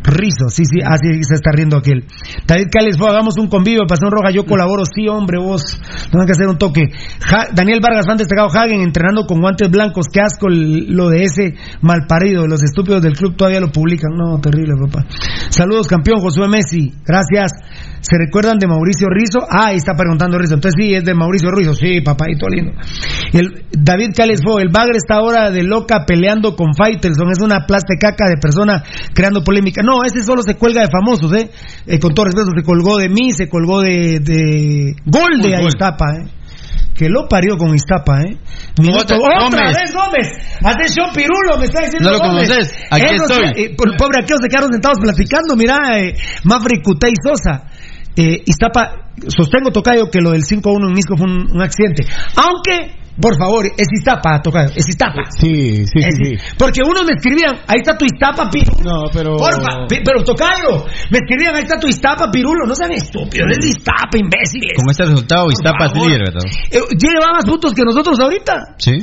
Rizo, 0.00 0.48
sí, 0.48 0.62
sí, 0.64 0.78
así 0.82 1.22
se 1.22 1.34
está 1.34 1.50
riendo 1.52 1.76
aquel. 1.76 2.06
David 2.46 2.68
Cales, 2.72 2.96
fue, 2.96 3.10
hagamos 3.10 3.34
un 3.36 3.48
convivio, 3.48 3.82
pasión 3.86 4.10
roja, 4.10 4.30
yo 4.30 4.46
colaboro, 4.46 4.84
sí, 4.86 5.06
hombre, 5.06 5.38
vos, 5.38 5.78
tengo 6.10 6.24
que 6.24 6.32
hacer 6.32 6.46
un 6.48 6.56
toque. 6.56 6.82
Ja- 7.20 7.48
Daniel 7.52 7.80
Vargas, 7.82 8.06
fan 8.06 8.16
destacado 8.16 8.48
Hagen, 8.48 8.80
entrenando 8.80 9.26
con 9.26 9.40
guantes 9.40 9.68
blancos, 9.70 10.06
qué 10.10 10.20
asco 10.20 10.46
el- 10.48 10.94
lo 10.94 11.10
de 11.10 11.24
ese 11.24 11.54
malparido, 11.82 12.46
los 12.46 12.62
estúpidos 12.62 13.02
del 13.02 13.14
club 13.14 13.36
todavía 13.36 13.60
lo 13.60 13.70
publican, 13.70 14.12
no, 14.16 14.40
terrible, 14.40 14.74
papá. 14.86 15.04
Saludos, 15.50 15.86
campeón, 15.88 16.20
Josué 16.20 16.48
Messi, 16.48 16.90
gracias. 17.04 17.52
¿Se 18.00 18.16
recuerdan 18.16 18.58
de 18.58 18.66
Mauricio 18.66 19.08
Rizo? 19.10 19.40
Ah, 19.50 19.66
ahí 19.68 19.76
está 19.76 19.94
preguntando 19.94 20.38
Rizo, 20.38 20.54
entonces 20.54 20.78
sí, 20.80 20.94
es 20.94 21.04
de 21.04 21.14
Mauricio 21.14 21.50
Rizo, 21.50 21.74
sí, 21.74 22.00
papadito 22.00 22.46
lindo. 22.48 22.72
El, 23.32 23.64
David 23.72 24.10
Cales 24.16 24.40
fue, 24.44 24.62
el 24.62 24.68
Bagre 24.70 24.98
está 24.98 25.16
ahora 25.16 25.50
de 25.50 25.62
loca 25.64 26.04
peleando 26.06 26.54
con 26.54 26.74
Faitelson, 26.74 27.30
es 27.32 27.40
una 27.42 27.66
plastecaca 27.66 28.28
de 28.28 28.36
persona 28.40 28.82
creando 29.14 29.42
polémica. 29.42 29.82
No, 29.84 30.04
ese 30.04 30.22
solo 30.22 30.42
se 30.42 30.54
cuelga 30.54 30.82
de 30.82 30.88
famosos, 30.90 31.32
¿eh? 31.34 31.50
Eh, 31.86 31.98
con 31.98 32.14
todo 32.14 32.26
respeto, 32.26 32.48
se 32.56 32.62
colgó 32.64 32.96
de 32.98 33.08
mí, 33.08 33.32
se 33.32 33.48
colgó 33.48 33.80
de, 33.80 34.20
de 34.20 34.94
gol 35.04 35.40
de 35.42 35.50
Gol, 35.50 35.58
gol. 35.60 35.68
Iztapa, 35.68 36.04
¿eh? 36.16 36.28
Que 36.94 37.08
lo 37.08 37.28
parió 37.28 37.56
con 37.56 37.74
Iztapa, 37.74 38.22
¿eh? 38.22 38.38
Minuto, 38.80 39.14
Otra- 39.14 39.16
vez 39.70 39.94
Gómez, 39.94 40.28
atención 40.64 41.06
Pirulo, 41.14 41.56
me 41.58 41.66
está 41.66 41.82
diciendo 41.84 42.10
No 42.10 42.16
lo 42.16 42.18
Gómez. 42.18 42.48
conoces, 42.48 42.76
aquí 42.90 43.04
Esos, 43.14 43.30
estoy. 43.30 43.62
eh, 43.64 43.76
pobre 43.76 44.18
aquellos 44.22 44.40
se 44.42 44.48
quedaron 44.48 44.72
sentados 44.72 44.98
platicando, 45.00 45.54
mira, 45.56 45.76
eh, 46.00 46.14
Mafre 46.44 46.82
Cutey 46.82 47.12
Sosa. 47.22 47.67
Eh, 48.20 48.42
Iztapa, 48.46 49.12
sostengo 49.28 49.70
Tocayo 49.70 50.10
que 50.10 50.20
lo 50.20 50.32
del 50.32 50.42
5-1 50.42 50.88
en 50.88 50.92
Misco 50.92 51.16
fue 51.16 51.26
un, 51.26 51.46
un 51.54 51.62
accidente. 51.62 52.04
Aunque, 52.34 52.98
por 53.20 53.36
favor, 53.38 53.64
es 53.66 53.86
Iztapa, 53.92 54.42
Tocayo, 54.42 54.70
es 54.74 54.88
Iztapa. 54.88 55.22
Sí, 55.38 55.86
sí, 55.86 55.98
Es- 56.00 56.16
sí. 56.16 56.36
sí. 56.36 56.54
Porque 56.58 56.80
unos 56.82 57.04
me 57.04 57.12
escribían, 57.14 57.58
ahí 57.68 57.78
está 57.78 57.96
tu 57.96 58.04
Iztapa, 58.04 58.50
Pirulo. 58.50 58.82
No, 58.82 59.04
pero. 59.12 59.36
Porfa, 59.36 59.86
pi- 59.88 60.02
pero 60.04 60.24
Tocayo, 60.24 60.84
me 61.10 61.18
escribían, 61.18 61.54
ahí 61.54 61.62
está 61.62 61.78
tu 61.78 61.86
Iztapa, 61.86 62.30
Pirulo. 62.30 62.66
No 62.66 62.74
sean 62.74 62.90
estúpidos, 62.92 63.46
es 63.52 63.58
de 63.58 63.68
Iztapa, 63.70 64.18
imbéciles. 64.18 64.76
Con 64.76 64.90
este 64.90 65.04
resultado, 65.04 65.50
Iztapa 65.50 65.86
es 65.86 65.94
líder, 65.94 66.20
¿verdad? 66.26 66.42
Eh, 66.72 66.80
lleva 66.98 67.32
más 67.32 67.44
puntos 67.44 67.72
que 67.72 67.82
nosotros 67.84 68.18
ahorita. 68.20 68.74
Sí. 68.78 68.98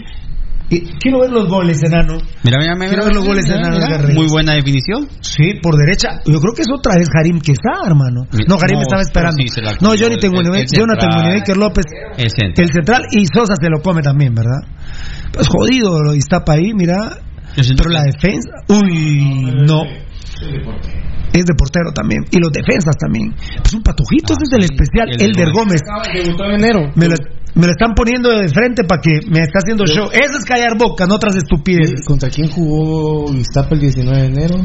Quiero 0.68 1.20
ver 1.22 1.30
los 1.32 1.48
goles, 1.48 1.78
enano. 1.84 2.18
Mira, 2.44 2.58
mira, 2.60 2.74
mira. 2.76 2.88
Quiero 2.90 3.06
ver 3.06 3.16
los 3.16 3.26
goles, 3.26 3.46
mira, 3.46 3.58
enano. 3.60 3.76
mira. 3.78 3.90
Garreyes. 3.90 4.16
Muy 4.16 4.28
buena 4.28 4.54
definición. 4.56 5.08
Sí, 5.22 5.54
por 5.62 5.76
derecha. 5.78 6.20
Yo 6.26 6.40
creo 6.40 6.54
que 6.56 6.62
es 6.64 6.68
otra 6.74 6.96
vez 6.98 7.08
Harim 7.14 7.40
Quesada, 7.40 7.86
hermano. 7.86 8.26
No, 8.48 8.56
Harim 8.56 8.78
No, 8.78 8.82
estaba 8.82 9.02
esperando. 9.04 9.38
sí, 9.38 9.62
no, 9.62 9.78
comió 9.78 9.96
Johnny 10.00 10.16
el- 10.16 10.20
Tenguene- 10.22 10.60
el 10.62 10.68
Jonathan 10.68 11.02
central. 11.12 11.26
Wennebaker 11.28 11.58
López. 11.58 11.86
El 12.18 12.30
central. 12.32 12.66
El 12.66 12.72
central 12.74 13.02
y 13.12 13.26
Sosa 13.28 13.54
se 13.62 13.70
lo 13.70 13.82
come 13.82 14.02
también, 14.02 14.34
¿verdad? 14.34 14.62
Pues 15.34 15.48
jodido 15.48 16.02
lo 16.02 16.16
Iztapa 16.16 16.54
ahí, 16.54 16.74
mira. 16.74 17.20
Yo 17.58 17.64
Pero 17.78 17.90
que- 17.90 17.94
la 17.94 18.04
defensa. 18.04 18.50
Uy, 18.68 19.54
no. 19.68 19.84
Es 21.32 21.44
de 21.46 21.54
portero 21.54 21.92
también. 21.94 22.24
Y 22.32 22.40
los 22.40 22.52
defensas 22.52 22.96
también. 22.98 23.34
Pues 23.62 23.74
un 23.74 23.84
patojito, 23.84 24.34
ese 24.34 24.44
es 24.44 24.54
el 24.54 24.64
especial. 24.64 25.10
el 25.12 25.18
de 25.18 25.26
Elder 25.26 25.52
Gómez. 25.54 25.82
Gómez. 25.86 26.26
Debutó 26.26 26.46
en 26.46 26.52
enero. 26.64 26.92
Me 26.96 27.08
lo, 27.08 27.16
me 27.56 27.68
lo 27.68 27.72
están 27.72 27.94
poniendo 27.96 28.30
de 28.30 28.50
frente 28.50 28.84
para 28.84 29.02
que 29.02 29.22
me 29.30 29.40
está 29.40 29.60
haciendo 29.60 29.86
show. 29.86 30.10
Eso 30.12 30.38
es 30.38 30.46
callar 30.46 30.78
boca, 30.78 31.06
no 31.08 31.16
otras 31.16 31.36
estupideces. 31.38 32.06
¿Contra 32.06 32.30
quién 32.30 32.50
jugó 32.50 33.34
Iztapa 33.34 33.76
el 33.76 33.80
19 33.80 34.18
de 34.18 34.26
enero? 34.26 34.56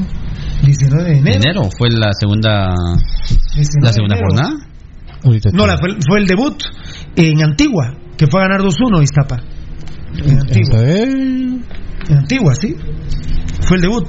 19 0.65 1.05
de 1.05 1.19
enero. 1.19 1.37
Enero 1.37 1.63
fue 1.79 1.89
la 1.91 2.13
segunda 2.13 2.75
19 3.55 3.87
la 3.87 3.93
segunda 3.93 4.17
jornada. 4.17 4.71
No, 5.53 5.67
la, 5.67 5.77
fue, 5.79 5.91
fue 6.07 6.19
el 6.19 6.27
debut 6.27 6.63
en 7.15 7.43
Antigua, 7.43 7.95
que 8.17 8.27
fue 8.27 8.41
a 8.41 8.49
ganar 8.49 8.63
2-1 8.63 9.03
Iztapa. 9.03 9.37
En 10.17 10.41
Antigua. 10.41 10.83
En 10.83 12.17
Antigua, 12.17 12.55
sí. 12.55 12.75
Fue 13.63 13.77
el 13.77 13.83
debut. 13.83 14.09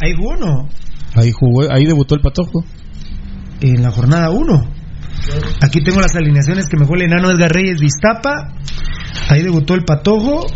Ahí 0.00 0.14
jugó, 0.16 0.36
¿no? 0.36 0.68
Ahí 1.14 1.32
jugó, 1.32 1.70
ahí 1.70 1.84
debutó 1.84 2.14
el 2.14 2.22
Patojo. 2.22 2.64
En 3.60 3.82
la 3.82 3.90
jornada 3.90 4.30
1. 4.30 4.75
Aquí 5.62 5.82
tengo 5.82 6.00
las 6.00 6.14
alineaciones 6.16 6.66
que 6.68 6.76
me 6.78 6.86
fue 6.86 6.96
el 6.98 7.04
enano 7.04 7.30
Edgar 7.30 7.52
Reyes 7.52 7.78
de 7.80 7.86
Iztapa. 7.86 8.54
Ahí 9.28 9.42
debutó 9.42 9.74
el 9.74 9.84
Patojo. 9.84 10.46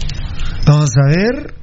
Vamos 0.67 0.91
a 0.97 1.07
ver. 1.09 1.55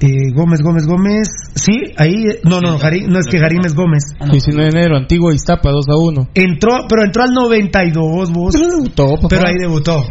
Eh, 0.00 0.32
Gómez, 0.34 0.60
Gómez, 0.60 0.86
Gómez. 0.86 1.28
Sí, 1.54 1.72
ahí. 1.96 2.12
No, 2.44 2.60
no, 2.60 2.78
Jari- 2.78 3.06
no 3.06 3.18
es 3.18 3.26
que 3.26 3.38
Garim 3.38 3.60
es 3.64 3.74
Gómez. 3.74 4.04
19 4.30 4.70
de 4.70 4.78
enero, 4.78 4.96
Antigua 4.96 5.32
Iztapa 5.32 5.70
2 5.70 5.84
a 5.88 5.96
1. 5.96 6.28
Entró, 6.34 6.86
pero 6.88 7.04
entró 7.04 7.22
al 7.22 7.32
92, 7.32 8.30
vos. 8.30 8.54
Pero 8.54 8.68
debutó, 8.68 9.14
papá. 9.16 9.28
Pero 9.30 9.48
ahí 9.48 9.54
debutó. 9.58 10.04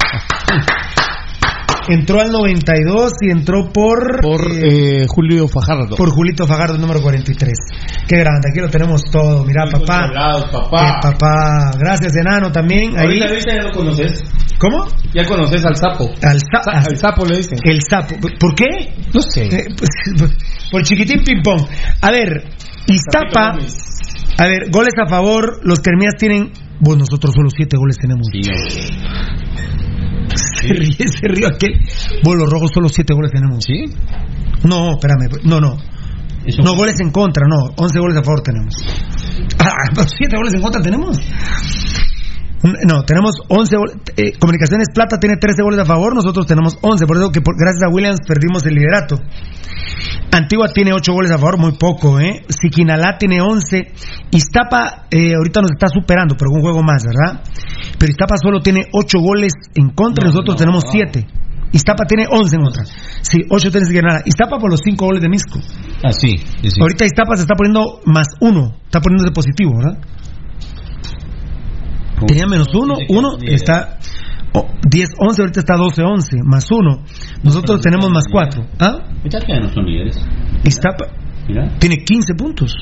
Entró 1.89 2.21
al 2.21 2.31
92 2.31 3.11
y 3.21 3.31
entró 3.31 3.71
por. 3.73 4.21
Por 4.21 4.51
eh, 4.51 5.01
eh, 5.01 5.05
Julio 5.07 5.47
Fajardo. 5.47 5.95
por 5.95 6.09
Julito 6.11 6.47
Fajardo, 6.47 6.77
número 6.77 7.01
43. 7.01 7.51
Qué 8.07 8.17
grande, 8.17 8.49
aquí 8.51 8.59
lo 8.61 8.69
tenemos 8.69 9.01
todo. 9.11 9.43
Mira, 9.45 9.65
papá. 9.71 10.09
papá. 10.51 10.87
Eh, 10.87 10.93
papá. 11.01 11.71
Gracias, 11.77 12.15
enano, 12.15 12.51
también. 12.51 12.97
Ahí. 12.97 13.21
Ahorita 13.21 13.53
ya 13.55 13.63
lo 13.63 13.71
conoces. 13.71 14.23
¿Cómo? 14.59 14.85
Ya 15.13 15.25
conoces 15.25 15.65
al 15.65 15.75
sapo. 15.75 16.09
Al 16.21 16.39
sa- 16.39 16.63
Sa- 16.63 16.71
al 16.89 16.97
sapo 16.97 17.25
le 17.25 17.37
dicen. 17.37 17.59
El 17.63 17.81
sapo. 17.81 18.15
¿Por 18.39 18.55
qué? 18.55 18.93
No 19.13 19.21
sé. 19.21 19.45
Eh, 19.47 19.65
pues, 19.77 19.89
por 20.71 20.83
chiquitín 20.83 21.23
ping 21.23 21.41
pong. 21.43 21.61
A 22.01 22.11
ver, 22.11 22.45
Iztapa. 22.87 23.57
A 24.37 24.45
ver, 24.45 24.69
goles 24.71 24.93
a 25.05 25.09
favor. 25.09 25.59
Los 25.63 25.79
Kermías 25.79 26.13
tienen. 26.17 26.51
Bueno, 26.79 26.99
nosotros 27.01 27.33
solo 27.35 27.49
siete 27.55 27.77
goles 27.77 27.97
tenemos. 27.97 28.27
Se 30.61 30.67
ríe, 30.67 31.07
se 31.07 31.27
ríe 31.27 31.45
aquel. 31.47 31.79
Bueno, 32.23 32.43
los 32.43 32.51
rojos 32.51 32.71
solo 32.73 32.89
siete 32.89 33.13
goles 33.13 33.31
tenemos. 33.31 33.63
Sí. 33.63 33.85
No, 34.63 34.91
espérame. 34.91 35.29
No, 35.43 35.59
no. 35.59 35.77
No, 36.63 36.75
goles 36.75 36.95
en 36.99 37.11
contra, 37.11 37.47
no. 37.47 37.73
11 37.77 37.99
goles 37.99 38.17
a 38.17 38.23
favor 38.23 38.41
tenemos. 38.41 38.75
Ah, 39.59 40.05
¿siete 40.17 40.35
goles 40.35 40.53
en 40.53 40.61
contra 40.61 40.81
tenemos? 40.81 41.17
No, 42.63 43.03
tenemos 43.03 43.35
11 43.49 43.75
goles. 43.77 43.95
eh, 44.15 44.33
Comunicaciones 44.39 44.87
Plata 44.93 45.17
tiene 45.19 45.35
13 45.37 45.63
goles 45.63 45.79
a 45.79 45.85
favor, 45.85 46.15
nosotros 46.15 46.45
tenemos 46.47 46.77
11. 46.81 47.05
Por 47.05 47.17
eso 47.17 47.29
que 47.31 47.41
por- 47.41 47.55
gracias 47.59 47.83
a 47.83 47.93
Williams 47.93 48.19
perdimos 48.25 48.65
el 48.65 48.75
liderato. 48.75 49.19
Antigua 50.31 50.67
tiene 50.73 50.91
8 50.93 51.13
goles 51.13 51.31
a 51.31 51.37
favor, 51.37 51.59
muy 51.59 51.73
poco, 51.77 52.19
¿eh? 52.19 52.43
Siquinalá 52.49 53.17
tiene 53.19 53.41
11. 53.41 53.91
Iztapa 54.31 55.05
eh, 55.11 55.35
ahorita 55.35 55.61
nos 55.61 55.71
está 55.71 55.87
superando, 55.87 56.35
pero 56.37 56.51
un 56.51 56.61
juego 56.61 56.81
más, 56.81 57.03
¿verdad? 57.03 57.43
Pero 57.99 58.11
Iztapa 58.11 58.35
solo 58.41 58.59
tiene 58.61 58.87
8 58.93 59.19
goles 59.19 59.53
en 59.75 59.89
contra, 59.89 60.25
nosotros 60.27 60.55
tenemos 60.55 60.85
7. 60.89 61.27
Iztapa 61.73 62.05
tiene 62.05 62.25
11 62.29 62.55
en 62.55 62.61
contra. 62.61 62.83
Sí, 63.21 63.39
8 63.49 63.71
tiene 63.71 63.85
Siquinalá. 63.87 64.21
Iztapa 64.25 64.57
por 64.57 64.71
los 64.71 64.79
5 64.83 65.05
goles 65.05 65.21
de 65.21 65.29
Misco. 65.29 65.59
Ah, 66.03 66.11
sí. 66.11 66.37
sí, 66.61 66.69
sí. 66.71 66.81
Ahorita 66.81 67.05
Iztapa 67.05 67.35
se 67.35 67.41
está 67.43 67.55
poniendo 67.55 67.99
más 68.05 68.27
1, 68.39 68.73
está 68.85 69.01
poniéndose 69.01 69.31
positivo, 69.33 69.71
¿verdad? 69.77 69.97
Tenía 72.27 72.45
menos 72.47 72.67
1, 72.73 72.93
1 73.09 73.37
está 73.47 73.97
oh, 74.53 74.67
10, 74.87 75.09
11, 75.17 75.41
ahorita 75.41 75.59
está 75.59 75.75
12, 75.75 76.01
11, 76.03 76.37
más 76.43 76.69
1. 76.71 77.03
Nosotros 77.43 77.81
tenemos 77.81 78.09
más 78.09 78.25
4. 78.31 78.65
¿Ah? 78.79 78.99
No 79.23 79.69
son 79.69 79.85
líderes. 79.85 80.17
Iztapa 80.63 81.07
Mira. 81.47 81.77
tiene 81.79 81.97
15 82.03 82.33
puntos. 82.35 82.73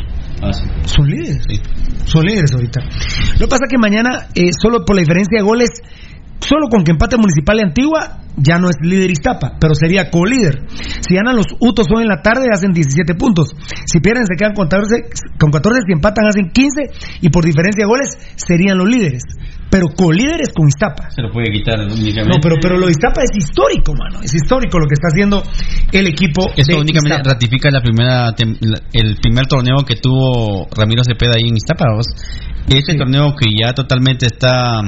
Ah, 0.41 0.53
sí. 0.53 0.67
Son 0.85 1.07
líderes. 1.07 1.43
Sí. 1.47 1.59
Son 2.05 2.25
líderes 2.25 2.53
ahorita. 2.53 2.81
Lo 3.33 3.45
que 3.45 3.47
pasa 3.47 3.65
que 3.69 3.77
mañana, 3.77 4.27
eh, 4.35 4.51
solo 4.61 4.83
por 4.85 4.95
la 4.95 5.01
diferencia 5.01 5.37
de 5.39 5.43
goles, 5.43 5.69
solo 6.41 6.67
con 6.69 6.83
que 6.83 6.91
empate 6.91 7.17
Municipal 7.17 7.57
y 7.57 7.61
Antigua, 7.61 8.17
ya 8.37 8.57
no 8.59 8.69
es 8.69 8.77
líder 8.81 9.11
Iztapa, 9.11 9.57
pero 9.59 9.75
sería 9.75 10.09
co-líder. 10.09 10.63
Si 11.01 11.15
ganan 11.15 11.35
los 11.35 11.47
Utos 11.59 11.87
hoy 11.93 12.03
en 12.03 12.09
la 12.09 12.21
tarde, 12.21 12.47
hacen 12.51 12.71
17 12.71 13.15
puntos. 13.15 13.49
Si 13.85 13.99
pierden, 13.99 14.25
se 14.25 14.35
quedan 14.37 14.53
con 14.53 14.67
14, 14.67 15.03
con 15.39 15.51
14 15.51 15.81
si 15.85 15.93
empatan, 15.93 16.25
hacen 16.27 16.49
15, 16.51 16.81
y 17.21 17.29
por 17.29 17.43
diferencia 17.45 17.83
de 17.83 17.87
goles, 17.89 18.17
serían 18.35 18.77
los 18.77 18.87
líderes. 18.89 19.23
Pero 19.69 19.87
co-líderes 19.95 20.49
con 20.53 20.67
Iztapa. 20.67 21.09
Se 21.11 21.21
lo 21.21 21.31
puede 21.31 21.49
quitar 21.51 21.79
únicamente. 21.79 22.23
No, 22.27 22.41
pero, 22.41 22.55
pero 22.61 22.77
lo 22.77 22.87
de 22.87 22.91
Iztapa 22.91 23.21
es 23.23 23.31
histórico, 23.37 23.93
mano. 23.93 24.19
Es 24.21 24.33
histórico 24.35 24.79
lo 24.79 24.85
que 24.87 24.95
está 24.95 25.07
haciendo 25.07 25.43
el 25.93 26.07
equipo. 26.07 26.49
Eso 26.57 26.73
de 26.75 26.81
únicamente 26.81 27.15
Iztapa. 27.21 27.33
ratifica 27.35 27.69
la 27.71 27.81
primera 27.81 28.35
tem- 28.35 28.57
la- 28.59 28.81
el 28.91 29.15
primer 29.21 29.47
torneo 29.47 29.77
que 29.87 29.95
tuvo 29.95 30.67
Ramiro 30.75 31.03
Cepeda 31.05 31.33
ahí 31.37 31.47
en 31.47 31.55
Iztapa. 31.55 31.85
¿vos? 31.95 32.05
Ese 32.67 32.95
torneo 32.95 33.35
que 33.35 33.49
ya 33.59 33.73
totalmente 33.73 34.25
está, 34.25 34.81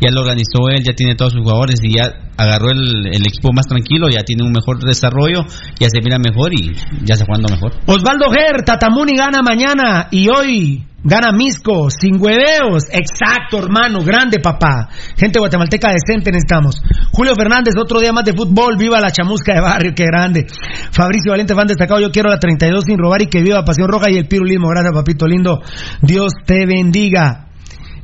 ya 0.00 0.10
lo 0.10 0.20
organizó 0.20 0.68
él, 0.68 0.82
ya 0.84 0.94
tiene 0.94 1.14
todos 1.14 1.32
sus 1.32 1.42
jugadores 1.42 1.80
y 1.82 1.96
ya 1.96 2.12
agarró 2.36 2.70
el, 2.70 3.06
el 3.06 3.26
equipo 3.26 3.52
más 3.52 3.66
tranquilo, 3.66 4.08
ya 4.10 4.22
tiene 4.22 4.44
un 4.44 4.52
mejor 4.52 4.78
desarrollo, 4.84 5.44
ya 5.78 5.88
se 5.88 6.00
mira 6.02 6.18
mejor 6.18 6.52
y 6.52 6.74
ya 7.04 7.14
está 7.14 7.24
jugando 7.24 7.48
mejor. 7.48 7.72
Osvaldo 7.86 8.30
Ger, 8.30 8.62
Tatamuni 8.64 9.16
gana 9.16 9.42
mañana 9.42 10.08
y 10.10 10.28
hoy 10.28 10.84
gana 11.04 11.32
Misco, 11.32 11.88
sin 11.90 12.20
hueveos. 12.20 12.84
Exacto, 12.90 13.58
hermano, 13.58 14.02
grande 14.04 14.38
papá. 14.40 14.88
Gente 15.16 15.38
guatemalteca 15.38 15.88
decente 15.92 16.30
necesitamos. 16.30 16.80
Julio 17.12 17.34
Fernández, 17.34 17.74
otro 17.76 18.00
día 18.00 18.12
más 18.12 18.24
de 18.24 18.32
fútbol, 18.34 18.76
viva 18.76 19.00
la 19.00 19.10
chamusca 19.10 19.54
de 19.54 19.60
barrio, 19.60 19.92
qué 19.94 20.04
grande. 20.04 20.46
Fabricio 20.92 21.32
Valente, 21.32 21.54
fan 21.54 21.66
destacado, 21.66 22.00
yo 22.00 22.10
quiero 22.10 22.28
la 22.30 22.38
32 22.38 22.84
sin 22.84 22.98
robar 22.98 23.22
y 23.22 23.26
que 23.26 23.42
viva 23.42 23.64
Pasión 23.64 23.88
Roja 23.88 24.10
y 24.10 24.16
el 24.16 24.26
pirulismo. 24.28 24.68
Gracias, 24.68 24.92
papito 24.94 25.26
lindo. 25.26 25.60
Dios 26.02 26.32
te 26.46 26.66
bendiga. 26.66 27.48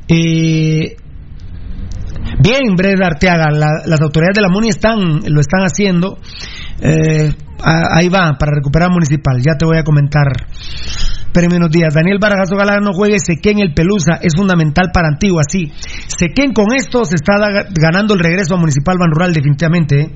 Eh, 0.08 0.96
Bien, 2.40 2.76
Breda 2.76 3.06
Arteaga, 3.06 3.50
la- 3.50 3.82
las 3.86 4.00
autoridades 4.00 4.36
de 4.36 4.42
la 4.42 4.48
MUNI 4.48 4.68
están, 4.68 4.98
lo 5.26 5.40
están 5.40 5.62
haciendo. 5.62 6.18
Eh, 6.80 7.32
ahí 7.62 8.08
va, 8.08 8.36
para 8.38 8.52
recuperar 8.54 8.90
municipal. 8.90 9.38
Ya 9.44 9.56
te 9.56 9.64
voy 9.64 9.78
a 9.78 9.82
comentar. 9.82 10.26
Pero 11.38 11.50
menos 11.50 11.70
días. 11.70 11.94
Daniel 11.94 12.18
Vargas 12.20 12.50
Galán 12.50 12.82
no 12.82 12.92
juegue 12.92 13.20
Sequén 13.20 13.60
el 13.60 13.72
Pelusa. 13.72 14.18
Es 14.20 14.34
fundamental 14.36 14.90
para 14.92 15.06
Antigua, 15.06 15.42
sí. 15.48 15.70
Sequén 16.08 16.52
con 16.52 16.74
esto 16.74 17.04
se 17.04 17.14
está 17.14 17.34
ganando 17.70 18.14
el 18.14 18.18
regreso 18.18 18.56
a 18.56 18.58
Municipal 18.58 18.96
Ban 18.98 19.12
Rural, 19.12 19.32
definitivamente. 19.32 20.00
¿eh? 20.00 20.10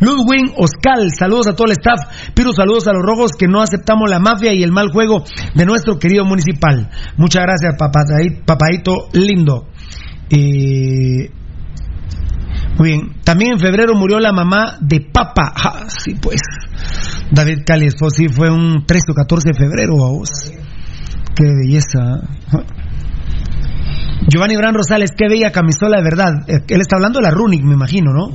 Ludwig 0.00 0.54
Oscal, 0.56 1.10
saludos 1.14 1.48
a 1.48 1.54
todo 1.54 1.66
el 1.66 1.72
staff. 1.72 2.32
Piru, 2.32 2.54
saludos 2.54 2.88
a 2.88 2.94
los 2.94 3.02
rojos 3.02 3.32
que 3.38 3.48
no 3.48 3.60
aceptamos 3.60 4.08
la 4.08 4.18
mafia 4.18 4.54
y 4.54 4.62
el 4.62 4.72
mal 4.72 4.90
juego 4.90 5.24
de 5.54 5.66
nuestro 5.66 5.98
querido 5.98 6.24
Municipal. 6.24 6.88
Muchas 7.18 7.42
gracias, 7.42 7.74
papadito, 8.46 9.10
lindo. 9.12 9.66
Eh, 10.30 11.28
muy 12.78 12.88
bien. 12.88 13.20
También 13.24 13.52
en 13.52 13.60
febrero 13.60 13.92
murió 13.94 14.20
la 14.20 14.32
mamá 14.32 14.78
de 14.80 15.02
Papa. 15.02 15.52
Ah, 15.54 15.84
sí, 15.88 16.14
pues. 16.14 16.40
David 17.30 17.58
Cali, 17.66 17.90
sí 17.90 18.28
fue 18.28 18.50
un 18.50 18.86
13 18.86 19.02
o 19.10 19.14
14 19.14 19.50
de 19.50 19.54
febrero, 19.54 19.96
vos. 19.96 20.30
Qué 21.34 21.44
belleza. 21.44 22.20
Ah. 22.52 22.64
Giovanni 24.28 24.56
Bran 24.56 24.74
Rosales, 24.74 25.10
qué 25.16 25.28
bella 25.28 25.50
camisola 25.50 25.98
de 25.98 26.04
verdad. 26.04 26.32
Eh, 26.46 26.60
Él 26.68 26.80
está 26.80 26.96
hablando 26.96 27.18
de 27.18 27.24
la 27.24 27.30
Runic, 27.30 27.62
me 27.64 27.74
imagino, 27.74 28.12
¿no? 28.12 28.30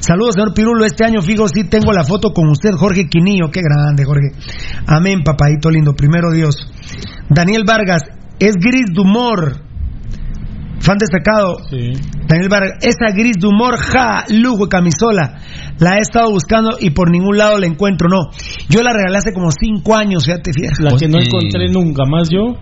Saludos, 0.00 0.34
señor 0.34 0.52
Pirulo. 0.52 0.84
Este 0.84 1.04
año, 1.04 1.22
fijo, 1.22 1.48
sí 1.48 1.64
tengo 1.64 1.92
la 1.92 2.04
foto 2.04 2.32
con 2.32 2.48
usted, 2.48 2.70
Jorge 2.76 3.06
Quinillo. 3.08 3.50
Qué 3.50 3.60
grande, 3.62 4.04
Jorge. 4.04 4.32
Amén, 4.86 5.22
papadito 5.24 5.70
lindo. 5.70 5.94
Primero 5.94 6.32
Dios. 6.32 6.56
Daniel 7.30 7.62
Vargas, 7.66 8.02
es 8.38 8.54
gris 8.56 8.86
de 8.92 9.00
humor. 9.00 9.62
Fan 10.80 10.98
destacado. 10.98 11.56
Daniel 11.70 12.48
Vargas, 12.50 12.72
esa 12.82 13.14
gris 13.14 13.36
de 13.38 13.46
humor, 13.46 13.76
ja, 13.78 14.24
lujo, 14.28 14.68
camisola. 14.68 15.38
La 15.82 15.96
he 15.96 16.00
estado 16.00 16.30
buscando 16.30 16.76
y 16.80 16.90
por 16.90 17.10
ningún 17.10 17.36
lado 17.36 17.58
la 17.58 17.66
encuentro, 17.66 18.08
no. 18.08 18.30
Yo 18.68 18.82
la 18.82 18.92
regalé 18.92 19.18
hace 19.18 19.32
como 19.32 19.50
cinco 19.50 19.96
años, 19.96 20.24
fíjate, 20.24 20.52
fíjate. 20.52 20.82
La 20.82 20.90
que 20.96 21.08
no 21.08 21.18
encontré 21.26 21.68
nunca 21.68 22.04
más 22.08 22.28
yo 22.30 22.54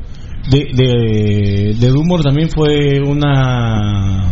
de, 0.51 0.69
de, 0.75 1.75
de 1.79 1.93
humor 1.93 2.23
también 2.23 2.49
fue 2.49 2.99
una. 3.07 4.25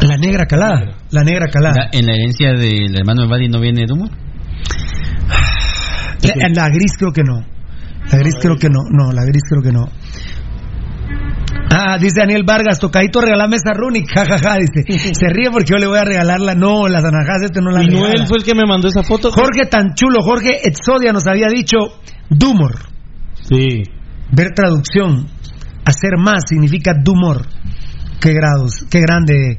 La 0.00 0.16
negra 0.16 0.46
calada. 0.46 0.98
La 1.10 1.22
negra 1.24 1.46
calada. 1.52 1.88
La- 1.92 1.98
en 1.98 2.06
la 2.06 2.12
herencia 2.14 2.52
del 2.52 2.94
hermano 2.96 3.22
de 3.22 3.28
Badi 3.28 3.48
no 3.48 3.60
viene 3.60 3.84
Dumo. 3.86 4.08
La, 6.36 6.48
la 6.48 6.68
gris 6.68 6.96
creo 6.96 7.12
que 7.12 7.22
no. 7.24 7.40
La 8.10 8.18
gris 8.18 8.34
creo 8.40 8.56
que 8.56 8.68
no. 8.68 8.80
No, 8.90 9.12
la 9.12 9.22
gris 9.24 9.42
creo 9.48 9.62
que 9.62 9.72
no. 9.72 9.88
Ah, 11.74 11.96
dice 11.98 12.20
Daniel 12.20 12.44
Vargas, 12.46 12.78
tocadito 12.78 13.20
regalame 13.20 13.56
esa 13.56 13.72
Runic, 13.72 14.06
jajaja, 14.14 14.58
dice. 14.58 15.14
Se 15.14 15.28
ríe 15.28 15.50
porque 15.50 15.72
yo 15.72 15.78
le 15.78 15.86
voy 15.86 15.98
a 15.98 16.04
regalarla. 16.04 16.54
No, 16.54 16.86
las 16.86 17.04
anajas 17.04 17.42
este 17.44 17.60
no 17.62 17.70
la 17.70 17.82
Y 17.82 17.86
regala. 17.86 18.08
Noel 18.08 18.26
fue 18.26 18.38
el 18.38 18.44
que 18.44 18.54
me 18.54 18.66
mandó 18.66 18.88
esa 18.88 19.02
foto. 19.02 19.30
Jorge 19.30 19.66
tan 19.70 19.94
chulo, 19.94 20.22
Jorge 20.22 20.68
Exodia 20.68 21.12
nos 21.12 21.26
había 21.26 21.48
dicho 21.48 21.78
Dumor. 22.28 22.74
Sí. 23.42 23.82
Ver 24.30 24.48
traducción. 24.54 25.28
Hacer 25.84 26.18
más 26.18 26.44
significa 26.48 26.92
Dumor. 26.94 27.46
Qué 28.20 28.32
grados, 28.32 28.86
qué 28.90 29.00
grande. 29.00 29.58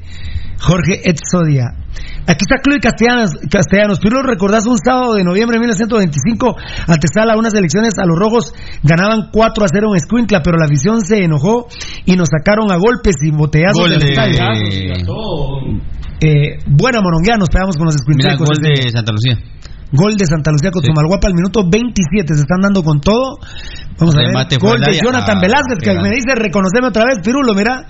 Jorge 0.60 1.02
Exodia. 1.10 1.83
Aquí 2.26 2.40
está 2.48 2.56
Chloe 2.64 2.80
Castellanos. 2.80 3.32
Castellanos. 3.52 4.00
Tú 4.00 4.10
lo 4.10 4.24
recordás 4.24 4.66
un 4.66 4.78
sábado 4.78 5.14
de 5.16 5.24
noviembre 5.24 5.56
de 5.56 5.60
1925, 5.62 6.56
antesala 6.88 7.34
a 7.34 7.38
unas 7.38 7.54
elecciones 7.54 7.94
a 8.02 8.06
los 8.06 8.18
rojos, 8.18 8.54
ganaban 8.84 9.30
4 9.32 9.66
a 9.66 9.68
0 9.68 9.88
en 9.92 9.96
Escuintla, 9.98 10.42
pero 10.44 10.58
la 10.58 10.66
afición 10.66 11.02
se 11.02 11.24
enojó 11.24 11.68
y 12.06 12.16
nos 12.16 12.30
sacaron 12.30 12.72
a 12.72 12.78
golpes 12.78 13.16
y 13.24 13.32
botellazos 13.32 13.90
del 13.90 14.00
de- 14.00 14.10
estadio. 14.10 14.40
Eh, 16.22 16.60
buena 16.68 17.02
moronguea, 17.02 17.36
nos 17.38 17.50
pegamos 17.50 17.76
con 17.76 17.86
los 17.88 17.96
Mira, 18.08 18.32
escuintlecos. 18.34 18.48
gol 18.48 18.58
de 18.64 18.90
Santa 18.92 19.12
Lucía. 19.12 19.38
Gol 19.92 20.16
de 20.16 20.26
Santa 20.26 20.52
Lucía 20.52 20.72
con 20.72 20.82
Sí. 20.82 20.90
Al 20.90 21.34
minuto 21.36 21.62
27. 21.70 22.34
Se 22.34 22.42
están 22.42 22.62
dando 22.62 22.82
con 22.84 23.00
todo. 23.02 23.38
Vamos 24.00 24.16
a 24.16 24.20
ver. 24.20 24.34
Gol 24.60 24.80
de. 24.82 24.94
Jonathan 24.94 25.38
Ah, 25.38 25.42
Velázquez, 25.42 25.80
que 25.84 25.94
me 26.02 26.10
dice, 26.10 26.34
reconoceme 26.36 26.88
otra 26.88 27.04
vez, 27.06 27.20
Pirulo, 27.24 27.54
mira. 27.54 27.86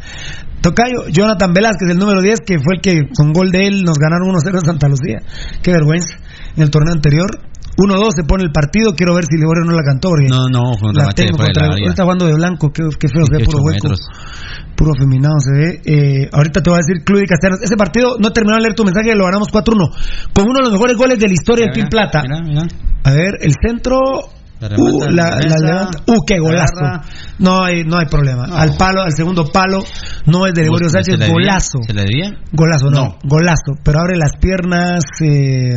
Tocayo, 0.64 1.08
Jonathan 1.12 1.54
Velázquez, 1.54 1.90
el 1.92 2.00
número 2.00 2.22
10, 2.22 2.40
que 2.48 2.58
fue 2.58 2.76
el 2.78 2.82
que 2.82 3.02
con 3.16 3.34
gol 3.34 3.52
de 3.52 3.68
él 3.68 3.84
nos 3.84 3.98
ganaron 4.00 4.30
1-0 4.34 4.56
en 4.56 4.66
Santa 4.66 4.88
Lucía. 4.88 5.20
Qué 5.62 5.72
vergüenza. 5.72 6.16
En 6.56 6.64
el 6.64 6.72
torneo 6.72 6.94
anterior. 6.94 7.28
1-2 7.76 8.12
se 8.16 8.24
pone 8.24 8.44
el 8.44 8.52
partido. 8.52 8.94
Quiero 8.96 9.16
ver 9.16 9.26
si 9.26 9.36
Liborio 9.36 9.66
no 9.66 9.74
la 9.74 9.84
cantó. 9.84 10.10
porque 10.10 10.28
No, 10.30 10.48
no, 10.48 10.74
fue 10.80 10.90
un 10.90 10.96
la 10.96 11.02
remate 11.04 11.24
tengo 11.26 11.38
contra- 11.38 11.66
área. 11.66 11.84
Ahorita 11.84 12.04
jugando 12.04 12.26
de 12.28 12.34
blanco. 12.36 12.72
Qué, 12.72 12.84
qué 13.00 13.08
feo 13.10 13.26
se 13.26 13.32
ve, 13.34 13.38
18 13.40 13.52
puro 13.52 13.64
hueco. 13.66 13.88
metros. 13.90 14.00
Puro 14.78 14.92
feminado 14.98 15.36
se 15.40 15.52
ve. 15.60 15.82
Eh, 15.84 16.30
ahorita 16.32 16.62
te 16.62 16.70
voy 16.70 16.78
a 16.78 16.82
decir 16.86 17.04
Club 17.04 17.24
y 17.24 17.28
Castellanos. 17.28 17.62
Ese 17.62 17.76
partido, 17.76 18.16
no 18.20 18.28
he 18.30 18.32
terminado 18.32 18.58
de 18.62 18.64
leer 18.70 18.76
tu 18.76 18.86
mensaje, 18.86 19.14
lo 19.16 19.26
ganamos 19.26 19.50
4-1. 19.52 19.90
Con 20.34 20.46
uno 20.48 20.58
de 20.60 20.64
los 20.64 20.72
mejores 20.72 20.96
goles 20.96 21.20
de 21.20 21.28
la 21.28 21.34
historia 21.34 21.66
del 21.66 21.74
Pin 21.74 21.88
Plata. 21.90 22.22
Mira, 22.22 22.40
mira. 22.46 22.64
A 23.04 23.12
ver, 23.12 23.38
el 23.42 23.54
centro. 23.60 23.98
La 24.64 24.70
remata, 24.70 24.96
Uh, 24.96 25.10
la, 25.10 25.24
la 25.24 25.30
la 25.30 25.36
mesa, 25.38 25.58
levanta. 25.66 26.00
Uh, 26.08 26.26
qué 26.26 26.40
golazo. 26.40 26.74
agarra. 26.80 27.02
No 27.40 27.64
hay, 27.64 27.84
no 27.84 27.98
hay 27.98 28.06
problema. 28.06 28.46
Al 28.46 28.78
palo, 28.78 29.02
al 29.02 29.12
segundo 29.12 29.46
palo, 29.52 29.84
no 30.26 30.46
es 30.48 30.54
de 30.54 30.62
Gregorio 30.62 30.90
¿Se 30.90 31.04
Sánchez, 31.04 31.30
golazo. 31.30 31.80
¿Se 31.86 31.94
le 31.94 32.04
debía? 32.04 32.32
Golazo, 32.54 32.86
no, 32.90 33.04
No. 33.04 33.18
golazo. 33.24 33.74
Pero 33.84 34.00
abre 34.00 34.16
las 34.18 34.32
piernas. 34.40 35.04
eh, 35.22 35.76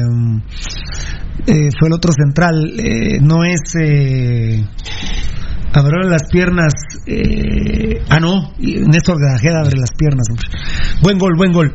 eh, 1.47 1.69
fue 1.79 1.89
el 1.89 1.95
otro 1.95 2.13
central. 2.13 2.73
eh, 2.79 3.19
no 3.21 3.45
es. 3.45 3.61
Eh, 3.83 4.65
abrió 5.73 6.09
las 6.09 6.23
piernas. 6.31 6.73
eh, 7.07 8.03
ah, 8.09 8.21
no. 8.21 8.53
Néstor 8.59 9.17
Grajeda 9.19 9.61
abre 9.63 9.79
las 9.79 9.91
piernas. 9.99 10.27
hombre. 10.31 10.47
Buen 11.03 11.19
gol, 11.19 11.33
buen 11.37 11.53
gol. 11.53 11.75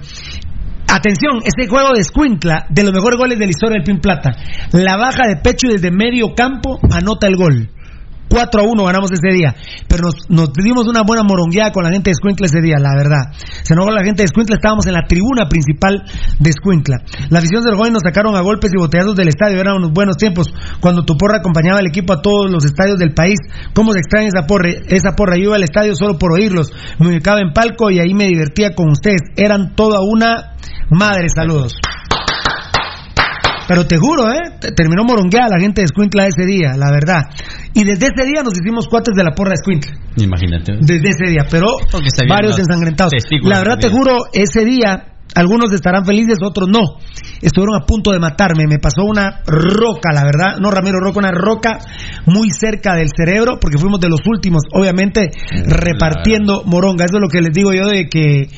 Atención, 0.94 1.40
este 1.46 1.70
juego 1.70 1.94
de 1.94 2.02
Escuintla, 2.02 2.66
de 2.68 2.84
los 2.84 2.92
mejores 2.92 3.18
goles 3.18 3.40
de 3.40 3.46
la 3.46 3.52
historia 3.52 3.76
del 3.76 3.86
Pin 3.86 4.02
Plata. 4.02 4.32
La 4.74 4.98
baja 4.98 5.26
de 5.26 5.38
pecho 5.38 5.70
desde 5.70 5.90
medio 5.90 6.36
campo 6.36 6.80
anota 6.92 7.28
el 7.28 7.38
gol. 7.38 7.70
4 8.32 8.62
a 8.62 8.64
1 8.64 8.86
ganamos 8.86 9.12
ese 9.12 9.36
día. 9.36 9.54
Pero 9.88 10.04
nos, 10.08 10.16
nos 10.30 10.54
dimos 10.54 10.88
una 10.88 11.04
buena 11.04 11.24
morongueada 11.24 11.72
con 11.72 11.84
la 11.84 11.92
gente 11.92 12.10
de 12.10 12.14
Escuintla 12.14 12.48
ese 12.48 12.62
día, 12.62 12.78
la 12.80 12.96
verdad. 12.96 13.36
Se 13.64 13.74
enojó 13.74 13.92
la 13.92 14.04
gente 14.04 14.24
de 14.24 14.32
Escuintla, 14.32 14.56
estábamos 14.56 14.88
en 14.88 14.94
la 14.94 15.04
tribuna 15.06 15.50
principal 15.50 16.04
de 16.40 16.50
Escuintla. 16.50 17.04
La 17.30 17.40
afición 17.40 17.64
del 17.64 17.76
joven 17.76 17.94
nos 17.94 18.04
sacaron 18.04 18.36
a 18.36 18.42
golpes 18.42 18.72
y 18.74 18.80
botellazos 18.80 19.16
del 19.16 19.28
estadio, 19.28 19.60
eran 19.60 19.76
unos 19.76 19.92
buenos 19.92 20.16
tiempos. 20.16 20.48
Cuando 20.80 21.04
tu 21.04 21.18
porra 21.18 21.40
acompañaba 21.40 21.80
al 21.80 21.88
equipo 21.88 22.14
a 22.14 22.22
todos 22.22 22.50
los 22.50 22.64
estadios 22.64 22.98
del 22.98 23.14
país. 23.14 23.38
¿Cómo 23.74 23.92
se 23.92 24.00
extraña 24.00 24.30
esa 24.30 24.48
porra? 24.48 24.70
Esa 24.70 25.12
porra, 25.16 25.36
yo 25.36 25.44
iba 25.44 25.56
al 25.56 25.64
estadio 25.64 25.94
solo 25.96 26.18
por 26.18 26.32
oírlos. 26.32 26.72
Me 27.00 27.10
ubicaba 27.10 27.42
en 27.42 27.52
palco 27.54 27.92
y 27.92 28.00
ahí 28.00 28.14
me 28.14 28.28
divertía 28.28 28.74
con 28.76 28.90
ustedes. 28.90 29.22
Eran 29.36 29.76
toda 29.76 30.00
una 30.02 30.56
madre, 30.90 31.28
saludos. 31.30 31.74
Pero 33.74 33.88
te 33.88 33.98
juro, 33.98 34.32
¿eh? 34.32 34.58
Te- 34.60 34.72
Terminó 34.72 35.04
morongueada 35.04 35.50
la 35.56 35.60
gente 35.60 35.82
de 35.82 35.86
Escuintla 35.86 36.28
ese 36.28 36.46
día, 36.46 36.74
la 36.78 36.92
verdad. 36.92 37.24
Y 37.74 37.84
desde 37.84 38.08
ese 38.14 38.26
día 38.28 38.44
nos 38.44 38.54
hicimos 38.54 38.88
cuates 38.88 39.14
de 39.16 39.24
la 39.24 39.32
porra 39.32 39.52
de 39.52 39.56
Escuintla. 39.62 39.92
Imagínate. 40.18 40.74
Desde 40.82 41.10
ese 41.10 41.32
día, 41.32 41.46
pero 41.50 41.68
varios 42.30 42.60
ensangrentados. 42.60 43.14
La 43.50 43.60
verdad 43.60 43.78
te 43.80 43.90
juro, 43.90 44.18
ese 44.34 44.66
día 44.66 45.06
algunos 45.34 45.72
estarán 45.72 46.06
felices, 46.06 46.40
otros 46.44 46.68
no. 46.68 46.82
Estuvieron 47.42 47.82
a 47.82 47.86
punto 47.86 48.12
de 48.12 48.20
matarme. 48.20 48.66
Me 48.68 48.80
pasó 48.80 49.06
una 49.06 49.40
roca, 49.48 50.10
la 50.14 50.24
verdad. 50.26 50.58
No, 50.60 50.70
Ramiro 50.72 51.00
Roca, 51.00 51.20
una 51.20 51.32
roca 51.32 51.80
muy 52.26 52.50
cerca 52.52 52.96
del 52.96 53.08
cerebro, 53.16 53.58
porque 53.60 53.78
fuimos 53.78 54.02
de 54.02 54.10
los 54.10 54.20
últimos, 54.28 54.64
obviamente, 54.74 55.30
repartiendo 55.66 56.64
moronga. 56.66 57.06
Eso 57.06 57.18
es 57.18 57.22
lo 57.22 57.30
que 57.30 57.42
les 57.42 57.54
digo 57.54 57.74
yo 57.74 57.88
de 57.88 58.08
que, 58.10 58.50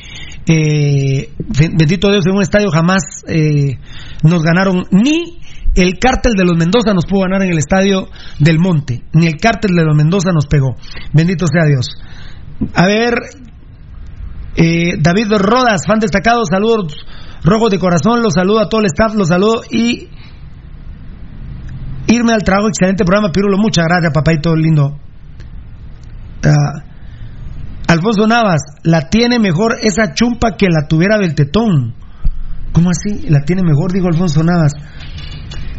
eh, 0.46 1.32
bendito 1.76 2.10
Dios, 2.10 2.26
en 2.26 2.36
un 2.36 2.42
estadio 2.42 2.70
jamás 2.70 3.24
eh, 3.26 3.78
nos 4.22 4.42
ganaron 4.42 4.84
ni 4.90 5.38
el 5.74 5.98
cártel 5.98 6.34
de 6.36 6.44
los 6.44 6.56
Mendoza 6.56 6.94
nos 6.94 7.06
pudo 7.06 7.22
ganar 7.22 7.42
en 7.42 7.50
el 7.50 7.58
estadio 7.58 8.08
del 8.38 8.58
Monte, 8.58 9.02
ni 9.12 9.26
el 9.26 9.36
cártel 9.36 9.74
de 9.74 9.84
los 9.84 9.96
Mendoza 9.96 10.30
nos 10.32 10.46
pegó. 10.46 10.76
Bendito 11.12 11.46
sea 11.46 11.64
Dios. 11.64 11.96
A 12.74 12.86
ver, 12.86 13.14
eh, 14.56 14.94
David 15.00 15.32
Rodas, 15.38 15.82
fan 15.86 15.98
destacado, 15.98 16.44
saludos 16.44 16.94
rojos 17.42 17.70
de 17.70 17.78
corazón, 17.78 18.22
los 18.22 18.34
saludo 18.34 18.60
a 18.60 18.68
todo 18.68 18.80
el 18.80 18.86
staff, 18.86 19.14
los 19.14 19.28
saludo 19.28 19.62
y 19.70 20.08
irme 22.06 22.32
al 22.32 22.42
trabajo, 22.42 22.68
excelente 22.68 23.04
programa, 23.04 23.32
Pirulo, 23.32 23.58
muchas 23.58 23.84
gracias, 23.86 24.12
papayito 24.12 24.54
lindo. 24.56 24.98
Ah, 26.44 26.93
Alfonso 27.88 28.26
Navas, 28.26 28.60
la 28.82 29.08
tiene 29.08 29.38
mejor 29.38 29.76
esa 29.82 30.14
chumpa 30.14 30.56
que 30.56 30.66
la 30.68 30.86
tuviera 30.88 31.18
Beltetón. 31.18 31.94
¿Cómo 32.72 32.90
así? 32.90 33.28
La 33.28 33.40
tiene 33.44 33.62
mejor, 33.62 33.92
dijo 33.92 34.08
Alfonso 34.08 34.42
Navas. 34.42 34.72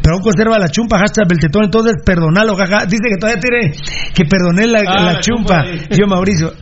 Pero 0.02 0.14
aún 0.14 0.22
conserva 0.22 0.58
la 0.58 0.68
chumpa, 0.68 0.98
hashtag 0.98 1.26
Beltetón, 1.28 1.64
entonces 1.64 1.94
perdonalo, 2.04 2.54
jaja. 2.56 2.86
Dice 2.86 3.02
que 3.10 3.16
todavía 3.18 3.40
tiene 3.40 3.72
que 4.14 4.24
perdoné 4.24 4.66
la, 4.68 4.80
Ah, 4.86 5.02
la 5.02 5.12
la 5.14 5.20
chumpa. 5.20 5.64
chumpa. 5.64 5.96
Yo, 5.96 6.06
Mauricio. 6.06 6.52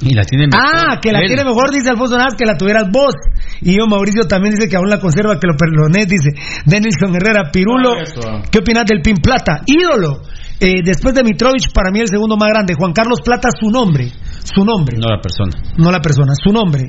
Y 0.00 0.12
la 0.12 0.24
tiene 0.24 0.46
mejor. 0.48 0.60
Ah, 0.66 0.98
que 1.00 1.12
la 1.12 1.20
Él. 1.20 1.28
tiene 1.28 1.44
mejor, 1.44 1.70
dice 1.70 1.88
Alfonso 1.90 2.16
Navas, 2.16 2.34
que 2.36 2.44
la 2.46 2.56
tuvieras 2.56 2.90
vos. 2.90 3.14
Y 3.60 3.76
yo, 3.78 3.86
Mauricio, 3.86 4.24
también 4.26 4.54
dice 4.54 4.68
que 4.68 4.76
aún 4.76 4.88
la 4.90 4.98
conserva, 4.98 5.38
que 5.38 5.46
lo 5.46 5.54
perdoné, 5.56 6.04
dice 6.06 6.30
Denilson 6.66 7.14
Herrera, 7.14 7.50
Pirulo. 7.52 7.92
Ah, 7.92 8.02
eso. 8.02 8.20
¿Qué 8.50 8.58
opinas 8.58 8.86
del 8.86 9.02
Pin 9.02 9.16
Plata? 9.22 9.60
Ídolo. 9.66 10.22
Eh, 10.64 10.80
después 10.82 11.14
de 11.14 11.22
Mitrovich, 11.22 11.70
para 11.74 11.90
mí 11.90 12.00
el 12.00 12.08
segundo 12.08 12.38
más 12.38 12.48
grande. 12.48 12.72
Juan 12.74 12.94
Carlos 12.94 13.20
Plata, 13.20 13.50
su 13.52 13.70
nombre. 13.70 14.10
Su 14.42 14.64
nombre. 14.64 14.96
No 14.96 15.14
la 15.14 15.20
persona. 15.20 15.52
No 15.76 15.90
la 15.90 16.00
persona, 16.00 16.32
su 16.42 16.50
nombre. 16.52 16.84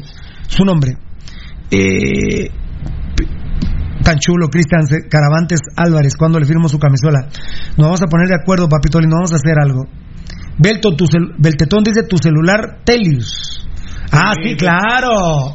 Su 0.47 0.63
nombre. 0.63 0.93
Eh, 1.69 2.49
tan 4.01 4.17
chulo, 4.17 4.47
Cristian 4.47 4.83
Caravantes 5.09 5.59
Álvarez, 5.75 6.15
cuando 6.17 6.39
le 6.39 6.45
firmo 6.45 6.69
su 6.69 6.79
camisola. 6.79 7.27
Nos 7.75 7.87
vamos 7.87 8.01
a 8.01 8.05
poner 8.05 8.29
de 8.29 8.35
acuerdo, 8.35 8.69
papito, 8.69 8.99
y 8.99 9.07
nos 9.07 9.15
vamos 9.15 9.33
a 9.33 9.35
hacer 9.35 9.59
algo. 9.61 9.83
Belto, 10.57 10.95
tu 10.95 11.05
Beltetón 11.37 11.83
dice 11.83 12.03
tu 12.07 12.17
celular 12.17 12.79
Telius. 12.85 13.67
Ah, 14.09 14.35
sí, 14.41 14.55
claro. 14.55 15.53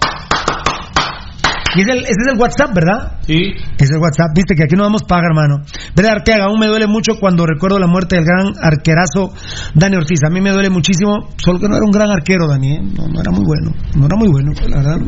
Y 1.76 1.80
es 1.82 1.88
el- 1.88 1.98
ese 2.04 2.20
es 2.26 2.32
el 2.32 2.38
WhatsApp, 2.38 2.74
¿verdad? 2.74 3.18
Sí. 3.26 3.52
Es 3.78 3.90
el 3.90 3.98
WhatsApp, 3.98 4.28
viste 4.34 4.54
que 4.54 4.64
aquí 4.64 4.74
no 4.76 4.82
vamos 4.84 5.02
paga, 5.04 5.28
hermano. 5.30 5.56
¿Verdad, 5.94 6.12
Arteaga? 6.18 6.44
Aún 6.46 6.58
me 6.58 6.66
duele 6.66 6.86
mucho 6.86 7.12
cuando 7.20 7.46
recuerdo 7.46 7.78
la 7.78 7.86
muerte 7.86 8.16
del 8.16 8.24
gran 8.24 8.52
arquerazo 8.60 9.32
Dani 9.74 9.96
Ortiz. 9.96 10.20
A 10.26 10.30
mí 10.30 10.40
me 10.40 10.50
duele 10.50 10.70
muchísimo, 10.70 11.28
solo 11.36 11.58
que 11.60 11.68
no 11.68 11.76
era 11.76 11.84
un 11.84 11.90
gran 11.92 12.10
arquero, 12.10 12.48
Dani. 12.48 12.72
¿eh? 12.76 12.80
No, 12.82 13.06
no 13.08 13.20
era 13.20 13.30
muy 13.30 13.44
bueno. 13.44 13.72
No 13.96 14.06
era 14.06 14.16
muy 14.16 14.28
bueno, 14.28 14.52
la 14.68 14.76
verdad. 14.76 14.98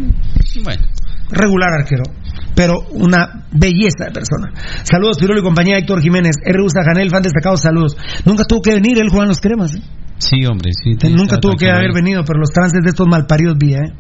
Bueno. 0.65 0.83
Regular 1.31 1.71
arquero, 1.73 2.03
pero 2.55 2.75
una 2.93 3.47
belleza 3.53 4.07
de 4.07 4.13
persona. 4.13 4.53
Saludos, 4.83 5.19
Pirulo 5.19 5.41
y 5.41 5.43
compañía, 5.43 5.79
Héctor 5.79 6.01
Jiménez. 6.01 6.37
R. 6.45 6.59
Janel, 6.73 7.11
fan 7.11 7.23
destacado, 7.23 7.57
saludos. 7.57 7.97
Nunca 8.25 8.45
tuvo 8.45 8.63
que 8.63 8.75
venir, 8.75 8.99
él 8.99 9.09
juega 9.09 9.25
en 9.25 9.29
los 9.29 9.41
cremas. 9.41 9.75
¿eh? 9.75 9.83
Sí, 10.19 10.47
hombre, 10.47 10.71
sí. 10.73 10.97
Nunca 11.11 11.39
tuvo 11.39 11.57
que 11.57 11.69
haber 11.69 11.93
venido, 11.93 12.25
pero 12.25 12.39
los 12.39 12.51
trances 12.51 12.81
de 12.83 12.91
estos 12.91 13.09
malparidos 13.09 13.57
vía, 13.59 13.79
¿eh? 13.79 13.93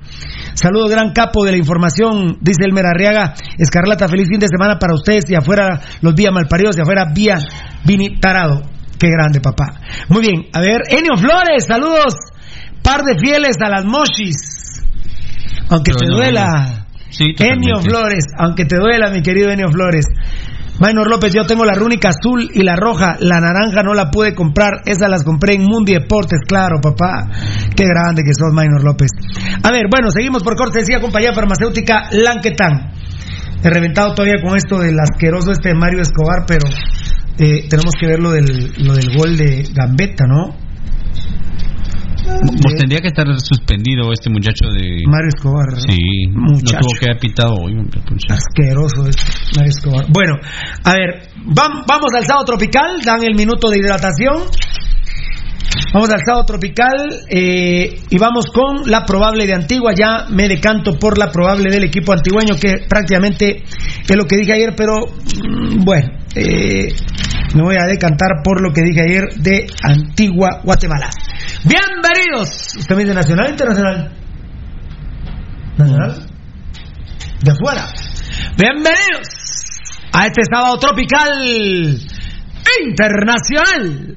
Saludos, 0.54 0.90
gran 0.90 1.12
capo 1.12 1.44
de 1.44 1.50
la 1.50 1.56
información, 1.56 2.38
dice 2.40 2.64
Elmer 2.64 2.86
Arriaga. 2.86 3.34
Escarlata, 3.58 4.06
feliz 4.06 4.28
fin 4.28 4.38
de 4.38 4.46
semana 4.46 4.78
para 4.78 4.94
ustedes 4.94 5.24
y 5.28 5.34
afuera 5.34 5.80
los 6.00 6.14
vía 6.14 6.30
malparidos 6.30 6.76
y 6.78 6.80
afuera 6.80 7.06
vía 7.12 7.38
Vini 7.84 8.20
Tarado. 8.20 8.62
Qué 8.98 9.08
grande, 9.08 9.40
papá. 9.40 9.80
Muy 10.08 10.20
bien, 10.20 10.46
a 10.52 10.60
ver, 10.60 10.82
Enio 10.90 11.16
Flores, 11.16 11.66
saludos. 11.66 12.14
Par 12.82 13.02
de 13.02 13.18
fieles 13.18 13.56
a 13.60 13.68
las 13.68 13.84
mochis. 13.84 14.80
Aunque 15.70 15.92
Pero 15.92 15.98
te 15.98 16.06
no, 16.06 16.16
duela. 16.16 16.81
Sí, 17.12 17.34
Enio. 17.38 17.80
Flores, 17.82 18.24
aunque 18.38 18.64
te 18.64 18.76
duela, 18.76 19.10
mi 19.10 19.22
querido 19.22 19.50
Enio 19.50 19.70
Flores. 19.70 20.06
Maynor 20.80 21.08
López, 21.08 21.32
yo 21.34 21.44
tengo 21.44 21.64
la 21.64 21.74
rúnica 21.74 22.08
azul 22.08 22.50
y 22.52 22.62
la 22.62 22.74
roja. 22.74 23.16
La 23.20 23.38
naranja 23.38 23.82
no 23.82 23.92
la 23.92 24.10
pude 24.10 24.34
comprar. 24.34 24.80
Esas 24.86 25.10
las 25.10 25.22
compré 25.22 25.54
en 25.54 25.64
Mundi 25.64 25.92
Deportes, 25.92 26.40
claro, 26.48 26.80
papá. 26.80 27.28
Qué 27.76 27.84
grande 27.84 28.22
que 28.24 28.32
sos, 28.32 28.52
Maynor 28.52 28.82
López. 28.82 29.10
A 29.62 29.70
ver, 29.70 29.84
bueno, 29.90 30.10
seguimos 30.10 30.42
por 30.42 30.56
cortesía, 30.56 31.00
compañía 31.00 31.34
farmacéutica 31.34 32.08
Lanquetán. 32.12 32.92
He 33.62 33.70
reventado 33.70 34.14
todavía 34.14 34.42
con 34.42 34.56
esto 34.56 34.80
del 34.80 34.98
asqueroso 34.98 35.52
este 35.52 35.74
Mario 35.74 36.00
Escobar, 36.00 36.46
pero 36.48 36.64
eh, 37.38 37.68
tenemos 37.68 37.94
que 38.00 38.06
ver 38.06 38.18
lo 38.18 38.32
del, 38.32 38.72
lo 38.78 38.94
del 38.94 39.14
gol 39.14 39.36
de 39.36 39.64
Gambetta, 39.72 40.24
¿no? 40.26 40.61
Pues 42.24 42.74
tendría 42.78 43.00
que 43.00 43.08
estar 43.08 43.26
suspendido 43.40 44.12
este 44.12 44.30
muchacho 44.30 44.66
de. 44.72 45.02
Mario 45.06 45.28
Escobar. 45.34 45.80
Sí, 45.88 46.26
Muchacho. 46.30 46.74
no 46.74 46.80
tuvo 46.80 46.98
que 47.00 47.06
haber 47.10 47.18
pitado 47.20 47.54
hoy. 47.54 47.74
pucha. 48.06 48.34
Asqueroso 48.34 49.08
es 49.08 49.16
Mario 49.56 49.70
Escobar. 49.70 50.06
Bueno, 50.12 50.34
a 50.84 50.92
ver, 50.92 51.28
vam- 51.46 51.84
vamos 51.86 52.10
al 52.16 52.24
sábado 52.24 52.44
tropical, 52.46 53.00
dan 53.04 53.22
el 53.24 53.34
minuto 53.34 53.68
de 53.70 53.78
hidratación. 53.78 54.42
Vamos 55.94 56.10
al 56.10 56.20
sábado 56.24 56.44
tropical 56.44 56.96
eh, 57.28 57.94
y 58.10 58.18
vamos 58.18 58.46
con 58.46 58.90
la 58.90 59.04
probable 59.04 59.46
de 59.46 59.54
Antigua. 59.54 59.92
Ya 59.94 60.26
me 60.30 60.48
decanto 60.48 60.98
por 60.98 61.18
la 61.18 61.30
probable 61.30 61.70
del 61.70 61.84
equipo 61.84 62.12
antigüeño, 62.12 62.54
que 62.60 62.74
prácticamente 62.88 63.62
es 64.08 64.16
lo 64.16 64.24
que 64.26 64.36
dije 64.36 64.52
ayer, 64.52 64.74
pero 64.76 64.94
mm, 65.06 65.84
bueno, 65.84 66.08
eh, 66.34 66.88
me 67.54 67.62
voy 67.62 67.76
a 67.80 67.86
decantar 67.86 68.28
por 68.44 68.62
lo 68.62 68.72
que 68.72 68.82
dije 68.82 69.00
ayer 69.02 69.22
de 69.38 69.66
Antigua, 69.82 70.60
Guatemala. 70.64 71.10
Bienvenidos. 71.64 72.74
¿Usted 72.76 72.96
me 72.96 73.02
dice 73.02 73.14
nacional 73.14 73.46
o 73.46 73.50
internacional? 73.50 74.12
¿Nacional? 75.78 76.26
De 77.40 77.50
afuera. 77.52 77.86
Bienvenidos 78.58 79.28
a 80.12 80.26
este 80.26 80.42
sábado 80.52 80.78
tropical 80.78 81.30
internacional. 82.84 84.11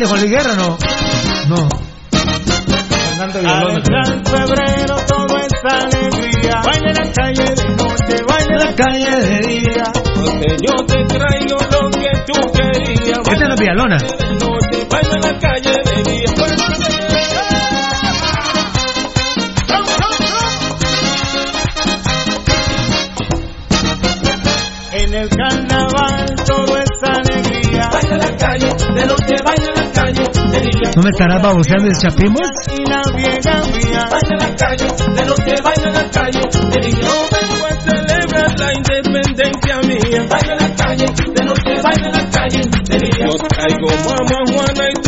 ¿Original 0.00 0.06
de 0.06 0.06
Juan 0.06 0.20
Luis 0.20 0.30
Guerra 0.30 0.54
no? 0.56 0.78
No. 1.48 1.68
Fernando 2.10 3.38
Villalona. 3.38 4.02
En 4.06 4.24
febrero 4.24 4.96
todo 5.06 5.38
es 5.38 5.52
alegría. 5.64 6.62
Baila 6.64 6.88
en 6.88 6.96
la 6.96 7.12
calle 7.12 7.44
de 7.44 7.68
noche, 7.76 8.22
baila 8.26 8.52
en 8.52 8.60
la 8.60 8.74
calle 8.74 9.10
de 9.10 9.40
día. 9.46 9.92
Porque 9.92 10.56
yo 10.62 10.74
te 10.86 11.04
traigo 11.04 11.58
lo 11.70 11.90
que 11.90 12.10
tú 12.26 12.32
querías. 12.52 13.18
No 13.26 13.32
es 13.32 13.60
Villalona. 13.60 13.96
de 13.98 14.34
noche, 14.36 14.86
baila 14.90 15.14
en 15.14 15.20
la 15.20 15.38
calle 15.38 15.72
de 15.84 16.02
día. 16.02 16.30
En 24.92 25.14
el 25.14 25.28
alegría. 25.28 25.69
Baila 27.92 28.14
en 28.14 28.18
la 28.18 28.36
calle, 28.36 28.68
de 28.94 29.06
noche 29.06 29.34
baila 29.44 29.66
en 29.66 29.74
la 29.74 29.92
calle. 29.92 30.22
¿No 30.96 31.02
me 31.02 31.10
estarás 31.10 31.42
baboseando 31.42 31.88
de 31.88 31.94
chapimos? 32.00 32.40
Baila 32.86 33.02
en 34.30 34.38
la 34.38 34.56
calle, 34.56 34.86
de 34.86 35.24
noche 35.24 35.54
baila 35.62 35.88
en 35.88 35.94
la 35.94 36.10
calle. 36.10 36.40
Yo 36.40 37.14
vengo 37.30 37.66
a 37.66 37.72
celebrar 37.80 38.58
la 38.58 38.72
independencia 38.74 39.80
mía. 39.82 40.26
Baila 40.28 40.52
en 40.52 40.58
la 40.58 40.70
calle, 40.76 41.06
de 41.06 41.44
noche 41.44 41.82
baila 41.82 42.06
en 42.06 42.12
la 42.12 42.30
calle. 42.30 42.60
Yo 42.90 43.32
traigo 43.48 43.88
mamá 44.06 44.38
Juana 44.50 44.84
y 44.90 44.99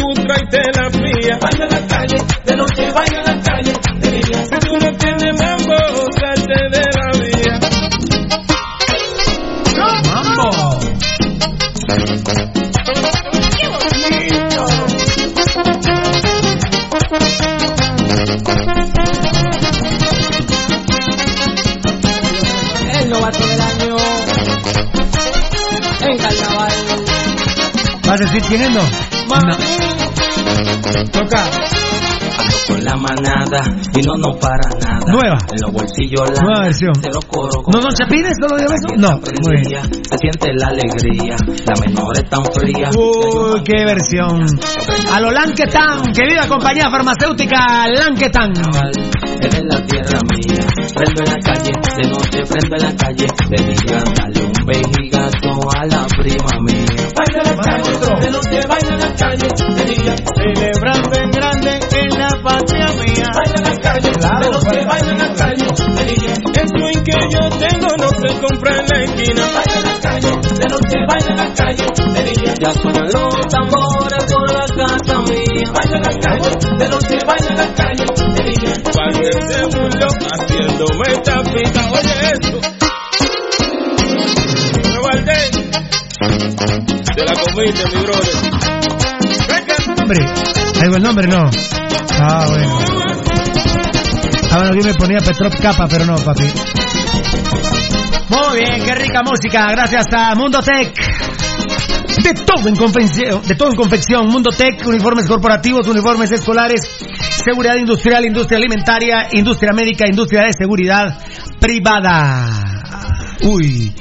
decir 28.33 28.49
quién 28.49 28.63
es 28.63 28.71
no? 28.71 28.83
Toca. 31.13 31.45
Ando 32.39 32.57
con 32.67 32.85
la 32.85 32.97
manada 32.97 33.63
y 33.95 34.01
no 34.03 34.17
nos 34.17 34.37
para 34.39 34.69
nada. 34.81 35.01
Nueva. 35.07 35.39
En 35.53 35.61
los 35.61 35.73
bolsillos 35.73 36.31
la 36.31 36.41
Nueva 36.41 36.63
versión. 36.65 36.93
de 36.95 37.11
los 37.13 37.25
coros. 37.27 37.63
¿No 37.67 37.83
son 37.83 37.91
chapines? 37.95 38.33
¿No 38.41 38.49
lo 38.49 38.57
dio 38.57 38.67
eso? 38.67 38.97
No. 38.97 39.21
Muy 39.21 39.63
bien. 39.69 39.83
Se 40.09 40.17
siente 40.19 40.53
la 40.55 40.69
alegría. 40.69 41.37
La 41.67 41.75
menor 41.87 42.17
es 42.17 42.29
tan 42.29 42.45
fría. 42.45 42.91
Uy, 42.97 43.63
qué 43.65 43.85
versión. 43.85 44.47
A 45.13 45.21
lo 45.21 45.31
Lanquetan, 45.31 46.13
querida 46.15 46.49
compañía 46.49 46.85
farmacéutica 46.91 47.89
Lanquetan. 47.89 48.53
Eres 49.41 49.63
la 49.69 49.85
tierra 49.87 50.21
mía. 50.33 50.67
Prendo 50.95 51.23
en 51.25 51.31
la 51.31 51.39
calle, 51.41 51.73
de 51.97 52.09
noche 52.09 52.43
prendo 52.49 52.77
en 52.77 52.83
la 52.83 52.97
calle. 52.97 53.27
De 53.51 53.63
día 53.65 54.05
dale 54.17 54.45
un 54.45 54.53
vejigato 54.67 55.71
a 55.77 55.87
la 55.87 56.07
prima 56.07 56.61
mía. 56.65 56.87
De 58.23 58.31
noche 58.31 58.61
baila 58.69 58.94
en 58.94 59.01
la 59.01 59.15
calle, 59.16 59.49
de 59.74 59.85
día. 59.85 60.15
Celebrando 60.36 61.12
en 61.19 61.31
grande 61.32 61.81
en 61.90 62.11
la 62.20 62.28
patria 62.40 62.86
mía. 62.94 63.27
Baila 63.35 63.57
en 63.59 63.65
la 63.65 63.74
calle, 63.82 64.11
de 64.12 64.49
noche 64.49 64.78
baila 64.86 65.11
en 65.11 65.19
la 65.19 65.35
calle, 65.35 65.66
de 65.66 66.05
día. 66.07 66.35
El 66.55 66.69
swing 66.69 67.03
que 67.03 67.19
yo 67.35 67.43
tengo 67.59 67.89
no 67.99 68.09
se 68.15 68.31
compra 68.39 68.78
en 68.78 68.86
la 68.86 69.03
esquina. 69.03 69.43
Baila 69.43 69.74
en 69.74 69.82
la 69.82 69.99
calle, 69.99 70.31
de 70.31 70.66
noche 70.70 70.99
baila 71.09 71.31
en 71.31 71.36
la 71.36 71.49
calle, 71.53 71.85
de 72.15 72.23
día. 72.31 72.55
Ya 72.62 72.73
suenan 72.73 73.09
los 73.11 73.47
tambores 73.49 74.24
por 74.32 74.53
la 74.53 74.66
casa 74.70 75.19
mía. 75.27 75.66
Baila 75.74 75.97
en 75.97 76.03
la 76.03 76.15
calle, 76.23 76.51
de 76.78 76.89
noche 76.89 77.19
baila 77.27 77.49
en 77.51 77.57
la 77.57 77.74
calle, 77.74 78.07
de 78.07 78.43
día. 78.51 78.73
Parece 78.94 79.65
un 79.66 79.90
loco 79.99 80.27
haciéndome 80.31 81.11
tapita. 81.24 81.90
Oye 81.90 82.15
eso. 82.31 82.82
Me 86.62 86.91
guardé 87.53 87.73
de 87.73 87.83
la 87.83 87.91
comida, 87.91 87.91
mi 87.91 88.03
brother. 88.03 88.35
Hombre, 90.03 90.24
va 90.91 90.97
el 90.97 91.03
nombre, 91.03 91.29
no. 91.29 91.51
Ah, 92.20 92.47
bueno. 92.49 92.79
Ah, 94.51 94.59
bueno, 94.59 94.73
aquí 94.73 94.83
me 94.85 94.95
ponía 94.95 95.19
Petrov 95.19 95.57
Capa, 95.61 95.87
pero 95.89 96.05
no, 96.05 96.16
papi. 96.16 96.45
Muy 98.29 98.59
bien, 98.61 98.85
qué 98.85 98.95
rica 98.95 99.23
música. 99.23 99.66
Gracias 99.70 100.07
a 100.12 100.35
Mundo 100.35 100.61
Tech. 100.61 100.95
De 102.23 102.35
todo 102.35 102.69
en 102.69 102.77
confección, 102.77 103.43
de 103.43 103.55
todo 103.55 103.70
en 103.70 103.77
confección. 103.77 104.27
Mundo 104.29 104.51
Tech, 104.51 104.87
uniformes 104.87 105.27
corporativos, 105.27 105.87
uniformes 105.89 106.31
escolares, 106.33 106.83
seguridad 107.45 107.77
industrial, 107.77 108.24
industria 108.24 108.59
alimentaria, 108.59 109.29
industria 109.33 109.73
médica, 109.73 110.05
industria 110.07 110.43
de 110.43 110.53
seguridad 110.53 111.19
privada. 111.59 112.83
Uy, 113.43 113.93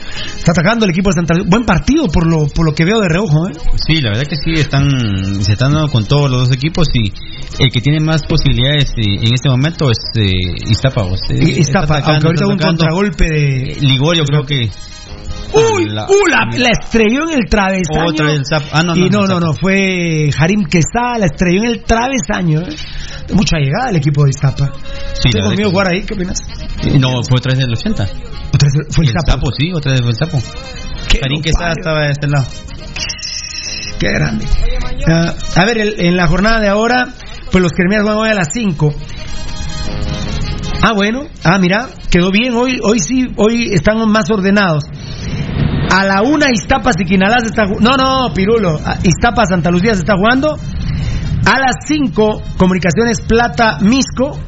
está 0.42 0.52
atacando 0.52 0.86
el 0.86 0.92
equipo 0.92 1.10
de 1.12 1.14
Santa. 1.16 1.36
Buen 1.46 1.66
partido 1.66 2.08
por 2.08 2.26
lo, 2.28 2.48
por 2.48 2.66
lo 2.66 2.74
que 2.74 2.84
veo 2.84 3.00
de 3.00 3.08
reojo, 3.10 3.48
¿eh? 3.48 3.54
Sí, 3.88 4.02
la 4.02 4.10
verdad 4.10 4.24
que 4.28 4.36
sí, 4.36 4.52
están, 4.60 4.90
se 5.44 5.54
están 5.54 5.74
dando 5.74 5.90
con 5.92 6.06
todos 6.06 6.30
los 6.30 6.48
dos 6.48 6.52
equipos 6.58 6.88
y 6.94 7.12
el 7.64 7.70
que 7.72 7.80
tiene 7.82 8.00
más 8.00 8.24
posibilidades 8.24 8.90
eh, 8.98 9.16
en 9.22 9.34
este 9.34 9.50
momento 9.50 9.90
es 9.92 10.00
eh, 10.16 10.32
Iztapa. 10.70 11.06
Y- 11.08 11.14
está 11.14 11.34
Iztapa, 11.60 11.98
atacando, 11.98 12.30
aunque 12.30 12.44
ahorita 12.44 12.44
está 12.44 12.46
hubo 12.46 12.52
un 12.54 12.58
contragolpe 12.60 13.26
de. 13.26 13.78
Ligorio 13.82 14.24
creo 14.26 14.44
que... 14.46 14.70
Uy, 15.54 15.90
La- 15.90 16.06
uh, 16.06 16.28
la, 16.30 16.48
la 16.58 16.70
estrelló 16.70 17.30
en 17.30 17.38
el 17.40 17.50
travesaño. 17.50 18.06
Otra 18.08 18.28
vez 18.28 18.36
el 18.38 18.46
Zap- 18.46 18.70
ah, 18.72 18.84
no, 18.84 18.96
y 18.96 19.10
no, 19.10 19.20
no, 19.22 19.28
no, 19.28 19.40
no, 19.42 19.48
no, 19.48 19.54
fue 19.54 20.30
Harim 20.40 20.64
Quesada, 20.64 21.18
la 21.20 21.26
estrelló 21.26 21.64
en 21.64 21.68
el 21.72 21.84
travesaño. 21.84 22.62
¿eh? 22.62 22.76
Mucha 23.34 23.58
llegada 23.58 23.90
el 23.90 23.96
equipo 23.98 24.24
de 24.24 24.30
Iztapa. 24.32 24.72
Sí, 25.14 25.30
¿Usted 25.30 25.30
la 25.34 25.40
verdad 25.40 25.50
conmigo 25.50 25.70
que- 25.70 25.72
jugar 25.74 25.88
ahí? 25.94 26.02
¿Qué 26.04 26.14
opinas? 26.14 26.40
No, 27.00 27.24
fue 27.24 27.38
otra 27.38 27.52
vez 27.54 27.60
del 27.60 27.72
80. 27.74 28.04
Otra 28.04 28.68
vez 28.68 28.88
fue 28.96 29.06
el 29.06 29.12
el 29.12 29.16
sapo, 29.26 29.52
sí, 29.58 29.72
otra 29.74 29.92
vez 29.94 30.02
fue 30.02 30.10
el 30.12 30.16
sapo. 30.18 30.42
Karim 31.22 31.42
que 31.42 31.52
lopario. 31.52 31.74
estaba 31.78 32.00
de 32.02 32.12
este 32.12 32.28
lado. 32.28 32.46
Qué 34.00 34.12
grande. 34.12 34.46
Ah, 35.08 35.34
a 35.56 35.66
ver, 35.66 35.78
el- 35.78 35.96
en 36.00 36.18
la 36.18 36.28
jornada 36.28 36.60
de 36.60 36.68
ahora, 36.70 37.08
pues 37.52 37.62
los 37.62 37.72
Kermías 37.72 38.02
juegan 38.02 38.20
hoy 38.20 38.30
a 38.30 38.34
las 38.34 38.50
5. 38.54 38.94
Ah, 40.82 40.94
bueno. 40.94 41.26
Ah, 41.44 41.60
mira, 41.60 41.88
quedó 42.10 42.32
bien. 42.32 42.54
Hoy, 42.56 42.80
hoy 42.84 43.00
sí, 43.00 43.28
hoy 43.38 43.70
están 43.74 43.98
más 44.10 44.30
ordenados. 44.32 44.84
A 45.94 46.06
la 46.06 46.22
una 46.24 46.48
Iztapas 46.52 46.96
y 47.00 47.06
Quinalá 47.06 47.40
se 47.42 47.48
está 47.48 47.68
jugando. 47.68 47.92
No, 47.92 47.98
no, 48.28 48.34
Pirulo. 48.34 48.80
Ah, 48.84 48.98
Iztapas 49.04 49.50
Santa 49.50 49.70
Lucía 49.70 49.94
se 49.94 50.00
está 50.00 50.16
jugando. 50.16 50.58
A 51.46 51.60
las 51.60 51.76
5, 51.88 52.42
Comunicaciones 52.58 53.22
Plata 53.22 53.78
Misco. 53.82 54.40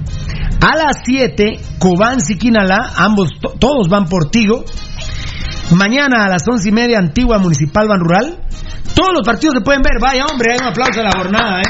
A 0.61 0.75
las 0.77 0.97
7, 1.03 1.59
Cobán 1.79 2.19
Siquinalá. 2.21 2.91
Ambos, 2.97 3.29
to- 3.41 3.53
todos 3.59 3.87
van 3.89 4.05
por 4.05 4.29
Tigo. 4.29 4.63
Mañana 5.75 6.25
a 6.25 6.29
las 6.29 6.43
once 6.47 6.69
y 6.69 6.71
media, 6.71 6.99
Antigua 6.99 7.39
Municipal 7.39 7.87
Ban 7.87 7.99
Rural. 7.99 8.39
Todos 8.95 9.09
los 9.13 9.23
partidos 9.25 9.55
se 9.57 9.61
pueden 9.61 9.81
ver. 9.81 9.93
Vaya, 9.99 10.25
hombre, 10.25 10.53
hay 10.53 10.59
un 10.61 10.67
aplauso 10.67 10.99
a 10.99 11.03
la 11.03 11.11
jornada, 11.11 11.61
¿eh? 11.61 11.65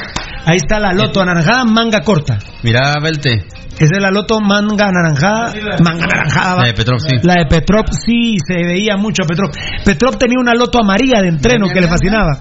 Ahí 0.46 0.58
está 0.58 0.78
la 0.80 0.92
Loto 0.92 1.22
Anaranjada, 1.22 1.64
manga 1.64 2.02
corta. 2.02 2.38
Mira, 2.64 2.94
Belte, 3.02 3.46
Esa 3.80 3.96
es 3.96 4.02
la 4.02 4.12
loto 4.12 4.40
manga 4.42 4.88
anaranjada. 4.88 5.54
Manga 5.84 6.04
anaranjada. 6.04 6.62
La 6.62 6.68
de 6.68 6.74
Petrov, 6.74 7.00
sí. 7.00 7.16
La 7.24 7.34
de 7.36 7.46
Petrov, 7.48 7.86
sí, 7.92 8.36
se 8.46 8.56
veía 8.56 8.98
mucho 8.98 9.24
a 9.24 9.26
Petrov. 9.26 9.50
Petrov 9.86 10.18
tenía 10.18 10.36
una 10.40 10.54
loto 10.54 10.80
amarilla 10.80 11.22
de 11.22 11.30
entreno 11.30 11.68
que 11.74 11.80
le 11.82 11.88
fascinaba. 11.88 12.40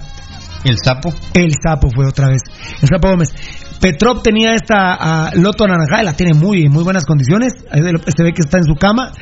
¿El 0.64 0.76
sapo? 0.82 1.12
El 1.34 1.52
sapo 1.60 1.89
fue 1.90 2.06
otra 2.06 2.28
vez. 2.28 2.43
El 2.80 2.89
sapo 2.89 3.09
Gómez. 3.09 3.34
Petrov 3.80 4.22
tenía 4.22 4.55
esta 4.55 4.94
ah, 4.94 5.30
loto 5.34 5.64
anaranjada, 5.64 6.05
la 6.05 6.12
tiene 6.12 6.34
muy 6.34 6.68
muy 6.68 6.84
buenas 6.84 7.05
condiciones. 7.05 7.52
Se 7.55 8.22
ve 8.22 8.32
que 8.32 8.43
está 8.43 8.59
en 8.59 8.64
su 8.64 8.76
cama. 8.76 9.12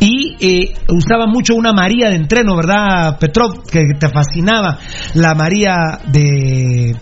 Y 0.00 0.36
eh, 0.40 0.74
usaba 0.88 1.26
mucho 1.26 1.54
una 1.54 1.72
María 1.74 2.08
de 2.08 2.16
entreno, 2.16 2.56
¿verdad, 2.56 3.18
Petrov? 3.18 3.64
Que 3.70 3.84
te 3.98 4.08
fascinaba 4.08 4.78
la 5.14 5.34
María 5.34 6.00
de, 6.06 6.96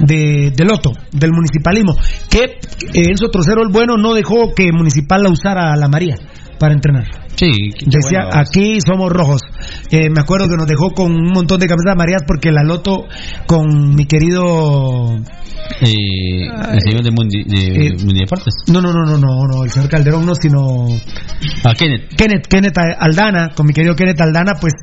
de, 0.00 0.64
Loto, 0.64 0.90
del 1.12 1.30
municipalismo. 1.32 1.96
Que 2.28 2.44
eh, 2.44 3.10
Enzo 3.10 3.28
Trocero 3.30 3.62
el 3.62 3.72
Bueno 3.72 3.96
no 3.96 4.12
dejó 4.12 4.54
que 4.54 4.72
Municipal 4.72 5.22
la 5.22 5.28
usara 5.28 5.76
la 5.76 5.86
María 5.86 6.16
para 6.58 6.74
entrenar. 6.74 7.04
Sí, 7.36 7.50
Decía, 7.86 8.28
aquí 8.32 8.78
somos 8.80 9.10
rojos. 9.10 9.42
Eh, 9.90 10.08
me 10.08 10.20
acuerdo 10.20 10.48
que 10.48 10.56
nos 10.56 10.66
dejó 10.66 10.90
con 10.90 11.12
un 11.12 11.32
montón 11.32 11.58
de 11.58 11.66
camisas 11.66 11.92
amarillas 11.92 12.22
porque 12.26 12.52
la 12.52 12.62
loto 12.62 13.06
con 13.46 13.94
mi 13.94 14.06
querido... 14.06 15.18
Eh, 15.80 16.46
el 16.72 16.80
señor 16.80 17.02
de 17.02 17.10
Mundi, 17.10 17.42
de, 17.44 17.88
Eh. 17.88 17.92
No, 18.68 18.80
no, 18.80 18.92
no, 18.92 19.04
no, 19.04 19.18
no, 19.18 19.48
no, 19.48 19.64
el 19.64 19.70
señor 19.70 19.88
Calderón 19.88 20.26
no, 20.26 20.34
sino... 20.34 20.86
A 21.64 21.74
Kenneth. 21.74 22.14
Kenneth, 22.16 22.46
Kenneth 22.46 22.78
Aldana, 22.98 23.50
con 23.54 23.66
mi 23.66 23.72
querido 23.72 23.96
Kenneth 23.96 24.20
Aldana, 24.20 24.52
pues 24.60 24.74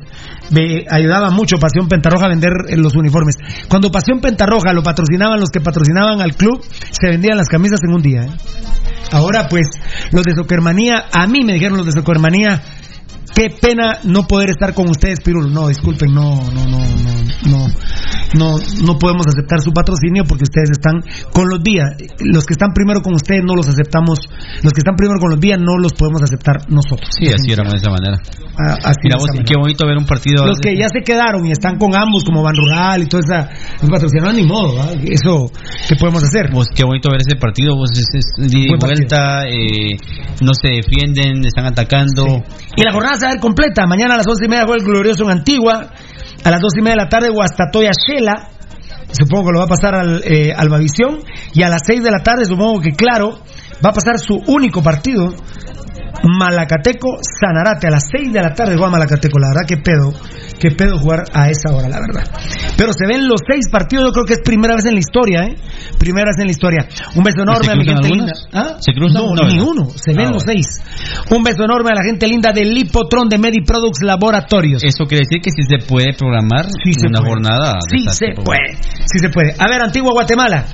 me 0.50 0.84
ayudaba 0.90 1.30
mucho 1.30 1.56
Pasión 1.56 1.88
Pentarroja 1.88 2.26
a 2.26 2.28
vender 2.28 2.52
eh, 2.68 2.76
los 2.76 2.94
uniformes. 2.94 3.36
Cuando 3.68 3.90
Pasión 3.90 4.20
Pentarroja 4.20 4.72
lo 4.72 4.82
patrocinaban 4.82 5.40
los 5.40 5.48
que 5.50 5.60
patrocinaban 5.60 6.20
al 6.20 6.34
club, 6.34 6.62
se 6.90 7.08
vendían 7.08 7.38
las 7.38 7.48
camisas 7.48 7.80
en 7.84 7.94
un 7.94 8.02
día. 8.02 8.26
Ahora, 9.12 9.48
pues, 9.48 9.66
los 10.10 10.24
de 10.24 10.34
Socermanía, 10.34 11.04
a 11.12 11.26
mí 11.26 11.40
me 11.44 11.54
dijeron 11.54 11.76
los 11.76 11.86
de 11.86 11.92
Socermanía, 11.92 12.62
qué 13.34 13.50
pena 13.50 13.98
no 14.04 14.26
poder 14.26 14.50
estar 14.50 14.74
con 14.74 14.88
ustedes, 14.88 15.20
Pirulo. 15.20 15.48
No, 15.48 15.68
disculpen, 15.68 16.12
no, 16.12 16.42
no, 16.52 16.66
no, 16.66 16.78
no, 16.78 17.12
no, 17.46 17.68
no, 18.34 18.58
no 18.84 18.98
podemos 18.98 19.26
aceptar 19.26 19.60
su 19.60 19.72
patrocinio 19.72 20.24
porque 20.24 20.44
ustedes 20.44 20.70
están 20.70 21.00
con 21.32 21.48
los 21.48 21.62
días. 21.62 21.90
Los 22.20 22.44
que 22.46 22.52
están 22.54 22.72
primero 22.74 23.00
con 23.02 23.14
ustedes 23.14 23.42
no 23.44 23.54
los 23.54 23.68
aceptamos, 23.68 24.18
los 24.62 24.72
que 24.72 24.80
están 24.80 24.96
primero 24.96 25.18
con 25.20 25.30
los 25.30 25.40
días 25.40 25.58
no 25.58 25.78
los 25.78 25.92
podemos 25.94 26.22
aceptar 26.22 26.70
nosotros. 26.70 27.08
Sí, 27.18 27.26
así 27.28 27.52
éramos 27.52 27.72
de 27.72 27.78
esa 27.78 27.90
manera. 27.90 28.16
Ah, 28.58 28.76
así 28.84 29.00
Mira 29.04 29.16
de 29.16 29.20
vos, 29.20 29.28
manera. 29.28 29.44
qué 29.48 29.54
bonito 29.58 29.86
ver 29.86 29.96
un 29.96 30.04
partido. 30.06 30.46
Los 30.46 30.58
que 30.60 30.76
ya 30.76 30.88
se 30.92 31.00
quedaron 31.02 31.46
y 31.46 31.52
están 31.52 31.78
con 31.78 31.96
ambos, 31.96 32.24
como 32.24 32.42
Van 32.42 32.54
Rural 32.54 33.02
y 33.02 33.06
toda 33.06 33.22
esa. 33.24 33.48
Los 33.80 33.90
patrocinados, 33.90 34.34
ni 34.34 34.44
modo. 34.44 34.76
Eso, 35.04 35.50
¿qué 35.88 35.96
podemos 35.96 36.22
hacer? 36.22 36.50
Vos, 36.52 36.66
qué 36.74 36.84
bonito 36.84 37.08
ver 37.10 37.20
ese 37.26 37.36
partido. 37.40 37.76
Vos 37.76 37.90
es, 37.92 38.06
es 38.14 38.24
vuelta. 38.78 39.46
eh, 39.48 39.96
no 40.42 40.52
se 40.54 40.68
defienden, 40.68 41.44
están 41.44 41.66
atacando. 41.66 42.42
Y 42.76 42.82
la 42.82 42.92
jornada 42.92 43.16
a 43.26 43.30
ver 43.30 43.40
completa. 43.40 43.86
Mañana 43.86 44.14
a 44.14 44.16
las 44.18 44.26
once 44.26 44.44
y 44.44 44.48
media 44.48 44.64
juega 44.64 44.82
el 44.82 44.86
glorioso 44.86 45.24
en 45.24 45.30
Antigua. 45.30 45.90
A 46.44 46.50
las 46.50 46.60
dos 46.60 46.72
y 46.76 46.82
media 46.82 46.96
de 46.96 47.02
la 47.04 47.08
tarde, 47.08 47.28
Guastatoya 47.30 47.92
Shela. 47.92 48.48
Supongo 49.12 49.46
que 49.46 49.52
lo 49.52 49.58
va 49.58 49.64
a 49.64 49.68
pasar 49.68 49.94
al 49.94 50.22
eh. 50.24 50.54
Y 51.54 51.62
a 51.62 51.68
las 51.68 51.82
seis 51.84 52.02
de 52.02 52.10
la 52.10 52.22
tarde, 52.22 52.44
supongo 52.44 52.80
que, 52.80 52.92
claro, 52.92 53.38
va 53.84 53.90
a 53.90 53.92
pasar 53.92 54.18
su 54.18 54.40
único 54.46 54.82
partido. 54.82 55.34
Malacateco 56.38 57.18
Sanarate 57.22 57.88
a 57.88 57.90
las 57.90 58.04
6 58.14 58.32
de 58.32 58.40
la 58.42 58.54
tarde 58.54 58.74
juega 58.76 58.90
Malacateco, 58.90 59.38
la 59.38 59.48
verdad 59.48 59.62
que 59.66 59.76
pedo, 59.78 60.12
que 60.60 60.70
pedo 60.70 60.98
jugar 60.98 61.24
a 61.32 61.48
esa 61.50 61.74
hora, 61.74 61.88
la 61.88 61.98
verdad. 62.00 62.22
Pero 62.76 62.92
se 62.92 63.06
ven 63.06 63.26
los 63.26 63.40
seis 63.48 63.66
partidos, 63.70 64.06
yo 64.06 64.12
creo 64.12 64.24
que 64.24 64.34
es 64.34 64.40
primera 64.44 64.74
vez 64.76 64.84
en 64.84 64.94
la 64.94 65.00
historia, 65.00 65.44
¿eh? 65.44 65.56
Primera 65.98 66.26
vez 66.30 66.38
en 66.38 66.46
la 66.46 66.50
historia. 66.52 66.86
Un 67.16 67.24
beso 67.24 67.42
enorme 67.42 67.64
¿Se 67.64 67.70
a 67.72 67.74
mi 67.76 67.84
gente 67.84 68.08
linda. 68.08 68.32
¿Ah? 68.52 68.76
¿Se 68.80 68.92
cruzan? 68.92 69.22
No, 69.22 69.34
No, 69.34 69.48
ni 69.48 69.60
uno, 69.60 69.90
se 69.94 70.12
ven 70.12 70.28
Ah, 70.28 70.30
los 70.32 70.44
bueno. 70.44 70.62
seis. 70.62 70.66
Un 71.30 71.42
beso 71.42 71.64
enorme 71.64 71.90
a 71.92 71.94
la 71.96 72.04
gente 72.04 72.26
linda 72.28 72.52
del 72.52 72.72
Lipotron 72.72 73.28
de 73.28 73.38
Mediproducts 73.38 74.02
Laboratorios. 74.02 74.82
Eso 74.84 75.04
quiere 75.06 75.24
decir 75.28 75.40
que 75.42 75.50
si 75.50 75.62
se 75.64 75.78
puede 75.86 76.12
programar 76.14 76.66
se 76.66 77.06
una 77.06 77.18
puede. 77.20 77.30
jornada. 77.30 77.74
de 77.90 77.98
Sí 77.98 78.06
se 78.10 78.26
tipo- 78.28 78.44
puede, 78.44 78.76
sí 79.06 79.18
se 79.18 79.28
puede. 79.30 79.54
A 79.58 79.68
ver, 79.68 79.82
Antigua 79.82 80.12
Guatemala. 80.12 80.64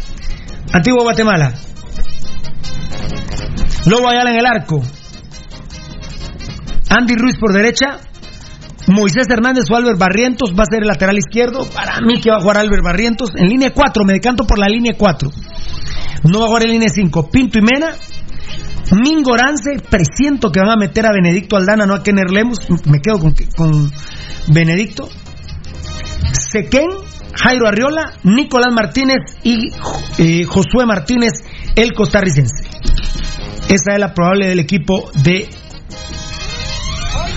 Antigua 0.73 1.03
Guatemala. 1.05 1.53
Lobo 3.87 4.09
Ayala 4.09 4.31
en 4.31 4.39
el 4.39 4.47
arco. 4.47 4.83
Andy 6.89 7.15
Ruiz 7.17 7.37
por 7.39 7.53
derecha. 7.53 7.99
Moisés 8.87 9.27
Hernández 9.29 9.65
o 9.71 9.77
Albert 9.77 9.99
Barrientos 9.99 10.55
va 10.59 10.63
a 10.63 10.71
ser 10.71 10.83
el 10.83 10.89
lateral 10.89 11.19
izquierdo. 11.19 11.67
Para 11.67 12.01
mí 12.01 12.21
que 12.21 12.31
va 12.31 12.39
a 12.39 12.41
jugar 12.41 12.59
Albert 12.59 12.83
Barrientos. 12.83 13.31
En 13.37 13.49
línea 13.49 13.73
4, 13.73 14.05
me 14.05 14.15
decanto 14.15 14.47
por 14.47 14.59
la 14.59 14.67
línea 14.67 14.95
4. 14.97 15.31
No 16.25 16.41
va 16.41 16.45
a 16.47 16.49
jugar 16.49 16.65
en 16.65 16.71
línea 16.73 16.89
5. 16.89 17.31
Pinto 17.31 17.59
y 17.59 17.63
Mena. 17.63 17.91
Mingo 18.91 19.33
Orance, 19.33 19.83
presiento 19.91 20.51
que 20.51 20.61
van 20.61 20.71
a 20.71 20.77
meter 20.77 21.05
a 21.07 21.13
Benedicto 21.13 21.57
Aldana, 21.57 21.85
no 21.85 21.95
a 21.95 22.03
Kenner 22.03 22.31
Lemus. 22.31 22.67
Me 22.87 23.01
quedo 23.01 23.19
con, 23.19 23.35
con 23.55 23.93
Benedicto. 24.47 25.09
Sequén, 26.33 26.89
Jairo 27.35 27.69
Arriola, 27.69 28.15
Nicolás 28.25 28.73
Martínez 28.73 29.19
y 29.43 29.71
Josué 30.45 30.87
Martínez, 30.87 31.33
el 31.77 31.93
costarricense. 31.93 32.65
Esa 33.69 33.93
es 33.93 33.99
la 33.99 34.15
probable 34.15 34.49
del 34.49 34.61
equipo 34.61 35.11
de. 35.23 35.49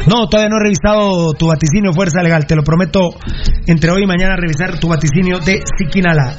No, 0.08 0.28
todavía 0.28 0.50
no 0.50 0.58
he 0.58 0.64
revisado 0.64 1.34
tu 1.34 1.48
vaticinio 1.48 1.94
Fuerza 1.94 2.22
Legal. 2.22 2.46
Te 2.46 2.56
lo 2.56 2.64
prometo 2.64 3.12
entre 3.68 3.92
hoy 3.92 4.04
y 4.04 4.08
mañana 4.08 4.36
revisar 4.36 4.80
tu 4.80 4.88
vaticinio 4.88 5.40
de 5.40 5.62
Siquinala. 5.78 6.36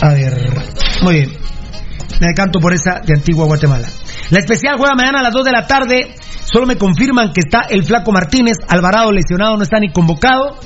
A 0.00 0.08
ver, 0.10 0.34
muy 1.02 1.14
bien. 1.14 1.32
Me 2.20 2.28
decanto 2.28 2.60
por 2.60 2.72
esa 2.72 3.00
de 3.04 3.14
Antigua 3.14 3.44
Guatemala. 3.46 3.86
La 4.30 4.38
especial 4.38 4.78
juega 4.78 4.94
mañana 4.94 5.20
a 5.20 5.22
las 5.22 5.32
2 5.32 5.44
de 5.44 5.52
la 5.52 5.66
tarde. 5.66 6.14
Solo 6.44 6.66
me 6.66 6.76
confirman 6.76 7.32
que 7.32 7.40
está 7.44 7.62
el 7.68 7.84
Flaco 7.84 8.12
Martínez. 8.12 8.56
Alvarado 8.68 9.12
lesionado, 9.12 9.56
no 9.56 9.62
está 9.62 9.78
ni 9.78 9.92
convocado. 9.92 10.56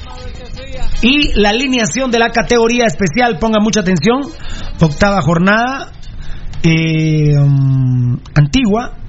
Y 1.02 1.32
la 1.40 1.50
alineación 1.50 2.10
de 2.10 2.18
la 2.18 2.30
categoría 2.30 2.84
especial, 2.86 3.38
ponga 3.38 3.58
mucha 3.60 3.80
atención. 3.80 4.20
Octava 4.80 5.20
jornada. 5.22 5.92
eh, 6.62 7.38
um, 7.38 8.18
antigua. 8.34 8.99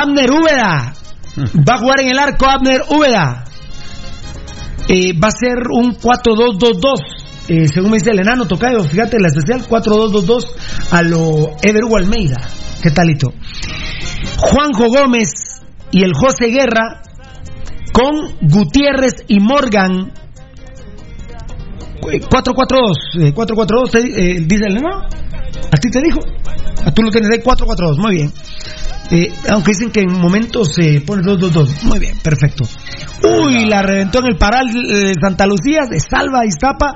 Abner 0.00 0.30
Úbeda. 0.30 0.94
Va 1.36 1.74
a 1.74 1.78
jugar 1.78 2.00
en 2.00 2.08
el 2.10 2.18
arco 2.18 2.46
Abner 2.46 2.82
Úbeda. 2.90 3.44
Eh, 4.88 5.14
va 5.18 5.28
a 5.28 5.30
ser 5.30 5.56
un 5.72 5.96
4-2-2-2. 5.96 6.82
Eh, 7.48 7.68
según 7.68 7.90
me 7.90 7.96
dice 7.98 8.10
el 8.10 8.20
enano 8.20 8.46
Tocayo, 8.46 8.84
fíjate, 8.84 9.18
la 9.18 9.28
especial 9.28 9.66
4-2-2-2 9.66 10.44
a 10.90 11.02
lo 11.02 11.56
Ever 11.62 11.84
Hugo 11.84 11.96
Almeida. 11.96 12.36
¿Qué 12.82 12.90
talito? 12.90 13.32
Juanjo 14.38 14.88
Gómez 14.88 15.28
y 15.90 16.02
el 16.02 16.12
José 16.14 16.48
Guerra 16.48 17.00
con 17.92 18.36
Gutiérrez 18.42 19.24
y 19.28 19.40
Morgan. 19.40 20.12
Eh, 22.12 22.20
4-4-2. 22.20 22.96
eh, 23.20 23.32
4-4-2, 23.34 23.90
te- 23.90 23.98
eh, 24.32 24.40
dice 24.46 24.66
el 24.66 24.76
enano. 24.76 25.00
¿A 25.06 25.76
ti 25.80 25.90
te 25.90 26.00
dijo? 26.02 26.20
A 26.84 26.90
tú 26.92 27.02
lo 27.02 27.10
tienes 27.10 27.30
ahí 27.30 27.38
4-4-2, 27.42 27.96
muy 27.98 28.16
bien. 28.16 28.32
Eh, 29.14 29.32
aunque 29.48 29.70
dicen 29.70 29.90
que 29.92 30.00
en 30.00 30.10
momentos 30.10 30.74
se 30.74 31.00
pone 31.06 31.22
2-2-2. 31.22 31.82
Muy 31.84 32.00
bien, 32.00 32.18
perfecto. 32.18 32.64
Uy, 33.22 33.64
la 33.66 33.80
reventó 33.82 34.18
en 34.18 34.26
el 34.26 34.36
paral 34.36 34.66
de 34.72 35.14
Santa 35.20 35.46
Lucía, 35.46 35.82
de 35.88 36.00
Salva 36.00 36.44
Iztapa. 36.44 36.94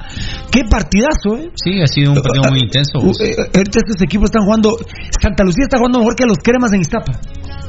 Qué 0.50 0.64
partidazo, 0.64 1.36
¿eh? 1.36 1.50
Sí, 1.54 1.80
ha 1.80 1.86
sido 1.86 2.12
un 2.14 2.20
partido 2.20 2.50
muy 2.50 2.60
intenso. 2.64 2.98
Uh, 2.98 3.12
eh, 3.22 3.36
ahorita 3.54 3.78
estos 3.86 4.02
equipos 4.02 4.24
están 4.30 4.42
jugando. 4.44 4.76
Santa 5.22 5.44
Lucía 5.44 5.64
está 5.64 5.78
jugando 5.78 6.00
mejor 6.00 6.16
que 6.16 6.26
los 6.26 6.38
cremas 6.42 6.72
en 6.72 6.80
Iztapa. 6.80 7.12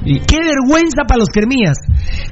Qué 0.04 0.38
vergüenza 0.42 1.04
para 1.08 1.20
los 1.20 1.30
cremías. 1.30 1.78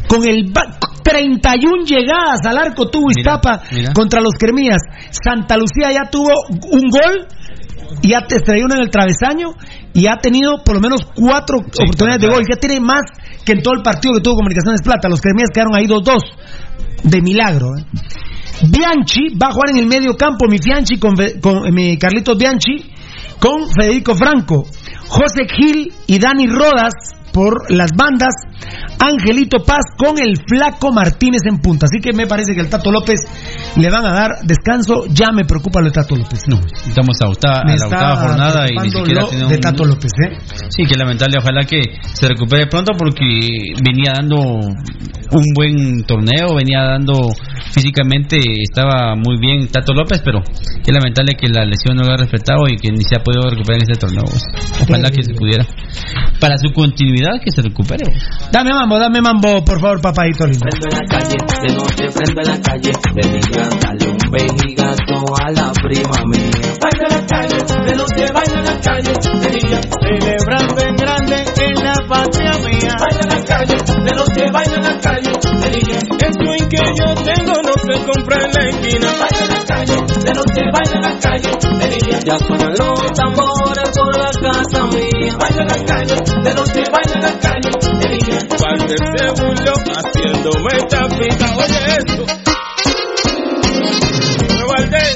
Con 0.07 0.27
el 0.27 0.51
ba- 0.51 0.79
31 1.03 1.85
llegadas 1.85 2.39
al 2.45 2.57
arco 2.57 2.89
tuvo 2.89 3.07
Mira, 3.15 3.35
Iztapa 3.35 3.61
mira. 3.71 3.93
contra 3.93 4.21
los 4.21 4.33
cremías. 4.39 4.81
Santa 5.11 5.55
Lucía 5.55 5.91
ya 5.93 6.09
tuvo 6.09 6.31
un 6.71 6.89
gol. 6.89 7.27
Y 8.01 8.13
estrelló 8.37 8.65
uno 8.65 8.75
en 8.75 8.81
el 8.81 8.89
travesaño 8.89 9.49
y 9.93 10.07
ha 10.07 10.17
tenido 10.17 10.63
por 10.63 10.75
lo 10.75 10.81
menos 10.81 11.01
cuatro 11.15 11.57
oportunidades 11.59 12.21
de 12.21 12.27
gol. 12.27 12.43
Ya 12.49 12.57
tiene 12.59 12.79
más 12.79 13.01
que 13.45 13.53
en 13.53 13.61
todo 13.61 13.75
el 13.75 13.81
partido 13.83 14.13
que 14.15 14.21
tuvo 14.21 14.35
Comunicaciones 14.35 14.81
Plata. 14.81 15.09
Los 15.09 15.21
cremías 15.21 15.49
quedaron 15.53 15.75
ahí 15.75 15.85
2-2. 15.85 16.19
De 17.03 17.21
milagro. 17.21 17.77
¿eh? 17.77 17.85
Bianchi 18.63 19.35
va 19.41 19.49
a 19.49 19.51
jugar 19.51 19.69
en 19.71 19.77
el 19.77 19.87
medio 19.87 20.15
campo, 20.15 20.47
mi 20.47 20.57
con, 20.99 21.15
Fe- 21.15 21.39
con 21.39 21.65
eh, 21.65 21.71
mi 21.71 21.97
Carlitos 21.97 22.37
Bianchi, 22.37 22.91
con 23.39 23.69
Federico 23.69 24.15
Franco, 24.15 24.65
José 25.07 25.45
Gil 25.47 25.93
y 26.07 26.17
Dani 26.17 26.47
Rodas 26.47 26.93
por 27.37 27.69
las 27.71 27.91
bandas, 27.95 28.33
Angelito 28.99 29.63
Paz 29.63 29.85
con 29.95 30.17
el 30.19 30.37
Flaco 30.47 30.91
Martínez 30.91 31.41
en 31.47 31.59
punta. 31.59 31.85
Así 31.85 32.01
que 32.01 32.11
me 32.13 32.25
parece 32.25 32.55
que 32.55 32.61
el 32.61 32.69
Tato 32.69 32.91
López 32.91 33.19
le 33.75 33.89
van 33.91 34.05
a 34.05 34.11
dar 34.13 34.31
descanso. 34.43 35.03
Ya 35.09 35.27
me 35.31 35.45
preocupa 35.45 35.79
lo 35.81 35.85
de 35.87 35.91
Tato 35.91 36.15
López. 36.15 36.39
No, 36.47 36.59
estamos 36.87 37.15
a, 37.21 37.27
octava- 37.27 37.61
a 37.61 37.65
la 37.65 37.85
octava 37.85 38.15
jornada 38.15 38.65
y 38.71 38.75
ni 38.75 38.89
siquiera 38.89 39.21
lo 39.21 39.27
tenido 39.27 39.49
de 39.49 39.55
un- 39.55 39.61
Tato 39.61 39.85
López, 39.85 40.11
¿eh? 40.25 40.37
Sí, 40.69 40.83
que 40.85 40.97
lamentable, 40.97 41.37
ojalá 41.39 41.63
que 41.65 41.81
se 42.13 42.27
recupere 42.27 42.65
pronto 42.67 42.93
porque 42.97 43.23
venía 43.83 44.13
dando 44.15 44.37
un 44.37 45.43
buen 45.53 46.03
torneo, 46.05 46.55
venía 46.55 46.81
dando 46.83 47.13
físicamente, 47.71 48.37
estaba 48.63 49.15
muy 49.15 49.37
bien 49.39 49.67
Tato 49.67 49.93
López, 49.93 50.21
pero 50.25 50.39
es 50.41 50.91
lamentable 50.93 51.35
que 51.39 51.47
la 51.49 51.65
lesión 51.65 51.97
no 51.97 52.03
lo 52.03 52.13
ha 52.13 52.17
respetado 52.17 52.67
y 52.67 52.77
que 52.77 52.91
ni 52.91 53.03
se 53.03 53.15
ha 53.15 53.23
podido 53.23 53.47
recuperar 53.49 53.81
en 53.83 53.91
este 53.91 53.99
torneo. 54.07 54.23
Ojalá 54.81 55.11
que 55.11 55.21
se 55.23 55.33
pudiera. 55.33 55.65
Para 56.39 56.57
su 56.57 56.71
continuidad, 56.73 57.26
que 57.43 57.51
se 57.51 57.61
recupere. 57.61 58.05
Dame 58.51 58.71
mambo, 58.71 58.97
dame 58.99 59.21
mambo, 59.21 59.63
por 59.63 59.79
favor, 59.79 60.01
papadito 60.01 60.45
lindo. 60.45 60.65
Prendo 60.69 60.87
en 60.87 60.97
la 60.97 61.07
calle, 61.07 61.37
de 61.61 61.73
noche 61.75 62.05
prendo 62.15 62.41
en 62.41 62.47
la 62.47 62.59
calle, 62.61 62.91
de 63.15 63.25
día 63.27 63.69
dale 63.81 64.05
un 64.07 64.31
vejigato 64.31 65.15
a 65.35 65.51
la 65.51 65.71
prima 65.73 66.19
mía. 66.31 66.51
Baila 66.81 67.05
en 67.07 67.13
la 67.15 67.23
calle, 67.27 67.57
de 67.85 67.95
noche 67.95 68.25
baila 68.33 68.59
en 68.59 68.65
la 68.65 68.77
calle, 68.79 69.13
de 69.13 69.49
día 69.51 69.79
celebrando 69.99 70.81
en 70.81 70.95
grande 70.95 71.37
en 71.59 71.75
la 71.83 71.95
patria 72.07 72.51
mía. 72.63 72.93
Baila 72.97 73.21
en 73.21 73.29
la 73.29 73.41
calle, 73.45 73.75
de 73.75 74.13
noche 74.15 74.51
baila 74.51 74.75
en 74.75 74.83
la 74.83 74.99
calle, 74.99 75.31
de 75.31 75.69
día 75.77 75.99
el 76.27 76.33
swing 76.33 76.67
que 76.69 76.83
yo 76.97 77.07
tengo 77.23 77.53
no 77.61 77.73
se 77.83 77.95
compra 78.05 78.37
en 78.45 78.51
la 78.53 78.69
esquina. 78.69 79.07
Baila 79.19 79.43
en 79.43 79.51
la 79.51 79.63
calle, 79.65 79.95
de 79.95 80.33
noche 80.33 80.61
baila 80.71 80.95
en 80.95 81.01
la 81.01 81.19
calle, 81.19 81.66
Ya 82.25 82.37
suenan 82.39 82.73
los 82.77 83.11
tambores 83.13 83.89
por 83.95 84.17
la 84.17 84.29
casa 84.31 84.83
mía. 84.87 85.37
baila 85.39 85.63
la 85.63 85.85
calle, 85.85 86.15
de 86.43 86.53
noche 86.53 86.83
baila 86.91 87.19
la 87.21 87.39
calle, 87.39 87.71
de 87.99 88.07
día. 88.17 88.39
Walter 88.61 89.01
se 89.15 89.25
burló 89.41 89.73
haciéndome 89.95 90.71
esta 90.75 91.07
pita, 91.07 91.47
oye 91.55 91.79
esto. 91.97 92.23
Me 94.53 94.63
Walter, 94.65 95.15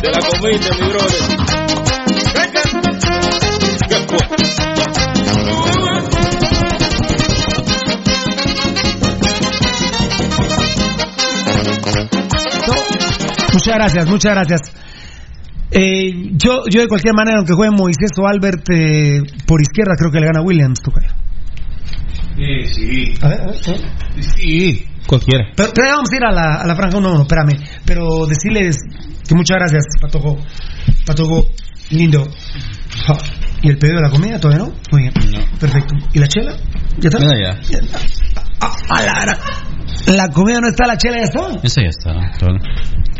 te 0.00 0.08
la 0.10 0.20
comiste, 0.28 0.70
mi 0.74 0.88
brother. 0.90 1.22
Venga. 2.34 2.62
¿Qué 3.88 3.96
fue? 4.08 4.22
Muchas 13.52 13.74
gracias, 13.74 14.06
muchas 14.06 14.32
gracias. 14.34 14.87
Eh, 15.70 16.30
yo, 16.32 16.62
yo 16.70 16.80
de 16.80 16.88
cualquier 16.88 17.14
manera, 17.14 17.38
aunque 17.38 17.52
juegue 17.52 17.70
Moisés 17.76 18.10
o 18.18 18.26
Albert 18.26 18.68
eh, 18.70 19.20
por 19.46 19.60
izquierda, 19.60 19.94
creo 19.98 20.10
que 20.10 20.20
le 20.20 20.26
gana 20.26 20.40
Williams, 20.40 20.80
Tocayo. 20.82 21.12
sí. 22.66 23.14
A 23.20 23.28
ver, 23.28 23.40
a 23.42 23.46
ver, 23.46 23.56
a 23.66 23.70
ver. 23.72 24.24
Sí, 24.24 24.86
cualquiera. 25.06 25.52
Pero 25.56 25.72
vamos 25.76 26.10
a 26.12 26.16
ir 26.16 26.24
a 26.24 26.32
la, 26.32 26.54
a 26.62 26.66
la 26.66 26.74
franja, 26.74 27.00
no, 27.00 27.14
no, 27.14 27.22
espérame. 27.22 27.58
Pero 27.84 28.26
decirles 28.26 28.78
que 29.26 29.34
muchas 29.34 29.58
gracias, 29.58 29.84
Patojo. 30.00 30.38
Patojo, 31.04 31.48
lindo. 31.90 32.28
¿Y 33.62 33.70
el 33.70 33.78
pedido 33.78 33.96
de 33.96 34.02
la 34.02 34.10
comida 34.10 34.38
todavía 34.38 34.66
no? 34.66 34.72
Muy 34.92 35.02
bien. 35.02 35.12
Perfecto. 35.58 35.94
¿Y 36.12 36.18
la 36.18 36.28
chela? 36.28 36.56
¿Ya 36.98 37.08
está? 37.08 37.60
Ya. 37.70 38.47
A 38.60 39.02
la, 39.02 39.38
la, 40.14 40.28
comida 40.28 40.60
no 40.60 40.68
está, 40.68 40.86
la 40.86 40.96
chela 40.96 41.18
ya 41.18 41.24
está. 41.24 41.40
Eso 41.62 41.80
ya 41.80 41.88
está. 41.88 42.12
todo. 42.38 42.56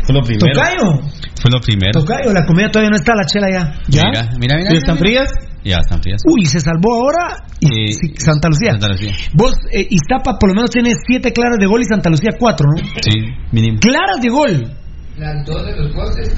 Fue 0.05 0.15
lo 0.15 0.21
primero. 0.23 0.53
Tocayo, 0.53 1.01
Fue 1.41 1.51
lo 1.51 1.61
primero. 1.61 1.91
Tocayo, 2.01 2.33
la 2.33 2.45
comida 2.45 2.69
todavía 2.71 2.89
no 2.89 2.95
está, 2.95 3.13
la 3.15 3.25
chela 3.25 3.47
ya. 3.51 3.73
Mira, 3.87 4.29
mira, 4.39 4.57
mira. 4.57 4.73
¿Y 4.73 4.77
están 4.77 4.97
frías? 4.97 5.29
Ya 5.63 5.77
están 5.77 6.01
frías. 6.01 6.21
Uy, 6.25 6.45
se 6.45 6.59
salvó 6.59 6.95
ahora 6.95 7.43
y, 7.59 7.91
Eh, 7.91 8.13
Santa 8.15 8.47
Lucía. 8.47 8.71
Santa 8.71 8.87
Lucía. 8.87 9.13
Vos, 9.33 9.53
eh, 9.71 9.85
Iztapa, 9.89 10.37
por 10.39 10.49
lo 10.49 10.55
menos 10.55 10.71
tiene 10.71 10.91
siete 11.05 11.31
claras 11.33 11.57
de 11.59 11.67
gol 11.67 11.81
y 11.81 11.85
Santa 11.85 12.09
Lucía 12.09 12.31
cuatro, 12.39 12.67
¿no? 12.71 12.77
Sí, 13.01 13.19
mínimo. 13.51 13.77
Claras 13.79 14.21
de 14.21 14.29
gol. 14.29 14.78
Las 15.19 15.45
dos 15.45 15.65
de 15.65 15.75
los 15.75 15.91
postes. 15.93 16.29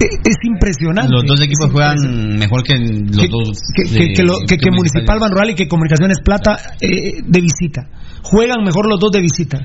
Eh, 0.00 0.06
Es 0.24 0.36
impresionante. 0.44 1.12
Los 1.12 1.24
dos 1.24 1.40
equipos 1.40 1.70
juegan 1.72 2.38
mejor 2.38 2.62
que 2.62 2.74
los 2.78 3.22
que, 3.22 3.28
dos. 3.28 3.58
que, 3.74 3.90
de- 3.92 3.98
que- 4.08 4.12
que 4.14 4.22
lo- 4.24 4.38
que- 4.40 4.56
que 4.58 4.70
Municipal 4.70 4.74
Municipal. 4.76 5.18
Ban 5.20 5.30
Rural 5.30 5.50
y 5.50 5.54
que 5.54 5.68
Comunicaciones 5.68 6.18
Plata 6.24 6.56
eh, 6.80 7.22
de 7.24 7.40
visita. 7.40 7.88
Juegan 8.22 8.62
mejor 8.64 8.88
los 8.88 8.98
dos 9.00 9.10
de 9.12 9.20
visita. 9.20 9.58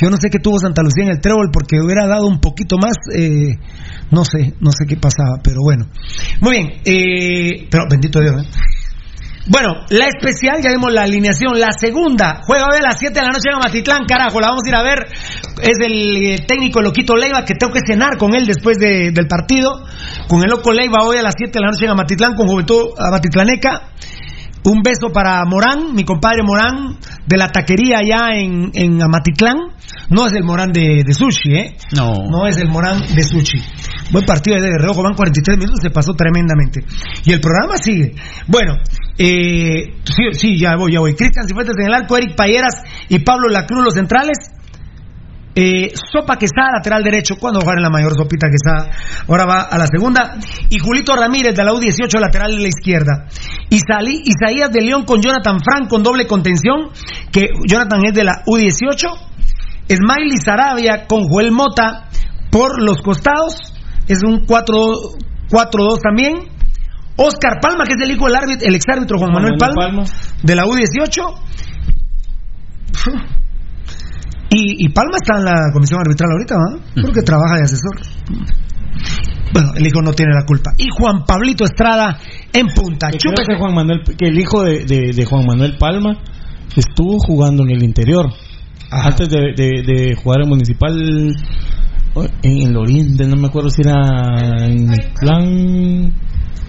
Yo 0.00 0.10
no 0.10 0.16
sé 0.20 0.28
qué 0.28 0.38
tuvo 0.38 0.58
Santa 0.58 0.82
Lucía 0.82 1.04
en 1.04 1.10
el 1.12 1.20
trébol 1.20 1.50
porque 1.52 1.80
hubiera 1.80 2.06
dado 2.06 2.26
un 2.26 2.40
poquito 2.40 2.76
más. 2.78 2.94
eh, 3.16 3.56
no 4.10 4.24
sé, 4.24 4.54
no 4.60 4.70
sé 4.70 4.84
qué 4.86 4.96
pasaba, 4.96 5.38
pero 5.42 5.58
bueno. 5.62 5.86
Muy 6.40 6.52
bien, 6.56 6.68
eh, 6.84 7.66
pero 7.70 7.84
bendito 7.88 8.20
Dios. 8.20 8.34
¿eh? 8.42 8.48
Bueno, 9.46 9.74
la 9.90 10.06
especial, 10.08 10.56
ya 10.62 10.70
vimos 10.70 10.90
la 10.92 11.02
alineación. 11.02 11.58
La 11.60 11.68
segunda, 11.78 12.40
juega 12.46 12.64
hoy 12.66 12.78
a 12.78 12.82
las 12.82 12.96
7 12.98 13.12
de 13.12 13.20
la 13.26 13.30
noche 13.32 13.50
en 13.50 13.56
Amatitlán, 13.56 14.06
carajo, 14.06 14.40
la 14.40 14.48
vamos 14.48 14.62
a 14.64 14.68
ir 14.70 14.74
a 14.74 14.82
ver. 14.82 15.06
Es 15.60 15.78
el 15.84 16.16
eh, 16.16 16.38
técnico 16.48 16.80
Loquito 16.80 17.14
Leiva, 17.14 17.44
que 17.44 17.54
tengo 17.54 17.72
que 17.72 17.80
cenar 17.86 18.16
con 18.16 18.34
él 18.34 18.46
después 18.46 18.78
de- 18.78 19.10
del 19.12 19.26
partido. 19.28 19.84
Con 20.28 20.40
el 20.42 20.48
Loco 20.50 20.72
Leiva 20.72 21.04
hoy 21.04 21.18
a 21.18 21.22
las 21.22 21.34
7 21.36 21.52
de 21.52 21.60
la 21.60 21.70
noche 21.72 21.84
en 21.84 21.90
Amatitlán, 21.90 22.34
con 22.34 22.46
Juventud 22.48 22.86
Amatitlaneca. 22.98 23.90
Un 24.64 24.82
beso 24.82 25.12
para 25.12 25.44
Morán, 25.44 25.94
mi 25.94 26.04
compadre 26.04 26.42
Morán, 26.42 26.96
de 27.26 27.36
la 27.36 27.48
taquería 27.48 27.98
allá 27.98 28.34
en, 28.34 28.70
en 28.72 29.02
Amatitlán. 29.02 29.56
No 30.08 30.26
es 30.26 30.32
el 30.32 30.42
Morán 30.42 30.72
de, 30.72 31.02
de 31.04 31.12
sushi, 31.12 31.54
¿eh? 31.54 31.76
No. 31.94 32.14
No 32.30 32.46
es 32.46 32.56
el 32.56 32.68
Morán 32.68 33.00
de 33.14 33.22
sushi. 33.22 33.62
Buen 34.10 34.24
partido 34.24 34.56
de 34.60 34.70
reojo, 34.78 35.02
van 35.02 35.14
43 35.14 35.58
minutos, 35.58 35.80
se 35.82 35.90
pasó 35.90 36.14
tremendamente. 36.14 36.84
Y 37.24 37.32
el 37.32 37.40
programa 37.40 37.76
sigue. 37.76 38.14
Bueno, 38.46 38.76
eh, 39.18 39.96
sí, 40.04 40.22
sí, 40.32 40.58
ya 40.58 40.76
voy, 40.76 40.92
ya 40.92 41.00
voy. 41.00 41.14
Cristian 41.14 41.46
Cifuentes 41.46 41.76
en 41.78 41.86
el 41.86 41.94
arco, 41.94 42.16
Eric 42.16 42.34
Payeras 42.34 42.82
y 43.08 43.18
Pablo 43.18 43.48
Lacruz 43.48 43.84
los 43.84 43.94
centrales. 43.94 44.36
Eh, 45.54 45.92
Sopa 46.12 46.36
Quesada, 46.36 46.78
lateral 46.78 47.04
derecho. 47.04 47.36
¿Cuándo 47.38 47.60
jugar 47.60 47.78
en 47.78 47.84
la 47.84 47.90
mayor 47.90 48.12
Sopita 48.16 48.48
Quesada? 48.48 48.90
Ahora 49.28 49.44
va 49.44 49.62
a 49.62 49.78
la 49.78 49.86
segunda. 49.86 50.36
Y 50.68 50.78
Julito 50.78 51.14
Ramírez 51.14 51.54
de 51.54 51.64
la 51.64 51.72
U18, 51.72 52.18
lateral 52.18 52.56
de 52.56 52.62
la 52.62 52.68
izquierda. 52.68 53.26
Y 53.70 53.78
Salí, 53.78 54.22
Isaías 54.24 54.70
de 54.70 54.80
León 54.80 55.04
con 55.04 55.22
Jonathan 55.22 55.58
Frank 55.60 55.88
con 55.88 56.02
doble 56.02 56.26
contención. 56.26 56.90
Que 57.30 57.48
Jonathan 57.66 58.00
es 58.06 58.14
de 58.14 58.24
la 58.24 58.42
U18. 58.46 59.08
Smiley 59.88 60.38
Sarabia 60.42 61.06
con 61.06 61.28
Joel 61.28 61.52
Mota 61.52 62.08
por 62.50 62.82
los 62.82 63.00
costados. 63.02 63.74
Es 64.08 64.22
un 64.24 64.44
4 64.46 64.78
4-2 65.50 65.98
también. 66.02 66.34
Oscar 67.16 67.60
Palma, 67.60 67.84
que 67.84 67.94
es 67.94 68.02
el 68.02 68.10
hijo 68.14 68.26
del 68.26 68.36
árbitro, 68.36 68.66
el 68.66 68.74
exárbitro 68.74 69.18
Juan 69.18 69.32
Manuel 69.32 69.54
Palma, 69.58 70.04
de 70.42 70.54
la 70.54 70.64
U18. 70.64 71.34
Y, 74.56 74.84
y 74.84 74.88
Palma 74.90 75.16
está 75.16 75.38
en 75.38 75.44
la 75.44 75.72
comisión 75.72 76.00
arbitral 76.00 76.30
ahorita, 76.32 76.54
¿va? 76.54 76.78
Creo 76.94 77.12
que 77.12 77.22
trabaja 77.22 77.56
de 77.56 77.62
asesor. 77.64 77.96
Bueno, 79.52 79.72
el 79.76 79.86
hijo 79.86 80.02
no 80.02 80.12
tiene 80.12 80.32
la 80.34 80.44
culpa. 80.46 80.72
Y 80.78 80.86
Juan 80.96 81.24
Pablito 81.26 81.64
Estrada 81.64 82.18
en 82.52 82.66
punta. 82.68 83.08
Que 83.10 83.18
creo 83.18 83.32
Chúpese. 83.34 83.52
que, 83.52 83.58
Juan 83.58 83.74
Manuel, 83.74 84.02
que 84.16 84.26
el 84.28 84.38
hijo 84.38 84.62
de, 84.62 84.84
de- 84.84 85.12
de 85.14 85.24
Juan 85.24 85.44
Manuel 85.46 85.76
Palma 85.78 86.18
estuvo 86.76 87.18
jugando 87.18 87.62
en 87.64 87.70
el 87.70 87.82
interior. 87.84 88.26
Ajá. 88.90 89.08
Antes 89.08 89.28
de, 89.28 89.38
de- 89.56 89.82
de 89.82 90.14
jugar 90.16 90.42
en 90.42 90.48
Municipal 90.48 91.36
en 92.42 92.62
el 92.68 92.76
Oriente, 92.76 93.26
no 93.26 93.36
me 93.36 93.46
acuerdo 93.48 93.70
si 93.70 93.82
era 93.82 94.66
en 94.66 94.88
mi 94.88 94.96
clan. 95.18 95.44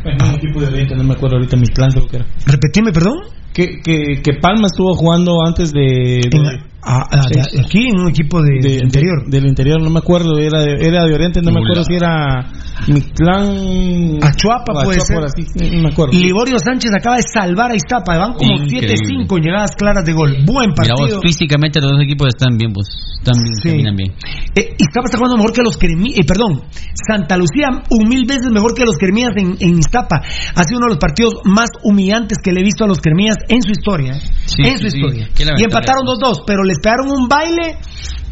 En 0.03 0.21
un 0.23 0.35
equipo 0.35 0.59
de 0.61 0.67
Oriente, 0.67 0.95
no 0.95 1.03
me 1.03 1.13
acuerdo 1.13 1.37
ahorita 1.37 1.57
mi 1.57 1.67
clan 1.67 1.91
creo 1.91 2.07
que 2.07 2.17
era. 2.17 2.25
Repetime, 2.45 2.91
perdón. 2.91 3.15
Que, 3.55 3.79
que, 3.81 4.21
que 4.21 4.33
Palma 4.41 4.67
estuvo 4.67 4.93
jugando 4.95 5.31
antes 5.47 5.71
de. 5.71 6.19
de- 6.29 6.37
En- 6.37 6.59
ah, 6.83 7.07
ah, 7.09 7.21
Sí. 7.23 7.39
de- 7.55 7.61
aquí 7.61 7.87
en 7.87 7.99
un 8.01 8.09
equipo 8.09 8.41
de, 8.41 8.59
de- 8.61 8.79
interior. 8.83 9.23
de- 9.25 9.39
del 9.39 9.47
interior, 9.47 9.81
no 9.81 9.89
me 9.89 9.99
acuerdo, 9.99 10.37
era 10.37 10.59
de, 10.59 10.73
era 10.85 11.05
de 11.05 11.13
Oriente, 11.13 11.41
no 11.41 11.51
me 11.51 11.61
acuerdo 11.61 11.85
si 11.85 11.95
era 11.95 12.51
mi 12.89 12.99
clan. 12.99 14.19
Achuapa 14.21 14.73
o 14.73 14.83
puede 14.83 14.99
Achuapa, 15.01 15.29
ser. 15.29 15.43
así, 15.45 15.75
no 15.77 15.83
me 15.83 15.89
acuerdo. 15.89 16.11
Liborio 16.19 16.59
Sánchez 16.59 16.91
acaba 16.93 17.15
de 17.15 17.23
salvar 17.23 17.71
a 17.71 17.75
Iztapa. 17.75 18.17
Van 18.17 18.33
como 18.33 18.53
Increíble. 18.59 18.95
7-5 18.95 19.37
en 19.37 19.43
llegadas 19.43 19.71
claras 19.77 20.03
de 20.05 20.13
gol. 20.13 20.35
Buen 20.45 20.71
Mira 20.77 20.93
vos, 20.93 20.99
partido. 20.99 21.21
físicamente 21.21 21.79
los 21.81 21.91
dos 21.91 22.01
equipos 22.03 22.27
están 22.27 22.57
bien, 22.57 22.73
pues. 22.73 22.87
Están 23.23 23.41
bien, 23.41 23.55
Sí. 23.55 23.69
caminan 23.69 23.95
bien. 23.95 24.11
Eh, 24.55 24.75
Iztapa 24.77 25.05
está 25.05 25.17
jugando 25.17 25.37
mejor 25.37 25.53
que 25.53 25.61
los 25.63 25.77
Cremías. 25.77 26.19
Eh, 26.19 26.23
perdón, 26.27 26.61
Santa 27.07 27.37
Lucía 27.37 27.69
un 27.89 28.07
mil 28.09 28.25
veces 28.27 28.51
mejor 28.51 28.73
que 28.75 28.83
los 28.85 28.97
Cremías 28.97 29.31
en, 29.37 29.55
en 29.59 29.79
Iztapa. 29.79 30.21
Ha 30.55 30.63
sido 30.63 30.77
uno 30.77 30.87
de 30.87 30.93
los 30.93 30.99
partidos 30.99 31.33
más 31.45 31.69
humillantes 31.83 32.37
que 32.43 32.51
le 32.51 32.61
he 32.61 32.63
visto 32.63 32.83
a 32.83 32.87
los 32.87 32.99
Cremías 32.99 33.37
en 33.49 33.61
su 33.61 33.71
historia. 33.71 34.13
¿eh? 34.13 34.21
Sí, 34.45 34.61
en 34.63 34.77
su 34.77 34.89
sí. 34.89 34.97
historia. 34.97 35.29
Y 35.57 35.63
empataron 35.63 36.05
2-2, 36.05 36.43
pero 36.45 36.63
les 36.63 36.79
pegaron 36.79 37.07
un 37.09 37.27
baile 37.27 37.77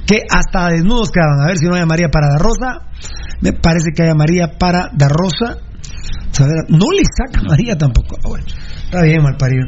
que 0.05 0.19
hasta 0.29 0.69
desnudos 0.69 1.09
quedaban. 1.11 1.41
A 1.43 1.47
ver 1.47 1.57
si 1.57 1.65
no 1.65 1.75
hay 1.75 1.85
María 1.85 2.09
para 2.09 2.27
Da 2.27 2.37
Rosa. 2.37 2.89
Me 3.41 3.53
parece 3.53 3.91
que 3.95 4.03
hay 4.03 4.13
María 4.15 4.57
para 4.57 4.89
Da 4.93 5.07
Rosa. 5.09 5.57
A 6.39 6.45
no 6.69 6.85
le 6.91 7.03
saca 7.05 7.41
María 7.47 7.77
tampoco. 7.77 8.15
Ah, 8.23 8.27
bueno, 8.27 8.45
está 8.85 9.01
bien, 9.03 9.21
mal 9.21 9.37
parido. 9.37 9.65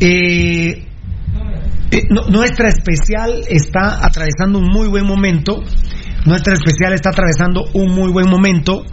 Eh, 0.00 0.86
eh, 1.90 2.02
no- 2.10 2.26
nuestra 2.28 2.68
especial 2.68 3.42
está 3.48 4.04
atravesando 4.04 4.58
un 4.58 4.68
muy 4.70 4.88
buen 4.88 5.06
momento. 5.06 5.62
Nuestra 6.26 6.54
especial 6.54 6.92
está 6.92 7.10
atravesando 7.10 7.64
un 7.74 7.94
muy 7.94 8.10
buen 8.12 8.28
momento. 8.28 8.84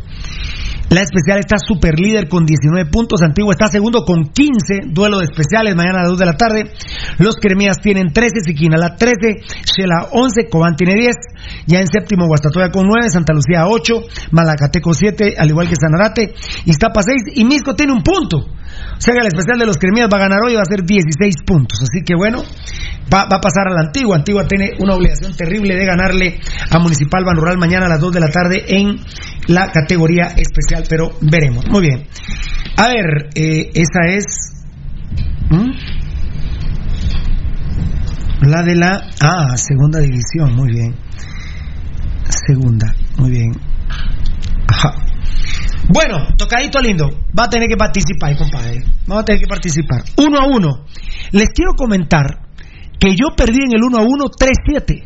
La 0.94 1.02
especial 1.02 1.40
está 1.40 1.56
super 1.58 2.00
líder 2.00 2.30
con 2.30 2.46
19 2.46 2.92
puntos. 2.92 3.24
Antigua 3.24 3.54
está 3.54 3.68
segundo 3.68 4.06
con 4.06 4.26
15. 4.26 4.94
Duelo 4.94 5.18
de 5.18 5.26
especiales 5.26 5.76
mañana 5.76 6.02
a 6.02 6.02
las 6.04 6.12
2 6.12 6.20
de 6.20 6.26
la 6.28 6.38
tarde. 6.38 6.72
Los 7.18 7.38
Cremías 7.38 7.78
tienen 7.82 8.14
13. 8.14 8.42
Siquinala 8.46 8.96
13. 8.96 9.42
Shela 9.66 10.10
11. 10.12 10.50
Cobán 10.52 10.76
tiene 10.76 10.94
10. 10.94 11.16
Ya 11.66 11.80
en 11.80 11.88
séptimo 11.88 12.28
Guastatoya 12.28 12.70
con 12.70 12.86
9. 12.86 13.10
Santa 13.10 13.34
Lucía 13.34 13.66
8. 13.66 13.94
Malacateco 14.34 14.94
7. 14.94 15.34
Al 15.36 15.50
igual 15.50 15.68
que 15.68 15.76
Sanarate. 15.76 16.36
Iztapa 16.66 17.02
6. 17.02 17.38
Y 17.38 17.46
Misco 17.46 17.74
tiene 17.74 17.92
un 17.92 18.04
punto. 18.04 18.46
O 18.98 19.02
sea 19.02 19.14
que 19.14 19.20
el 19.20 19.28
especial 19.28 19.60
de 19.60 19.66
los 19.66 19.78
Cremías 19.78 20.08
va 20.12 20.18
a 20.18 20.22
ganar 20.22 20.40
hoy 20.46 20.56
va 20.56 20.62
a 20.62 20.66
ser 20.66 20.84
16 20.84 21.36
puntos. 21.46 21.80
Así 21.82 22.04
que 22.06 22.16
bueno, 22.16 22.44
va, 23.14 23.26
va 23.26 23.38
a 23.38 23.42
pasar 23.42 23.68
a 23.68 23.74
la 23.74 23.82
Antigua. 23.82 24.18
Antigua 24.18 24.48
tiene 24.48 24.72
una 24.80 24.96
obligación 24.96 25.36
terrible 25.36 25.76
de 25.76 25.86
ganarle 25.86 26.40
a 26.70 26.80
Municipal 26.80 27.24
Ban 27.26 27.36
Rural 27.36 27.58
mañana 27.58 27.88
a 27.88 27.90
las 27.90 28.00
2 28.00 28.14
de 28.14 28.20
la 28.20 28.30
tarde 28.30 28.64
en 28.68 28.98
la 29.48 29.72
categoría 29.72 30.28
especial, 30.38 30.86
pero 30.88 31.12
veremos. 31.22 31.66
Muy 31.68 31.82
bien. 31.82 32.08
A 32.78 32.88
ver, 32.88 33.30
eh, 33.36 33.72
esa 33.74 34.08
es. 34.08 34.54
La 38.42 38.62
de 38.62 38.76
la. 38.76 39.10
Ah, 39.22 39.56
segunda 39.56 40.00
división, 40.00 40.54
muy 40.56 40.72
bien. 40.74 40.96
Segunda, 42.46 42.94
muy 43.18 43.32
bien. 43.32 43.52
Ajá. 44.68 45.13
Bueno, 45.90 46.28
tocadito 46.38 46.80
lindo. 46.80 47.10
Va 47.38 47.46
a 47.46 47.50
tener 47.50 47.68
que 47.68 47.78
participar, 47.78 48.36
compadre. 48.38 48.84
Va 49.10 49.20
a 49.20 49.26
tener 49.26 49.42
que 49.42 49.48
participar. 49.48 50.04
Uno 50.18 50.40
a 50.40 50.46
uno. 50.48 50.86
Les 51.32 51.50
quiero 51.50 51.74
comentar 51.76 52.48
que 53.00 53.16
yo 53.16 53.36
perdí 53.36 53.64
en 53.66 53.74
el 53.76 53.84
1 53.84 53.98
a 53.98 54.02
1 54.02 54.26
3-7. 54.30 55.04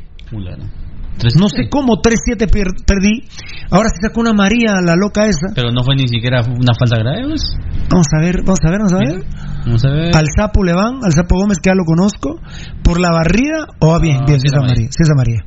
No 1.35 1.49
sé 1.49 1.67
cómo 1.67 1.95
3-7 1.99 2.47
per- 2.47 2.75
perdí. 2.85 3.23
Ahora 3.71 3.89
se 3.89 4.07
sacó 4.07 4.19
una 4.21 4.33
María, 4.33 4.75
la 4.85 4.95
loca 4.95 5.25
esa. 5.25 5.47
Pero 5.55 5.71
no 5.71 5.83
fue 5.83 5.95
ni 5.95 6.07
siquiera 6.07 6.41
una 6.43 6.73
falta 6.77 6.97
grave, 6.99 7.23
pues. 7.27 7.41
Vamos 7.89 8.05
a 8.15 8.19
ver, 8.21 8.43
vamos 8.43 8.59
a 8.63 8.69
ver, 8.69 8.79
vamos 8.79 8.93
a 8.93 8.97
ver. 8.99 9.25
Vamos 9.65 9.83
a 9.85 9.89
ver. 9.89 10.15
Al 10.15 10.25
Sapo 10.37 10.63
le 10.63 10.73
van, 10.73 11.03
al 11.03 11.11
Sapo 11.13 11.35
Gómez 11.39 11.57
que 11.57 11.71
ya 11.71 11.75
lo 11.75 11.85
conozco, 11.85 12.39
por 12.83 12.99
la 12.99 13.09
barrida, 13.11 13.65
o 13.79 13.95
ah, 13.95 13.99
bien, 13.99 14.25
bien, 14.27 14.39
sí 14.39 14.45
es 14.47 14.53
a 14.53 14.61
María, 14.61 14.87
sí 14.91 15.03
es 15.03 15.09
a 15.09 15.15
María. 15.15 15.39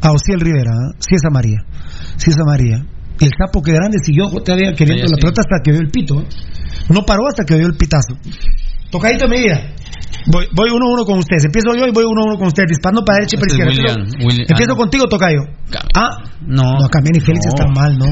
A 0.00 0.12
Ociel 0.12 0.40
Rivera, 0.40 0.70
¿ah? 0.70 0.94
sí 1.00 1.16
es 1.16 1.24
a 1.24 1.30
María, 1.30 1.58
sí 2.16 2.30
es 2.30 2.36
a 2.38 2.44
María. 2.44 2.86
El 3.20 3.30
Sapo 3.38 3.62
que 3.62 3.72
grande 3.72 3.98
siguió 4.04 4.28
todavía 4.44 4.72
queriendo 4.74 5.04
la 5.04 5.16
sí. 5.16 5.20
pelota 5.20 5.40
hasta 5.40 5.62
que 5.64 5.72
vio 5.72 5.80
el 5.80 5.88
pito, 5.90 6.20
¿eh? 6.20 6.26
No 6.90 7.02
paró 7.04 7.26
hasta 7.28 7.44
que 7.44 7.56
vio 7.56 7.66
el 7.66 7.74
pitazo. 7.76 8.14
Tocadito 8.90 9.26
mi 9.28 9.38
vida. 9.38 9.72
Voy, 10.30 10.46
voy 10.52 10.70
uno 10.70 10.86
a 10.86 10.92
uno 10.94 11.04
con 11.04 11.18
ustedes. 11.18 11.44
Empiezo 11.44 11.74
yo 11.74 11.86
y 11.86 11.92
voy 11.92 12.04
uno 12.04 12.22
a 12.22 12.24
uno 12.26 12.36
con 12.38 12.48
ustedes. 12.48 12.68
Disparando 12.70 13.04
para 13.04 13.18
derecha 13.18 13.36
y 13.36 13.40
para 13.40 13.52
Este 13.52 13.62
es 13.62 13.78
izquierda. 13.78 14.02
Empiezo- 14.48 14.72
ah, 14.72 14.74
no. 14.74 14.76
contigo, 14.76 15.04
Tocayo. 15.08 15.40
Ah, 15.94 16.10
No. 16.46 16.78
no, 16.80 16.88
Camiani 16.88 17.20
Félix 17.20 17.46
No. 17.46 17.50
está 17.54 17.66
mal, 17.68 17.96
¿no? 17.98 18.06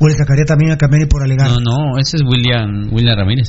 O 0.00 0.08
le 0.08 0.14
sacaría 0.14 0.44
también 0.44 0.72
a 0.72 0.76
Camiani 0.76 1.06
por 1.06 1.22
alegar. 1.22 1.48
No, 1.50 1.60
no, 1.60 1.98
ese 1.98 2.16
es 2.18 2.22
William, 2.26 2.88
William 2.92 3.16
Ramírez. 3.16 3.48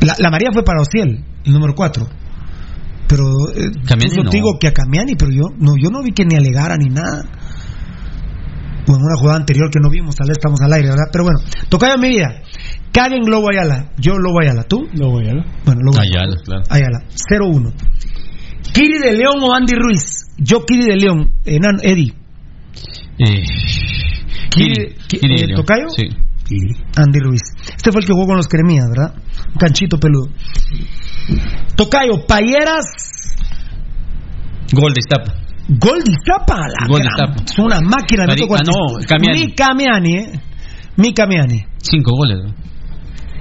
La, 0.00 0.14
la 0.18 0.30
María 0.30 0.50
fue 0.52 0.62
para 0.64 0.80
Ociel, 0.80 1.24
el 1.44 1.52
número 1.52 1.74
4. 1.74 2.06
Pero 3.08 3.24
eh, 3.54 3.70
no. 4.22 4.30
Tigo 4.30 4.58
que 4.60 4.68
a 4.68 4.72
Camiani, 4.72 5.14
pero 5.16 5.30
yo 5.32 5.44
no, 5.58 5.72
yo 5.80 5.90
no 5.90 6.02
vi 6.02 6.12
que 6.12 6.24
ni 6.24 6.36
alegara 6.36 6.76
ni 6.76 6.86
nada. 6.92 7.24
O 8.88 8.96
en 8.96 9.02
una 9.02 9.16
jugada 9.18 9.38
anterior 9.38 9.70
que 9.70 9.80
no 9.80 9.90
vimos, 9.90 10.16
tal 10.16 10.28
vez 10.28 10.38
estamos 10.38 10.60
al 10.62 10.72
aire, 10.72 10.88
¿verdad? 10.88 11.06
Pero 11.12 11.24
bueno, 11.24 11.40
tocayo 11.68 11.98
mi 11.98 12.08
vida. 12.08 12.40
Caguen 12.92 13.22
Lobo 13.28 13.50
Ayala. 13.50 13.90
Yo 13.98 14.14
Lobo 14.18 14.40
Ayala. 14.40 14.64
¿Tú? 14.64 14.88
Lobo 14.94 15.18
Ayala. 15.20 15.44
Bueno, 15.64 15.80
Lobo 15.84 15.98
Ayala, 16.00 16.36
claro. 16.44 16.62
Ayala. 16.70 16.98
0-1. 17.30 17.72
Kiri 18.72 18.98
de 18.98 19.12
León 19.12 19.36
o 19.42 19.52
Andy 19.54 19.74
Ruiz. 19.74 20.26
Yo 20.38 20.64
Kiri 20.64 20.84
de 20.86 20.96
León. 20.96 21.32
Enan, 21.44 21.76
Eddie. 21.82 22.14
Eh, 23.18 23.42
Kiri, 24.50 24.94
Ki- 25.06 25.18
Kiri 25.18 25.36
de 25.36 25.42
eh, 25.44 25.46
León. 25.48 25.60
¿Tocayo? 25.60 25.86
Sí. 25.94 26.08
Andy 26.96 27.18
Ruiz. 27.20 27.42
Este 27.76 27.92
fue 27.92 28.00
el 28.00 28.06
que 28.06 28.12
jugó 28.14 28.26
con 28.26 28.36
los 28.38 28.48
Cremías, 28.48 28.86
¿verdad? 28.88 29.14
Un 29.48 29.54
canchito 29.58 29.98
peludo. 29.98 30.28
Tocayo, 31.76 32.24
Payeras, 32.26 32.84
Gol 34.72 34.92
de 34.94 35.00
Iztapa. 35.00 35.34
Gol 35.68 36.02
de 36.04 36.12
Iztapa. 36.12 36.56
la 36.56 36.86
Gol 36.88 36.98
de 37.00 37.04
gran- 37.04 37.30
Iztapa. 37.36 37.42
Es 37.52 37.58
una 37.58 37.80
máquina. 37.80 38.24
Ah, 38.28 38.62
no, 38.66 39.06
Camiani. 39.06 39.40
Mi 39.46 39.52
Camiani, 39.54 40.14
¿eh? 40.14 40.40
Mi 40.96 41.12
Camiani. 41.14 41.64
Cinco 41.78 42.12
goles. 42.16 42.38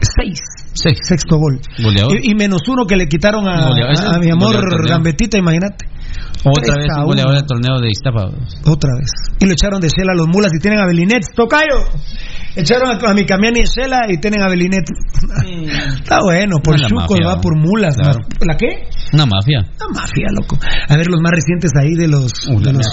Seis. 0.02 0.40
Seis. 0.82 0.98
Sexto 1.02 1.38
gol. 1.38 1.60
Goleador. 1.82 2.18
Y, 2.24 2.32
y 2.32 2.36
menos 2.36 2.62
uno 2.68 2.86
que 2.86 2.96
le 2.96 3.08
quitaron 3.08 3.48
a, 3.48 3.70
mi 4.20 4.30
amor. 4.32 4.88
Gambetita, 4.88 5.38
imagínate. 5.38 5.86
Otra 6.44 6.76
vez 6.78 6.88
un 6.98 7.06
goleador 7.06 7.34
del 7.34 7.46
torneo 7.46 7.80
de 7.82 7.90
Iztapa. 7.90 8.30
Otra 8.66 8.92
vez. 8.96 9.10
Y 9.40 9.46
lo 9.46 9.52
echaron 9.54 9.82
de 9.82 9.90
Shela 9.90 10.14
a 10.14 10.16
los 10.16 10.28
mulas 10.28 10.52
y 10.56 10.60
tienen 10.62 10.80
a 10.80 10.86
Belinet. 10.86 11.24
Tocayo. 11.36 11.84
Echaron 12.56 12.90
a, 12.90 12.98
a 13.10 13.14
mi 13.14 13.26
Camiani 13.26 13.62
y 13.62 13.64
Shela 13.66 14.02
y 14.10 14.18
tienen 14.20 14.42
a 14.42 14.48
Belinet. 14.50 14.86
Está 16.02 16.20
bueno, 16.24 16.58
por. 16.64 16.76
Una 16.76 16.88
Chuco 16.88 17.02
mafia, 17.02 17.28
va 17.28 17.42
por 17.42 17.58
mulas. 17.58 17.96
Claro. 17.96 18.20
¿La 18.46 18.56
qué? 18.56 18.88
Una 19.14 19.26
mafia. 19.26 19.60
Una 19.62 20.02
mafia, 20.02 20.28
loco. 20.34 20.58
A 20.90 20.96
ver 20.96 21.08
los 21.08 21.22
más 21.22 21.32
recientes 21.32 21.72
ahí 21.80 21.96
de 21.96 22.08
los, 22.08 22.32
Uh, 22.48 22.60
de 22.62 22.74
los. 22.74 22.88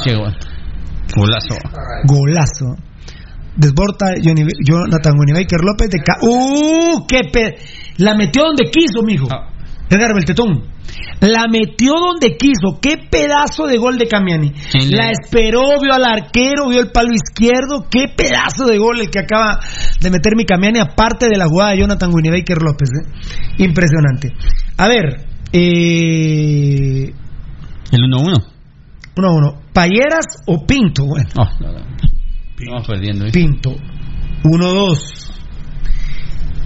Golazo. 1.14 1.54
golazo. 2.06 2.76
Desborda 3.56 4.14
Johnny, 4.22 4.44
Jonathan 4.66 5.14
Winibaker 5.18 5.60
López 5.62 5.88
de 5.90 5.98
Ca 6.00 6.18
¡Uh! 6.22 7.06
¡Qué 7.06 7.20
pe... 7.32 7.56
La 7.98 8.14
metió 8.16 8.42
donde 8.44 8.70
quiso, 8.70 9.02
mijo. 9.04 9.28
Ah. 9.30 9.50
Edgar 9.88 10.12
Beltetón. 10.14 10.64
La 11.20 11.46
metió 11.48 11.92
donde 11.94 12.36
quiso. 12.36 12.80
¡Qué 12.80 12.96
pedazo 13.08 13.66
de 13.66 13.76
gol 13.78 13.96
de 13.98 14.08
Camiani! 14.08 14.50
¿Quién 14.50 14.90
le- 14.90 14.96
La 14.96 15.10
esperó, 15.12 15.62
vio 15.80 15.94
al 15.94 16.04
arquero, 16.04 16.68
vio 16.68 16.80
el 16.80 16.90
palo 16.90 17.10
izquierdo. 17.14 17.86
¡Qué 17.90 18.06
pedazo 18.08 18.66
de 18.66 18.78
gol 18.78 19.00
el 19.00 19.10
que 19.10 19.20
acaba 19.20 19.60
de 20.00 20.10
meter 20.10 20.34
mi 20.36 20.44
Camiani! 20.44 20.80
Aparte 20.80 21.28
de 21.28 21.36
la 21.36 21.46
jugada 21.46 21.70
de 21.72 21.78
Jonathan 21.78 22.10
Winibaker 22.12 22.60
López. 22.60 22.88
¿eh? 23.00 23.62
Impresionante. 23.64 24.32
A 24.78 24.88
ver. 24.88 25.26
Eh... 25.52 27.12
El 27.92 28.00
1-1. 28.00 28.44
Uno 29.16 29.28
a 29.28 29.32
uno. 29.34 29.60
¿Payeras 29.72 30.24
o 30.46 30.66
Pinto? 30.66 31.04
Bueno. 31.06 31.28
Oh, 31.38 31.48
no, 31.60 31.72
no. 31.72 31.80
Vamos 32.68 32.86
perdiendo. 32.86 33.26
¿eh? 33.26 33.30
Pinto. 33.32 33.76
1-2. 34.42 35.30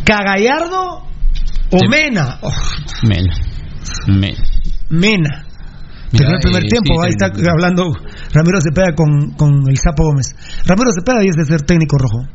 ¿Cagallardo 0.05 1.05
o 1.71 1.79
Sí. 1.79 1.87
Mena? 1.89 2.39
Oh, 2.43 2.53
Mena. 3.03 3.35
Mena. 4.07 4.45
Mena. 4.91 5.45
Mira, 6.11 6.31
el 6.31 6.41
primer 6.41 6.65
eh, 6.65 6.69
tiempo, 6.69 6.95
sí, 6.95 7.01
ahí 7.05 7.11
está 7.11 7.27
hablando 7.53 7.93
Ramiro 8.33 8.59
Cepeda 8.63 8.95
con, 8.95 9.33
con 9.37 9.63
el 9.69 9.77
Sapo 9.77 10.05
Gómez. 10.05 10.35
Ramiro 10.65 10.91
Cepeda 10.99 11.21
dice 11.21 11.45
ser 11.45 11.63
técnico 11.63 11.99
rojo. 11.99 12.27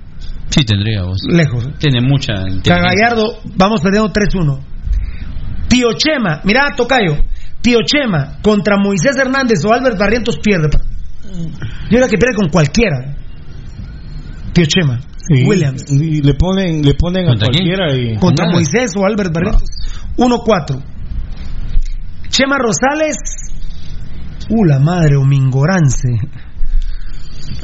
Sí, 0.50 0.64
tendría 0.64 1.02
vos. 1.04 1.18
Lejos. 1.28 1.66
¿eh? 1.66 1.74
Tiene 1.80 2.02
mucha. 2.02 2.34
Cagallardo, 2.64 3.40
vamos 3.56 3.82
perdiendo 3.82 4.14
3-1. 4.14 4.60
Tío 5.68 5.88
Chema, 5.98 6.42
mira, 6.44 6.74
Tocayo. 6.78 7.18
Tío 7.62 7.80
Chema 7.84 8.38
contra 8.44 8.78
Moisés 8.78 9.18
Hernández 9.18 9.66
o 9.66 9.74
Albert 9.74 9.98
Barrientos 9.98 10.38
pierde. 10.38 10.70
Yo 11.90 11.98
creo 11.98 12.08
que 12.08 12.18
pierde 12.18 12.36
con 12.36 12.50
cualquiera. 12.50 13.16
Tío 14.54 14.66
Chema. 14.66 15.00
Sí. 15.18 15.46
Williams. 15.46 15.84
Y 15.90 16.22
le 16.22 16.34
ponen, 16.36 16.82
le 16.84 16.94
ponen 16.96 17.30
a 17.30 17.36
cualquiera 17.38 17.94
y. 17.96 18.18
contra 18.18 18.46
Nada. 18.46 18.58
Moisés 18.58 18.92
o 18.98 19.06
Albert 19.06 19.34
Barrientos. 19.34 19.70
1-4. 20.18 20.84
Chema 22.30 22.58
Rosales. 22.58 23.16
Uh, 24.50 24.66
la 24.66 24.80
madre, 24.80 25.16
o 25.16 25.24
Mingorance. 25.24 26.10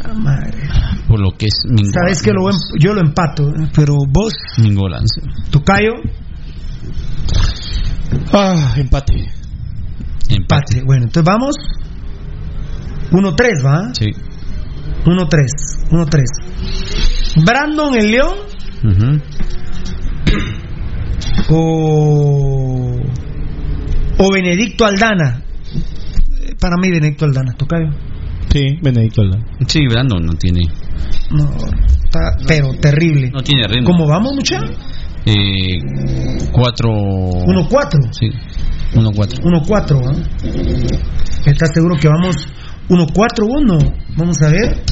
La 0.07 0.13
madre. 0.13 0.67
Por 1.07 1.19
lo 1.19 1.31
que 1.31 1.47
es 1.47 1.63
Mingo. 1.67 1.91
Sabes 1.93 2.21
que 2.21 2.31
lo, 2.31 2.49
em- 2.49 2.55
yo 2.79 2.93
lo 2.93 3.01
empato, 3.01 3.51
pero 3.75 3.95
vos, 4.07 4.33
Mingolance. 4.57 5.21
Tocayo, 5.51 5.91
Ah, 8.33 8.73
empate. 8.77 9.13
empate. 10.29 10.81
Bueno, 10.83 11.05
entonces 11.05 11.23
vamos. 11.25 11.55
1-3, 13.11 13.65
¿va? 13.65 13.93
Sí. 13.93 14.11
1-3. 15.05 15.89
1-3. 15.91 17.43
Brandon 17.45 17.95
el 17.95 18.11
León 18.11 18.35
o. 21.49 22.95
O 24.21 24.31
Benedicto 24.33 24.85
Aldana. 24.85 25.41
Eh, 26.41 26.55
Para 26.59 26.75
mí, 26.81 26.89
Benedicto 26.89 27.25
Aldana, 27.25 27.53
Tocayo. 27.53 27.89
Sí, 28.51 28.77
Benedicto 28.81 29.21
Aldana. 29.21 29.45
Sí, 29.67 29.79
Brandon 29.87 30.25
no 30.25 30.33
tiene. 30.33 30.61
No, 31.31 31.49
está, 32.03 32.37
pero 32.47 32.73
terrible. 32.73 33.31
No 33.31 33.41
tiene 33.41 33.67
ritmo. 33.67 33.91
¿Cómo 33.91 34.07
vamos, 34.07 34.33
mucha? 34.35 34.59
Eh, 35.25 35.79
cuatro. 36.51 36.89
1-4. 36.89 38.11
Sí. 38.11 38.29
1-4. 38.93 39.41
1-4, 39.43 40.01
¿ah? 40.05 40.15
¿Estás 41.45 41.73
seguro 41.73 41.95
que 41.95 42.07
vamos 42.09 42.35
1-4-1? 42.89 43.93
Vamos 44.17 44.41
a 44.41 44.49
ver. 44.49 44.83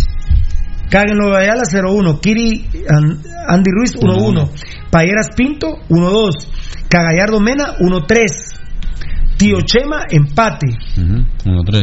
Cáguenlo 0.89 1.35
Ayala 1.35 1.63
0-1. 1.65 2.19
Kiri 2.21 2.65
An- 2.89 3.21
Andy 3.49 3.71
Ruiz 3.71 3.95
1-1. 3.95 4.49
Payeras 4.91 5.29
Pinto 5.35 5.67
1-2. 5.89 6.47
Cagallardo 6.89 7.39
Mena 7.39 7.73
1-3. 7.79 8.59
Tío 9.37 9.57
Chema 9.61 10.03
empate. 10.09 10.67
1-3. 11.45 11.81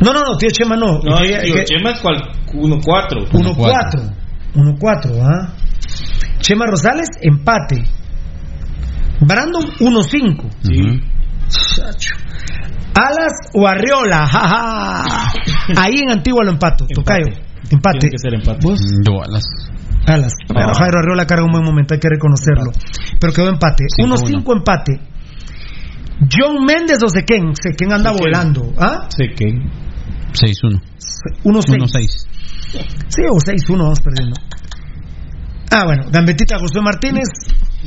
No, 0.00 0.12
no, 0.14 0.20
no, 0.20 0.36
tío 0.38 0.50
Chema 0.50 0.76
no. 0.76 1.00
No, 1.02 1.18
Que- 1.18 1.40
tío, 1.42 1.54
que- 1.54 1.64
Chema 1.64 1.90
es 1.90 2.00
cual 2.00 2.16
1-4. 2.54 3.26
1-4. 3.32 4.14
1-4, 4.54 5.20
¿ah? 5.22 5.52
Chema 6.40 6.64
Rosales 6.66 7.08
empate. 7.20 7.84
Brandon 9.20 9.64
1-5. 9.80 10.48
Sí. 10.62 11.00
Chacho. 11.50 12.14
Alas 12.94 13.32
o 13.54 13.66
Arriola, 13.66 14.26
jaja. 14.26 15.32
Ahí 15.76 16.00
en 16.02 16.10
Antigua 16.10 16.44
lo 16.44 16.52
empato, 16.52 16.86
Tocayo. 16.92 17.26
Empate. 17.70 17.98
Tiene 17.98 18.12
que 18.12 18.18
ser 18.18 18.34
empate. 18.34 18.60
¿Vos? 18.62 18.80
Yo 19.06 19.22
alas. 19.22 19.44
Alas. 20.06 20.32
Pero 20.48 20.74
Jairo 20.74 20.98
Arriola 20.98 21.26
carga 21.26 21.44
un 21.44 21.52
buen 21.52 21.64
momento, 21.64 21.94
hay 21.94 22.00
que 22.00 22.08
reconocerlo. 22.08 22.72
Pero 23.20 23.32
quedó 23.32 23.48
empate. 23.48 23.84
Cinco, 23.94 24.16
1-5 24.16 24.56
empate. 24.56 25.00
John 26.30 26.64
Méndez 26.64 26.98
o 27.02 27.08
Sequén. 27.08 27.54
Sequén 27.54 27.92
anda 27.92 28.12
volando. 28.12 28.72
¿Ah? 28.78 29.08
Sequén. 29.08 29.70
6-1. 30.32 30.80
1-6. 31.44 32.26
Sí, 33.08 33.22
o 33.28 33.36
6-1 33.36 33.78
vamos 33.78 34.00
perdiendo. 34.00 34.36
Ah, 35.72 35.84
bueno, 35.84 36.04
Gambetita 36.10 36.58
José 36.58 36.80
Martínez, 36.80 37.28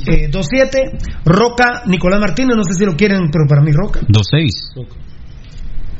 eh, 0.06 0.30
2-7. 0.30 1.22
Roca 1.24 1.82
Nicolás 1.86 2.20
Martínez, 2.20 2.56
no 2.56 2.64
sé 2.64 2.74
si 2.74 2.84
lo 2.84 2.96
quieren, 2.96 3.30
pero 3.30 3.46
para 3.48 3.62
mí 3.62 3.72
Roca. 3.72 4.00
2-6. 4.00 4.86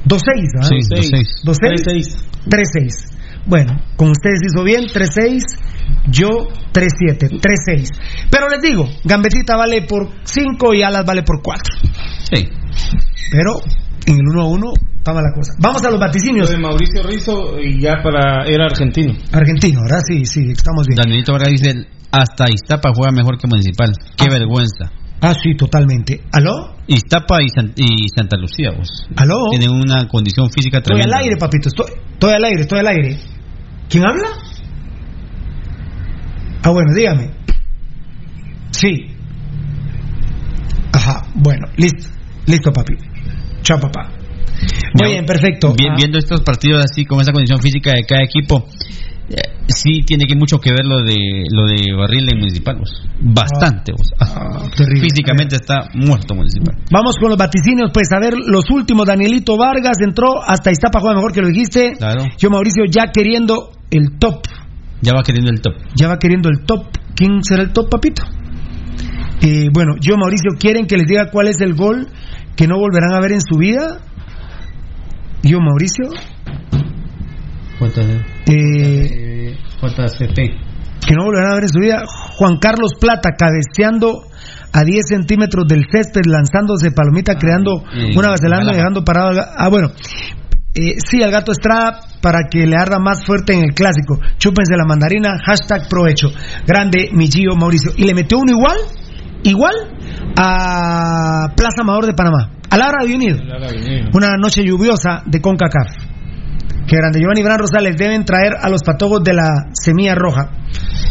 2-6, 0.06 0.20
¿ah? 0.58 0.62
Sí, 0.62 0.76
2-6. 0.90 1.44
2-6. 1.44 2.34
3-6. 2.46 3.14
Bueno, 3.46 3.72
con 3.96 4.10
ustedes 4.10 4.40
hizo 4.46 4.64
bien, 4.64 4.84
3-6. 4.84 5.42
Yo 6.10 6.28
3-7, 6.72 7.40
3-6. 7.40 7.88
Pero 8.30 8.48
les 8.48 8.60
digo, 8.62 8.88
Gambetita 9.04 9.56
vale 9.56 9.82
por 9.82 10.08
5 10.24 10.74
y 10.74 10.82
Alas 10.82 11.04
vale 11.04 11.22
por 11.22 11.42
4. 11.42 11.62
Sí. 12.30 12.48
Pero 13.30 13.60
en 14.06 14.14
el 14.14 14.26
1-1 14.26 14.72
está 14.98 15.12
mala 15.12 15.32
cosa. 15.34 15.52
Vamos 15.58 15.84
a 15.84 15.90
los 15.90 16.00
vaticinios. 16.00 16.50
Lo 16.50 16.56
de 16.56 16.62
Mauricio 16.62 17.02
Rizzo 17.02 17.60
y 17.60 17.80
ya 17.80 18.02
para 18.02 18.44
era 18.46 18.66
argentino. 18.66 19.14
Argentino, 19.32 19.80
ahora 19.80 20.00
sí, 20.06 20.24
sí, 20.24 20.50
estamos 20.50 20.86
bien. 20.86 20.96
Danielito 20.96 21.32
Vargas 21.32 21.50
dice, 21.50 21.86
hasta 22.22 22.46
Iztapa 22.50 22.92
juega 22.94 23.12
mejor 23.12 23.38
que 23.38 23.46
Municipal. 23.46 23.92
Qué 24.16 24.28
vergüenza. 24.28 24.90
Ah, 25.20 25.34
sí, 25.34 25.54
totalmente. 25.56 26.22
¿Aló? 26.32 26.76
Iztapa 26.86 27.42
y, 27.42 27.48
San- 27.48 27.72
y 27.76 28.08
Santa 28.14 28.36
Lucía, 28.36 28.70
vos. 28.76 28.88
¿Aló? 29.16 29.36
Tienen 29.50 29.70
una 29.70 30.06
condición 30.08 30.50
física 30.50 30.78
Estoy 30.78 30.96
tremenda. 30.96 31.16
al 31.16 31.22
aire, 31.24 31.36
papito. 31.38 31.68
Estoy, 31.68 31.86
estoy 32.12 32.32
al 32.32 32.44
aire, 32.44 32.60
estoy 32.62 32.78
al 32.80 32.86
aire. 32.88 33.18
¿Quién 33.88 34.04
habla? 34.04 34.28
Ah, 36.62 36.70
bueno, 36.70 36.94
dígame. 36.94 37.30
Sí. 38.70 39.10
Ajá, 40.92 41.26
bueno, 41.34 41.66
listo. 41.76 42.08
Listo, 42.46 42.70
papi. 42.72 42.94
Chao, 43.62 43.78
papá. 43.80 44.10
Muy 45.00 45.10
bien, 45.12 45.26
perfecto. 45.26 45.72
Bien- 45.76 45.92
Ah, 45.92 45.96
viendo 45.96 46.18
estos 46.18 46.40
partidos 46.42 46.84
así 46.84 47.04
con 47.04 47.20
esa 47.20 47.32
condición 47.32 47.60
física 47.60 47.92
de 47.92 48.04
cada 48.04 48.22
equipo, 48.22 48.66
sí 49.68 50.02
tiene 50.04 50.24
que 50.26 50.36
mucho 50.36 50.58
que 50.58 50.70
ver 50.70 50.84
lo 50.84 51.02
de 51.02 51.44
lo 51.50 51.66
de 51.66 51.94
Barril 51.96 52.28
en 52.32 52.38
Municipal, 52.38 52.76
vos. 52.78 53.02
Bastante, 53.20 53.92
vos. 53.92 54.12
Ah, 54.20 54.68
terrible. 54.76 55.08
Físicamente 55.08 55.56
está 55.56 55.88
muerto 55.94 56.34
Municipal. 56.34 56.76
Vamos 56.90 57.16
con 57.18 57.30
los 57.30 57.38
vaticinios, 57.38 57.90
pues 57.92 58.08
a 58.12 58.20
ver 58.20 58.34
los 58.34 58.70
últimos. 58.70 59.06
Danielito 59.06 59.56
Vargas 59.56 59.98
entró 60.00 60.42
hasta 60.42 60.70
Iztapa, 60.70 61.00
juega 61.00 61.16
mejor 61.16 61.32
que 61.32 61.40
lo 61.40 61.48
dijiste. 61.48 61.94
Claro. 61.96 62.24
Yo, 62.38 62.50
Mauricio, 62.50 62.84
ya 62.90 63.12
queriendo 63.12 63.72
el 63.90 64.18
top. 64.18 64.46
Ya 65.00 65.12
va 65.12 65.22
queriendo 65.22 65.50
el 65.50 65.60
top. 65.60 65.74
Ya 65.94 66.08
va 66.08 66.18
queriendo 66.18 66.48
el 66.48 66.64
top. 66.64 66.86
¿Quién 67.14 67.42
será 67.42 67.62
el 67.62 67.72
top, 67.72 67.90
papito? 67.90 68.22
Eh, 69.42 69.68
bueno, 69.72 69.94
yo, 70.00 70.16
Mauricio, 70.16 70.52
¿quieren 70.58 70.86
que 70.86 70.96
les 70.96 71.06
diga 71.06 71.30
cuál 71.30 71.48
es 71.48 71.60
el 71.60 71.74
gol 71.74 72.08
que 72.56 72.66
no 72.66 72.78
volverán 72.78 73.12
a 73.14 73.20
ver 73.20 73.32
en 73.32 73.40
su 73.40 73.58
vida? 73.58 74.00
Yo, 75.42 75.60
Mauricio. 75.60 76.08
Eh, 78.46 79.56
JCP. 79.80 80.36
que 81.06 81.14
no 81.14 81.24
volverán 81.24 81.52
a 81.52 81.54
ver 81.54 81.64
en 81.64 81.68
su 81.68 81.78
vida. 81.80 82.02
Juan 82.38 82.56
Carlos 82.58 82.92
Plata 83.00 83.30
cabeceando 83.38 84.24
a 84.72 84.82
10 84.84 85.04
centímetros 85.06 85.66
del 85.68 85.84
césped, 85.90 86.22
lanzándose 86.26 86.90
palomita, 86.90 87.36
creando 87.36 87.84
eh, 87.94 88.16
una 88.16 88.30
vaselanda, 88.30 88.66
Málaga. 88.66 88.76
dejando 88.76 89.04
parado. 89.04 89.40
Ah, 89.56 89.68
bueno. 89.68 89.88
Eh, 90.74 90.96
sí, 90.98 91.22
al 91.22 91.30
gato 91.30 91.52
Estrada 91.52 92.00
para 92.20 92.48
que 92.50 92.66
le 92.66 92.74
arda 92.76 92.98
más 92.98 93.24
fuerte 93.24 93.52
en 93.54 93.64
el 93.64 93.74
clásico. 93.74 94.18
Chúpense 94.38 94.76
la 94.76 94.84
mandarina, 94.84 95.38
hashtag 95.44 95.88
provecho. 95.88 96.30
Grande, 96.66 97.10
mi 97.12 97.28
Gio 97.28 97.54
Mauricio. 97.54 97.92
Y 97.96 98.04
le 98.04 98.14
metió 98.14 98.38
uno 98.38 98.50
igual, 98.50 98.76
igual 99.44 99.74
a 100.36 101.52
Plaza 101.56 101.82
Amador 101.82 102.06
de 102.06 102.14
Panamá, 102.14 102.50
a 102.70 102.76
la 102.76 102.88
hora 102.88 103.04
de 103.06 103.14
Unido. 103.14 103.36
Una 104.14 104.36
noche 104.36 104.64
lluviosa 104.64 105.22
de 105.26 105.40
CONCACAF. 105.40 106.13
Que 106.86 106.96
grande 106.96 107.20
Giovanni 107.20 107.42
Bran 107.42 107.58
Rosales 107.58 107.96
deben 107.96 108.24
traer 108.24 108.54
a 108.60 108.68
los 108.68 108.82
patojos 108.82 109.22
de 109.24 109.32
la 109.34 109.70
semilla 109.72 110.14
roja. 110.14 110.50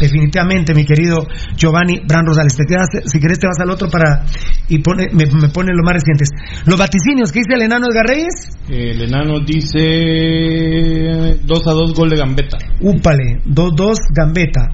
Definitivamente, 0.00 0.74
mi 0.74 0.84
querido 0.84 1.26
Giovanni 1.56 2.00
Bran 2.06 2.26
Rosales. 2.26 2.56
Te 2.56 2.64
quedas, 2.64 2.86
si 3.04 3.18
querés 3.20 3.38
te 3.38 3.46
vas 3.46 3.58
al 3.60 3.70
otro 3.70 3.88
para 3.88 4.24
y 4.68 4.78
pone, 4.78 5.08
me, 5.12 5.26
me 5.26 5.48
pone 5.48 5.72
los 5.72 5.84
más 5.84 5.94
recientes. 5.94 6.30
Los 6.66 6.78
vaticinios 6.78 7.32
que 7.32 7.40
dice 7.40 7.54
el 7.54 7.62
enano 7.62 7.86
Edgar 7.90 8.06
Reyes. 8.06 8.56
El 8.68 9.02
enano 9.02 9.40
dice 9.40 9.80
2 11.42 11.66
a 11.66 11.72
2 11.72 11.94
gol 11.94 12.10
de 12.10 12.16
Gambetta. 12.16 12.58
Úpale, 12.80 13.40
2-2 13.46 13.94
Gambeta. 14.14 14.70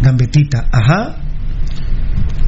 Gambetita, 0.00 0.68
ajá. 0.70 1.16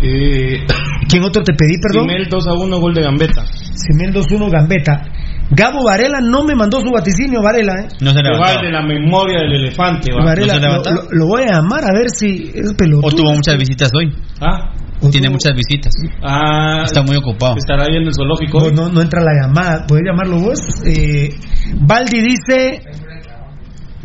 Eh, 0.01 0.65
¿Quién 1.09 1.25
otro 1.25 1.43
te 1.43 1.55
pedí, 1.55 1.75
perdón? 1.81 2.09
Simel 2.09 2.29
2 2.29 2.47
a 2.47 2.53
1 2.53 2.79
gol 2.79 2.95
de 2.95 3.03
Gambetta. 3.03 3.45
Simel 3.75 4.13
2-1 4.13 4.51
Gambeta. 4.51 5.03
Gabo 5.51 5.79
Varela 5.85 6.21
no 6.21 6.45
me 6.45 6.55
mandó 6.55 6.81
su 6.81 6.91
vaticinio, 6.91 7.41
Varela, 7.43 7.73
¿eh? 7.85 7.89
No 8.01 8.11
se 8.13 8.21
Igual 8.21 8.61
de 8.63 8.71
la 8.71 8.83
memoria 8.83 9.41
del 9.41 9.55
elefante. 9.65 10.13
¿va? 10.13 10.25
Varela, 10.27 10.55
¿No 10.55 10.61
se 10.61 10.67
lo, 10.67 10.69
levanta? 10.69 10.91
lo- 10.93 11.03
lo 11.11 11.27
voy 11.27 11.43
a 11.45 11.53
llamar 11.53 11.85
a 11.85 11.93
ver 11.99 12.07
si 12.15 12.51
es 12.55 12.75
pelotudo. 12.75 13.07
O 13.09 13.11
tuvo 13.11 13.33
muchas 13.33 13.57
visitas 13.57 13.91
hoy. 13.95 14.13
Ah, 14.41 14.73
Tiene 15.11 15.31
muchas 15.31 15.55
visitas. 15.55 15.93
ah, 16.23 16.83
Está 16.85 17.03
muy 17.03 17.17
ocupado. 17.17 17.55
estará 17.57 17.85
ahí 17.85 17.97
en 17.97 18.07
el 18.07 18.13
zoológico. 18.15 18.71
No, 18.71 18.89
no, 18.89 18.89
no 18.93 19.01
entra 19.01 19.23
la 19.23 19.33
llamada. 19.41 19.87
¿Puedes 19.87 20.05
llamarlo 20.05 20.39
vos? 20.41 20.59
Eh, 20.85 21.31
Baldi 21.81 22.21
dice 22.21 22.83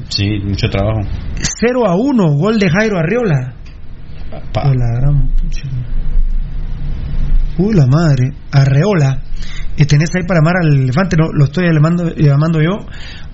Sí, 0.09 0.27
mucho 0.45 0.67
trabajo. 0.69 1.01
0 1.59 1.87
a 1.87 1.95
1, 1.95 2.35
gol 2.37 2.57
de 2.59 2.69
Jairo 2.69 2.99
Arriola. 2.99 3.53
Pa. 4.53 4.63
Oh, 4.69 4.73
la 4.73 4.99
gran 4.99 5.27
pucha. 5.35 5.63
Uy, 7.57 7.73
la 7.73 7.87
madre. 7.87 8.31
Arreola. 8.51 9.21
Y 9.75 9.85
tenés 9.85 10.09
ahí 10.15 10.23
para 10.27 10.39
llamar 10.39 10.57
al 10.61 10.83
elefante, 10.83 11.15
no, 11.17 11.29
lo 11.33 11.45
estoy 11.45 11.65
llamando, 11.65 12.13
llamando 12.15 12.61
yo. 12.61 12.77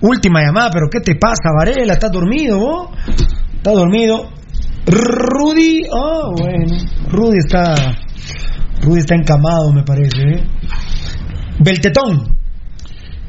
Última 0.00 0.40
llamada, 0.42 0.70
pero 0.72 0.86
¿qué 0.90 1.00
te 1.00 1.16
pasa, 1.16 1.52
Varela? 1.56 1.92
¿Estás 1.92 2.10
dormido 2.10 2.58
vos? 2.58 2.90
¿Estás 3.54 3.74
dormido? 3.74 4.30
Rudy, 4.86 5.82
oh, 5.92 6.32
bueno. 6.36 6.76
Rudy 7.08 7.38
está. 7.38 7.74
Rudy 8.82 9.00
está 9.00 9.14
encamado, 9.14 9.72
me 9.74 9.82
parece, 9.82 10.22
¿eh? 10.22 10.46
Beltetón. 11.62 12.38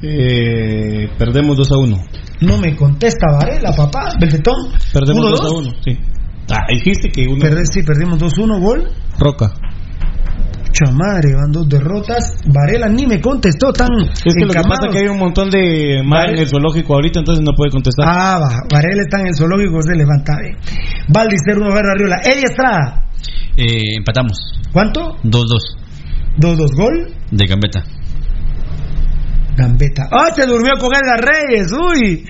Eh, 0.01 1.09
perdemos 1.17 1.57
2 1.57 1.71
a 1.71 1.77
1. 1.77 1.97
No 2.41 2.57
me 2.57 2.75
contesta 2.75 3.27
Varela, 3.29 3.73
papá. 3.75 4.13
Beltetón. 4.19 4.71
Perdemos 4.93 5.31
2 5.31 5.41
a 5.41 5.43
1-2. 5.43 5.57
1, 5.57 5.71
sí. 5.83 5.97
Ah, 6.49 6.65
dijiste 6.69 7.09
que 7.09 7.27
uno. 7.27 7.45
Sí, 7.71 7.83
perdimos 7.83 8.19
2-1, 8.19 8.59
gol. 8.59 8.89
Roca. 9.19 9.53
Pucha 10.81 10.91
madre, 10.93 11.35
van 11.35 11.51
dos 11.51 11.67
derrotas. 11.69 12.35
Varela 12.47 12.87
ni 12.89 13.05
me 13.05 13.19
contestó 13.21 13.71
tan 13.71 13.87
Es 14.11 14.23
que 14.23 14.29
lo 14.45 14.51
que 14.51 14.59
encamado. 14.59 14.69
pasa 14.69 14.87
es 14.87 14.93
que 14.93 14.99
hay 15.03 15.07
un 15.07 15.19
montón 15.19 15.49
de 15.49 16.01
mar 16.05 16.29
en 16.29 16.39
el 16.39 16.47
zoológico 16.47 16.95
ahorita, 16.95 17.19
entonces 17.19 17.43
no 17.45 17.53
puede 17.55 17.71
contestar. 17.71 18.05
Ah, 18.07 18.39
va. 18.39 18.49
Varela 18.71 19.01
está 19.03 19.19
en 19.19 19.27
el 19.27 19.35
zoológico, 19.35 19.81
se 19.83 19.95
levanta. 19.95 20.33
bien. 20.41 20.57
Valdi 21.07 21.35
0-1 21.35 21.73
Guerra 21.73 21.91
Arriola. 21.93 22.17
Eddie 22.23 22.43
Estrada. 22.49 23.05
Eh, 23.57 23.97
empatamos. 23.97 24.37
¿Cuánto? 24.71 25.17
2-2 25.23 25.77
2-2 26.39 26.75
gol. 26.75 27.13
de 27.31 27.45
Gambetta. 27.45 27.83
Gambeta. 29.57 30.03
¡Ah, 30.11 30.29
se 30.33 30.45
durmió 30.45 30.71
con 30.79 30.89
Edgar 30.95 31.19
Reyes! 31.19 31.71
¡Uy! 31.73 32.25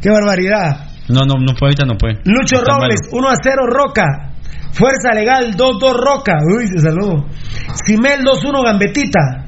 ¡Qué 0.00 0.10
barbaridad! 0.10 0.90
No, 1.08 1.20
no, 1.20 1.34
no 1.40 1.56
fue 1.58 1.68
ahorita, 1.68 1.86
no 1.86 1.94
fue. 1.98 2.14
Lucho 2.24 2.56
Robles, 2.62 3.00
1 3.10 3.28
a 3.28 3.34
0 3.42 3.66
Roca. 3.66 4.04
Fuerza 4.72 5.14
Legal 5.14 5.56
2-2 5.56 5.94
Roca. 5.94 6.34
Uy, 6.54 6.68
se 6.68 6.80
saludó. 6.80 7.24
Simel 7.84 8.20
2-1 8.20 8.64
Gambetita. 8.64 9.44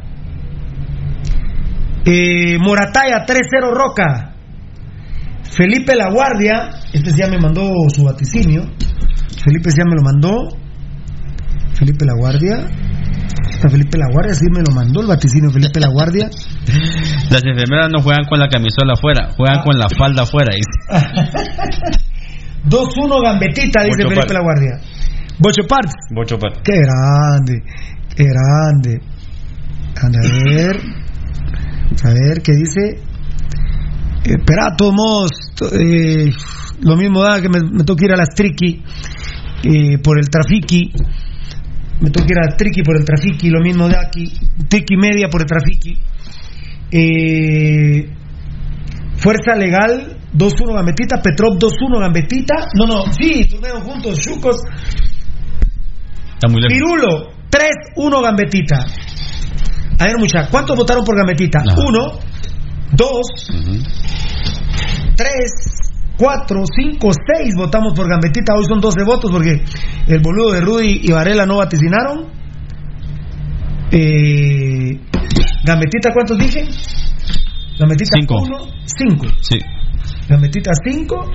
Eh, 2.04 2.58
Morataya 2.58 3.24
3-0 3.26 3.74
Roca. 3.74 4.34
Felipe 5.42 5.94
La 5.96 6.10
Guardia, 6.10 6.70
este 6.92 7.10
ya 7.18 7.26
me 7.28 7.38
mandó 7.38 7.70
su 7.94 8.04
vaticinio. 8.04 8.62
Felipe 9.44 9.70
ya 9.70 9.84
me 9.84 9.96
lo 9.96 10.02
mandó. 10.02 10.48
Felipe 11.74 12.04
La 12.04 12.14
Guardia. 12.14 12.66
Está 13.50 13.68
Felipe 13.68 13.98
La 13.98 14.06
Guardia, 14.12 14.34
sí 14.34 14.46
me 14.52 14.60
lo 14.60 14.72
mandó 14.74 15.00
el 15.00 15.08
vaticinio 15.08 15.50
Felipe 15.50 15.80
La 15.80 15.88
Guardia. 15.88 16.30
Las 17.30 17.44
enfermeras 17.44 17.90
no 17.92 18.02
juegan 18.02 18.24
con 18.28 18.38
la 18.38 18.48
camisola 18.48 18.94
afuera, 18.94 19.30
juegan 19.36 19.62
con 19.64 19.78
la 19.78 19.88
falda 19.88 20.22
afuera. 20.22 20.54
dice. 20.54 20.78
2-1 22.68 23.24
Gambetita, 23.24 23.82
dice 23.82 24.02
Felipe. 24.08 24.34
La 24.34 24.40
Guardia. 24.40 24.80
Bocho 25.38 25.66
Parts. 25.68 25.94
Bocho 26.14 26.38
Pat. 26.38 26.60
Qué 26.64 26.72
grande, 26.80 27.62
qué 28.14 28.24
grande. 28.24 29.00
A 30.00 30.08
ver. 30.10 30.76
A 32.04 32.10
ver 32.10 32.42
qué 32.42 32.52
dice. 32.52 33.00
Eh, 34.24 34.34
Espera, 34.38 34.74
todos 34.76 34.94
modos, 34.94 35.30
to- 35.56 35.70
eh, 35.74 36.30
lo 36.82 36.96
mismo 36.96 37.22
da 37.22 37.40
que 37.40 37.48
me, 37.48 37.60
me 37.60 37.84
que 37.84 38.04
ir 38.04 38.12
a 38.12 38.16
las 38.16 38.28
triqui 38.34 38.82
eh, 39.64 39.98
por 40.02 40.18
el 40.18 40.28
trafiqui. 40.28 40.92
Me 42.00 42.10
tengo 42.10 42.26
que 42.26 42.32
ir 42.32 42.38
a 42.38 42.56
triqui 42.56 42.82
por 42.82 42.96
el 42.96 43.04
trafiqui, 43.04 43.50
lo 43.50 43.60
mismo 43.60 43.88
da 43.88 44.02
aquí. 44.02 44.24
Triqui 44.68 44.96
media 44.96 45.28
por 45.28 45.40
el 45.40 45.46
trafiqui. 45.46 45.98
Eh, 46.90 48.14
Fuerza 49.16 49.54
Legal 49.56 50.16
2-1 50.32 50.74
Gambetita, 50.74 51.20
Petrov 51.20 51.58
2-1 51.58 52.00
Gambetita. 52.00 52.54
No, 52.74 52.86
no, 52.86 53.12
sí, 53.12 53.44
durmieron 53.50 53.82
juntos, 53.82 54.20
chucos. 54.20 54.56
Está 56.38 56.46
muy. 56.48 56.62
Pirulo, 56.68 57.32
3-1 57.50 58.22
Gambetita. 58.22 58.86
A 59.98 60.04
ver, 60.04 60.18
muchachos, 60.18 60.50
¿cuántos 60.52 60.76
votaron 60.76 61.04
por 61.04 61.16
Gambetita? 61.16 61.64
Uno, 61.84 62.20
dos, 62.92 63.26
tres, 65.16 65.50
cuatro, 66.16 66.62
cinco, 66.72 67.10
seis 67.26 67.54
votamos 67.56 67.92
por 67.94 68.08
Gambetita. 68.08 68.54
Hoy 68.56 68.66
son 68.66 68.78
12 68.80 69.04
votos 69.04 69.32
porque 69.32 69.64
el 70.06 70.20
boludo 70.20 70.52
de 70.52 70.60
Rudy 70.60 71.00
y 71.02 71.10
Varela 71.10 71.44
no 71.44 71.56
vaticinaron. 71.56 72.26
Eh, 73.90 75.00
Gambetita, 75.64 76.12
¿cuántos 76.12 76.38
dije? 76.38 76.68
Gambetita 77.80 78.10
Cinco. 78.20 78.42
uno, 78.42 78.58
cinco. 78.84 79.26
Sí. 79.40 79.58
Gambetita 80.28 80.70
5. 80.84 81.32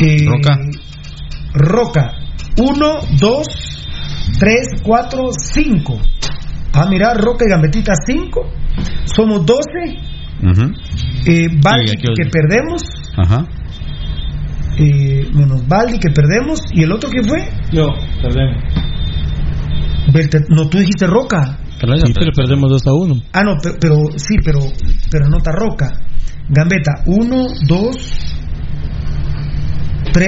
Eh, 0.00 0.26
Roca. 0.26 0.58
Roca 1.54 2.19
1, 2.56 3.00
2, 3.18 3.46
3, 4.38 4.82
4, 4.82 5.22
5. 5.32 6.00
Ah, 6.72 6.86
mira, 6.88 7.14
Roca 7.14 7.44
y 7.46 7.50
Gambetita 7.50 7.92
5. 8.06 8.40
Somos 9.04 9.44
12. 9.44 9.60
Ujú. 10.42 10.72
Eh, 11.26 11.48
Baldi 11.62 11.92
que 11.96 12.24
perdemos. 12.30 12.82
Ajá. 13.16 13.46
Eh, 14.78 15.28
menos 15.34 15.66
Baldi 15.66 15.98
que 15.98 16.10
perdemos. 16.10 16.60
¿Y 16.72 16.84
el 16.84 16.92
otro 16.92 17.10
que 17.10 17.22
fue? 17.22 17.48
Yo, 17.72 17.86
perdemos. 18.22 18.62
No, 20.48 20.68
tú 20.68 20.78
dijiste 20.78 21.06
Roca. 21.06 21.58
Sí, 22.06 22.12
pero 22.14 22.32
perdemos 22.34 22.70
2 22.70 22.86
a 22.86 22.92
1. 22.92 23.22
Ah, 23.32 23.42
no, 23.42 23.56
pero, 23.62 23.76
pero 23.80 23.96
sí, 24.16 24.36
pero, 24.44 24.60
pero 25.10 25.26
anota 25.26 25.50
Roca. 25.52 25.92
Gambeta, 26.48 27.04
1, 27.06 27.44
2, 27.66 27.96
3, 30.12 30.26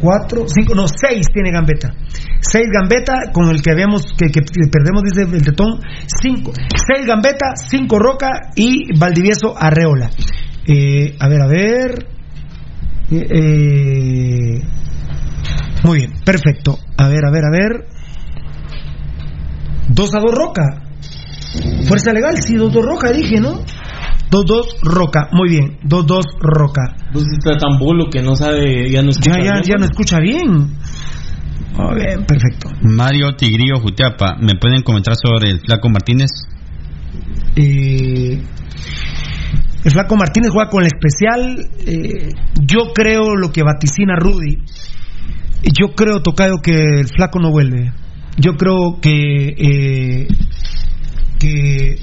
4, 0.00 0.44
5, 0.46 0.74
no, 0.74 0.86
6 0.88 1.26
tiene 1.32 1.50
Gambeta. 1.50 1.94
6 2.40 2.64
Gambeta 2.72 3.32
con 3.32 3.48
el 3.50 3.62
que 3.62 3.72
habíamos, 3.72 4.02
que, 4.16 4.26
que 4.28 4.42
perdemos, 4.70 5.02
dice 5.02 5.22
el 5.22 5.42
tetón, 5.42 5.80
5. 6.06 6.52
6 6.94 7.06
Gambeta, 7.06 7.54
5 7.56 7.98
Roca 7.98 8.50
y 8.54 8.96
Valdivieso 8.98 9.54
Arreola. 9.56 10.10
Eh, 10.66 11.16
a 11.18 11.28
ver, 11.28 11.42
a 11.42 11.46
ver. 11.46 12.06
Eh, 13.10 13.26
eh, 13.30 14.60
muy 15.84 15.98
bien, 15.98 16.12
perfecto. 16.24 16.78
A 16.96 17.08
ver, 17.08 17.24
a 17.26 17.30
ver, 17.30 17.44
a 17.44 17.50
ver. 17.50 17.86
2 19.88 20.14
a 20.14 20.20
2 20.20 20.34
Roca. 20.34 20.82
Fuerza 21.86 22.12
legal, 22.12 22.36
sí, 22.42 22.54
2-2 22.54 22.82
Roca, 22.82 23.12
dije, 23.12 23.40
¿no? 23.40 23.60
2-2 24.30 24.80
Roca, 24.82 25.28
muy 25.32 25.50
bien, 25.50 25.78
2-2 25.84 26.22
Roca. 26.40 26.96
Pues 27.12 27.24
está 27.38 27.56
tan 27.56 27.78
bolo 27.78 28.10
que 28.10 28.22
no 28.22 28.34
sabe, 28.36 28.90
ya 28.90 29.02
no 29.02 29.10
escucha. 29.10 29.38
Ya, 29.38 29.44
ya, 29.44 29.52
bien, 29.52 29.62
ya 29.64 29.74
no 29.78 29.84
escucha 29.84 30.18
bien. 30.20 30.76
Muy 31.76 31.94
bien, 31.96 32.24
perfecto. 32.24 32.70
Mario 32.82 33.36
Tigrillo 33.36 33.80
Jutiapa, 33.80 34.36
¿me 34.40 34.54
pueden 34.58 34.82
comentar 34.82 35.14
sobre 35.14 35.50
el 35.50 35.60
Flaco 35.60 35.88
Martínez? 35.90 36.30
Eh, 37.54 38.40
el 39.84 39.90
Flaco 39.92 40.16
Martínez 40.16 40.50
juega 40.52 40.68
con 40.70 40.82
el 40.82 40.88
especial. 40.88 41.68
eh, 41.86 42.32
yo 42.62 42.92
creo 42.94 43.36
lo 43.36 43.52
que 43.52 43.62
vaticina 43.62 44.16
Rudy. 44.16 44.58
Yo 45.78 45.94
creo, 45.94 46.22
Tocayo, 46.22 46.56
que 46.62 46.72
el 47.00 47.08
Flaco 47.08 47.38
no 47.40 47.50
vuelve. 47.50 47.92
Yo 48.36 48.52
creo 48.56 48.98
que. 49.00 49.54
eh, 49.56 50.28
que. 51.38 51.96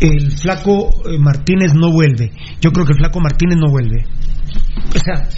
El 0.00 0.32
Flaco 0.32 0.90
eh, 1.06 1.18
Martínez 1.18 1.74
no 1.74 1.92
vuelve. 1.92 2.32
Yo 2.60 2.70
creo 2.72 2.86
que 2.86 2.92
el 2.92 2.98
Flaco 2.98 3.20
Martínez 3.20 3.58
no 3.58 3.70
vuelve. 3.70 4.04
O 4.94 4.98
sea, 4.98 5.28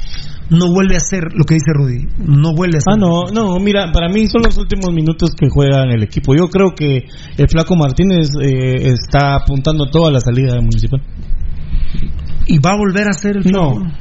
no 0.50 0.72
vuelve 0.72 0.94
a 0.94 0.98
hacer 0.98 1.32
lo 1.34 1.44
que 1.44 1.54
dice 1.54 1.72
Rudy. 1.74 2.06
No 2.18 2.54
vuelve 2.54 2.76
a 2.76 2.78
hacer. 2.78 2.94
Ah, 2.94 2.96
no, 2.96 3.24
no, 3.32 3.58
mira, 3.58 3.90
para 3.92 4.08
mí 4.08 4.28
son 4.28 4.42
los 4.42 4.56
últimos 4.58 4.92
minutos 4.92 5.30
que 5.38 5.48
juega 5.48 5.84
en 5.84 5.90
el 5.90 6.02
equipo. 6.02 6.34
Yo 6.34 6.48
creo 6.48 6.74
que 6.74 7.04
el 7.36 7.48
Flaco 7.48 7.74
Martínez 7.76 8.30
eh, 8.40 8.92
está 8.92 9.34
apuntando 9.36 9.86
toda 9.90 10.10
la 10.10 10.20
salida 10.20 10.52
del 10.52 10.62
municipal. 10.62 11.02
¿Y 12.46 12.58
va 12.58 12.72
a 12.72 12.76
volver 12.76 13.06
a 13.06 13.10
hacer 13.10 13.36
el 13.38 13.44
No. 13.50 13.76
Flaco? 13.76 13.96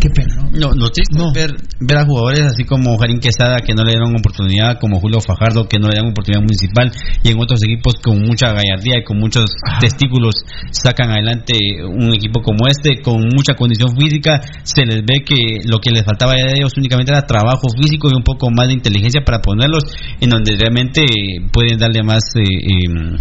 Qué 0.00 0.10
pena, 0.10 0.27
¿no? 0.58 0.68
No, 0.68 0.74
lo 0.74 0.90
triste 0.90 1.16
es 1.16 1.32
ver, 1.32 1.54
ver 1.80 1.98
a 1.98 2.04
jugadores 2.04 2.40
así 2.40 2.64
como 2.64 2.98
Jarín 2.98 3.20
Quesada 3.20 3.60
que 3.60 3.74
no 3.74 3.84
le 3.84 3.92
dieron 3.92 4.14
oportunidad, 4.16 4.78
como 4.80 5.00
Julio 5.00 5.20
Fajardo 5.20 5.68
que 5.68 5.78
no 5.78 5.88
le 5.88 5.94
dieron 5.94 6.10
oportunidad 6.10 6.42
municipal 6.42 6.90
y 7.22 7.30
en 7.30 7.38
otros 7.40 7.62
equipos 7.62 7.94
con 8.02 8.22
mucha 8.22 8.52
gallardía 8.52 8.98
y 8.98 9.04
con 9.04 9.18
muchos 9.18 9.50
testículos 9.80 10.34
sacan 10.70 11.10
adelante 11.10 11.54
un 11.84 12.14
equipo 12.14 12.42
como 12.42 12.66
este 12.66 13.00
con 13.02 13.20
mucha 13.34 13.54
condición 13.54 13.96
física. 13.96 14.40
Se 14.62 14.84
les 14.84 15.04
ve 15.04 15.22
que 15.24 15.60
lo 15.64 15.78
que 15.78 15.90
les 15.90 16.04
faltaba 16.04 16.32
a 16.32 16.52
ellos 16.52 16.72
únicamente 16.76 17.12
era 17.12 17.26
trabajo 17.26 17.68
físico 17.80 18.08
y 18.10 18.16
un 18.16 18.22
poco 18.22 18.50
más 18.50 18.68
de 18.68 18.74
inteligencia 18.74 19.22
para 19.24 19.40
ponerlos 19.40 19.84
en 20.20 20.30
donde 20.30 20.56
realmente 20.56 21.04
pueden 21.52 21.78
darle 21.78 22.02
más 22.02 22.24
eh, 22.36 22.42
eh, 22.42 23.18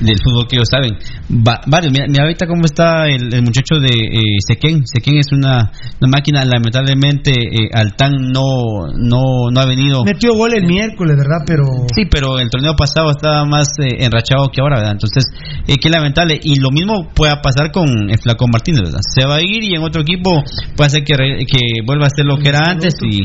del 0.00 0.16
fútbol 0.22 0.46
que 0.48 0.56
ellos 0.56 0.68
saben. 0.70 0.92
Va- 1.30 1.60
varios, 1.66 1.92
mira, 1.92 2.06
mira 2.08 2.22
ahorita 2.24 2.46
cómo 2.46 2.64
está 2.64 3.06
el, 3.08 3.32
el 3.32 3.42
muchacho 3.42 3.78
de 3.80 3.88
eh, 3.90 4.36
Sequén. 4.46 4.82
Sequén 4.86 5.18
es 5.18 5.32
una, 5.32 5.70
una 6.00 6.10
máquina, 6.10 6.44
lamentablemente 6.44 7.32
eh, 7.32 7.68
Altán 7.72 8.12
no, 8.32 8.86
no, 8.96 9.50
no 9.52 9.60
ha 9.60 9.66
venido. 9.66 10.04
Metió 10.04 10.34
gol 10.34 10.54
el 10.54 10.64
miércoles, 10.66 11.16
¿verdad? 11.16 11.44
Pero. 11.46 11.64
Sí, 11.94 12.04
pero 12.10 12.38
el 12.38 12.48
torneo 12.50 12.74
pasado 12.76 13.10
estaba 13.10 13.44
más 13.44 13.68
eh, 13.82 14.04
enrachado 14.04 14.48
que 14.52 14.60
ahora, 14.60 14.76
¿verdad? 14.78 14.92
Entonces, 14.92 15.24
eh, 15.66 15.76
qué 15.80 15.90
lamentable. 15.90 16.38
Y 16.42 16.60
lo 16.60 16.70
mismo 16.70 17.08
pueda 17.14 17.40
pasar 17.42 17.70
con 17.72 17.88
el 18.10 18.18
Flaco 18.18 18.46
Martínez, 18.48 18.82
¿verdad? 18.82 19.00
Se 19.02 19.26
va 19.26 19.36
a 19.36 19.42
ir 19.42 19.62
y 19.64 19.74
en 19.74 19.82
otro 19.82 20.02
equipo 20.02 20.42
puede 20.76 20.90
ser 20.90 21.04
que, 21.04 21.14
re- 21.16 21.44
que 21.46 21.58
vuelva 21.84 22.06
a 22.06 22.10
ser 22.10 22.24
lo 22.26 22.36
que 22.38 22.48
era 22.48 22.70
antes 22.70 22.94
y, 23.02 23.22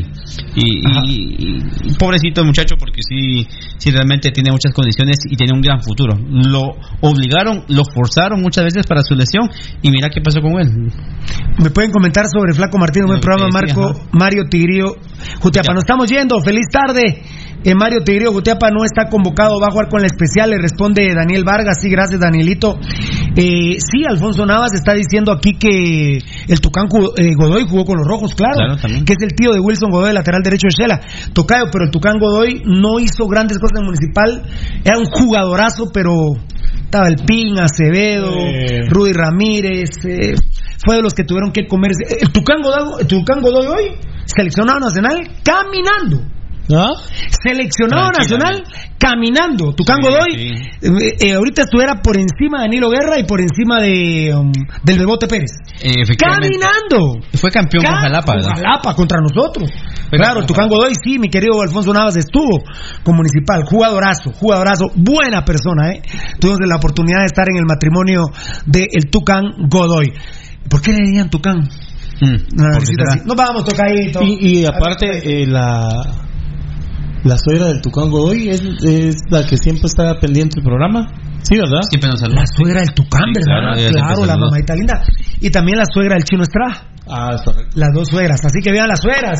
y, 0.54 0.80
y- 1.04 1.56
y 1.84 1.94
pobrecito 1.98 2.40
el 2.40 2.46
muchacho 2.46 2.76
porque 2.78 3.00
sí, 3.08 3.46
sí 3.78 3.90
realmente 3.90 4.30
tiene 4.30 4.50
muchas 4.50 4.72
condiciones 4.72 5.16
y 5.28 5.36
tiene 5.36 5.52
un 5.52 5.60
gran 5.60 5.80
futuro. 5.82 6.14
Lo 6.28 6.55
obligaron, 7.00 7.64
lo 7.68 7.82
forzaron 7.84 8.40
muchas 8.40 8.64
veces 8.64 8.86
para 8.86 9.02
su 9.02 9.14
lesión 9.14 9.48
y 9.82 9.90
mira 9.90 10.08
qué 10.08 10.20
pasó 10.20 10.40
con 10.40 10.60
él. 10.60 10.92
Me 11.58 11.70
pueden 11.70 11.90
comentar 11.90 12.26
sobre 12.26 12.52
Flaco 12.54 12.78
Martínez, 12.78 13.06
buen 13.06 13.16
Lo 13.16 13.20
que 13.20 13.26
programa, 13.26 13.60
decía, 13.60 13.76
Marco, 13.76 14.00
Mario 14.12 14.44
Tigrillo 14.48 14.96
Jutiapa. 15.40 15.72
Nos 15.72 15.84
estamos 15.84 16.08
yendo, 16.08 16.40
feliz 16.40 16.66
tarde. 16.70 17.22
Eh, 17.66 17.74
Mario 17.74 17.98
Tigrillo 18.04 18.30
Jutiapa 18.32 18.70
no 18.70 18.84
está 18.84 19.08
convocado, 19.10 19.58
va 19.60 19.66
a 19.66 19.70
jugar 19.72 19.88
con 19.88 20.00
la 20.00 20.06
especial, 20.06 20.50
le 20.50 20.58
responde 20.58 21.12
Daniel 21.12 21.42
Vargas, 21.44 21.78
sí, 21.82 21.90
gracias 21.90 22.20
Danielito. 22.20 22.78
Eh, 23.34 23.76
sí, 23.82 24.04
Alfonso 24.08 24.46
Navas 24.46 24.72
está 24.72 24.94
diciendo 24.94 25.32
aquí 25.32 25.54
que 25.58 26.18
el 26.46 26.60
Tucán 26.60 26.86
eh, 27.16 27.34
Godoy 27.36 27.64
jugó 27.68 27.84
con 27.84 27.98
los 27.98 28.06
rojos, 28.06 28.36
claro, 28.36 28.54
Claro, 28.54 28.76
también. 28.76 29.04
que 29.04 29.14
es 29.14 29.18
el 29.20 29.34
tío 29.34 29.50
de 29.50 29.58
Wilson 29.58 29.90
Godoy, 29.90 30.12
lateral 30.12 30.42
derecho 30.44 30.68
de 30.68 30.76
Shela. 30.80 31.00
Tocayo, 31.32 31.64
pero 31.72 31.86
el 31.86 31.90
Tucán 31.90 32.18
Godoy 32.20 32.62
no 32.64 33.00
hizo 33.00 33.26
grandes 33.26 33.58
cosas 33.58 33.78
en 33.80 33.82
el 33.82 33.86
municipal, 33.86 34.42
era 34.84 34.98
un 34.98 35.06
jugadorazo, 35.06 35.90
pero 35.92 36.12
estaba 36.84 37.08
el 37.08 37.16
Pin, 37.26 37.58
Acevedo, 37.58 38.30
Eh. 38.32 38.86
Rudy 38.88 39.12
Ramírez, 39.12 39.90
eh, 40.04 40.34
fue 40.86 40.96
de 40.96 41.02
los 41.02 41.14
que 41.14 41.24
tuvieron 41.24 41.50
que 41.50 41.66
comer. 41.66 41.90
El 42.20 42.30
Tucán 42.30 42.62
Godoy, 42.62 43.00
el 43.00 43.06
Tucán 43.08 43.40
Godoy 43.42 43.66
hoy, 43.66 43.96
seleccionado 44.24 44.78
nacional, 44.78 45.18
caminando. 45.42 46.35
¿Ah? 46.74 46.90
Seleccionado 47.42 48.10
nacional 48.10 48.64
caminando. 48.98 49.72
Tucán 49.74 49.98
Sí, 50.02 50.08
Godoy, 50.08 50.32
sí. 50.36 50.52
eh, 50.82 51.16
eh, 51.20 51.34
ahorita 51.34 51.62
estuviera 51.62 51.94
por 52.02 52.16
encima 52.16 52.58
de 52.58 52.64
Danilo 52.64 52.90
Guerra 52.90 53.18
y 53.18 53.24
por 53.24 53.40
encima 53.40 53.80
de 53.80 54.34
um, 54.34 54.50
del 54.82 54.98
Bebote 54.98 55.28
Pérez. 55.28 55.50
Eh. 55.80 55.92
Caminando. 56.18 57.20
Fue 57.34 57.50
campeón 57.50 57.84
con 57.84 57.94
Ca- 57.94 58.00
Jalapa, 58.00 58.32
con. 58.34 58.42
Jalapa 58.42 58.94
contra 58.94 59.18
nosotros. 59.20 59.70
Fue 60.10 60.18
claro, 60.18 60.44
Tucán 60.46 60.68
Godoy, 60.68 60.92
sí, 61.02 61.18
mi 61.18 61.28
querido 61.28 61.60
Alfonso 61.62 61.92
Navas 61.92 62.16
estuvo 62.16 62.62
con 63.02 63.16
Municipal, 63.16 63.64
jugadorazo, 63.64 64.32
jugadorazo, 64.32 64.86
buena 64.94 65.44
persona, 65.44 65.92
¿eh? 65.92 66.02
Tuvimos 66.40 66.60
la 66.66 66.76
oportunidad 66.76 67.20
de 67.20 67.26
estar 67.26 67.46
en 67.48 67.56
el 67.58 67.64
matrimonio 67.66 68.24
del 68.66 68.86
el 68.92 69.10
Tucán 69.10 69.44
Godoy. 69.68 70.12
¿Por 70.68 70.80
qué 70.82 70.92
le 70.92 71.04
dirían 71.04 71.30
Tucán? 71.30 71.58
Mm. 72.20 72.56
Nos 73.26 73.36
vamos, 73.36 73.64
tocadito. 73.64 74.20
Y, 74.22 74.60
y 74.60 74.64
aparte, 74.64 75.42
eh, 75.42 75.46
la, 75.46 75.90
la 77.24 77.36
suegra 77.38 77.66
del 77.68 77.80
Tucán 77.80 78.10
Godoy 78.10 78.48
es, 78.48 78.62
es 78.84 79.16
la 79.30 79.46
que 79.46 79.56
siempre 79.56 79.86
está 79.86 80.18
pendiente 80.20 80.56
del 80.56 80.64
programa. 80.64 81.08
Sí, 81.42 81.56
¿verdad? 81.56 81.80
Siempre 81.90 82.10
nos 82.10 82.20
saluda. 82.20 82.40
La 82.40 82.46
suegra 82.46 82.80
del 82.80 82.94
Tucán, 82.94 83.30
Sí, 83.34 83.42
¿verdad? 83.46 83.90
claro, 83.92 84.26
la 84.26 84.36
mamadita 84.36 84.74
linda. 84.74 85.02
Y 85.40 85.50
también 85.50 85.78
la 85.78 85.84
suegra 85.92 86.14
del 86.14 86.24
chino 86.24 86.42
Estrada. 86.42 86.88
Ah, 87.08 87.32
es 87.34 87.42
correcto. 87.42 87.70
Las 87.78 87.90
dos 87.94 88.08
suegras. 88.08 88.40
Así 88.44 88.60
que 88.62 88.72
vean 88.72 88.88
las 88.88 89.00
suegras. 89.00 89.38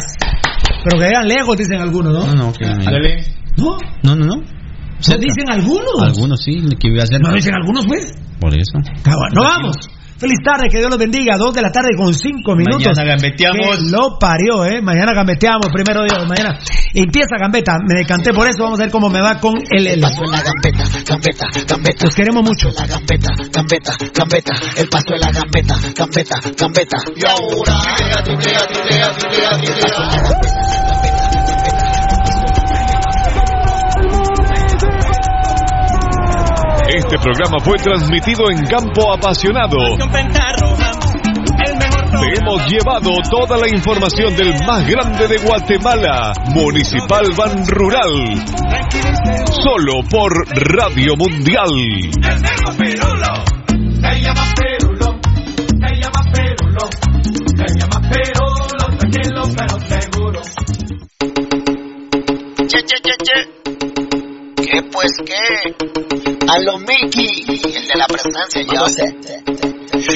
Pero 0.84 0.98
que 0.98 1.04
vean 1.08 1.26
lejos, 1.26 1.56
dicen 1.56 1.80
algunos, 1.80 2.12
¿no? 2.12 2.26
No, 2.26 2.34
no, 2.34 2.52
que- 2.52 2.64
Dale. 2.64 3.24
¿No? 3.56 3.76
no, 4.04 4.14
no, 4.16 4.24
no. 4.26 4.36
¿No 4.36 5.02
Cerca. 5.02 5.20
dicen 5.20 5.50
algunos? 5.50 6.00
Algunos 6.02 6.42
sí, 6.42 6.56
que 6.80 6.88
iba 6.88 7.00
a 7.00 7.04
hacer. 7.04 7.20
¿No 7.20 7.32
dicen 7.34 7.54
algunos, 7.54 7.84
pues? 7.86 8.14
Por 8.40 8.54
eso. 8.54 8.72
Cabrón, 9.02 9.32
¡No 9.34 9.42
vamos! 9.42 9.76
Feliz 10.18 10.38
tarde, 10.42 10.68
que 10.70 10.78
Dios 10.78 10.88
los 10.88 10.98
bendiga. 10.98 11.36
Dos 11.36 11.52
de 11.54 11.60
la 11.60 11.70
tarde 11.70 11.90
con 11.96 12.14
cinco 12.14 12.56
minutos. 12.56 12.96
Mañana 12.96 13.16
gambeteamos. 13.16 13.76
Que 13.76 13.90
lo 13.90 14.18
parió, 14.18 14.64
¿eh? 14.64 14.80
Mañana 14.80 15.12
gambeteamos, 15.12 15.66
primero 15.72 16.04
Dios. 16.04 16.26
Mañana 16.26 16.58
empieza 16.94 17.36
gambeta. 17.38 17.78
Me 17.86 17.98
decanté 17.98 18.32
por 18.32 18.48
eso. 18.48 18.62
Vamos 18.62 18.80
a 18.80 18.84
ver 18.84 18.92
cómo 18.92 19.10
me 19.10 19.20
va 19.20 19.38
con 19.38 19.54
el 19.70 20.00
paso 20.00 20.22
de 20.22 20.30
la 20.30 20.42
gambeta, 20.42 20.84
gambeta, 21.06 21.46
gambeta. 21.66 22.04
Los 22.04 22.14
queremos 22.14 22.42
mucho. 22.42 22.70
La 22.70 22.86
gambeta, 22.86 23.28
gambeta, 23.52 23.92
gambeta. 24.14 24.54
El 24.76 24.88
paso 24.88 25.12
de 25.12 25.18
la 25.18 25.30
gambeta, 25.32 25.76
gambeta, 25.94 26.40
gambeta. 26.56 26.96
Y 27.14 27.26
ahora, 27.26 27.74
Este 36.96 37.18
programa 37.18 37.58
fue 37.62 37.76
transmitido 37.76 38.50
en 38.50 38.64
Campo 38.64 39.12
Apasionado. 39.12 39.76
Te 42.18 42.38
hemos 42.40 42.66
llevado 42.70 43.10
toda 43.30 43.58
la 43.58 43.68
información 43.68 44.34
del 44.34 44.54
más 44.66 44.88
grande 44.88 45.28
de 45.28 45.36
Guatemala, 45.36 46.32
Municipal 46.54 47.26
Ban 47.36 47.66
Rural. 47.66 48.42
Solo 49.62 50.08
por 50.08 50.32
Radio 50.72 51.16
Mundial. 51.16 51.68
El 51.68 52.40
negro 52.40 52.70
Pirulo, 52.78 53.44
se 54.00 54.20
llama 54.22 54.54
Pirulo, 54.56 55.20
se 55.68 55.94
llama 56.00 56.22
Pirulo, 56.32 56.88
se 57.56 57.66
llama 57.78 58.00
Pirulo, 58.08 58.86
tranquilo 58.96 59.42
pero 59.54 59.76
seguro. 59.86 60.40
Che, 62.66 62.78
che, 62.84 62.96
che, 63.02 63.16
che. 63.22 63.56
¿Qué 64.66 64.82
pues 64.90 65.12
qué? 65.26 66.25
A 66.48 66.58
lo 66.60 66.78
Mickey, 66.78 67.44
el 67.48 67.88
de 67.88 67.96
la 67.96 68.06
presencia 68.06 68.62
ya. 68.62 68.86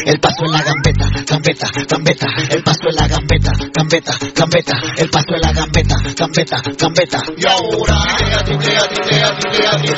El 0.07 0.20
paso 0.20 0.44
en 0.44 0.52
la 0.52 0.62
gambeta, 0.62 1.09
gambeta, 1.27 1.69
gambeta. 1.89 2.27
El 2.51 2.62
paso 2.62 2.89
en 2.89 2.97
la 2.97 3.09
gambeta, 3.09 3.52
gambeta, 3.74 4.12
gambeta. 4.35 4.73
El 4.97 5.11
paso 5.11 5.35
en 5.35 5.40
la 5.40 5.52
gambeta, 5.52 5.97
gambeta, 6.16 6.62
gambeta. 6.78 7.23
Y 7.36 7.47
ahora, 7.47 7.98
el 8.20 8.57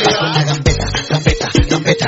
paso 0.00 0.24
en 0.24 0.32
la 0.32 0.44
gambeta, 0.44 0.90
gambeta, 1.68 2.06